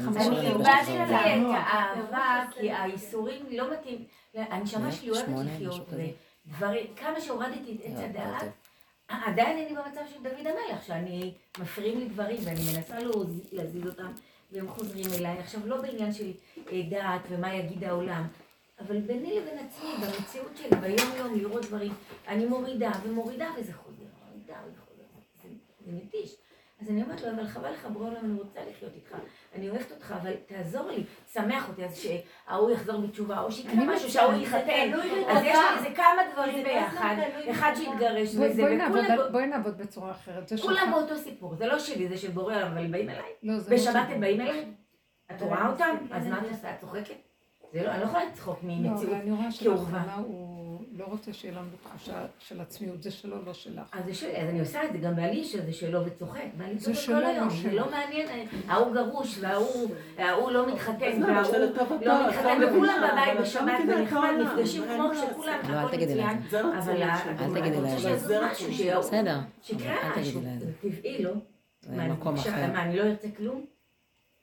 לא. 1.42 1.54
האהבה, 1.54 2.46
כי 2.60 2.72
האיסורים 2.72 3.46
לא 3.52 3.74
מתאים, 3.74 4.06
הנשמה 4.36 4.92
שלי 4.92 5.10
אוהבת 5.10 5.28
לחיות, 5.46 5.74
משהו 5.74 5.86
כזה. 5.86 6.08
ודברים, 6.46 6.88
כמה 6.96 7.22
שהורדתי 7.22 7.76
את 7.76 7.82
עץ 7.84 7.98
לא, 7.98 8.04
הדעת, 8.04 8.42
טוב. 8.42 8.50
עדיין 9.08 9.58
אני 9.58 9.76
במצב 9.76 10.02
של 10.14 10.24
דוד 10.24 10.48
המלך, 10.48 10.86
שאני 10.86 11.34
מפריעים 11.60 12.00
לי 12.00 12.06
דברים 12.06 12.38
ואני 12.44 12.60
מנסה 12.76 12.96
להזיז 13.52 13.88
אותם 13.88 14.12
והם 14.52 14.68
חוזרים 14.68 15.06
אליי. 15.20 15.40
עכשיו, 15.40 15.62
לא 15.66 15.82
בעניין 15.82 16.14
של 16.14 16.32
אה, 16.72 16.82
דעת 16.90 17.22
ומה 17.30 17.56
יגיד 17.56 17.84
העולם, 17.84 18.28
אבל 18.88 19.00
ביני 19.00 19.40
לבין 19.40 19.58
עצמי, 19.58 19.90
במציאות 20.02 20.58
שלי, 20.58 20.78
ביום-יום, 20.82 21.36
לראות 21.40 21.66
דברים, 21.66 21.94
אני 22.28 22.46
מורידה 22.46 22.92
ומורידה 23.04 23.50
וזה 23.58 23.74
חוזר, 23.74 24.04
מורידה 24.28 24.54
וזה 24.66 24.80
חוזר, 24.80 25.04
זה, 25.44 25.50
זה 25.86 25.92
מתיש. 25.92 26.36
אז 26.82 26.90
אני 26.90 27.04
אומרת 27.04 27.22
לו, 27.22 27.32
אבל 27.32 27.48
חבל 27.48 27.72
לך, 27.72 27.86
בורא 27.86 28.08
עולם, 28.08 28.26
אני 28.26 28.40
רוצה 28.40 28.60
לחיות 28.70 28.92
איתך, 28.96 29.16
אני 29.56 29.70
אוהבת 29.70 29.92
אותך, 29.92 30.14
אבל 30.22 30.34
תעזור 30.46 30.92
לי, 30.92 31.04
שמח 31.34 31.70
אותי, 31.70 31.86
אז 31.86 31.98
שההוא 31.98 32.72
יחזור 32.72 33.02
בתשובה, 33.02 33.42
או 33.42 33.52
שיקרה 33.52 33.74
משהו, 33.86 34.10
שההוא. 34.10 34.34
תלוי 34.34 35.26
אז 35.28 35.44
יש. 35.44 35.56
לי 35.56 35.78
איזה 35.78 35.96
כמה 35.96 36.22
דברים 36.34 36.64
ביחד, 36.64 37.16
אחד. 37.52 37.74
שהתגרש 37.76 38.30
וזה, 38.30 38.76
נעבוד 38.76 39.00
וכולם 39.00 39.32
בואי 39.32 39.48
נעבוד 39.48 39.78
בצורה 39.78 40.12
אחרת. 40.12 40.52
כולם. 40.62 40.92
באותו 40.92 41.18
סיפור, 41.18 41.56
זה 41.56 41.68
לא 41.68 41.80
שלי, 41.80 42.08
זה 42.08 42.18
של 42.18 42.32
בורא 42.32 42.56
עולם, 42.56 42.72
אבל 42.72 42.78
הם 42.78 42.92
באים 42.92 43.10
אליי. 43.10 43.32
לא, 43.44 43.54
לא 43.54 43.60
בשבת. 43.70 44.08
הם 44.10 44.22
באים 44.22 44.42
אליי? 44.42 44.66
את 45.32 45.42
רואה 45.42 45.68
אותם? 45.68 45.96
אז 46.12 46.28
מה 46.28 46.38
את 46.38 46.52
עושה? 46.52 46.76
את 46.76 46.80
צוחקת? 46.80 47.31
זה 47.74 47.84
לא, 47.84 47.92
אני 47.92 48.00
לא 48.00 48.06
יכולה 48.06 48.26
לצחוק 48.26 48.60
לא, 48.64 48.70
ממציאות. 48.70 49.14
אבל 49.14 49.14
אני 49.14 49.32
רואה. 49.32 49.52
שלאחרונה 49.52 50.16
הוא 50.16 50.62
לא 50.98 51.06
רוצה 51.06 51.34
שיהיה 51.34 51.56
לנו 51.56 51.68
תחושה 51.84 52.26
של 52.40 52.62
עצמיות, 52.62 53.04
זה 53.04 53.12
שלו, 53.12 53.46
לא 53.46 53.54
שלך. 53.54 53.90
אז 53.94 54.24
אני 54.36 54.60
עושה 54.60 54.84
את 54.84 54.92
זה 54.92 54.98
גם 54.98 55.16
בעלי 55.16 55.44
שזה 55.44 55.74
שלו 55.74 56.06
וצוחק, 56.06 56.42
ואני 56.58 56.78
צוחק 56.78 57.06
כל 57.06 57.12
לא 57.12 57.28
היום, 57.28 57.50
זה. 57.50 57.72
לא 57.72 57.92
מעניין, 57.92 58.48
ההוא 58.68 58.94
גרוש 58.94 59.38
וההוא 59.40 59.96
ההוא 60.18 60.52
לא 60.52 60.74
מתחתן 60.74 61.24
וההוא 61.24 61.58
לא 62.02 62.28
מתחתן 62.30 62.62
לא 62.62 62.68
וכולם 62.68 63.04
בבית 63.12 63.40
בשבת 63.42 63.80
לא 63.88 63.96
ונחמד, 63.96 64.30
נפגשים 64.42 64.84
כמו 64.84 65.16
שכולם, 65.16 65.60
לא, 65.70 65.80
אל 65.80 65.86
הכל 65.86 65.98
מצוין, 65.98 66.38
רצון 66.48 66.78
אבל 66.78 67.02
אני 67.62 67.78
רוצה. 67.78 68.00
שיעשו 68.00 68.34
משהו, 68.44 68.74
שיקרה 69.62 70.20
משהו, 70.20 70.42
טבעי, 70.82 71.24
לא? 71.24 71.32
מקום 71.90 72.36
אחר. 72.36 72.72
מה, 72.74 72.84
אני 72.84 72.98
לא 72.98 73.04
ארצה 73.04 73.28
כלום? 73.38 73.66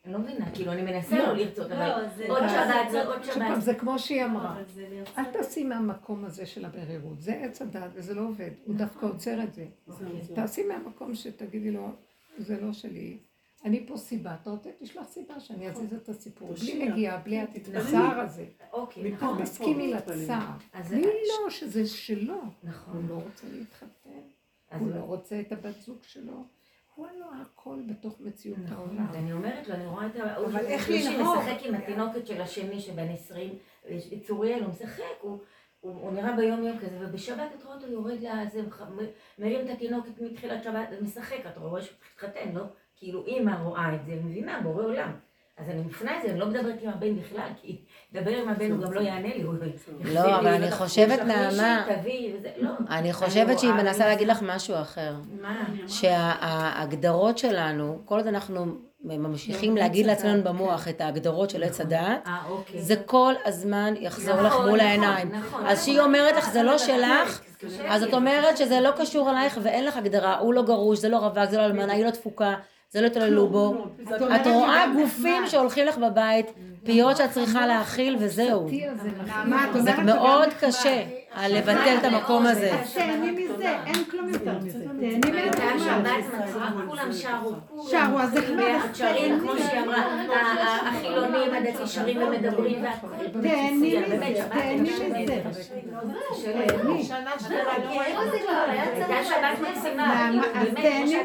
אני 0.05 0.13
לא 0.13 0.19
מבינה, 0.19 0.51
כאילו 0.55 0.73
אני 0.73 0.83
מנסה 0.83 1.19
לא. 1.19 1.25
לא 1.27 1.33
לרצות, 1.33 1.71
אבל 1.71 1.89
לא, 1.89 2.09
זה- 2.09 2.27
עוד 2.29 2.43
שבת 2.49 3.05
שוב 3.25 3.35
שבת. 3.35 3.63
זה 3.63 3.75
כמו 3.75 3.99
שהיא 3.99 4.25
אמרה. 4.25 4.63
אל 5.19 5.25
תעשי 5.25 5.65
מהמקום 5.65 6.25
הזה 6.25 6.47
של 6.47 6.65
הברירות, 6.65 7.21
זה 7.21 7.33
עץ 7.35 7.63
הדת 7.63 7.91
וזה 7.95 8.15
לא 8.15 8.21
עובד, 8.23 8.51
הוא 8.65 8.75
דווקא 8.75 9.07
עוצר 9.07 9.43
את 9.43 9.55
זה. 9.55 9.67
תעשי 10.35 10.65
מהמקום 10.67 11.15
שתגידי 11.15 11.71
לו, 11.71 11.89
זה 12.39 12.61
לא 12.61 12.73
שלי, 12.73 13.19
אני 13.65 13.87
פה 13.87 13.97
סיבה, 13.97 14.35
אתה 14.43 14.51
רוצה 14.51 14.71
תשלח 14.79 15.07
סיבה 15.09 15.41
שאני 15.41 15.69
אזיז 15.71 15.93
את 15.95 16.09
הסיפור, 16.09 16.53
בלי. 16.61 16.89
נגיעה, 16.89 17.19
בלי 17.19 17.43
נכון. 17.43 17.77
הצער 17.77 18.21
הזה. 18.21 18.45
אוקיי, 18.73 19.11
נכון. 19.11 19.43
תסכימי 19.43 19.95
לצער. 19.95 20.47
תני 20.89 21.03
לו 21.45 21.51
שזה 21.51 21.87
שלו. 21.87 22.35
הוא 22.35 22.43
נכון. 22.63 23.07
לא 23.09 23.15
רוצה 23.15 23.47
להתחתן, 23.53 24.21
הוא 24.79 24.91
לא 24.91 25.01
רוצה 25.01 25.41
את 25.41 25.53
הבת 25.53 25.81
זוג 25.81 25.99
שלו. 26.03 26.45
הוא 26.99 27.07
לו 27.19 27.27
הכל 27.43 27.79
בתוך 27.87 28.21
מציאות 28.21 28.59
העולם. 28.71 29.07
אז 29.09 29.17
אני 29.17 29.33
אומרת 29.33 29.69
לו, 29.69 29.75
אני 29.75 29.87
רואה 29.87 30.07
את 30.07 30.17
ה... 30.17 30.37
אבל 30.37 30.45
הוא 30.45 30.59
איך 30.59 30.91
לנהוג? 30.91 31.39
משחק 31.39 31.67
עם 31.67 31.75
התינוקת 31.75 32.27
של 32.27 32.41
השני 32.41 32.81
שבן 32.81 33.09
20, 33.09 33.59
צוריאל, 34.27 34.63
הוא 34.63 34.71
משחק, 34.71 35.03
הוא... 35.21 35.39
הוא, 35.81 36.01
הוא 36.01 36.13
נראה 36.13 36.37
ביום 36.37 36.65
יום 36.65 36.79
כזה, 36.79 36.99
ובשבת 37.01 37.51
את 37.59 37.65
רואה 37.65 37.77
אותו 37.77 37.87
יורד 37.87 38.19
לזה, 38.19 38.63
מרים 39.39 39.67
את 39.67 39.71
התינוקת 39.71 40.21
מתחילת 40.21 40.65
שבת, 40.65 40.89
משחק, 41.03 41.47
את 41.47 41.59
רואה 41.59 41.83
שהוא 41.83 41.97
התחתן, 42.13 42.53
לא? 42.55 42.63
כאילו 42.97 43.27
אימא 43.27 43.63
רואה 43.63 43.95
את 43.95 44.05
זה, 44.07 44.15
מבינה, 44.25 44.61
בורא 44.63 44.85
עולם. 44.85 45.13
אז 45.59 45.71
אני 45.71 45.81
מפנה 45.81 46.17
את 46.17 46.23
זה, 46.23 46.31
אני 46.31 46.39
לא 46.41 46.47
מדברת 46.47 46.75
עם 46.83 46.91
הבן 46.91 47.17
בכלל, 47.17 47.49
כי 47.63 47.77
לדבר 48.13 48.31
עם 48.31 48.49
הבן 48.49 48.71
הוא 48.71 48.81
גם 48.85 48.93
לא 48.93 49.01
יענה 49.01 49.29
לי, 49.29 49.45
לא, 50.05 50.39
אבל 50.39 50.47
אני 50.47 50.71
חושבת, 50.71 51.19
נעמה, 51.19 51.87
לא. 52.57 52.71
אני 52.91 53.13
חושבת 53.13 53.59
שהיא 53.59 53.73
מנסה 53.73 54.07
להגיד 54.07 54.29
לך 54.29 54.39
משהו 54.43 54.75
אחר. 54.81 55.15
מה? 55.41 55.65
שההגדרות 55.87 57.39
שלנו, 57.39 57.99
כל 58.05 58.17
עוד 58.17 58.27
אנחנו 58.27 58.67
ממשיכים 59.05 59.77
להגיד 59.77 60.07
לעצמנו 60.07 60.43
במוח 60.43 60.89
את 60.89 61.01
ההגדרות 61.01 61.51
של 61.51 61.63
עץ 61.63 61.81
הדעת, 61.81 62.27
אה, 62.27 62.39
אוקיי. 62.49 62.83
זה 62.83 62.97
כל 63.07 63.35
הזמן 63.45 63.95
יחזור 64.01 64.37
לך 64.37 64.53
נכון, 64.53 64.69
מול 64.69 64.77
נכון, 64.77 64.89
העיניים. 64.89 65.33
נכון. 65.33 65.67
אז 65.67 65.83
כשהיא 65.83 66.01
אומרת 66.01 66.37
לך 66.37 66.51
זה 66.51 66.63
לא 66.63 66.79
שלך, 66.79 67.43
אז. 67.89 68.03
את 68.03 68.15
אומרת 68.15 68.57
שזה 68.57 68.81
לא 68.81 68.91
קשור 68.91 69.31
אלייך 69.31 69.59
ואין 69.63 69.85
לך 69.85 69.97
הגדרה, 69.97 70.39
הוא 70.39 70.55
לא 70.55 70.63
גרוש, 70.63 70.99
זה 70.99 71.09
לא 71.09 71.17
רווק, 71.17 71.51
זה 71.51 71.57
לא 71.57 71.65
אלמנה, 71.65 71.93
היא 71.93 72.05
לא 72.05 72.11
תפוקה, 72.11 72.55
זה 72.91 73.01
לא 73.01 73.07
התעללו 73.07 73.49
בו. 73.49 73.87
את 74.37 74.47
רואה 74.47 74.85
גופים. 74.97 75.47
שהולכים 75.47 75.87
לך 75.87 75.99
בבית, 75.99 76.47
פיות 76.85 77.17
שאת 77.17 77.31
צריכה 77.31 77.67
להאכיל 77.67 78.17
וזהו. 78.21 78.69
זה 79.79 79.93
מאוד 79.97 80.49
קשה. 80.61 81.03
על 81.39 81.57
לבטל 81.57 81.97
את 81.99 82.05
המקום 82.05 82.47
הזה. 82.47 82.71
אז 82.81 82.95
תהני 82.95 83.31
מזה, 83.31 83.77
אין 83.87 84.05
כלום 84.11 84.29
יותר 84.29 84.53
מזה. 84.63 84.79
תהני 85.01 85.19
מהנחמד. 85.31 85.79
שבת 85.79 86.35
מצחיק, 86.35 86.63
כולם 86.89 87.13
שרו, 87.13 87.53
שרו, 87.91 88.21
אז 88.21 88.35
נחמד, 88.35 88.65
אז 88.85 88.99
שרים, 88.99 89.41
כמו 89.41 89.53
תהני. 89.53 89.65
שהיא 89.69 89.81
אמרה, 89.81 90.05
החילונים, 90.89 91.55
הדתי 91.55 91.87
שרים 91.87 92.23
ומדברים, 92.23 92.85
והכל 92.85 93.09
תהני 93.43 93.97
מזה, 93.99 94.45
תהני 94.49 94.81
מזה. 94.81 95.41
תהני. 96.67 97.05
שנה 97.05 97.31
שלמה 97.39 97.79
לא 97.85 98.01
הייתה 98.01 99.25
שבת 99.25 99.69
מקסימה, 99.71 100.31
אז 100.55 100.69
תהני. 100.75 101.17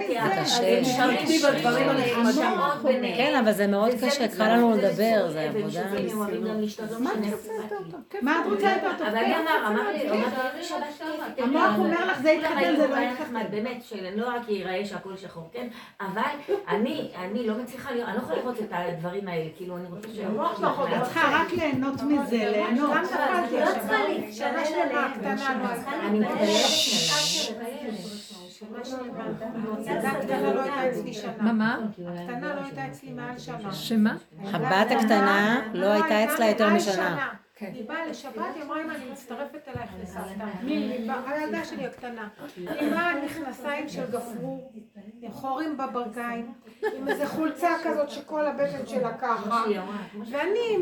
מזה. 1.24 3.14
כן, 3.18 3.36
אבל 3.44 3.52
זה 3.52 3.68
מאוד 3.68 3.92
קשה, 4.06 4.28
קל 4.28 4.56
לנו 4.56 4.72
לדבר, 4.78 5.30
זה 5.32 5.42
עבודה. 5.42 5.82
מה 8.22 8.42
את 8.42 8.46
רוצה 8.52 8.72
יותר. 8.72 8.98
טוב? 8.98 9.08
אבל 9.08 9.18
אני 9.18 9.36
אמר, 9.36 9.68
אמרתי. 9.68 10.03
המוח 11.38 11.78
אומר 11.78 12.06
לך, 12.06 12.22
זה 12.22 12.30
היו 12.30 12.78
זה 12.78 12.88
לא. 12.88 12.96
נחמד, 13.00 13.46
באמת, 13.52 13.84
שלא 13.84 14.28
רק 14.28 14.50
ייראה 14.50 14.86
שהכל 14.86 15.18
שחור, 15.18 15.50
כן? 15.54 15.68
אבל 16.02 16.22
אני, 16.68 17.12
אני 17.18 17.48
לא 17.48 17.58
מצליחה 17.58 17.92
לראות, 17.92 18.08
אני 18.10 18.18
לא 18.18 18.22
יכולה 18.22 18.38
לראות 18.38 18.60
את 18.60 18.70
הדברים 18.72 19.28
האלה, 19.28 19.50
כאילו, 19.58 19.78
אני 19.78 19.86
רוצה 19.90 20.08
שהמוח 20.16 20.58
שלך... 20.58 20.82
את 20.98 21.04
צריכה 21.04 21.30
רק 21.32 21.52
ליהנות 21.52 22.02
מזה, 22.02 22.50
ליהנות. 22.52 22.90
גם 22.96 23.04
אכלתי 23.04 23.56
לא 23.90 24.08
לי, 24.08 24.34
שנה 24.34 24.66
שלמה 24.66 25.06
הקטנה 25.06 25.60
לא 25.64 25.68
הייתה. 25.68 25.92
אני 26.08 26.20
לא 26.20 26.28
אצלי 30.90 31.14
שנה. 31.14 31.34
מה, 31.40 31.54
מה? 31.54 31.78
הקטנה 31.98 32.56
לא 32.56 32.62
הייתה 32.62 32.88
אצלי 32.88 33.12
מעל 33.12 33.40
שנה. 33.40 33.74
שמה? 33.74 34.16
הבת 34.44 34.92
הקטנה 34.92 35.62
לא 35.74 35.88
הייתה 35.92 36.24
אצלה 36.24 36.46
יותר 36.46 36.70
משנה. 36.70 37.34
כן. 37.68 37.74
היא 37.74 37.88
באה 37.88 38.06
לשבת, 38.06 38.56
היא 38.56 38.64
אמרה, 38.64 38.82
אמא, 38.82 38.92
אני 38.94 39.12
מצטרפת 39.12 39.68
אלייך 39.68 39.92
לסבתא. 40.02 40.44
היא 40.62 41.08
באה- 41.08 41.30
הילדה 41.32 41.66
שלי 41.66 41.86
הקטנה. 41.86 42.30
היא 42.58 42.92
באה 42.92 43.12
עם 43.12 43.26
מכנסיים 43.26 43.90
של 43.90 44.12
גפרור, 44.12 44.72
עם 45.22 45.32
חורים 45.32 45.78
בברכיים, 45.78 46.54
עם 46.98 47.08
איזה 47.08 47.28
חולצה 47.28 47.70
כזאת 47.84 48.10
שכל 48.10 48.46
הבטן 48.46 48.86
שלה 48.88 49.18
ככה. 49.18 49.64
ואני, 50.32 50.78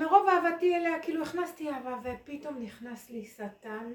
מרוב 0.00 0.26
אהבתי 0.28 0.76
אליה, 0.76 0.98
כאילו 1.02 1.22
הכנסתי 1.22 1.70
אהבה, 1.70 1.96
ופתאום 2.02 2.56
נכנס 2.62 3.10
לי 3.10 3.24
שטן. 3.24 3.92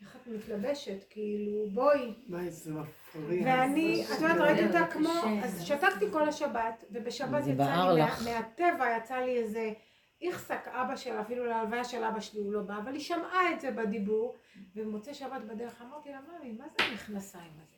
איך 0.00 0.16
את 0.16 0.26
מתלבשת? 0.26 1.04
כאילו, 1.10 1.66
בואי. 1.74 2.14
מה 2.28 2.40
איזה 2.40 2.72
מפריע. 2.72 3.42
ואני, 3.46 4.04
את 4.16 4.20
יודעת, 4.20 4.36
ראיתי 4.38 4.66
אותה 4.66 4.86
כמו. 4.86 5.08
אז 5.44 5.64
שתקתי 5.64 6.06
כל 6.12 6.28
השבת, 6.28 6.84
ובשבת 6.90 7.46
יצא 7.46 7.92
לי, 7.92 8.02
מהטבע 8.24 8.96
יצא 8.96 9.14
לי 9.16 9.36
איזה 9.38 9.72
איכסק 10.22 10.68
אבא 10.68 10.96
שלה, 10.96 11.20
אפילו 11.20 11.44
להלוויה 11.46 11.84
של 11.84 12.04
אבא 12.04 12.20
שלי 12.20 12.40
הוא 12.40 12.52
לא 12.52 12.60
בא, 12.62 12.78
אבל 12.78 12.92
היא 12.92 13.00
שמעה 13.00 13.52
את 13.52 13.60
זה 13.60 13.70
בדיבור, 13.70 14.36
ובמוצאי 14.76 15.14
שבת 15.14 15.42
בדרך 15.42 15.82
אמרתי 15.82 16.10
לה, 16.12 16.20
ממי, 16.20 16.52
מה 16.52 16.64
זה 16.68 16.84
המכנסיים 16.84 17.52
הזה? 17.62 17.76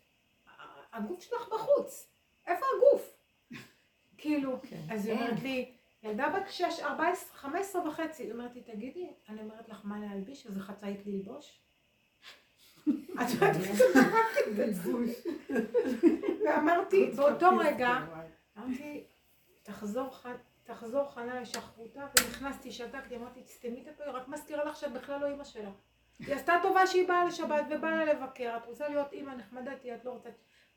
הגוף 0.93 1.23
שלך 1.23 1.49
בחוץ, 1.53 2.09
איפה 2.47 2.67
הגוף? 2.77 3.13
כאילו, 4.19 4.59
אז 4.91 5.07
היא 5.07 5.15
אומרת 5.15 5.43
לי, 5.43 5.73
ילדה 6.03 6.29
בת 6.29 6.49
6, 6.51 6.81
14, 6.81 7.37
15 7.37 7.89
וחצי, 7.89 8.23
היא 8.23 8.33
אומרת 8.33 8.55
לי, 8.55 8.63
תגידי, 8.63 9.11
אני 9.29 9.41
אומרת 9.43 9.69
לך 9.69 9.81
מה 9.85 9.99
להלביש, 10.01 10.47
איזה 10.47 10.61
חצאית 10.61 11.07
ללבוש? 11.07 11.61
את 13.23 13.31
יודעת. 13.35 13.57
ואמרתי, 16.45 17.11
באותו 17.17 17.47
רגע, 17.59 17.99
אמרתי, 18.59 19.05
תחזור, 19.63 20.11
ח- 20.11 20.27
תחזור 20.69 21.05
חנה 21.11 21.41
לשחרותה, 21.41 22.01
ונכנסתי, 22.21 22.73
שתקתי, 22.73 23.17
אמרתי, 23.17 23.43
תסתמי 23.43 23.83
את 23.83 23.89
הפה, 23.89 24.05
היא 24.05 24.13
רק 24.13 24.29
מזכירה 24.29 24.65
לך 24.65 24.77
שאת 24.77 24.93
בכלל 24.93 25.21
לא 25.21 25.27
אימא 25.27 25.45
שלה. 25.45 25.71
היא 26.19 26.35
עשתה 26.35 26.53
טובה 26.63 26.87
שהיא 26.87 27.09
באה 27.09 27.25
לשבת 27.25 27.65
ובאה 27.71 27.91
לה 28.05 28.05
לבקר, 28.15 28.57
את 28.57 28.67
רוצה 28.67 28.89
להיות 28.89 29.13
אימא 29.13 29.31
נחמדה, 29.31 29.71
תהיי, 29.77 29.95
את 29.95 30.05
לא 30.05 30.11
רוצה... 30.11 30.29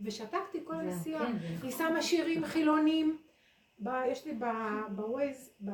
ושתקתי 0.01 0.59
כל 0.65 0.73
הנסיעה. 0.75 1.25
כן, 1.25 1.31
היא 1.63 1.71
שמה 1.71 2.01
שירים 2.01 2.45
חילונים, 2.45 3.17
ב- 3.79 4.03
יש 4.07 4.25
לי 4.25 4.37
בווייז, 4.89 5.49
ב- 5.65 5.71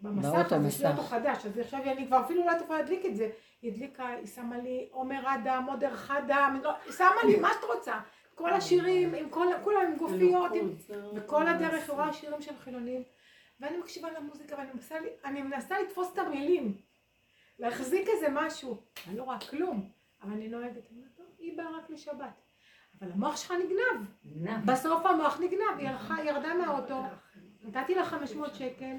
במסך, 0.00 0.28
באוטו, 0.32 0.54
אז 0.54 0.66
יש 0.66 0.80
לי 0.80 0.86
אוטו 0.88 1.02
מסך. 1.02 1.08
חדש, 1.10 1.46
אז 1.46 1.58
עכשיו 1.58 1.80
אני 1.82 2.06
כבר 2.06 2.20
אפילו 2.20 2.44
לא 2.46 2.52
איפה 2.52 2.76
להדליק 2.76 3.06
את 3.06 3.16
זה. 3.16 3.30
היא 3.62 3.72
הדליקה, 3.72 4.06
היא 4.08 4.26
שמה 4.26 4.58
לי 4.58 4.88
עומר 4.92 5.34
אדם, 5.34 5.66
עודר 5.68 5.94
חדם, 5.96 6.60
לא, 6.62 6.72
היא 6.84 6.92
שמה 6.92 7.08
לי 7.26 7.36
מה 7.40 7.50
שאת 7.54 7.64
רוצה. 7.76 8.00
כל 8.34 8.52
השירים, 8.52 9.14
עם 9.14 9.28
כל, 9.30 9.46
כולם 9.64 9.80
עם 9.86 9.96
גופיות, 9.96 10.52
עם, 10.54 10.74
וכל 11.14 11.48
הדרך 11.48 11.88
היא 11.88 11.96
רואה 11.96 12.12
שירים 12.12 12.42
של 12.42 12.56
חילונים. 12.58 13.02
ואני 13.60 13.76
מקשיבה 13.76 14.08
למוזיקה 14.10 14.56
ואני 14.58 14.70
מנסה, 14.74 14.94
אני 15.24 15.42
מנסה 15.42 15.74
לתפוס 15.80 16.12
את 16.12 16.18
המילים. 16.18 16.76
להחזיק 17.58 18.08
איזה 18.08 18.26
משהו. 18.32 18.82
אני 19.08 19.16
לא 19.16 19.22
רואה 19.22 19.38
כלום, 19.50 19.88
אבל 20.22 20.32
אני 20.32 20.48
נוהגת. 20.48 20.72
אני 20.90 20.98
אומרת, 20.98 21.10
"טוב, 21.16 21.26
היא 21.38 21.56
באה 21.56 21.66
רק 21.78 21.90
לשבת. 21.90 22.40
אבל 23.00 23.12
המוח 23.12 23.36
שלך 23.36 23.50
נגנב. 23.52 24.08
נגנב. 24.24 24.70
בסוף 24.72 25.06
המוח 25.06 25.40
נגנב, 25.40 25.78
היא 25.78 25.88
הלכה, 25.88 26.14
היא 26.14 26.30
ירדה 26.30 26.54
מהאוטו, 26.54 27.02
נתתי 27.62 27.94
לה 27.94 28.04
500 28.04 28.54
שקל, 28.54 28.94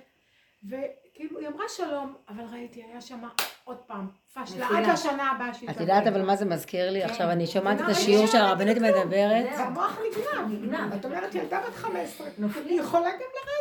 וכאילו 0.63 1.39
היא 1.39 1.47
אמרה 1.47 1.65
שלום, 1.69 2.15
אבל 2.29 2.43
ראיתי, 2.43 2.83
היה 2.83 3.01
שם 3.01 3.19
עוד 3.63 3.77
פעם, 3.77 4.07
פשלה, 4.33 4.67
עד. 4.67 4.89
לשנה 4.93 5.31
הבאה 5.31 5.53
שהיא 5.53 5.69
את. 5.69 5.79
יודעת 5.79 6.07
אבל 6.07 6.21
מה 6.21 6.35
זה 6.35 6.45
מזכיר 6.45 6.91
לי? 6.91 7.01
כן. 7.01 7.09
עכשיו 7.09 7.29
אני 7.31 7.47
שומעת 7.47 7.77
את 7.77 7.81
אבל 7.81 7.91
השיעור 7.91 8.27
שהרבנית. 8.27 8.77
מדברת. 8.77 9.45
והמוח 9.57 9.97
נגנב. 9.99 10.63
נגנב. 10.63 10.93
את 10.93 11.05
אומרת, 11.05 11.35
ילדה 11.35 11.61
בת 11.67 11.75
15, 11.75 12.27
היא 12.65 12.79
יכולה 12.81 13.09
גם 13.11 13.17
לרדת. 13.17 13.60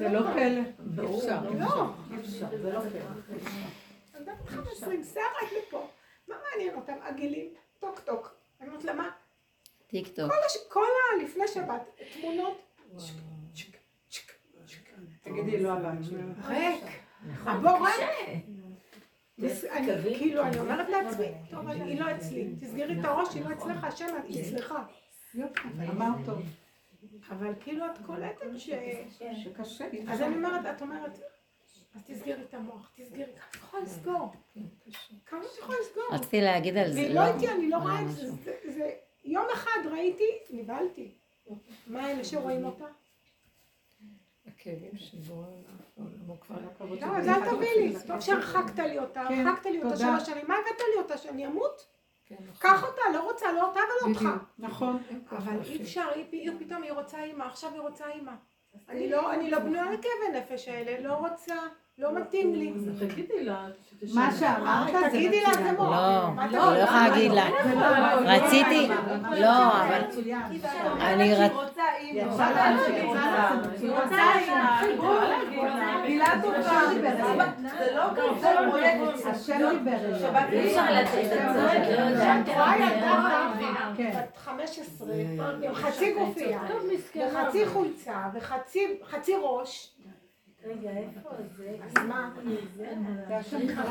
לא. 0.00 0.08
זה 0.08 0.14
לא 0.14 0.20
פלא. 0.32 0.60
ברור. 0.78 1.18
אפשר. 1.18 1.40
לא, 1.58 1.90
זה 2.62 2.72
לא 2.72 2.80
פייר. 2.80 3.04
ילדה 4.16 4.32
בת 4.34 4.48
15 4.48 4.94
עם 4.94 5.02
שיער 5.04 5.24
עד 5.40 5.48
לפה. 5.58 5.86
מה 6.28 6.34
מעניין 6.50 6.74
אותם? 6.74 6.92
עגילים, 7.02 7.48
טוק 7.78 8.00
טוק. 8.00 8.34
אני 8.60 8.68
אומרת 8.68 8.84
לה, 8.84 8.92
מה? 8.94 9.10
טיק 9.86 10.08
טוק. 10.08 10.30
כל 10.32 10.38
הש- 10.46 10.68
כל 10.68 10.80
ה... 10.84 11.22
לפני 11.24 11.48
שבת, 11.48 11.82
תמונות. 12.20 12.60
תגידי, 15.22 15.60
לא 15.62 15.72
הבת 15.72 16.04
שלי. 16.04 16.22
ריק. 16.48 16.84
נכון, 17.32 17.52
הבור 17.52 17.86
כאילו, 20.18 20.42
אני. 20.42 20.58
אומרת 20.58 20.88
לעצמי, 20.88 21.26
טוב, 21.50 21.68
היא 21.68 22.00
לא 22.00 22.16
אצלי. 22.16 22.54
תסגרי 22.60 23.00
את 23.00 23.04
הראש, 23.04 23.34
היא 23.34 23.44
לא 23.44 23.52
אצלך, 23.54 23.84
השם, 23.84 24.06
היא 24.24 24.42
אצלך. 24.42 24.74
יופי, 25.34 25.60
אמרת 25.90 26.26
טוב. 26.26 26.38
אבל 27.30 27.52
כאילו 27.60 27.86
את 27.86 27.98
קולטת 28.06 28.46
ש... 28.56 28.70
שקשה. 29.44 29.88
אז 30.08 30.22
אני 30.22 30.36
אומרת, 30.36 30.76
את 30.76 30.82
אומרת, 30.82 31.18
אז 31.94 32.02
תסגרי 32.06 32.42
את 32.42 32.54
המוח, 32.54 32.92
תסגרי, 32.96 33.24
כמה 33.24 33.46
את 33.50 33.56
יכולה 33.56 33.82
לסגור? 33.82 34.32
כמה 35.26 35.40
את 35.40 35.58
יכולה 35.58 35.78
לסגור? 35.80 36.04
רציתי 36.12 36.40
להגיד 36.40 36.76
על 36.76 36.92
זה. 36.92 37.08
לא. 37.08 37.14
לא 37.14 37.34
איתי, 37.34 37.48
אני 37.48 37.70
לא 37.70 37.76
היה 37.76 37.84
רואה 37.84 38.02
את 38.02 38.72
זה. 38.74 38.90
יום 39.24 39.44
אחד 39.54 39.80
ראיתי, 39.92 40.38
נבהלתי. 40.50 41.10
מה 41.86 42.10
אלה 42.10 42.24
שרואים 42.24 42.64
אותה? 42.64 42.84
הכאבים 44.46 44.96
שבו 44.96 45.44
הוא 46.26 46.36
כבר... 46.40 46.56
לא, 47.00 47.16
אז 47.16 47.28
אל 47.28 47.50
תביא 47.50 47.68
לי. 47.76 47.94
טוב 48.06 48.20
שהרחקת 48.20 48.78
לי 48.78 48.98
אותה, 48.98 49.24
כן, 49.28 49.46
הרחקת 49.46 49.66
לי 49.66 49.82
אותה. 49.82 49.96
שלוש 49.96 50.26
שנים. 50.26 50.44
מה 50.48 50.54
הבאת 50.54 50.80
לי 50.94 51.02
אותה? 51.02 51.18
שאני 51.18 51.46
אמות? 51.46 51.97
כן, 52.28 52.34
נכון. 52.34 52.70
קח 52.70 52.84
אותה, 52.84 53.02
לא 53.14 53.30
רוצה, 53.30 53.52
לא 53.52 53.68
אותה 53.68 53.80
ולא 53.80 54.10
אותך. 54.10 54.28
נכון. 54.58 55.02
אבל. 55.30 55.60
אי 55.64 55.82
אפשר, 55.82 56.08
היא 56.14 56.52
פתאום 56.58 56.82
היא 56.82 56.92
רוצה 56.92 57.22
אימא, 57.22 57.44
עכשיו 57.44 57.72
היא 57.72 57.80
רוצה 57.80 58.08
אימא. 58.08 58.32
אני 58.88 59.10
לא, 59.10 59.32
אני 59.34 59.50
לא 59.50 59.58
בנויה 59.58 59.84
לכאבי 59.84 60.28
נפש 60.34 60.68
האלה, 60.68 61.08
לא 61.08 61.14
רוצה, 61.14 61.54
לא 61.98 62.14
מתאים 62.14 62.54
לי. 62.54 62.72
תגידי 62.98 63.44
לה. 63.44 63.66
מה 64.14 64.30
שאמרת 64.40 64.90
זה 65.00 65.08
תגידי 65.10 65.40
לה, 65.42 65.52
זה 65.54 65.72
מוח. 65.72 65.90
לא, 65.90 66.28
אתה- 66.44 66.70
לא 66.72 66.78
יכולה 66.78 67.08
להגיד 67.08 67.32
לה. 67.32 67.44
רציתי, 68.24 68.88
לא, 69.40 69.82
אבל 69.82 70.00
אני 71.00 71.34
רציתי, 71.34 71.54
רוצה 71.54 71.82
אימא. 71.98 72.20
היא 73.80 73.90
רוצה 73.90 74.22
מילה 76.02 76.26
טובה. 76.42 76.62
זה 77.78 77.96
לא 77.96 78.02
כזה 78.16 78.48
פרויקט. 78.70 79.26
השם 79.26 79.58
דיבר 79.70 79.96
אליה. 80.04 80.48
אי 80.52 80.66
אפשר 80.68 80.92
לתת 80.92 81.32
את 81.32 81.54
זה, 81.54 81.94
לא 81.98 82.02
יודעת. 82.02 82.48
את 82.48 82.54
רואה 82.54 82.76
ילדה 82.78 83.52
כן. 83.96 84.10
בת 84.14 84.36
15, 84.36 85.08
עם 85.62 85.74
חצי 85.74 86.12
גופייה, 86.12 86.60
וחצי 87.32 87.66
חולצה, 87.66 88.12
וחצי 88.34 88.86
חצי 89.10 89.32
ראש, 89.42 89.90
רגע, 90.68 90.90
איפה 90.90 91.30
זה? 91.56 91.76
אז 91.84 92.06
מה? 92.06 92.30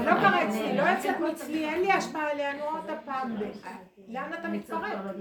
לא 0.06 0.12
קרה 0.12 0.48
אצלי, 0.50 0.78
לא 0.78 0.82
יוצאת 0.82 1.20
מאצלי, 1.20 1.66
אין 1.70 1.82
לי 1.82 1.92
השפעה 1.92 2.32
עליה, 2.32 2.52
אני 2.52 2.62
רואה 2.62 2.78
אותה 2.82 2.94
פעם 3.06 3.36
ב... 3.40 3.44
לאן 4.08 4.34
אתה 4.40 4.48
מתקרב? 4.48 5.16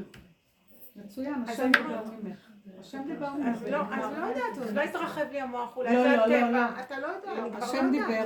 מצוין, 0.96 1.44
השם 1.48 1.70
אומרת- 1.84 2.06
ממך. 2.22 2.48
השם 2.80 2.98
דיבר 3.06 3.26
ממך. 3.38 3.56
אז 3.56 3.68
לא, 3.70 3.78
אז 3.78 4.18
לא 4.18 4.26
יודעת, 4.26 4.58
אז 4.62 4.76
לא 4.76 4.80
התרחב 4.80 5.20
לי 5.32 5.40
המוח, 5.40 5.76
אולי 5.76 5.94
לא, 5.96 6.02
זה 6.02 6.08
לא, 6.08 6.16
לא, 6.16 6.22
הטבע, 6.36 6.50
לא. 6.50 6.64
אתה 6.80 6.98
לא 7.00 7.06
יודע, 7.06 7.42
לא 7.58 7.64
השם 7.64 7.90
דיבר. 7.90 8.24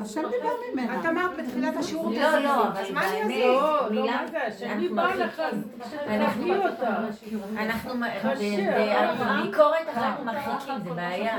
השם 0.00 0.20
דיבר 0.20 0.52
ממנה. 0.72 1.00
את 1.00 1.06
אמרת 1.06 1.30
בתחילת 1.36 1.76
השיעור, 1.76 2.10
לא, 2.10 2.38
לא, 2.38 2.38
תזיזי. 2.38 2.48
אבל 2.48 2.80
אז 2.80 2.90
מה 2.90 3.00
אני 3.10 3.20
באמת, 3.20 3.34
אזיז? 3.34 3.90
מילה, 3.90 4.20
אנחנו 7.60 7.94
מרחיקים. 7.94 8.68
אנחנו 8.68 8.84
אנחנו 8.98 9.24
בביקורת 9.42 9.88
אנחנו 9.96 10.24
מרחיקים, 10.24 10.74
זה 10.84 10.90
בעיה. 10.90 11.38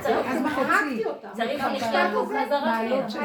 צריך- 0.00 0.26
אז 0.30 0.42
מחקתי 0.42 1.04
אותה. 1.06 1.28
צריך 1.32 1.64
לחיות 1.64 2.28
חזרה. 2.28 2.80
לך, 2.84 3.16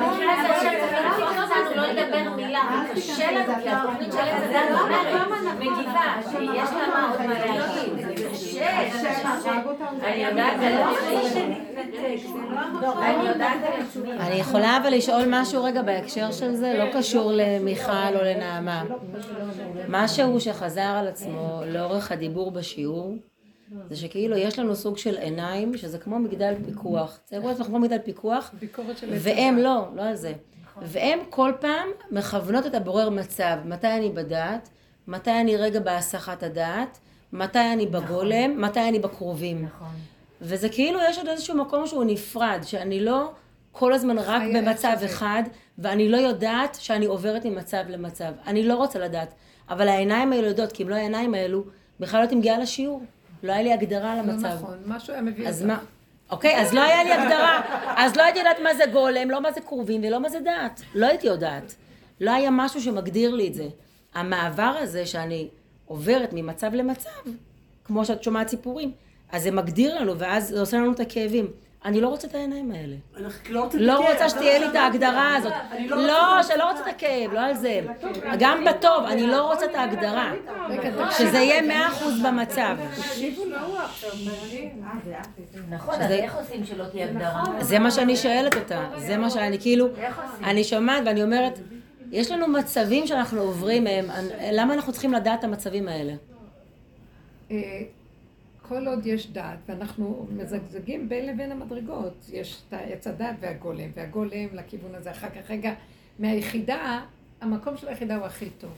במקרה 0.00 0.32
הזה 0.32 0.48
השם 0.54 1.76
לא 1.76 1.86
לדבר 1.86 2.30
מילה, 2.36 2.60
וקשה 2.90 3.30
לנו, 3.32 3.52
כי 3.62 3.68
התוכנית 3.68 4.12
של 4.12 4.18
עץ 4.18 4.42
הדת 4.42 4.80
אומרת, 4.80 5.59
מגיבה, 5.60 6.20
שיש 6.30 6.70
לה 6.72 6.88
מה 6.94 7.10
עוד 7.10 7.26
מה 7.26 7.38
להגיד. 7.38 8.06
אני 10.02 10.24
יודעת, 10.24 10.60
לא 12.82 13.04
אני 13.04 13.28
יודעת 13.28 13.58
על 13.64 13.82
עצמי. 13.82 14.12
אני 14.12 14.34
יכולה 14.34 14.76
אבל 14.82 14.94
לשאול 14.94 15.22
משהו 15.28 15.64
רגע 15.64 15.82
בהקשר 15.82 16.32
של 16.32 16.54
זה, 16.54 16.74
לא 16.78 16.84
קשור 16.92 17.32
למיכל 17.34 18.14
או 18.14 18.24
לנעמה. 18.24 18.84
משהו 19.88 20.40
שחזר 20.40 20.80
על 20.80 21.08
עצמו 21.08 21.62
לאורך 21.66 22.12
הדיבור 22.12 22.50
בשיעור, 22.50 23.14
זה 23.90 23.96
שכאילו 23.96 24.36
יש 24.36 24.58
לנו 24.58 24.76
סוג 24.76 24.98
של 24.98 25.16
עיניים, 25.16 25.76
שזה 25.76 25.98
כמו 25.98 26.18
מגדל 26.18 26.54
פיקוח. 26.66 27.20
זה 27.26 27.64
כמו 27.64 27.78
מגדל 27.78 27.98
פיקוח, 27.98 28.54
והם 29.10 29.58
לא, 29.58 29.88
לא 29.94 30.02
על 30.02 30.14
זה. 30.16 30.32
והם 30.82 31.18
כל 31.30 31.52
פעם 31.60 31.88
מכוונות 32.10 32.66
את 32.66 32.74
הבורר 32.74 33.10
מצב, 33.10 33.56
מתי 33.64 33.86
אני 33.86 34.10
בדעת, 34.10 34.68
מתי 35.08 35.30
אני 35.30 35.56
רגע 35.56 35.80
בהסחת 35.80 36.42
הדעת, 36.42 36.98
מתי 37.32 37.72
אני 37.72 37.86
בגולם, 37.86 38.60
מתי 38.60 38.88
אני 38.88 38.98
בקרובים. 38.98 39.64
נכון. 39.64 39.88
וזה 40.40 40.68
כאילו 40.68 41.00
יש 41.08 41.18
עוד 41.18 41.28
איזשהו 41.28 41.56
מקום 41.56 41.86
שהוא 41.86 42.04
נפרד, 42.04 42.60
שאני 42.62 43.00
לא 43.00 43.30
כל 43.72 43.92
הזמן 43.92 44.18
רק 44.18 44.42
במצב 44.54 44.96
זה. 45.00 45.06
אחד, 45.06 45.42
ואני 45.78 46.08
לא 46.08 46.16
יודעת 46.16 46.78
שאני 46.80 47.06
עוברת 47.06 47.44
ממצב 47.44 47.82
למצב. 47.88 48.32
אני 48.46 48.62
לא 48.62 48.74
רוצה 48.74 48.98
לדעת. 48.98 49.34
אבל 49.68 49.88
העיניים 49.88 50.32
האלו 50.32 50.46
יודעות, 50.46 50.72
כי 50.72 50.82
אם 50.82 50.88
לא 50.88 50.94
העיניים 50.94 51.34
האלו, 51.34 51.64
בכלל 52.00 52.20
לא 52.20 52.22
הייתי 52.22 52.34
מגיעה 52.34 52.58
לשיעור. 52.58 53.02
לא 53.42 53.52
היה 53.52 53.62
לי 53.62 53.72
הגדרה 53.72 54.14
לא 54.14 54.22
למצב. 54.22 54.46
נכון, 54.46 54.78
משהו 54.86 55.12
היה 55.12 55.22
מביא 55.22 55.48
אז 55.48 55.62
אותך. 55.62 55.72
מה? 55.72 55.78
אוקיי, 56.30 56.60
אז 56.60 56.74
לא 56.74 56.80
היה 56.80 57.04
לי 57.04 57.12
הגדרה. 57.12 57.60
אז 57.96 58.16
לא 58.16 58.22
הייתי 58.22 58.38
יודעת 58.38 58.56
מה 58.62 58.74
זה 58.74 58.84
גולם, 58.92 59.30
לא 59.30 59.42
מה 59.42 59.52
זה 59.52 59.60
קרובים 59.60 60.00
ולא 60.04 60.20
מה 60.20 60.28
זה 60.28 60.40
דעת. 60.40 60.80
לא 60.94 61.06
הייתי 61.06 61.26
יודעת. 61.26 61.74
לא 62.20 62.30
היה 62.30 62.50
משהו 62.52 62.80
שמגדיר 62.80 63.34
לי 63.34 63.48
את 63.48 63.54
זה. 63.54 63.68
המעבר 64.14 64.74
הזה 64.78 65.06
שאני 65.06 65.48
עוברת 65.86 66.30
ממצב 66.32 66.74
למצב, 66.74 67.10
כמו 67.84 68.04
שאת 68.04 68.22
שומעת 68.22 68.48
סיפורים, 68.48 68.92
אז 69.32 69.42
זה 69.42 69.50
מגדיר 69.50 70.00
לנו, 70.00 70.18
ואז 70.18 70.48
זה 70.48 70.60
עושה 70.60 70.76
לנו 70.76 70.92
את 70.92 71.00
הכאבים. 71.00 71.50
אני 71.84 72.00
לא 72.00 72.08
רוצה 72.08 72.28
את 72.28 72.34
העיניים 72.34 72.70
האלה. 72.70 72.96
לא 73.74 74.10
רוצה 74.10 74.28
שתהיה 74.28 74.58
לי 74.58 74.68
את 74.68 74.74
ההגדרה 74.74 75.36
הזאת. 75.36 75.52
לא, 75.88 76.42
שלא 76.42 76.70
רוצה 76.70 76.82
את 76.82 76.94
הכאב, 76.94 77.32
לא 77.32 77.40
על 77.40 77.54
זה. 77.54 77.80
גם 78.38 78.64
בטוב, 78.64 79.04
אני 79.04 79.26
לא 79.26 79.52
רוצה 79.52 79.64
את 79.64 79.74
ההגדרה. 79.74 80.32
שזה 81.18 81.38
יהיה 81.38 81.62
מאה 81.62 81.88
אחוז 81.88 82.14
במצב. 82.22 82.76
נכון, 85.70 85.94
אז 85.94 86.10
איך 86.10 86.34
עושים 86.34 86.64
שלא 86.64 86.84
תהיה 86.84 87.06
הגדרה? 87.06 87.42
זה 87.60 87.78
מה 87.78 87.90
שאני 87.90 88.16
שואלת 88.16 88.56
אותה, 88.56 88.86
זה 88.96 89.16
מה 89.16 89.30
שאני 89.30 89.58
כאילו? 89.60 89.88
אני 90.44 90.64
שומעת 90.64 91.02
ואני 91.06 91.22
אומרת, 91.22 91.58
יש 92.10 92.30
לנו 92.30 92.48
מצבים 92.48 93.06
שאנחנו 93.06 93.40
עוברים 93.40 93.84
מהם, 93.84 94.06
למה 94.52 94.74
אנחנו 94.74 94.92
צריכים 94.92 95.12
לדעת 95.12 95.38
את 95.38 95.44
המצבים 95.44 95.88
האלה? 95.88 96.12
אה, 97.50 97.82
כל 98.68 98.86
עוד 98.86 99.06
יש 99.06 99.30
דעת, 99.30 99.58
ואנחנו 99.66 100.26
מזגזגים 100.36 101.08
בין 101.08 101.26
לבין 101.26 101.52
המדרגות, 101.52 102.26
יש 102.32 102.62
את 102.68 102.74
עץ 102.74 103.06
הדעת 103.06 103.36
והגולם, 103.40 103.90
והגולם 103.94 104.46
לכיוון 104.52 104.94
הזה, 104.94 105.10
אחר 105.10 105.28
כך 105.28 105.50
רגע, 105.50 105.72
מהיחידה, 106.18 107.00
המקום 107.40 107.76
של 107.76 107.88
היחידה 107.88 108.16
הוא 108.16 108.26
הכי 108.26 108.50
טוב. 108.50 108.70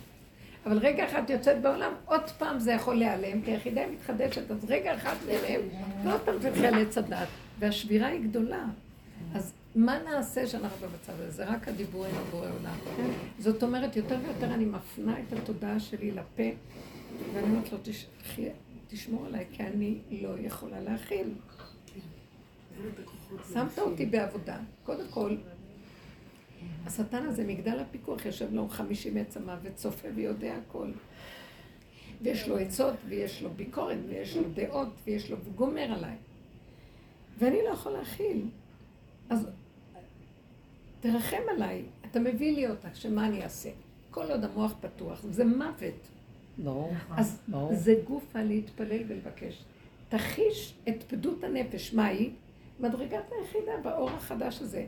אבל 0.66 0.78
רגע 0.78 1.04
אחד 1.04 1.30
יוצאת 1.30 1.60
בעולם, 1.60 1.92
עוד 2.04 2.30
פעם 2.38 2.58
זה 2.58 2.72
יכול 2.72 2.94
להיעלם, 2.94 3.42
כי 3.42 3.50
היחידה 3.50 3.80
מתחדשת, 3.86 4.50
אז 4.50 4.64
רגע 4.68 4.94
אחד 4.94 5.14
נעלם, 5.26 5.60
ועוד 6.04 6.20
פעם 6.20 6.34
תלכי 6.40 6.66
על 6.66 6.82
עץ 6.82 6.98
הדת. 6.98 7.28
והשבירה 7.58 8.08
היא 8.08 8.20
גדולה. 8.28 8.64
אז 9.34 9.52
מה 9.74 9.98
נעשה 9.98 10.46
שאנחנו 10.46 10.88
במצב 10.88 11.12
הזה? 11.12 11.30
זה 11.30 11.44
רק 11.48 11.68
הדיבור 11.68 12.04
עם 12.04 12.14
הבורא 12.14 12.48
עולם. 12.50 12.78
זאת 13.38 13.62
אומרת, 13.62 13.96
יותר 13.96 14.18
ויותר 14.24 14.54
אני 14.54 14.64
מפנה 14.64 15.20
את 15.20 15.32
התודעה 15.32 15.80
שלי 15.80 16.10
לפה, 16.10 16.42
ואני 17.34 17.46
אומרת 17.46 17.72
לו, 17.72 17.78
תשמור 18.88 19.26
עליי, 19.26 19.46
כי 19.52 19.62
אני 19.62 20.00
לא 20.10 20.38
יכולה 20.38 20.80
להכיל. 20.80 21.34
שמת 23.52 23.78
אותי 23.78 24.06
בעבודה. 24.06 24.58
קודם 24.84 25.08
כל, 25.10 25.36
השטן 26.86 27.26
הזה, 27.26 27.44
מגדל 27.44 27.78
הפיקוח, 27.80 28.26
יושב 28.26 28.54
לו 28.54 28.68
חמישים 28.68 29.16
עץ 29.16 29.36
המוות, 29.36 29.74
צופה 29.74 30.08
ויודע 30.14 30.54
הכל. 30.54 30.90
ויש 32.22 32.48
לו 32.48 32.58
עצות, 32.58 32.94
ויש 33.08 33.42
לו 33.42 33.50
ביקורת, 33.50 33.98
ויש 34.08 34.36
לו 34.36 34.42
דעות, 34.54 34.88
ויש 35.04 35.30
לו, 35.30 35.36
וגומר 35.44 35.92
עליי. 35.92 36.16
ואני 37.38 37.58
לא 37.64 37.68
יכול 37.68 37.92
להכיל. 37.92 38.46
אז 39.30 39.46
תרחם 41.02 41.42
עליי, 41.50 41.82
אתה 42.10 42.20
מביא 42.20 42.54
לי 42.56 42.68
אותה, 42.68 42.88
שמה 42.94 43.26
אני 43.26 43.42
אעשה? 43.42 43.70
כל 44.10 44.30
עוד 44.30 44.44
המוח 44.44 44.72
פתוח, 44.80 45.24
זה 45.30 45.44
מוות. 45.44 46.08
ברור. 46.58 46.92
אז 47.10 47.40
ברור. 47.48 47.74
זה 47.74 47.94
גופה 48.04 48.42
להתפלל 48.42 49.02
ולבקש. 49.08 49.64
תחיש 50.08 50.74
את 50.88 51.02
פדות 51.02 51.44
הנפש, 51.44 51.94
מה 51.94 52.06
היא? 52.06 52.30
מדרגת 52.80 53.24
היחידה 53.32 53.72
באור 53.82 54.10
החדש 54.10 54.62
הזה. 54.62 54.86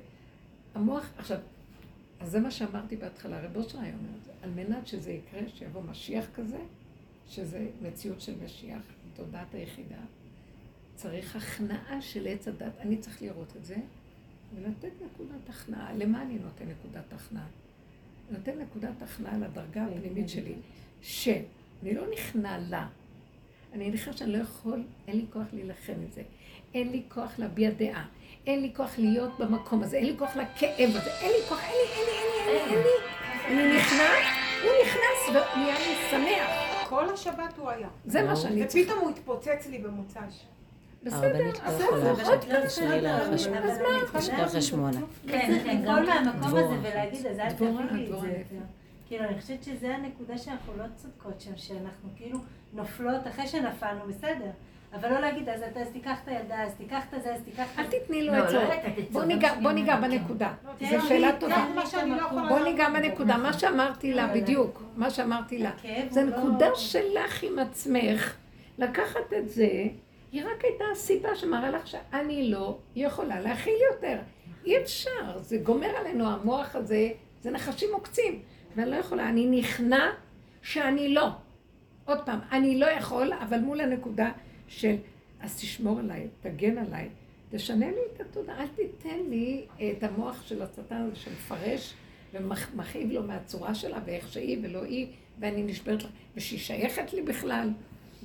המוח, 0.74 1.10
עכשיו, 1.18 1.38
אז 2.20 2.30
זה 2.30 2.40
מה 2.40 2.50
שאמרתי 2.50 2.96
בהתחלה, 2.96 3.40
רב 3.40 3.56
אושר 3.56 3.80
היה 3.80 3.94
אומר 3.94 4.18
את 4.18 4.24
זה, 4.24 4.30
על 4.42 4.50
מנת 4.50 4.86
שזה 4.86 5.10
יקרה, 5.10 5.40
שיבוא 5.54 5.82
משיח 5.82 6.26
כזה, 6.34 6.58
שזה 7.28 7.66
מציאות 7.82 8.20
של 8.20 8.32
משיח, 8.44 8.82
תודעת 9.16 9.54
היחידה, 9.54 10.00
צריך 10.94 11.36
הכנעה 11.36 12.02
של 12.02 12.26
עץ 12.26 12.48
הדת. 12.48 12.72
אני 12.80 12.96
צריך 12.96 13.22
לראות 13.22 13.56
את 13.56 13.64
זה, 13.64 13.76
ולתת 14.56 14.92
נקודת 15.06 15.48
הכנעה. 15.48 15.94
למה 15.94 16.22
אני 16.22 16.38
נותן 16.38 16.64
נקודת 16.64 17.12
הכנעה? 17.12 17.46
נותן 18.30 18.52
נקודת 18.58 19.02
הכנעה 19.02 19.38
לדרגה 19.38 19.84
הפנימית 19.84 20.28
שלי, 20.28 20.54
שאני 21.02 21.94
לא 21.94 22.02
נכנע 22.12 22.58
לה. 22.58 22.88
אני 23.72 23.90
נכנע 23.90 24.12
שאני 24.12 24.32
לא 24.32 24.38
יכול, 24.38 24.82
אין 25.08 25.16
לי 25.16 25.26
כוח 25.32 25.46
להילחם 25.52 25.92
עם 25.92 26.10
זה. 26.10 26.22
אין 26.74 26.90
לי 26.90 27.02
כוח 27.08 27.38
להביע 27.38 27.70
דעה. 27.70 28.06
אין 28.46 28.60
לי 28.62 28.72
כוח 28.76 28.98
להיות 28.98 29.38
במקום 29.38 29.82
הזה, 29.82 29.96
אין 29.96 30.06
לי 30.06 30.18
כוח 30.18 30.36
לכאב 30.36 30.90
הזה, 30.90 31.10
אין 31.10 31.30
לי 31.30 31.48
כוח, 31.48 31.60
אין 31.64 31.72
לי, 31.72 31.92
אין 31.92 32.06
לי, 32.06 32.52
אין 32.52 32.68
לי, 32.68 32.76
אין 32.76 32.82
לי. 32.82 33.04
אני 33.46 33.76
נכנע, 33.78 34.10
הוא 34.62 34.72
נכנס 34.84 35.28
ונהיה 35.28 35.74
לי 35.74 35.94
שמח. 36.10 36.88
כל 36.88 37.14
השבת 37.14 37.58
הוא 37.58 37.70
היה. 37.70 37.88
זה 38.04 38.22
מה 38.22 38.36
שאני 38.36 38.66
צריכה. 38.66 38.92
ופתאום 38.92 39.04
הוא 39.04 39.10
התפוצץ 39.10 39.66
לי 39.70 39.78
במוצ"ש. 39.78 40.44
הרבנית 41.12 41.60
לא 41.64 41.84
יכולה 42.64 43.00
לה 43.00 43.18
אחרי 43.22 44.44
אחרי 44.44 44.62
שמונה. 44.62 45.00
כן, 45.28 45.58
כן, 45.64 45.82
כל 45.86 46.06
מהמקום. 46.06 46.48
הזה 46.56 46.76
ולהגיד, 46.82 47.26
אז 47.26 47.38
אל 47.38 47.48
דבורה, 47.50 47.82
תביא 47.86 47.98
לי 48.00 48.40
את 48.40 48.48
זה. 48.50 48.56
כאילו, 49.08 49.24
אני 49.24 49.40
חושבת 49.40 49.62
שזה 49.64 49.94
הנקודה 49.94 50.38
שאנחנו 50.38 50.72
לא 50.78 50.84
צודקות 50.96 51.40
שם, 51.40 51.56
שאנחנו 51.56 52.08
כאילו 52.16 52.38
נופלות 52.72 53.26
אחרי 53.26 53.46
שנפלנו, 53.46 54.00
בסדר. 54.08 54.50
אבל 54.94 55.08
לא 55.10 55.20
להגיד, 55.20 55.48
אז 55.48 55.62
אתה, 55.62 55.80
אז 55.80 55.88
תיקח 55.92 56.18
את 56.22 56.28
הילדה, 56.28 56.62
אז 56.62 56.72
תיקח 56.74 57.02
את 57.16 57.22
זה, 57.22 57.34
אז 57.34 57.40
תיקח 57.44 57.66
את 57.74 57.78
אל 57.78 57.84
זה. 57.90 57.96
תתני 58.04 58.22
לו 58.22 58.32
לא, 58.32 58.38
עצות. 58.38 58.54
לא 58.54 58.62
לתת 58.64 58.98
עצות. 58.98 59.10
בוא 59.10 59.22
גם 59.22 59.28
ניגע, 59.74 59.94
כן. 59.96 60.00
בנקודה. 60.02 60.52
תן 60.78 61.00
זו 61.00 61.08
שאלה 61.08 61.30
טובה. 61.40 61.64
את. 61.66 62.48
בוא 62.48 62.58
ניגע 62.58 62.88
בנקודה. 62.88 63.36
מה 63.36 63.52
שאמרתי 63.52 64.14
לה 64.14 64.26
בדיוק, 64.34 64.82
מה 64.96 65.10
שאמרתי 65.10 65.58
לה. 65.58 65.70
זה 66.10 66.24
לא- 66.24 66.36
נקודה 66.38 66.66
שלך 66.74 67.42
עם 67.42 67.58
עצמך, 67.58 68.34
לקחת 68.78 69.32
את 69.38 69.48
זה, 69.50 69.68
היא 70.34 70.44
רק 70.44 70.64
הייתה 70.64 70.84
הסיבה 70.92 71.36
שמראה 71.36 71.70
לך 71.70 71.86
שאני 71.86 72.50
לא 72.50 72.78
יכולה 72.96 73.40
להכיל 73.40 73.74
יותר. 73.92 74.18
אי 74.64 74.82
אפשר, 74.82 75.38
זה 75.38 75.56
גומר 75.56 75.86
עלינו, 75.86 76.28
המוח 76.28 76.76
הזה, 76.76 77.08
זה 77.40 77.50
נחשים 77.50 77.88
עוקצים. 77.92 78.42
ואני 78.76 78.90
לא 78.90 78.96
יכולה, 78.96 79.28
אני 79.28 79.46
נכנע 79.46 80.10
שאני 80.62 81.14
לא. 81.14 81.28
עוד 82.04 82.18
פעם, 82.26 82.38
אני 82.52 82.78
לא 82.78 82.86
יכול, 82.86 83.32
אבל 83.32 83.58
מול 83.58 83.80
הנקודה 83.80 84.32
של, 84.68 84.94
אז 85.40 85.56
תשמור 85.60 85.98
עליי, 85.98 86.28
תגן 86.40 86.78
עליי, 86.78 87.08
תשנה 87.50 87.90
לי 87.90 88.00
את 88.14 88.20
התודעה, 88.20 88.62
אל 88.62 88.68
תיתן 88.68 89.18
לי 89.28 89.66
את 89.78 90.02
המוח 90.02 90.42
של 90.46 90.62
השטן 90.62 90.96
הזה 90.96 91.16
שמפרש 91.16 91.94
ומכאיב 92.32 93.10
לו 93.10 93.22
מהצורה 93.22 93.74
שלה 93.74 93.98
ואיך 94.04 94.32
שהיא 94.32 94.58
ולא 94.62 94.84
היא, 94.84 95.06
ואני 95.38 95.62
נשברת 95.62 96.02
לה, 96.02 96.08
ושהיא 96.36 96.58
שייכת 96.58 97.12
לי 97.12 97.22
בכלל. 97.22 97.70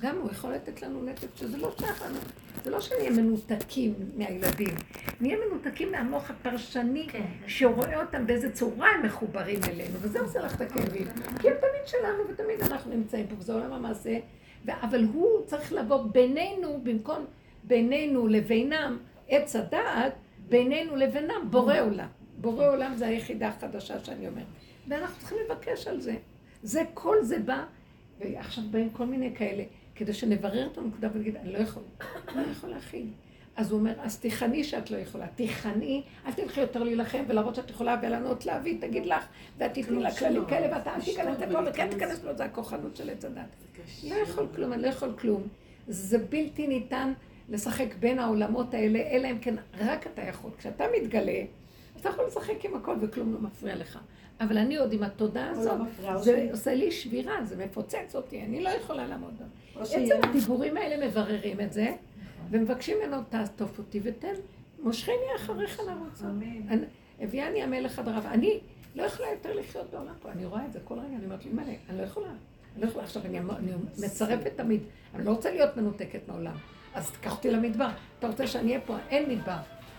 גם 0.00 0.16
הוא 0.16 0.30
יכול 0.30 0.52
לתת 0.52 0.82
לנו 0.82 1.04
נתק 1.04 1.28
שזה 1.36 1.56
לא 1.56 1.72
שייך 1.78 2.02
לנו. 2.02 2.18
זה 2.64 2.70
לא 2.70 2.80
שנהיה 2.80 3.10
מנותקים 3.10 3.94
מהילדים, 4.16 4.74
נהיה 5.20 5.36
מנותקים 5.46 5.92
מהמוח 5.92 6.30
הפרשני 6.30 7.06
כן. 7.08 7.24
שרואה 7.46 8.00
אותם 8.02 8.26
באיזה 8.26 8.52
צורה 8.52 8.88
הם 8.90 9.02
מחוברים 9.02 9.58
אלינו, 9.68 9.94
וזה 10.00 10.20
עושה 10.20 10.40
לך 10.40 10.54
את 10.54 10.60
הכאבים. 10.60 11.06
כי 11.40 11.48
הם 11.48 11.54
תמיד 11.60 11.86
שלנו 11.86 12.22
ותמיד 12.28 12.62
אנחנו 12.62 12.94
נמצאים 12.94 13.26
פה, 13.26 13.34
וזה 13.38 13.52
עולם 13.52 13.72
המעשה, 13.72 14.18
אבל 14.68 15.04
הוא 15.12 15.46
צריך 15.46 15.72
לבוא 15.72 16.04
בינינו, 16.12 16.80
במקום 16.82 17.24
בינינו 17.64 18.26
לבינם 18.26 18.98
עץ 19.28 19.56
הדעת, 19.56 20.12
בינינו 20.48 20.96
לבינם 20.96 21.50
בורא 21.50 21.80
עולם. 21.80 22.08
בורא 22.40 22.68
עולם 22.68 22.96
זה 22.96 23.06
היחידה 23.06 23.48
החדשה 23.48 24.04
שאני 24.04 24.28
אומרת. 24.28 24.46
ואנחנו 24.88 25.18
צריכים 25.18 25.38
לבקש 25.44 25.86
על 25.86 26.00
זה. 26.00 26.16
זה, 26.62 26.82
כל 26.94 27.22
זה 27.22 27.38
בא, 27.38 27.64
ועכשיו 28.20 28.64
באים 28.70 28.90
כל 28.90 29.06
מיני 29.06 29.36
כאלה, 29.36 29.62
כדי 30.00 30.12
שנברר 30.12 30.66
את 30.66 30.78
הנקודה 30.78 31.08
ונגיד, 31.14 31.36
אני 31.36 31.52
לא 31.52 31.58
יכול, 31.58 31.82
אני 32.28 32.46
לא 32.46 32.50
יכול 32.50 32.70
להכיל. 32.70 33.06
אז 33.56 33.70
הוא 33.70 33.78
אומר, 33.78 33.92
אז 33.98 34.18
תיכני 34.18 34.64
שאת 34.64 34.90
לא 34.90 34.96
יכולה, 34.96 35.26
תיכני, 35.26 36.02
אל 36.26 36.32
תלכי 36.32 36.60
יותר 36.60 36.82
להילחם 36.82 37.24
ולהראות 37.28 37.54
שאת 37.54 37.70
יכולה 37.70 37.96
ולענות 38.02 38.46
לה, 38.46 38.60
והיא 38.62 38.80
תגיד 38.80 39.06
לך, 39.06 39.24
ואת 39.58 39.74
תתני 39.74 40.02
לה 40.02 40.14
כללים 40.14 40.44
כאלה, 40.44 40.76
ואתה 40.76 40.94
אל 40.94 41.00
תיכנס 41.00 41.38
לפה 41.38 41.58
וכן 41.66 41.88
תיכנס 41.90 42.24
לו, 42.24 42.36
זה 42.36 42.44
הכוחנות 42.44 42.96
של 42.96 43.10
עץ 43.10 43.24
הדת. 43.24 43.56
לא 44.08 44.14
יכול 44.14 44.46
כלום, 44.56 44.72
אני 44.72 44.82
לא 44.82 44.86
יכול 44.88 45.12
כלום. 45.18 45.42
זה 45.88 46.18
בלתי 46.18 46.66
ניתן 46.66 47.12
לשחק 47.48 47.94
בין 47.98 48.18
העולמות 48.18 48.74
האלה, 48.74 48.98
אלא 48.98 49.30
אם 49.30 49.38
כן 49.38 49.54
רק 49.78 50.06
אתה 50.06 50.22
יכול. 50.22 50.50
כשאתה 50.58 50.84
מתגלה, 50.96 51.42
אתה 52.00 52.08
יכול 52.08 52.24
לשחק 52.26 52.64
עם 52.64 52.74
הכל 52.74 52.96
וכלום 53.00 53.32
לא 53.32 53.40
מפריע 53.40 53.76
לך. 53.76 53.98
אבל 54.40 54.58
אני 54.58 54.76
עוד 54.76 54.92
עם 54.92 55.02
התודעה 55.02 55.50
הזאת, 55.50 55.80
זה 56.22 56.48
עושה 56.52 56.74
לי 56.74 56.90
שבירה, 56.90 57.44
זה 57.44 57.64
מפוצץ 57.64 58.12
אותי, 58.14 58.42
אני 58.42 58.62
לא 58.62 58.68
יכולה 58.68 59.06
לעמוד 59.06 59.34
בה. 59.38 59.44
עצם 59.82 60.28
הדיבורים 60.28 60.76
האלה 60.76 61.06
מבררים 61.06 61.60
את 61.60 61.72
זה, 61.72 61.88
ומבקשים 62.50 62.96
ממנו, 63.02 63.16
תעטוף 63.28 63.78
אותי 63.78 64.00
ותן, 64.02 64.32
מושכני 64.82 65.14
אחריך. 65.36 65.80
אני- 66.68 66.84
הביאני 67.20 67.62
המלך 67.62 67.98
עד 67.98 68.08
הרב. 68.08 68.26
אני 68.26 68.60
לא 68.94 69.02
יכולה 69.02 69.28
יותר 69.30 69.54
לחיות 69.54 69.90
בעולם 69.90 70.14
פה, 70.22 70.32
אני 70.32 70.44
רואה 70.44 70.66
את 70.66 70.72
זה 70.72 70.78
כל 70.84 70.94
רגע, 70.94 71.16
אני 71.16 71.24
אומרת 71.24 71.44
לי, 71.44 71.50
מלא, 71.52 71.62
אני 71.90 71.98
לא 71.98 72.02
יכולה. 72.02 72.26
אני 72.28 72.82
לא 72.82 72.86
יכולה. 72.86 73.04
עכשיו, 73.04 73.22
אני 73.24 73.38
אני 73.38 73.72
מצרפת 74.04 74.52
תמיד, 74.56 74.80
אני 75.14 75.24
לא 75.24 75.30
רוצה 75.30 75.50
להיות 75.50 75.76
מנותקת 75.76 76.20
מהעולם. 76.28 76.54
אז 76.94 77.10
תיקח 77.10 77.36
אותי 77.36 77.50
למדבר. 77.50 77.88
אתה 78.18 78.26
רוצה 78.28 78.46
שאני 78.46 78.68
אהיה 78.68 78.80
פה? 78.80 78.96
אין 79.10 79.30
מדבר. 79.30 79.56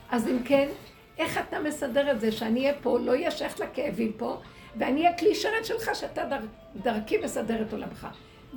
אז 0.09 0.27
אם 0.27 0.37
כן, 0.45 0.69
איך 1.17 1.37
אתה 1.49 1.59
מסדר 1.59 2.11
את 2.11 2.19
זה 2.21 2.31
שאני 2.31 2.59
אהיה 2.61 2.73
פה, 2.81 2.99
לא 2.99 3.15
יהיה 3.15 3.31
שייך 3.31 3.59
לכאבים 3.59 4.11
פה, 4.17 4.37
ואני 4.75 5.05
אהיה 5.05 5.17
כלי 5.17 5.35
שרת 5.35 5.65
שלך, 5.65 5.89
שאתה 5.95 6.25
דר, 6.25 6.39
דרכי 6.83 7.17
מסדר 7.17 7.61
את 7.61 7.73
עולמך. 7.73 8.07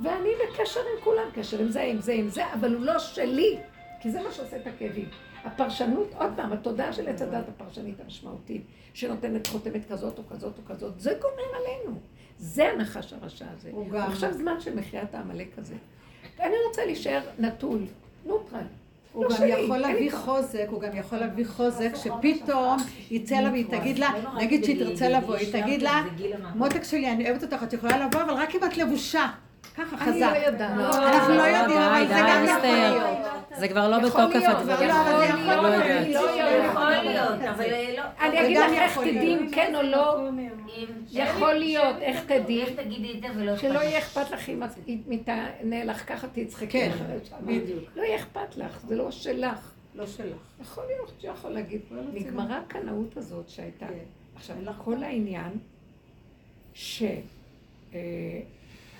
ואני 0.03 0.29
בקשר 0.43 0.79
עם 0.79 1.03
כולם, 1.03 1.27
קשר 1.35 1.59
עם 1.59 1.67
זה, 1.69 1.81
עם 1.81 2.01
זה, 2.01 2.13
עם 2.13 2.29
זה, 2.29 2.53
אבל 2.53 2.73
הוא 2.75 2.81
לא 2.85 2.99
שלי, 2.99 3.57
כי 4.01 4.11
זה 4.11 4.21
מה 4.21 4.31
שעושה 4.31 4.57
את 4.57 4.67
הכאבים. 4.67 5.09
הפרשנות, 5.43 6.07
עוד 6.17 6.29
פעם, 6.35 6.53
התודעה 6.53 6.93
של 6.93 7.07
עץ 7.07 7.21
הדת 7.21 7.49
הפרשנית 7.49 7.99
המשמעותית, 7.99 8.61
שנותנת 8.93 9.47
חותמת 9.47 9.91
כזאת 9.91 10.17
או 10.17 10.23
כזאת 10.29 10.53
או 10.57 10.73
כזאת, 10.75 10.99
זה 10.99 11.13
גומר 11.21 11.57
עלינו. 11.59 11.99
זה 12.37 12.69
הנחש 12.71 13.13
הרשע 13.13 13.45
הזה. 13.53 13.69
הוא 13.73 13.89
גם- 13.89 14.01
עכשיו 14.11 14.33
זמן 14.33 14.59
של 14.59 14.75
מחיית 14.75 15.13
העמלק 15.15 15.47
הזה. 15.57 15.75
אני 16.39 16.53
רוצה 16.67 16.85
להישאר 16.85 17.21
נטול, 17.39 17.81
נוטרל. 18.25 18.59
הוא 19.15 19.25
גם 19.29 19.47
יכול 19.47 19.77
להביא. 19.77 20.11
חוזק, 20.11 20.65
הוא 20.69 20.81
גם 20.81 20.89
יכול 20.97 21.17
להביא 21.17 21.45
חוזק, 21.47 21.91
שפתאום 21.95 22.77
יצא 23.11 23.35
לה 23.35 23.51
והיא 23.51 23.65
תגיד 23.69 23.99
לה, 23.99 24.09
נגיד 24.37 24.63
שהיא 24.63 24.85
תרצה 24.85 25.09
לבוא, 25.09 25.35
היא 25.35 25.61
תגיד 25.61 25.81
לה, 25.81 26.03
מותק 26.55 26.83
שלי, 26.83 27.11
אני 27.11 27.29
אוהבת 27.29 27.43
אותך, 27.43 27.63
את 27.63 27.73
יכולה 27.73 28.05
לבוא, 28.05 28.21
אבל 28.21 28.33
רק 28.33 28.55
אם 28.55 28.63
את 28.63 28.77
לבושה. 28.77 29.27
ככה 29.77 29.95
אני 30.05 30.19
לא 30.19 30.25
חזק. 30.27 30.37
יודעת. 30.45 30.71
אנחנו 30.95 31.33
לא 31.35 31.41
יודעים, 31.41 31.79
אבל 31.79 32.07
זה 32.07 32.13
גם 32.29 32.45
יכול. 32.45 32.69
להיות. 32.69 33.17
זה 33.57 33.67
כבר 33.67 33.89
לא 33.89 33.99
בתוקף 33.99 34.43
הדברים. 34.47 34.89
לא, 34.89 35.01
אבל 35.01 35.17
זה 35.19 35.25
יכול 35.25 35.41
יכול 35.41 35.63
לא 35.63 35.69
להיות. 35.69 35.85
יודעת. 35.85 36.01
אני 36.01 36.13
לא 36.13 36.19
יכול. 36.69 36.91
להיות, 37.03 37.41
אבל 37.55 37.65
לא... 37.97 38.03
אני 38.21 38.45
אגיד 38.45 38.57
לך 38.57 38.71
איך 38.71 38.97
תדעי 38.97 39.35
אם. 39.35 39.49
כן 39.51 39.75
או 39.75 39.81
לא, 39.81 40.17
יכול 41.11 41.53
להיות, 41.53 41.95
איך 42.01 42.25
תדעי, 42.25 42.61
איך 42.61 42.69
תגידי 42.79 43.13
את 43.17 43.21
זה 43.21 43.27
ולא 43.35 43.53
אכפת 43.53 43.61
שלא. 43.61 43.79
יהיה 43.79 43.99
אכפת 43.99 44.31
לך 44.31 44.49
אם 44.49 44.63
את 44.63 44.69
מתענה 45.07 45.83
לך 45.85 46.09
ככה 46.13 46.27
תצחקי 46.33 46.67
כן. 46.67 46.91
בדיוק. 47.41 47.83
לא 47.95 48.03
יהיה 48.03 48.15
אכפת 48.15 48.57
לך, 48.57 48.79
זה 48.87 48.95
לא 48.95 49.11
שלך. 49.11 49.71
לא 49.95 50.07
שלך. 50.07 50.37
יכול 50.61 50.83
להיות 50.85 51.11
שיכול 51.21 51.51
להגיד, 51.51 51.81
נגמרה 52.13 52.57
הקנאות 52.57 53.17
הזאת 53.17 53.49
שהייתה. 53.49 53.87
כן. 53.87 53.93
עכשיו, 54.35 54.55
כל 54.77 55.03
העניין 55.03 55.51
ש... 56.73 57.03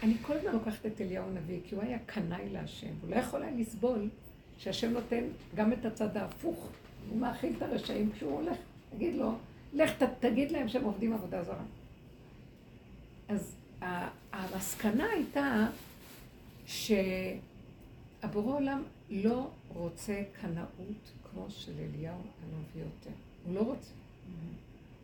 אני 0.05 0.17
כל 0.21 0.33
הזמן 0.33 0.51
לוקחת 0.51 0.85
את 0.85 1.01
אליהו 1.01 1.25
הנביא, 1.29 1.59
כי 1.65 1.75
הוא 1.75 1.83
היה 1.83 1.99
קנאי 2.05 2.49
להשם. 2.49 2.93
הוא 3.01 3.09
לא 3.09 3.15
יכול 3.15 3.43
היה 3.43 3.51
לסבול 3.51 4.09
שהשם 4.57 4.91
נותן 4.91 5.23
גם 5.55 5.73
את 5.73 5.85
הצד 5.85 6.17
ההפוך. 6.17 6.69
הוא 7.09 7.19
מאכיל 7.19 7.53
את 7.57 7.61
הרשעים 7.61 8.11
כשהוא 8.11 8.39
הולך, 8.39 8.57
תגיד 8.95 9.15
לו, 9.15 9.31
לך 9.73 10.03
ת, 10.03 10.07
תגיד 10.19 10.51
להם 10.51 10.67
שהם 10.67 10.83
עובדים 10.83 11.13
עבודה 11.13 11.43
זרה. 11.43 11.63
אז 13.27 13.55
המסקנה 14.31 15.05
הייתה 15.05 15.67
שהבורא 16.65 18.55
עולם 18.55 18.83
לא 19.09 19.49
רוצה 19.67 20.21
קנאות 20.41 21.11
כמו 21.23 21.45
של 21.49 21.73
אליהו 21.79 22.17
הנביא 22.17 22.81
יותר. 22.81 23.15
הוא 23.45 23.55
לא 23.55 23.61
רוצה. 23.61 23.91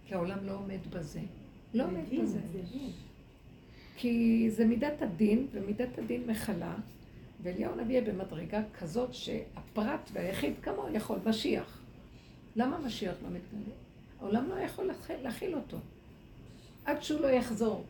כי 0.07 0.15
העולם 0.15 0.37
לא 0.45 0.51
עומד 0.51 0.87
בזה. 0.89 1.21
לא 1.73 1.83
עומד 1.83 2.03
בזה. 2.21 2.39
כי 3.97 4.45
זה 4.49 4.65
מידת 4.65 5.01
הדין, 5.01 5.47
ומידת 5.51 5.97
הדין 5.97 6.23
מכלה, 6.27 6.75
ואליהו 7.43 7.73
הנביא 7.73 7.99
יהיה 7.99 8.13
במדרגה 8.13 8.61
כזאת 8.79 9.13
שהפרט 9.13 10.09
והיחיד 10.13 10.53
כמוהו 10.61 10.95
יכול, 10.95 11.19
משיח. 11.25 11.81
למה 12.55 12.77
משיח 12.79 13.13
לא 13.23 13.29
מתגלה? 13.29 13.75
העולם 14.21 14.49
לא 14.49 14.55
יכול 14.55 14.89
להכיל 15.23 15.55
אותו. 15.55 15.77
עד 16.85 17.03
שהוא 17.03 17.21
לא 17.21 17.27
יחזור. 17.27 17.83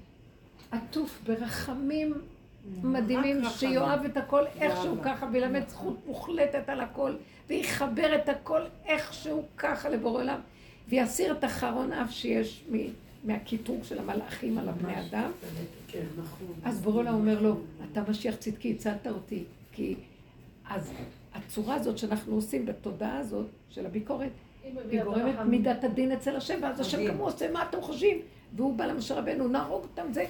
עטוף 0.71 1.21
ברחמים 1.25 2.13
מדהימים, 2.83 3.41
שיואב 3.49 3.99
את 4.05 4.17
הכל 4.17 4.43
איכשהו 4.59 4.95
ככה, 5.03 5.27
וילמד 5.31 5.69
זכות 5.69 5.97
מוחלטת 6.07 6.69
על 6.69 6.81
הכל, 6.81 7.15
ויחבר 7.47 8.15
את 8.15 8.29
הכל 8.29 8.61
איכשהו 8.85 9.45
ככה 9.57 9.89
לבורא 9.89 10.21
עולם, 10.21 10.39
ויסיר 10.89 11.37
את 11.37 11.43
החרון 11.43 11.93
אף 11.93 12.11
שיש 12.11 12.63
מהקיטרוג 13.23 13.83
של 13.83 13.99
המלאכים 13.99 14.57
על 14.57 14.69
הבני 14.69 14.99
אדם. 14.99 15.31
אז 16.63 16.81
בורא 16.81 16.99
עולם 16.99 17.13
אומר 17.13 17.41
לו, 17.41 17.55
אתה 17.91 18.03
משיח 18.09 18.35
צדקי, 18.35 18.71
הצלת 18.71 19.07
אותי. 19.07 19.43
כי 19.71 19.95
אז 20.69 20.93
הצורה 21.33 21.75
הזאת 21.75 21.97
שאנחנו 21.97 22.35
עושים 22.35 22.65
בתודעה 22.65 23.17
הזאת 23.17 23.45
של 23.69 23.85
הביקורת, 23.85 24.31
היא 24.63 25.03
גורמת 25.03 25.35
מידת 25.45 25.83
הדין 25.83 26.11
אצל 26.11 26.35
השם, 26.35 26.59
ואז 26.61 26.79
השם 26.79 27.07
גם 27.07 27.17
הוא 27.17 27.27
עושה 27.27 27.51
מה 27.51 27.65
אתם 27.69 27.81
חושבים? 27.81 28.17
והוא 28.55 28.75
בא 28.75 28.85
למשה 28.85 29.19
רבנו, 29.19 29.47
נהרוג 29.47 29.83
אותם, 29.83 30.13
זה... 30.13 30.25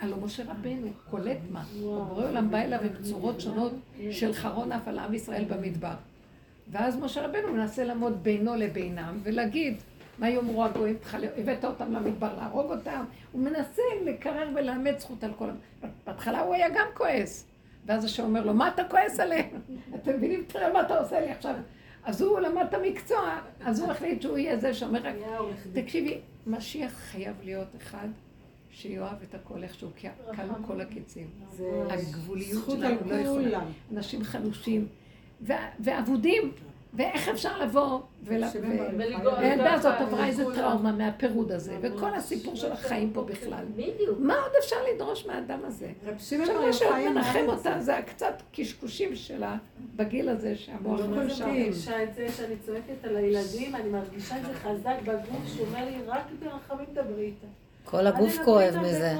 הלא 0.00 0.16
משה 0.16 0.42
רבנו 0.50 0.88
קולט 1.10 1.36
מה? 1.50 1.64
הבורא 1.76 2.28
עולם 2.28 2.50
בא 2.50 2.58
אליו 2.58 2.78
עם 2.82 3.02
צורות 3.02 3.40
שונות 3.40 3.72
של 4.10 4.32
חרון 4.32 4.72
אף 4.72 4.88
על 4.88 4.98
עם 4.98 5.14
ישראל 5.14 5.44
במדבר. 5.44 5.94
ואז 6.70 6.96
משה 6.96 7.26
רבנו 7.26 7.52
מנסה 7.52 7.84
לעמוד 7.84 8.22
בינו 8.22 8.54
לבינם 8.54 9.20
ולהגיד, 9.22 9.76
מה 10.18 10.30
יאמרו 10.30 10.64
הגויים? 10.64 10.96
הבאת 11.36 11.64
אותם 11.64 11.92
למדבר 11.92 12.36
להרוג 12.36 12.70
אותם? 12.70 13.04
הוא 13.32 13.42
מנסה 13.42 13.82
לקרר 14.04 14.48
ולאמץ 14.54 15.00
זכות 15.02 15.24
על 15.24 15.32
כל... 15.38 15.48
בהתחלה 16.06 16.40
הוא 16.40 16.54
היה 16.54 16.68
גם 16.68 16.86
כועס. 16.94 17.46
ואז 17.86 18.04
השם 18.04 18.22
אומר 18.22 18.44
לו, 18.44 18.54
מה 18.54 18.68
אתה 18.68 18.84
כועס 18.84 19.20
עליהם? 19.20 19.50
אתם 19.94 20.16
מבינים? 20.16 20.44
תראה 20.46 20.72
מה 20.72 20.80
אתה 20.80 20.98
עושה 20.98 21.20
לי 21.20 21.30
עכשיו. 21.30 21.54
אז 22.04 22.22
הוא 22.22 22.40
למד 22.40 22.66
את 22.68 22.74
המקצוע, 22.74 23.40
אז 23.60 23.80
הוא 23.80 23.90
החליט 23.90 24.22
שהוא 24.22 24.38
יהיה 24.38 24.56
זה 24.56 24.74
שאומר 24.74 25.00
רק, 25.02 25.14
תקשיבי, 25.72 26.20
משיח 26.46 26.92
חייב 26.92 27.36
להיות 27.44 27.68
אחד 27.76 28.08
שיאהב 28.70 29.22
את 29.28 29.34
הכל 29.34 29.62
איכשהו, 29.62 29.90
כי 29.96 30.08
כלו 30.36 30.54
כל 30.66 30.80
הקיצים. 30.80 31.26
הגבוליות 31.90 32.64
שלנו 32.70 32.96
לא 33.06 33.14
יכולה. 33.14 33.60
אנשים 33.92 34.24
חלושים 34.24 34.86
ואבודים, 35.80 36.52
ואיך 36.98 37.28
אפשר 37.28 37.58
לבוא 37.58 38.00
והילדה 38.22 39.72
הזאת 39.72 39.94
עברה 39.98 40.26
איזה 40.26 40.44
טראומה 40.54 40.92
מהפירוד 40.92 41.52
הזה, 41.52 41.76
וכל 41.80 42.14
הסיפור 42.14 42.56
של 42.56 42.72
החיים 42.72 43.10
פה 43.12 43.22
בכלל. 43.22 43.64
מה 44.18 44.34
עוד 44.34 44.52
אפשר 44.58 44.76
לדרוש 44.94 45.26
מהאדם 45.26 45.58
הזה? 45.64 45.92
עכשיו 46.14 46.38
מה 46.66 46.72
שעוד 46.72 46.98
מנחם 47.10 47.44
אותה 47.46 47.80
זה 47.80 47.96
הקצת 47.96 48.42
קשקושים 48.52 49.16
שלה 49.16 49.56
בגיל 49.96 50.28
הזה 50.28 50.56
שהמוח 50.56 51.00
כל 51.00 51.30
שם. 51.30 51.44
אני 51.44 51.62
מרגישה 51.62 52.02
את 52.02 52.14
זה 52.14 52.28
שאני 52.36 52.56
צועקת 52.66 53.04
על 53.04 53.16
הילדים, 53.16 53.74
אני 53.74 53.88
מרגישה 53.88 54.36
את 54.36 54.46
זה 54.46 54.54
חזק 54.54 54.96
בגוף 55.04 55.46
שאומר 55.56 55.84
לי 55.84 55.96
רק 56.06 56.24
ברחמים 56.40 56.86
דברי 56.92 57.24
איתה. 57.24 57.46
כל 57.90 58.06
הגוף 58.06 58.36
כואב 58.44 58.76
מזה. 58.82 59.16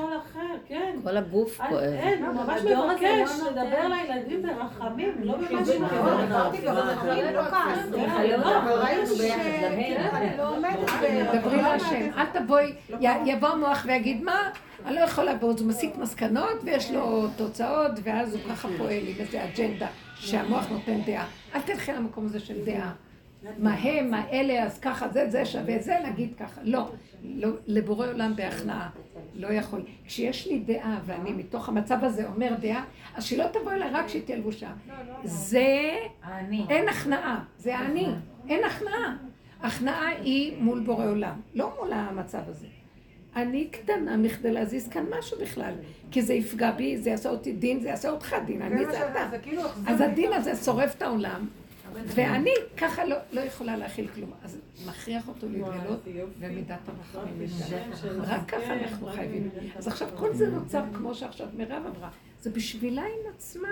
כן. 0.68 0.96
כל 1.04 1.16
הגוף 1.16 1.60
כואב. 1.68 1.82
אין, 1.82 2.24
הוא 2.24 2.34
ממש 2.34 2.60
מבקש 2.62 3.30
לדבר 3.46 3.88
לילדים 3.88 4.42
ברחמים, 4.42 5.14
לא 5.18 5.36
במשהו 5.36 5.74
דברי 11.32 11.62
להשם, 11.62 12.10
אל 12.16 12.26
תבואי, 12.26 12.72
יבוא 13.00 13.48
המוח 13.48 13.84
ויגיד 13.86 14.22
מה, 14.22 14.50
אני 14.86 14.94
לא 14.94 15.00
יכולה 15.00 15.32
לעבוד, 15.32 15.60
הוא 15.60 15.68
מסיק 15.68 15.96
מסקנות 15.96 16.56
ויש 16.64 16.90
לו 16.90 17.28
תוצאות 17.36 17.92
ואז 18.02 18.34
הוא 18.34 18.42
ככה 18.50 18.68
פועל 18.78 19.02
עם 19.06 19.14
איזה 19.18 19.44
אג'נדה 19.44 19.86
שהמוח 20.14 20.66
נותן 20.70 21.00
דעה. 21.06 21.26
אל 21.54 21.60
תלכי 21.60 21.92
למקום 21.92 22.26
הזה 22.26 22.40
של 22.40 22.64
דעה. 22.64 22.92
מה 23.59 23.74
הם, 23.74 24.10
מה 24.10 24.28
אלה, 24.31 24.62
אז 24.65 24.78
ככה, 24.78 25.09
זה, 25.09 25.31
זה 25.31 25.47
שווה, 25.47 25.78
זה 25.78 25.97
נגיד 26.10 26.35
ככה. 26.39 26.60
לא, 26.65 26.90
לא 27.24 27.48
לבורא 27.66 28.06
עולם 28.06 28.36
בהכנעה. 28.36 28.90
לא 29.35 29.48
יכול. 29.48 29.82
כשיש 30.06 30.47
לי 30.47 30.59
דעה, 30.59 31.01
ואני 31.06 31.32
מתוך 31.32 31.69
המצב 31.69 32.05
הזה 32.05 32.27
אומר 32.27 32.55
דעה, 32.60 32.85
אז 33.15 33.24
שלא 33.24 33.44
תבוא 33.52 33.73
אליי 33.73 33.90
רק 33.90 34.06
כשהיא 34.06 34.23
תהיה 34.23 34.39
לבושה. 34.39 34.70
זה, 35.24 35.97
אין 36.69 36.89
הכנעה, 36.89 37.44
זה 37.59 37.78
אני, 37.78 38.06
אין 38.48 38.65
הכנעה. 38.65 39.16
הכנעה 39.60 40.09
היא 40.09 40.56
מול 40.62 40.81
בורא 40.81 41.06
עולם, 41.06 41.40
לא 41.55 41.73
מול 41.78 41.93
המצב 41.93 42.40
הזה. 42.48 42.66
אני 43.36 43.69
קטנה 43.70 44.16
מכדי 44.16 44.52
להזיז 44.52 44.89
כאן 44.89 45.05
משהו 45.19 45.39
בכלל, 45.40 45.73
כי 46.10 46.23
זה 46.23 46.35
יפגע 46.35 46.70
בי, 46.70 46.97
זה 46.98 47.10
יעשה 47.10 47.31
אותי 47.31 47.52
דין, 47.52 47.81
זה 47.81 47.89
יעשה 47.89 48.10
אותך 48.10 48.36
דין, 48.47 48.62
אני 48.62 48.85
זה 48.86 49.10
אתה. 49.10 49.39
כאילו 49.43 49.62
אז 49.86 50.01
הדין 50.01 50.32
הזה 50.32 50.56
שורף 50.56 50.97
את 50.97 51.02
העולם, 51.02 51.47
ואני 51.94 52.51
ככה 52.77 53.05
לא, 53.05 53.16
לא 53.32 53.40
יכולה 53.40 53.77
להכיל 53.77 54.09
כלום. 54.15 54.31
אז 54.43 54.59
מכריח 54.86 55.28
אותו 55.28 55.47
להתגלות 55.48 56.01
ומידת 56.39 56.78
הרחמים 56.89 57.48
רק 58.19 58.48
ככה 58.48 58.73
אנחנו 58.73 59.06
חייבים. 59.06 59.51
אז 59.77 59.89
עכשיו 59.89 60.09
כל 60.16 60.35
זה 60.35 60.48
נוצר 60.51 60.82
כמו 60.94 61.15
שעכשיו 61.15 61.47
מירב 61.56 61.82
אמרה. 61.97 62.10
זה 62.40 62.51
בשבילה 62.51 63.02
עם 63.02 63.32
עצמה. 63.35 63.69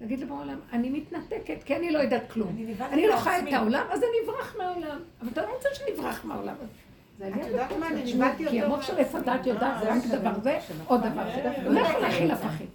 נגיד 0.00 0.20
לבוא 0.20 0.36
העולם, 0.36 0.58
אני 0.72 0.90
מתנתקת, 0.90 1.62
כי 1.64 1.76
אני 1.76 1.90
לא 1.90 1.98
יודעת 1.98 2.32
כלום. 2.32 2.56
אני 2.80 3.06
לא 3.06 3.16
חיה 3.16 3.38
את 3.38 3.52
העולם, 3.52 3.86
אז 3.90 4.00
אני 4.02 4.30
אברח 4.30 4.56
מהעולם. 4.58 4.98
אבל 5.20 5.28
אתה 5.32 5.42
לא 5.42 5.54
רוצה 5.54 5.68
שאני 5.72 5.90
אברח 5.98 6.24
מהעולם. 6.24 6.54
זה 7.18 7.26
עלייה 7.26 7.68
בפרק, 7.68 8.48
כי 8.50 8.62
המוח 8.62 8.82
של 8.82 8.98
עץ 8.98 9.14
הדת 9.14 9.46
יודעת, 9.46 9.80
זה 9.82 9.92
רק 9.92 10.06
דבר 10.06 10.40
זה, 10.42 10.58
עוד 10.86 11.00
דבר 11.00 11.24
זה. 11.34 11.62
הוא 11.64 11.74
לא 11.74 11.80
יכול 11.80 12.00
להכיל 12.00 12.30
הפכים. 12.30 12.66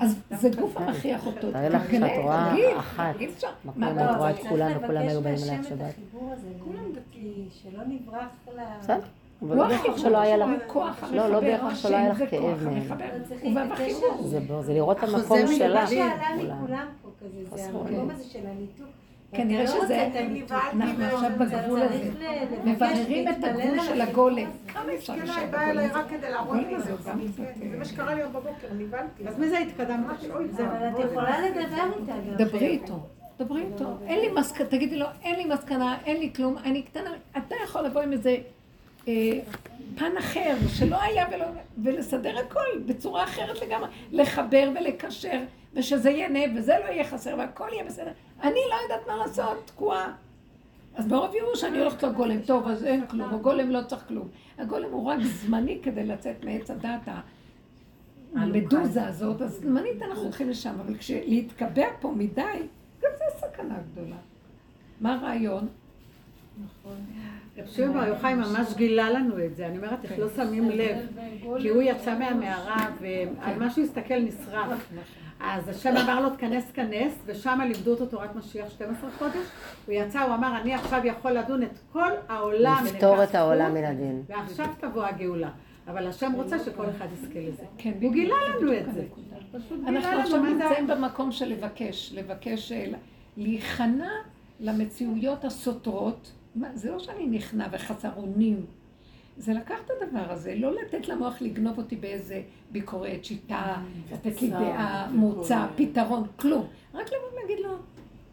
אז 0.00 0.20
זה 0.30 0.48
גוף 0.60 0.76
המכריח 0.76 1.26
אותו. 1.26 1.52
תארי 1.52 1.68
לך 1.68 1.90
שאת 1.90 2.22
רואה 2.22 2.78
אחת, 2.78 3.14
מקום 3.64 3.84
את 3.84 4.16
רואה 4.16 4.30
את 4.30 4.38
כולנו, 4.48 4.80
כולם 4.86 5.08
היו 5.08 5.20
באים 5.22 5.36
אלייך 5.44 5.68
שבת. 5.68 5.94
כולם 6.64 6.92
דתי, 6.92 7.48
שלא 7.50 7.80
נברח 7.86 8.28
ל... 8.56 8.60
בסדר. 8.80 9.00
אבל 9.42 9.56
לא 9.56 9.68
בהכרח 9.68 9.96
שלא 9.96 10.18
היה 10.18 10.36
לך, 10.36 10.48
לא, 11.12 11.28
לא 11.28 11.40
בהכרח 11.40 11.74
שלא 11.74 11.96
היה 11.96 12.08
לך 12.08 12.22
כאב 12.30 12.64
מהם. 12.64 12.98
זה 14.60 14.72
לראות 14.72 14.98
את 14.98 15.02
המקום 15.02 15.46
שלה. 15.46 15.80
מה 15.80 15.86
שעלה 15.86 16.36
מכולם 16.36 16.86
פה 17.02 17.08
כזה, 17.20 17.56
זה 17.56 17.68
המקום 17.68 18.10
הזה 18.10 18.24
של 18.24 18.46
הניתוק. 18.46 19.03
כנראה 19.36 19.66
שזה, 19.66 20.08
אנחנו 20.72 21.04
עכשיו 21.04 21.30
בגבול 21.38 21.82
הזה, 21.82 22.10
מבררים 22.64 23.28
את 23.28 23.44
הגבול 23.44 23.80
של 23.80 24.00
הגולם. 24.00 24.50
כמה 24.68 24.94
אפשר 24.94 25.16
לשבת 25.16 25.36
בגולם? 25.48 25.70
אליי 25.70 25.88
רק 25.88 26.10
כדי 26.10 26.30
להראות 26.30 26.56
לי 26.56 26.80
זה 26.80 26.92
מה 27.78 27.84
שקרה 27.84 28.14
לי 28.14 28.20
היום 28.20 28.32
בבוקר, 28.32 28.66
נבהלתי. 28.78 29.28
אז 29.28 29.38
מזה 29.38 29.58
התקדמת? 29.58 30.24
אבל 30.30 30.88
את 30.88 31.10
יכולה 31.10 31.40
לדבר 31.40 31.84
איתה. 32.00 32.44
דברי 32.44 32.66
איתו. 32.66 32.98
דברי 33.38 33.62
איתו. 33.62 33.96
אין 34.06 34.20
לי 34.20 34.28
מסקנה, 34.40 34.66
תגידי 34.66 34.96
לו, 34.96 35.06
אין 35.22 35.36
לי 35.36 35.44
מסקנה, 35.44 35.96
אין 36.04 36.20
לי 36.20 36.32
כלום, 36.36 36.58
אני 36.64 36.82
קטנה. 36.82 37.10
אתה 37.38 37.54
יכול 37.64 37.82
לבוא 37.82 38.02
עם 38.02 38.12
איזה 38.12 38.36
פן 39.96 40.16
אחר 40.18 40.54
שלא 40.68 41.02
היה 41.02 41.26
ולסדר 41.82 42.38
הכל 42.38 42.78
בצורה 42.86 43.24
אחרת 43.24 43.62
לגמרי. 43.62 43.88
לחבר 44.12 44.70
ולקשר. 44.74 45.40
ושזה 45.74 46.10
יהיה 46.10 46.28
נב, 46.28 46.50
וזה 46.56 46.74
לא 46.84 46.90
יהיה 46.90 47.04
חסר, 47.04 47.34
והכל 47.38 47.68
יהיה 47.72 47.84
בסדר. 47.84 48.12
אני 48.42 48.60
לא 48.70 48.76
יודעת 48.82 49.06
מה 49.06 49.16
לעשות, 49.16 49.66
תקועה. 49.66 50.12
אז 50.94 51.06
ברוב 51.06 51.34
יראו 51.34 51.56
שאני 51.56 51.78
הולכת 51.78 52.02
לגולם, 52.02 52.40
טוב, 52.42 52.68
אז 52.68 52.84
אין 52.84 53.06
כלום, 53.06 53.34
הגולם 53.34 53.70
לא 53.70 53.80
צריך 53.86 54.08
כלום. 54.08 54.28
הגולם 54.58 54.90
הוא 54.90 55.06
רק 55.06 55.18
זמני 55.22 55.80
כדי 55.82 56.06
לצאת 56.06 56.44
מעץ 56.44 56.70
הדעת 56.70 57.08
המדוזה 58.34 59.06
הזאת, 59.06 59.42
אז 59.42 59.52
זמנית 59.62 60.02
אנחנו 60.02 60.22
הולכים 60.22 60.50
לשם, 60.50 60.80
אבל 60.80 60.96
כשלהתקבע 60.96 61.86
פה 62.00 62.12
מדי, 62.16 62.42
גם 63.02 63.10
זה 63.18 63.24
סכנה 63.38 63.78
גדולה. 63.92 64.16
מה 65.00 65.14
הרעיון? 65.14 65.68
נכון. 66.64 66.96
רב 67.58 67.66
שמעון 67.66 67.92
בר 67.92 68.06
יוחאי 68.06 68.34
ממש 68.34 68.74
גילה 68.76 69.10
לנו 69.10 69.44
את 69.44 69.56
זה, 69.56 69.66
אני 69.66 69.76
אומרת, 69.76 70.04
איך 70.04 70.18
לא 70.18 70.28
שמים 70.36 70.70
לב, 70.70 70.96
כי 71.60 71.68
הוא 71.68 71.82
יצא 71.82 72.18
מהמערה 72.18 72.86
ועל 73.00 73.58
מה 73.58 73.70
שהוא 73.70 73.84
הסתכל 73.84 74.18
נשרף. 74.18 74.90
אז 75.40 75.68
השם 75.68 75.96
אמר 75.96 76.20
לו, 76.20 76.30
תכנס, 76.30 76.70
כנס, 76.72 77.12
ושם 77.26 77.60
לימדו 77.62 77.90
אותו 77.90 78.06
תורת 78.06 78.36
משיח 78.36 78.70
12 78.70 79.10
חודש. 79.18 79.46
הוא 79.86 79.94
יצא, 79.94 80.22
הוא 80.22 80.34
אמר, 80.34 80.60
אני 80.60 80.74
עכשיו 80.74 81.00
יכול 81.04 81.32
לדון 81.32 81.62
את 81.62 81.78
כל 81.92 82.10
העולם. 82.28 82.84
לפתור 82.86 83.24
את 83.24 83.34
העולם 83.34 83.74
מן 83.74 83.84
הדין. 83.84 84.22
ועכשיו 84.26 84.66
תבוא 84.80 85.04
הגאולה. 85.04 85.50
אבל 85.88 86.06
השם 86.06 86.32
רוצה 86.32 86.58
שכל 86.58 86.90
אחד 86.90 87.06
יזכה 87.12 87.38
לזה. 87.38 87.62
כן, 87.78 87.92
הוא 88.02 88.12
גילה 88.12 88.34
לנו 88.48 88.72
את 88.72 88.94
זה. 88.94 89.04
אנחנו 89.86 90.20
עכשיו. 90.20 90.42
נמצאים 90.42 90.86
במקום 90.86 91.32
של 91.32 91.48
לבקש, 91.48 92.12
לבקש 92.14 92.72
אה, 92.72 92.86
להיכנע 93.36 94.10
למציאויות 94.60 95.44
הסותרות. 95.44 96.32
מה, 96.54 96.68
זה 96.74 96.90
לא 96.90 96.98
שאני 96.98 97.26
נכנע 97.26 97.66
וחסר 97.72 98.10
אונים, 98.16 98.66
זה 99.36 99.52
לקחת 99.52 99.84
את 99.86 100.12
הדבר 100.12 100.30
הזה, 100.32 100.54
לא 100.56 100.72
לתת 100.74 101.08
למוח 101.08 101.42
לגנוב 101.42 101.78
אותי 101.78 101.96
באיזה 101.96 102.42
ביקורת, 102.72 103.24
שיטה, 103.24 103.74
לתת 104.12 104.42
לי 104.42 104.50
דעה, 104.50 105.10
מוצא, 105.12 105.66
פתרון, 105.76 106.26
כלום. 106.36 106.66
רק 106.94 107.06
לבוא 107.06 107.38
ולהגיד 107.38 107.58
לו, 107.64 107.74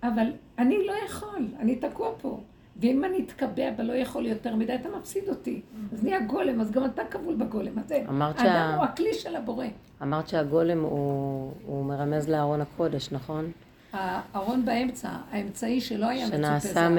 אבל 0.03 0.25
אני 0.59 0.87
לא 0.87 0.93
יכול, 1.05 1.45
אני 1.59 1.75
תקוע 1.75 2.11
פה. 2.21 2.39
ואם 2.81 3.05
אני 3.05 3.19
אתקבע 3.25 3.63
ולא 3.77 3.93
יכול 3.93 4.25
יותר 4.25 4.55
מדי, 4.55 4.75
אתה 4.75 4.89
מפסיד 4.97 5.29
אותי. 5.29 5.61
אז 5.93 6.03
נהיה 6.03 6.19
גולם, 6.19 6.61
אז 6.61 6.71
גם 6.71 6.85
אתה 6.85 7.01
כבול 7.05 7.35
בגולם 7.35 7.79
הזה. 7.79 8.03
אמרת 8.09 8.39
האדם 8.39 8.49
שה- 8.49 8.75
הוא 8.75 8.83
הכלי 8.83 9.13
של 9.13 9.35
הבורא. 9.35 9.65
אמרת 10.01 10.27
שהגולם 10.27 10.81
הוא, 10.81 11.51
הוא 11.65 11.85
מרמז 11.85 12.29
לארון 12.29 12.61
הקודש, 12.61 13.11
נכון? 13.11 13.51
הארון 13.93 14.65
באמצע, 14.65 15.09
האמצעי 15.31 15.81
שלא 15.81 16.05
היה 16.05 16.25
מצופה 16.25 16.37
שנעשה 16.37 16.89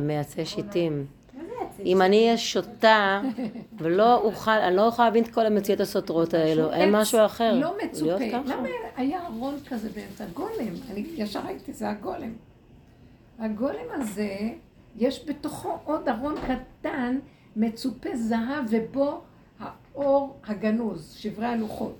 מעצי 0.00 0.46
שיטים. 0.46 1.06
אם 1.84 2.02
אני 2.02 2.24
אהיה 2.24 2.38
שוטה 2.38 3.22
ולא 3.78 4.16
אוכל, 4.16 4.50
אני 4.50 4.76
לא 4.76 4.86
אוכל 4.86 5.04
להבין 5.04 5.24
את 5.24 5.28
כל 5.30 5.46
המציאות 5.46 5.80
הסותרות 5.80 6.34
האלו, 6.34 6.72
אין 6.72 6.92
משהו 6.92 7.26
אחר. 7.26 7.54
לא 7.54 7.74
מצופה. 7.84 8.24
למה 8.44 8.68
היה 8.96 9.26
ארון 9.26 9.54
כזה 9.68 9.88
באמצע? 9.94 10.24
גולם. 10.34 10.74
אני 10.90 11.04
ישר 11.14 11.40
ראיתי, 11.46 11.72
זה 11.72 11.90
הגולם. 11.90 12.32
הגולם 13.38 13.86
הזה, 13.92 14.38
יש 14.96 15.24
בתוכו 15.26 15.78
עוד 15.84 16.08
ארון 16.08 16.34
קטן, 16.46 17.18
מצופה 17.56 18.08
זהב, 18.14 18.64
ובו 18.70 19.20
האור 19.60 20.36
הגנוז, 20.46 21.14
שברי 21.18 21.46
הלוחות. 21.46 21.98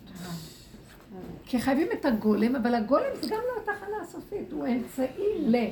כי 1.45 1.59
חייבים 1.61 1.87
את 1.93 2.05
הגולם, 2.05 2.57
אבל 2.57 2.75
הגולם 2.75 3.05
זה 3.21 3.31
גם 3.31 3.41
לא 3.49 3.63
התחנה 3.63 3.97
הסופית, 4.03 4.53
הוא 4.53 4.67
אמצעי 4.67 5.65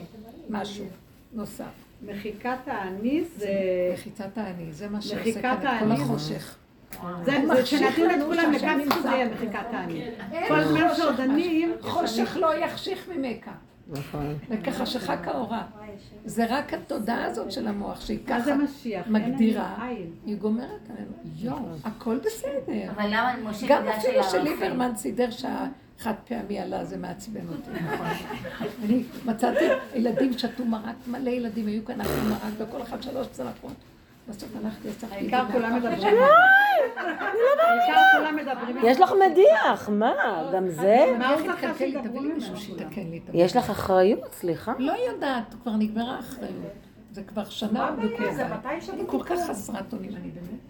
למשהו 0.48 0.84
נוסף. 1.32 1.64
מחיקת 2.02 2.58
האני 2.66 3.24
זה... 3.36 3.48
מחיצת 3.94 4.38
האני, 4.38 4.72
זה 4.72 4.88
מה 4.88 5.02
שעושה 5.02 5.42
כאן 5.42 5.54
את 5.62 5.82
כל. 5.82 5.92
החושך. 5.92 6.56
זה 6.92 6.98
הוא 7.02 7.24
זה 7.24 7.38
מחשיך 7.38 7.80
שנתנו 7.96 8.10
את 8.10 8.26
כולם 8.26 8.52
לקו 8.52 9.02
זה 9.02 9.08
יהיה. 9.08 9.28
מחיקת 9.28 9.66
האני. 9.72 10.04
אין 10.32 10.48
כל 10.48 10.64
זמן 10.64 10.88
חושך, 10.88 11.02
שעוד 11.02 11.16
דנים, 11.16 11.72
חושך 11.80 12.36
לא 12.40 12.54
יחשיך 12.56 13.08
ממך. 13.08 13.50
נכון. 13.88 14.34
וכחשיכה 14.48 15.16
כאורה. 15.16 15.66
זה 16.24 16.46
רק 16.48 16.74
התודעה 16.74 17.24
הזאת 17.24 17.52
של 17.52 17.66
המוח, 17.66 18.00
שהיא 18.00 18.18
ככה 18.26 18.40
זה 18.40 18.54
משיח? 18.54 19.04
אין 19.04 19.12
מגדירה. 19.12 19.88
היא 20.26 20.36
גומרת 20.36 20.90
עלינו. 20.90 21.12
יואו, 21.36 21.74
הכל 21.84 22.18
בסדר. 22.18 22.90
אבל 22.90 23.06
למה 23.06 23.34
משה 23.44 23.66
גם 23.68 23.88
אפילו? 23.88 24.24
שליברמן 24.24 24.96
סידר 24.96 25.30
שהחד 25.30 26.14
פעמי 26.28 26.58
עלה, 26.60 26.84
זה 26.84 26.96
מעצבן 26.96 27.48
אותי, 27.48 27.70
נכון. 27.92 28.06
אני 28.84 29.02
מצאתי, 29.24 29.64
ילדים 29.94 30.38
שתו 30.38 30.64
מרק, 30.64 30.96
מלא 31.06 31.30
ילדים 31.30 31.66
היו 31.66 31.84
כאן 31.84 32.00
אחרי 32.00 32.22
מרק, 32.30 32.52
וכל 32.58 32.82
אחד 32.82 33.02
שלוש 33.02 33.26
צלחות. 33.26 33.72
בסוף 34.28 34.48
הלכתי, 34.56 34.88
יצאתי. 34.88 35.14
העיקר 35.14 35.44
כולם 35.52 35.76
מדברים. 35.76 36.02
העיקר 36.98 38.00
כולם 38.18 38.36
מדברים. 38.36 38.76
יש 38.84 39.00
לך 39.00 39.12
מדיח, 39.30 39.88
מה? 39.88 40.12
גם 40.54 40.68
זה? 40.68 41.14
מה 41.18 41.28
הוא 41.28 41.38
איך 41.38 41.46
צריך 41.46 41.64
התקלקל 41.64 41.84
לי, 41.84 41.90
שידברו 41.92 42.08
תביא 42.08 42.20
לי 42.20 42.26
ממנו 42.26 42.34
מישהו 42.34 42.56
שיתקן 42.56 43.00
לי 43.10 43.20
את 43.24 43.28
המוח. 43.28 43.44
יש 43.44 43.56
לך 43.56 43.70
אחריות, 43.70 44.32
סליחה. 44.32 44.72
לא 44.78 44.92
יודעת, 44.92 45.54
כבר 45.62 45.72
נגמרה 45.76 46.16
האחריות. 46.16 46.52
זה 47.12 47.22
כבר 47.22 47.44
שנה. 47.44 47.90
מתי 47.90 48.90
אני? 48.92 49.02
כל 49.06 49.22
כך 49.22 49.38
חסרת 49.50 49.92
אונים, 49.92 50.16
אני 50.16 50.30
באמת... 50.30 50.60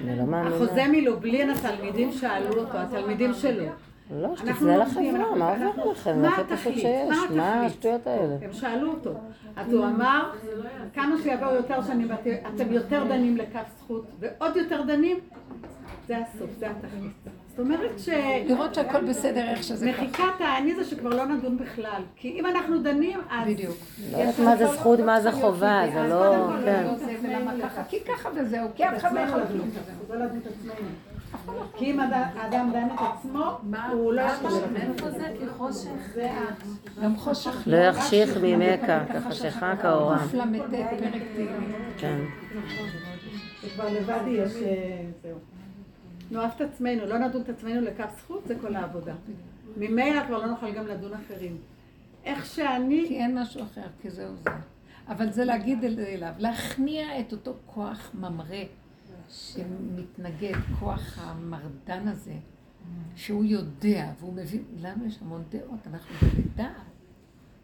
אני 0.00 0.18
לא 0.18 0.24
מאמינה. 0.24 0.56
החוזה 0.56 0.84
מלובלין, 0.88 1.50
התלמידים 1.50 2.12
שאלו 2.12 2.60
אותו, 2.60 2.78
התלמידים 2.78 3.34
שלו. 3.34 3.64
לא, 4.10 4.36
שתפנה 4.36 4.76
לא 4.76 4.82
לחברה, 4.84 5.34
מה 5.36 5.50
עובר 5.66 5.90
לכם? 5.90 6.22
מה 6.22 6.36
התכלית? 6.38 6.84
מה? 7.36 7.66
השטויות 7.66 8.06
האלה? 8.06 8.36
הם 8.42 8.52
שאלו 8.52 8.90
אותו. 8.90 9.14
אז 9.56 9.72
הוא 9.72 9.84
אמר, 9.84 10.30
כמה 10.94 11.16
שיבואו 11.22 11.54
יותר 11.54 11.82
שנים, 11.82 12.08
אתם 12.54 12.72
יותר 12.72 13.04
דנים 13.08 13.36
לכף 13.36 13.64
זכות, 13.78 14.06
ועוד 14.20 14.56
יותר 14.56 14.82
דנים, 14.82 15.16
זה 16.06 16.16
הסוף, 16.18 16.50
זה 16.58 16.70
התכלית. 16.70 17.12
זאת 17.48 17.58
אומרת 17.58 17.98
ש... 17.98 18.08
לראות 18.48 18.74
שהכל 18.74 19.04
בסדר 19.04 19.48
איך 19.48 19.62
שזה 19.62 19.92
ככה. 19.92 20.02
מחיקת 20.02 20.40
האני 20.40 20.74
זה 20.74 20.84
שכבר 20.84 21.10
לא 21.10 21.26
נדון 21.26 21.58
בכלל. 21.58 22.02
כי 22.16 22.40
אם 22.40 22.46
אנחנו 22.46 22.82
דנים, 22.82 23.20
אז... 23.30 23.48
בדיוק. 23.48 23.76
לא 24.12 24.18
יודעת 24.18 24.38
מה 24.38 24.56
זה 24.56 24.66
זכות, 24.66 25.00
מה 25.00 25.20
זה 25.20 25.32
חובה, 25.32 25.82
זה 25.92 26.00
אז 26.00 26.10
לא... 26.10 26.18
קודם 26.18 26.46
כל, 26.46 26.64
כן. 26.64 26.84
לא 26.86 26.94
זה 26.94 27.82
כי 27.88 28.00
ככה 28.00 28.28
וזהו, 28.34 28.68
כי 28.74 28.84
אף 28.84 28.96
אחד 28.96 29.12
לא 29.12 29.20
יכול 29.20 29.40
כלום. 29.46 29.68
לא. 31.46 31.62
כי 31.76 31.84
אם 31.90 32.00
אדם- 32.00 32.22
האדם 32.36 32.70
דן 32.72 32.86
את 32.94 33.00
עצמו, 33.00 33.58
הוא 33.92 34.12
לא 34.12 34.20
יכול. 34.20 34.50
מאיפה 34.72 35.10
זה? 35.10 35.34
כי 35.38 35.46
חושך. 35.48 35.88
זה 36.14 36.30
ה- 36.32 37.02
גם 37.02 37.16
חושך 37.16 37.62
לא 37.66 37.76
יחשיך 37.76 38.36
ממך, 38.42 38.92
כחשיכה 39.12 39.76
כאורה. 39.82 40.16
ל"ט 40.34 40.70
פרק 40.70 41.22
תהילים. 41.34 41.72
כן. 41.98 42.18
שכבר 43.62 43.88
לבד 43.92 44.20
יש... 44.28 44.52
אה, 44.56 45.00
זהו. 45.22 45.38
נאהב 46.30 46.50
את 46.56 46.60
עצמנו, 46.60 47.06
לא 47.06 47.18
נדון 47.18 47.42
את 47.42 47.48
עצמנו 47.48 47.80
לכף 47.80 48.18
זכות, 48.18 48.42
זה 48.46 48.54
כל 48.60 48.76
העבודה. 48.76 49.12
ממילא 49.76 50.26
כבר 50.26 50.38
לא 50.38 50.46
נוכל 50.46 50.70
גם 50.72 50.86
לדון 50.86 51.10
אחרים. 51.14 51.56
איך 52.24 52.46
שאני... 52.46 53.04
כי 53.08 53.18
אין 53.18 53.38
משהו 53.38 53.62
אחר, 53.62 53.86
כי 54.02 54.10
זהו 54.10 54.28
זה. 54.44 54.50
אבל 55.08 55.32
זה 55.32 55.44
להגיד 55.44 55.84
אל- 55.84 56.00
אליו, 56.00 56.32
להכניע 56.38 57.20
את 57.20 57.32
אותו 57.32 57.52
כוח 57.66 58.10
ממרא 58.14 58.56
שמתנגד, 59.28 60.54
כוח 60.78 61.18
המרדן 61.18 62.08
הזה, 62.08 62.34
שהוא 63.16 63.44
יודע, 63.44 64.12
והוא 64.20 64.34
מבין, 64.34 64.64
לנו 64.76 65.06
יש 65.06 65.18
המון 65.22 65.44
דעות, 65.48 65.86
אנחנו 65.86 66.14
בלידה. 66.22 66.72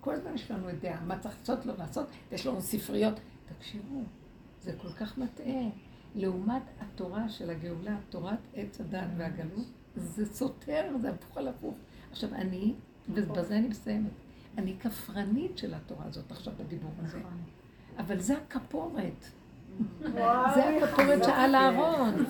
כל 0.00 0.14
הזמן 0.14 0.34
יש 0.34 0.50
לנו 0.50 0.68
דעה, 0.80 1.04
מה 1.04 1.18
צריך 1.18 1.34
לעשות, 1.38 1.66
לא 1.66 1.74
לעשות, 1.78 2.06
יש 2.32 2.46
לנו 2.46 2.60
ספריות. 2.60 3.20
תקשיבו, 3.58 4.02
זה 4.60 4.72
כל 4.78 4.92
כך 4.92 5.18
מטעה. 5.18 5.68
לעומת 6.14 6.62
התורה 6.80 7.28
של 7.28 7.50
הגאולה, 7.50 7.96
תורת 8.08 8.38
עץ 8.54 8.80
הדת 8.80 9.08
והגלות, 9.16 9.66
זה 9.96 10.26
סותר, 10.26 10.96
זה 11.00 11.10
הפוך 11.10 11.36
על 11.36 11.48
הפוך. 11.48 11.74
עכשיו, 12.10 12.34
אני, 12.34 12.74
ובזה 13.08 13.58
אני 13.58 13.68
מסיימת, 13.68 14.10
אני 14.58 14.76
כפרנית 14.80 15.58
של 15.58 15.74
התורה 15.74 16.04
הזאת 16.06 16.30
עכשיו 16.30 16.54
בדיבור 16.56 16.92
הזה. 16.98 17.20
אבל 17.98 18.18
זה 18.20 18.34
הכפורת. 18.38 19.24
זה 20.54 20.78
הכפורת 20.82 21.24
שעל 21.24 21.54
הארון. 21.54 22.24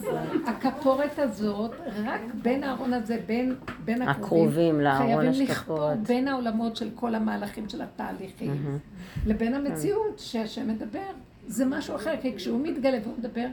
הכפורת 0.46 1.18
הזאת, 1.18 1.70
רק 2.04 2.20
בין 2.42 2.64
הארון 2.64 2.92
הזה, 2.92 3.18
בין, 3.26 3.54
בין 3.84 4.02
הקרובים, 4.02 4.48
הקרובים 4.48 4.80
לארון 4.80 5.22
חייבים 5.22 5.46
לכפור. 5.46 5.94
בין 5.94 6.28
העולמות 6.28 6.76
של 6.76 6.90
כל 6.94 7.14
המהלכים 7.14 7.68
של 7.68 7.82
התהליכים, 7.82 8.78
לבין 9.26 9.54
המציאות 9.54 10.18
שהשם 10.18 10.68
מדבר. 10.68 11.00
זה 11.46 11.64
משהו 11.64 11.96
אחר, 11.96 12.14
כי 12.22 12.36
כשהוא 12.36 12.60
מתגלה 12.66 12.98
והוא 13.02 13.14
מדבר, 13.18 13.46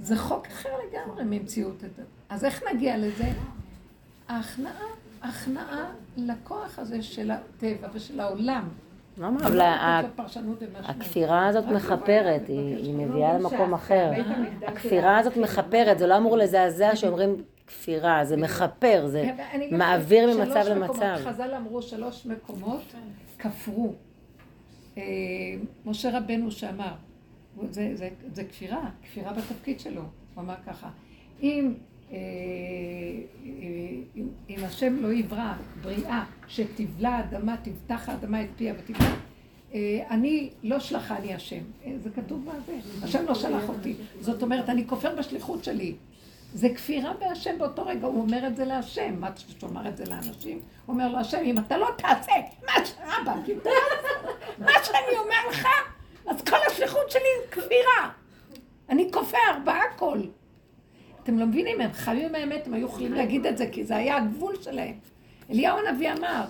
זה 0.00 0.16
חוק 0.16 0.46
אחר 0.46 0.68
לגמרי 0.88 1.38
ממציאות. 1.38 1.84
אז 2.28 2.44
איך 2.44 2.62
נגיע 2.74 2.98
לזה? 2.98 3.28
ההכנעה, 4.28 4.86
הכנעה 5.22 5.84
לכוח 6.16 6.78
הזה 6.78 7.02
של 7.02 7.30
הטבע 7.30 7.88
ושל 7.94 8.20
העולם. 8.20 8.68
לא 9.18 9.26
אבל 9.46 9.60
ה- 9.60 10.00
לתת 10.02 10.08
לו 10.10 10.16
פרשנות 10.16 10.58
ומשמעות. 10.62 10.84
הכפירה 10.88 11.46
הזאת 11.48 11.64
מכפרת, 11.66 12.48
היא 12.48 12.76
היא 12.76 12.94
מביאה 12.94 13.38
למקום 13.38 13.74
אחר. 13.74 14.10
הכפירה 14.66 15.18
הזאת 15.18 15.36
מכפרת, 15.36 15.98
זה 15.98 16.06
לא 16.06 16.16
אמור 16.16 16.36
לזעזע 16.36 16.96
שאומרים 16.96 17.36
כפירה, 17.66 18.24
זה 18.24 18.36
מכפר, 18.36 19.06
זה 19.06 19.30
מעביר 19.70 20.36
ממצב 20.36 20.64
למצב. 20.70 21.14
חז"ל 21.24 21.54
אמרו 21.54 21.82
שלוש 21.82 22.26
מקומות 22.26 22.94
כפרו. 23.38 23.92
אה, 24.98 25.02
משה 25.86 26.18
רבנו 26.18 26.50
שאמר, 26.50 26.92
זה, 27.70 27.90
זה, 27.94 28.08
זה 28.32 28.44
כפירה, 28.44 28.80
כפירה 29.02 29.32
בתפקיד 29.32 29.80
שלו. 29.80 30.02
הוא 30.34 30.42
אמר 30.44 30.54
ככה, 30.66 30.88
אם, 31.42 31.74
אם, 34.16 34.28
אם 34.50 34.64
השם 34.64 34.96
לא 35.02 35.12
יברא 35.12 35.52
בריאה 35.82 36.24
שתבלע 36.48 37.10
האדמה, 37.10 37.56
תפתח 37.56 38.08
האדמה 38.08 38.42
את 38.42 38.48
פיה 38.56 38.74
ותבלע, 38.78 39.14
אה, 39.74 40.02
אני 40.10 40.50
לא 40.62 40.80
שלחה 40.80 41.16
אני 41.16 41.34
השם. 41.34 41.60
אה, 41.86 41.92
זה 42.02 42.10
כתוב 42.10 42.44
בזה. 42.44 42.72
השם 43.02 43.26
לא 43.26 43.34
שלח 43.34 43.68
אותי. 43.68 43.94
זאת 44.20 44.42
אומרת, 44.42 44.68
אני 44.68 44.86
כופר 44.86 45.14
בשליחות 45.16 45.64
שלי. 45.64 45.94
זה 46.54 46.68
כפירה 46.68 47.12
בהשם 47.20 47.58
באותו 47.58 47.86
רגע, 47.86 48.06
הוא 48.06 48.20
אומר 48.20 48.46
את 48.46 48.56
זה 48.56 48.64
להשם. 48.64 49.20
מה 49.20 49.30
שהוא 49.36 49.70
אמר 49.70 49.88
את 49.88 49.96
זה 49.96 50.04
לאנשים? 50.04 50.60
הוא 50.86 50.94
אומר 50.94 51.08
לו, 51.08 51.18
השם, 51.18 51.38
אם 51.44 51.58
אתה 51.58 51.76
לא 51.76 51.88
תעשה 51.96 52.32
מה 52.66 52.72
כי 53.44 53.52
אתה 53.52 53.70
לא 53.70 54.30
מה 54.58 54.72
שאני 54.84 55.18
אומר 55.18 55.48
לך, 55.50 55.68
אז 56.26 56.42
כל 56.42 56.56
השליחות 56.70 57.10
שלי 57.10 57.20
היא 57.20 57.50
כפירה. 57.50 58.10
אני 58.88 59.10
כופר 59.12 59.38
בהכל. 59.64 60.20
אתם 61.22 61.38
לא 61.38 61.46
מבינים, 61.46 61.80
הם 61.80 61.92
חיו 61.92 62.28
עם 62.28 62.34
האמת, 62.34 62.66
הם 62.66 62.74
היו 62.74 62.86
יכולים 62.86 63.12
להגיד 63.12 63.46
את 63.46 63.58
זה, 63.58 63.66
כי 63.66 63.84
זה 63.84 63.96
היה 63.96 64.16
הגבול 64.16 64.54
שלהם. 64.60 64.94
אליהו 65.50 65.78
הנביא 65.78 66.12
אמר, 66.12 66.44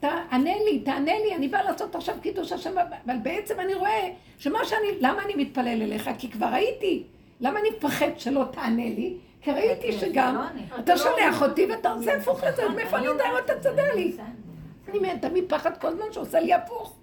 תענה 0.00 0.54
לי, 0.64 0.78
תענה 0.84 1.12
לי, 1.18 1.34
אני 1.34 1.48
באה 1.48 1.62
לעשות 1.62 1.94
עכשיו 1.94 2.14
קידוש 2.22 2.52
השם, 2.52 2.78
אבל 2.78 3.16
בעצם 3.22 3.60
אני 3.60 3.74
רואה 3.74 4.08
שמה 4.38 4.64
שאני, 4.64 4.86
למה 5.00 5.22
אני 5.22 5.34
מתפלל 5.34 5.82
אליך? 5.82 6.10
כי 6.18 6.30
כבר 6.30 6.46
הייתי. 6.46 7.02
למה 7.40 7.60
אני 7.60 7.68
מפחד 7.76 8.08
שלא 8.16 8.44
תענה 8.52 8.84
לי? 8.84 9.16
כי 9.40 9.52
ראיתי 9.52 9.92
שגם, 9.92 10.34
לא. 10.34 10.78
אתה 10.78 10.96
שולח 10.96 11.42
אותי 11.42 11.66
ואתה 11.66 11.92
עושה 11.92 12.16
הפוך 12.16 12.44
לזה, 12.44 12.62
אז 12.62 12.70
מאיפה 12.74 12.98
אני 12.98 13.08
אדע 13.08 13.24
אם 13.24 13.38
אתה 13.44 13.54
תסדר 13.54 13.94
לי? 13.94 14.16
אני 14.88 14.98
מתה 14.98 15.28
מפחד 15.28 15.76
כל 15.76 15.86
הזמן 15.86 16.04
שעושה 16.12 16.40
לי 16.40 16.54
הפוך. 16.54 16.96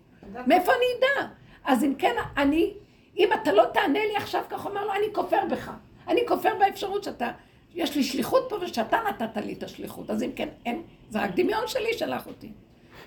מאיפה 0.48 0.72
אני 0.72 0.86
אדע? 1.00 1.28
אז 1.66 1.84
אם 1.84 1.96
כן, 1.96 2.16
אני, 2.38 2.74
אם 3.18 3.30
אתה 3.42 3.54
לא 3.54 3.64
תענה 3.74 4.00
לי 4.06 4.16
עכשיו, 4.16 4.42
כך 4.50 4.66
אומר 4.66 4.86
לו, 4.86 4.94
אני 4.94 5.06
כופר 5.14 5.40
בך. 5.52 5.72
אני 6.08 6.22
כופר 6.28 6.50
באפשרות 6.60 7.04
שאתה, 7.04 7.32
יש 7.76 7.96
לי 7.96 8.04
שליחות 8.04 8.46
פה 8.50 8.56
ושאתה 8.62 8.98
נתת 9.10 9.38
לי 9.38 9.54
את 9.54 9.64
השליחות. 9.64 10.10
אז 10.10 10.24
אם 10.24 10.32
כן, 10.36 10.50
אין, 10.66 10.82
זה 11.10 11.22
רק 11.22 11.32
דמיון 11.36 11.68
שלי 11.68 11.94
שלח 11.98 12.28
אותי. 12.28 12.52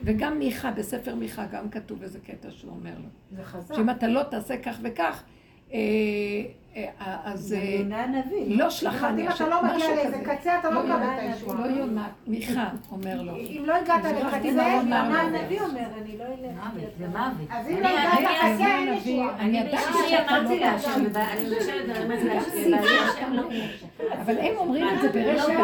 וגם 0.03 0.39
מיכה, 0.39 0.71
בספר 0.71 1.15
מיכה 1.15 1.47
גם 1.47 1.71
כתוב 1.71 2.03
איזה 2.03 2.21
קטע 2.21 2.51
שהוא 2.51 2.71
אומר 2.71 2.99
לו. 2.99 3.37
זה 3.37 3.45
חזק. 3.45 3.75
שאם 3.75 3.91
אתה 3.91 4.09
לא 4.09 4.23
תעשה 4.23 4.57
כך 4.57 4.79
וכך, 4.83 5.23
אה, 5.73 5.79
אז 7.25 7.41
זה 7.41 7.57
אה, 7.57 7.65
יונה 7.65 8.03
הנביא. 8.05 8.59
לא 8.59 8.71
שלחני 8.71 9.23
אם 9.23 9.29
עכשיו, 9.29 9.47
אתה 9.49 9.57
לא 9.57 9.63
מגיע 9.63 9.77
משהו 9.77 9.95
לאיזה 9.95 10.17
כזה. 10.25 10.37
קצה, 10.37 10.59
אתה 10.59 10.71
לא 10.71 10.75
לא 10.75 10.83
מקבל 10.97 11.05
את 11.15 11.19
הישועה. 11.19 11.61
לא 11.61 11.67
יונה, 11.67 12.09
מיכה 12.27 12.69
אומר 12.93 13.23
לו. 13.23 13.37
אם 13.37 13.63
לא 13.67 13.75
הגעת 13.77 14.05
לקצה, 14.05 14.47
יונה. 14.49 15.21
הנביא 15.21 15.61
אומר, 15.61 15.81
אני 16.03 16.19
לא 16.19 16.25
אלך. 16.25 16.75
מוות, 16.75 16.91
זה 16.99 17.07
מוות. 17.09 17.49
אז 17.51 17.69
אם 17.69 17.73
אני- 17.73 17.81
לא 17.83 17.89
הגעת 17.89 18.13
אני- 18.19 18.25
לקצה, 18.25 18.79
אני- 18.79 18.89
אין 18.91 18.95
ישועה. 18.95 19.37
אני 19.39 19.59
ידעתי 19.59 19.77
אני 19.77 20.09
שאתה 20.09 20.39
לא 20.39 20.51
השם 20.65 21.05
לא 23.33 23.43
אבל 24.23 24.39
הם 24.39 24.57
אומרים 24.57 24.89
את 24.97 25.03
זה 25.03 25.09
בריש 25.09 25.41
לא, 25.41 25.47
גלי. 25.47 25.57
לי 25.57 25.63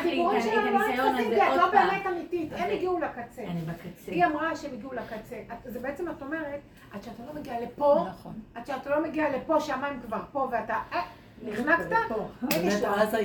החיבורים 0.00 0.42
שלנו 0.42 0.70
לא 0.78 0.88
נתפסים, 0.88 1.30
כי 1.30 1.42
את 1.42 1.56
לא. 1.56 1.70
באמת 1.70 2.06
אמיתית, 2.06 2.48
הם 2.56 2.70
הגיעו 2.72 2.98
לקצה. 2.98 3.42
אני 3.42 3.60
בקצה. 3.60 4.10
היא 4.12 4.24
אמרה 4.24 4.56
שהם 4.56 4.70
הגיעו 4.72 4.92
לקצה. 4.92 5.36
זה 5.64 5.78
בעצם 5.80 6.08
את 6.08 6.22
אומרת, 6.22 6.60
עד 6.94 7.02
שאתה 7.02 7.22
לא 7.26 7.40
מגיע 7.40 7.54
לפה, 7.60 8.04
נכון. 8.10 8.32
עד 8.54 8.66
שאתה 8.66 8.90
לא 8.90 9.02
מגיע 9.08 9.24
לפה, 9.36 9.60
שהמים 9.60 9.98
כבר 10.06 10.20
פה, 10.32 10.48
ואתה 10.52 10.78
אה, 10.92 11.00
נחנקת. 11.42 11.96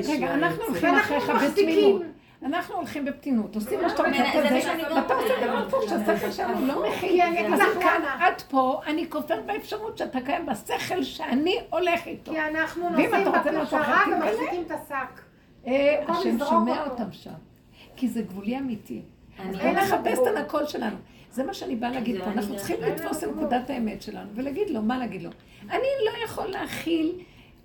רגע, 0.09 0.33
אנחנו 0.33 0.63
הולכים 0.63 0.95
אחריך 0.95 1.29
מחזיקים. 1.29 1.69
בתמימות. 1.69 2.01
אנחנו 2.45 2.75
הולכים 2.75 3.05
בפתינות, 3.05 3.55
עושים 3.55 3.81
מה 3.81 3.89
שאתה 3.89 4.03
מה 4.03 4.09
כזה, 4.33 4.71
ואתה 4.95 5.13
עושה. 5.13 5.33
דבר 5.47 5.57
הפוך 5.57 5.83
שהשכל 5.89 6.31
שלנו 6.31 6.67
לא 6.67 6.89
מכיל. 6.89 7.09
כי 7.09 7.23
אני 7.23 7.39
אגיד 7.47 7.53
אז 7.53 7.77
כאן. 7.81 8.01
עד 8.19 8.41
פה, 8.49 8.81
אני 8.87 9.09
כופר 9.09 9.41
באפשרות 9.45 9.97
שאתה 9.97 10.21
קיים 10.21 10.45
בשכל 10.45 11.03
שאני 11.03 11.55
הולך 11.69 12.07
איתו. 12.07 12.31
כי 12.31 12.39
אנחנו 12.41 12.89
נוסעים 12.89 13.09
תתגלה. 13.11 13.63
ומחזיקים 14.17 14.63
את 14.67 14.71
השק. 14.71 15.21
אה, 15.67 16.03
השם 16.07 16.37
שומע. 16.49 16.83
אותם 16.85 17.11
שם. 17.11 17.31
כי 17.95 18.07
זה 18.07 18.21
גבולי 18.21 18.57
אמיתי. 18.57 19.01
אני- 19.39 19.57
בוא 19.57 19.71
נחפש 19.71 20.19
את. 20.19 20.27
הנקול 20.37 20.65
שלנו. 20.65 20.95
זה 21.31 21.43
מה 21.43 21.53
שאני 21.53 21.75
באה 21.75 21.89
להגיד 21.91 22.17
פה. 22.23 22.31
אנחנו 22.31 22.51
גם- 22.51 22.57
צריכים 22.57 22.77
לתפוס 22.81 23.23
את 23.23 23.29
נקודת 23.37 23.69
האמת 23.69 24.01
שלנו 24.01 24.29
ולהגיד 24.35 24.69
לו, 24.69 24.81
מה 24.81 24.97
להגיד 24.97 25.21
לו? 25.21 25.29
אני 25.69 25.77
לא 26.05 26.25
יכול 26.25 26.47
להכיל 26.47 27.11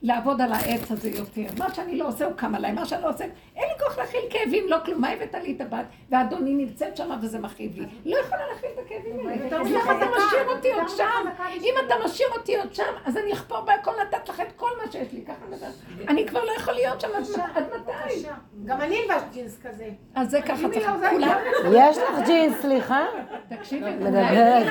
לעבוד 0.02 0.40
על 0.40 0.52
העץ 0.52 0.90
הזה 0.90 1.10
יותר. 1.10 1.42
מה 1.58 1.74
שאני 1.74 1.98
לא 1.98 2.08
עושה 2.08 2.24
הוא 2.24 2.34
קם 2.34 2.54
עליי, 2.54 2.72
מה 2.72 2.86
שאני 2.86 3.02
לא 3.02 3.10
עושה, 3.10 3.24
אין 3.56 3.68
לי 3.68 3.78
כוח 3.78 3.98
להכיל 3.98 4.20
כאבים, 4.30 4.64
לא 4.68 4.76
כלום. 4.84 5.00
מה 5.00 5.10
הבאת 5.10 5.34
לי 5.34 5.54
את 5.56 5.60
הבת, 5.60 5.84
ואדוני 6.10 6.54
נמצאת 6.54 6.96
שם 6.96 7.10
וזה 7.22 7.38
מכאיב 7.38 7.78
לי. 7.78 7.86
לא 8.04 8.18
יכולה 8.18 8.42
להכיל 8.52 8.70
את 8.74 8.78
הכאבים 8.86 9.28
האלה. 9.28 9.60
אז 9.60 9.70
למה 9.72 9.96
אתה 9.96 10.06
משאיר 10.16 10.48
אותי 10.48 10.72
עוד 10.72 10.88
שם? 10.88 11.44
אם 11.62 11.74
אתה 11.86 11.94
משאיר 12.04 12.28
אותי 12.36 12.56
עוד 12.56 12.74
שם, 12.74 12.92
אז 13.04 13.16
אני 13.16 13.32
אחפור 13.32 13.60
בהכל 13.60 13.90
לתת 14.02 14.28
לך 14.28 14.40
את 14.40 14.52
כל 14.56 14.70
מה 14.84 14.92
שיש 14.92 15.12
לי. 15.12 15.24
ככה 15.24 15.46
נדבר. 15.50 15.66
אני 16.08 16.26
כבר 16.26 16.44
לא 16.44 16.52
יכול 16.56 16.74
להיות 16.74 17.00
שם, 17.00 17.08
עד 17.54 17.64
מתי? 17.74 18.26
גם 18.64 18.80
אני 18.80 18.98
אלבש 18.98 19.22
ג'ינס 19.32 19.58
כזה. 19.62 19.88
אז 20.14 20.30
זה 20.30 20.42
ככה 20.42 20.68
צריך, 20.72 20.88
לא, 20.88 21.10
כולם, 21.10 21.38
יש 21.72 21.98
לך 21.98 22.26
ג'ינס, 22.26 22.60
סליחה? 22.60 23.04
תקשיבי, 23.48 23.90
מדברת. 23.90 24.66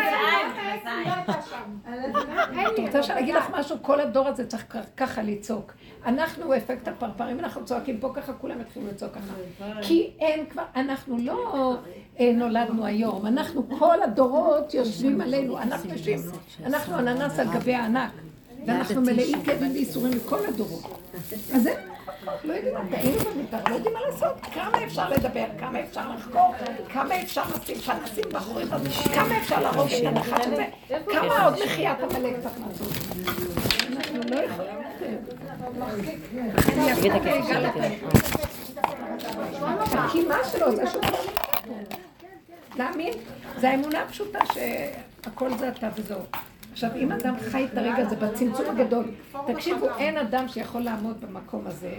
את 2.68 2.80
רוצה 2.80 3.03
שאני 3.03 3.19
אגיד 3.19 3.35
לך 3.35 3.49
משהו? 3.49 3.77
כל 3.81 3.99
הדור 3.99 4.27
הזה 4.27 4.47
צריך 4.47 4.77
ככה 4.97 5.22
לצעוק. 5.22 5.73
אנחנו 6.05 6.57
אפקט 6.57 6.88
הפרפר, 6.88 7.31
אם 7.31 7.39
אנחנו 7.39 7.65
צועקים 7.65 7.99
פה 7.99 8.11
ככה, 8.15 8.34
כולם 8.34 8.61
יתחילו 8.61 8.88
לצעוק 8.88 9.11
ככה. 9.13 9.34
כי 9.81 10.09
אין 10.19 10.45
כבר, 10.45 10.63
אנחנו 10.75 11.17
לא 11.19 11.77
אה, 12.19 12.31
נולדנו 12.34 12.85
היום, 12.85 13.25
אנחנו 13.25 13.69
כל 13.80 14.03
הדורות 14.03 14.73
יושבים 14.73 15.21
עלינו, 15.21 15.57
אנחנו 15.57 15.91
יושבים, 15.91 16.19
אנחנו 16.65 16.99
אננס 16.99 17.39
על 17.39 17.47
גבי 17.53 17.75
הענק. 17.75 18.11
ואנחנו 18.65 19.01
מלאים 19.01 19.43
כאבים 19.43 19.71
וייסורים 19.71 20.17
מכל 20.17 20.45
הדורות. 20.45 20.99
אז 21.53 21.67
אין 21.67 21.77
לא 22.43 22.53
יודעים 22.53 22.73
מה, 22.73 22.81
טעינו 22.89 23.19
במטר, 23.19 23.69
לא 23.69 23.75
יודעים 23.75 23.93
מה 23.93 23.99
לעשות. 24.09 24.34
כמה 24.53 24.84
אפשר 24.84 25.09
לדבר, 25.09 25.45
כמה 25.59 25.81
אפשר 25.81 26.13
לחקור, 26.13 26.53
כמה 26.89 27.21
אפשר 27.21 27.43
לשים 27.55 27.75
פנסים 27.75 28.23
בחורים, 28.31 28.67
כמה 29.13 29.38
אפשר 29.38 29.59
להרוג 29.59 29.88
את 29.88 30.05
הנחש 30.05 30.47
הזה, 30.47 30.65
כמה 31.11 31.45
עוד 31.45 31.53
מחיית 31.65 31.97
עמלק 31.99 32.35
צריך 32.41 32.55
לעשות. 32.67 32.88
אנחנו 33.91 34.19
לא 34.30 34.35
יכולים 34.35 34.82
הקימה 39.94 40.35
שלו 40.52 40.76
זה 40.76 40.84
להאמין, 42.76 43.14
זה 43.60 43.69
האמונה 43.69 44.02
הפשוטה 44.02 44.40
שהכל 44.53 45.57
זה 45.57 45.69
אתה 45.69 45.90
וזהו. 45.95 46.19
עכשיו, 46.72 46.90
אם 46.95 47.11
אדם 47.11 47.35
חי 47.52 47.65
את 47.65 47.77
הרגע 47.77 47.98
הזה 47.98 48.15
בצמצום 48.15 48.69
הגדול, 48.69 49.06
תקשיבו, 49.48 49.88
אין 49.98 50.18
אדם 50.18 50.48
שיכול 50.48 50.81
לעמוד 50.81 51.22
במקום 51.22 51.68
הזה, 51.68 51.95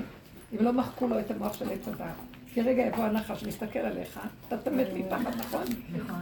אם 0.53 0.65
לא 0.65 0.73
מחקו 0.73 1.09
לו 1.09 1.21
את 1.21 1.31
המוח 1.31 1.53
של 1.55 1.71
עץ 1.71 1.89
הדעת. 1.89 2.15
כי 2.55 2.63
רגע 2.63 2.83
יבוא 2.83 3.05
הנחש, 3.05 3.45
מסתכל 3.45 3.79
עליך, 3.79 4.21
אתה 4.49 4.59
תמת 4.59 4.87
מפחד, 4.95 5.37
נכון? 5.39 5.65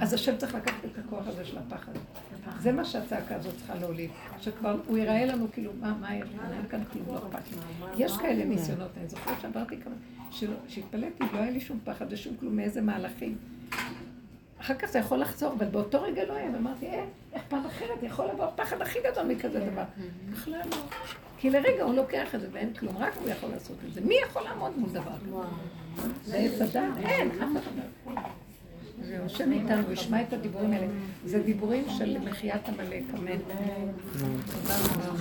אז 0.01 0.12
השם 0.12 0.36
צריך 0.36 0.55
לקחת 0.55 0.85
את 0.85 0.98
הכוח 0.98 1.28
הזה 1.28 1.44
של 1.44 1.59
הפחד. 1.59 1.93
זה 2.60 2.73
מה 2.73 2.85
שהצעקה 2.85 3.36
הזאת 3.36 3.56
צריכה 3.56 3.74
להוליד. 3.74 4.10
שכבר 4.40 4.77
הוא 4.86 4.98
ייראה 4.98 5.27
לנו 5.27 5.47
כאילו, 5.52 5.73
מה, 5.81 5.94
מה 6.01 6.14
יש 6.14 6.28
כאן? 6.39 6.52
אין 6.52 6.69
כאן 6.69 6.85
כלום, 6.93 7.06
לא 7.09 7.19
אכפת 7.19 7.52
לי. 7.52 7.59
יש 8.05 8.16
כאלה 8.16 8.44
ניסיונות, 8.44 8.90
אני 8.97 9.09
זוכרת 9.09 9.40
שעברתי 9.40 9.77
כמה, 9.81 9.94
שהתפלאתי, 10.69 11.24
לא 11.32 11.39
היה 11.39 11.51
לי 11.51 11.60
שום 11.60 11.78
פחד 11.85 12.06
ושום 12.10 12.36
כלום 12.40 12.56
מאיזה 12.56 12.81
מהלכים. 12.81 13.36
אחר 14.60 14.74
כך 14.74 14.90
זה 14.90 14.98
יכול 14.98 15.19
לחזור, 15.19 15.52
אבל 15.59 15.66
באותו 15.66 16.02
רגע 16.02 16.24
לא 16.24 16.32
היה, 16.32 16.51
ואמרתי, 16.55 16.86
אה, 16.86 17.05
איך 17.32 17.43
פעם 17.48 17.66
אחרת 17.66 18.02
יכול 18.02 18.27
לבוא 18.27 18.44
הפחד 18.44 18.82
הכי 18.82 18.98
גדול 19.10 19.27
מכזה 19.27 19.70
דבר. 19.70 19.85
בכלל 20.31 20.60
לא. 20.70 20.77
כי 21.39 21.51
לרגע 21.51 21.82
הוא 21.82 21.94
לוקח 21.94 22.35
את 22.35 22.40
זה 22.40 22.48
ואין 22.52 22.74
כלום, 22.74 22.97
רק 22.97 23.12
הוא 23.16 23.28
יכול 23.31 23.51
לעשות 23.51 23.77
את 23.89 23.94
זה. 23.94 24.01
מי 24.01 24.14
יכול 24.28 24.43
לעמוד 24.43 24.78
מול 24.78 24.90
דבר 24.90 25.12
כזה? 25.27 26.09
זה 26.24 26.36
עץ 26.36 26.60
הדת? 26.60 26.97
אין, 27.05 27.31
אף 27.31 27.62
אחד 27.62 27.70
לא. 27.77 28.12
זהו, 29.09 29.24
השם 29.27 29.53
איתנו, 29.53 29.83
הוא 29.83 29.93
ישמע 29.93 30.23
את 30.23 30.33
הדיבורים 30.33 30.73
האלה. 30.73 30.87
זה 31.27 31.43
דיבורים 31.43 31.85
של 31.99 32.19
מחיית 32.19 32.69
עמלק, 32.69 33.03
אמן. 33.19 33.39
תודה 34.47 34.77
רבה. 34.79 35.12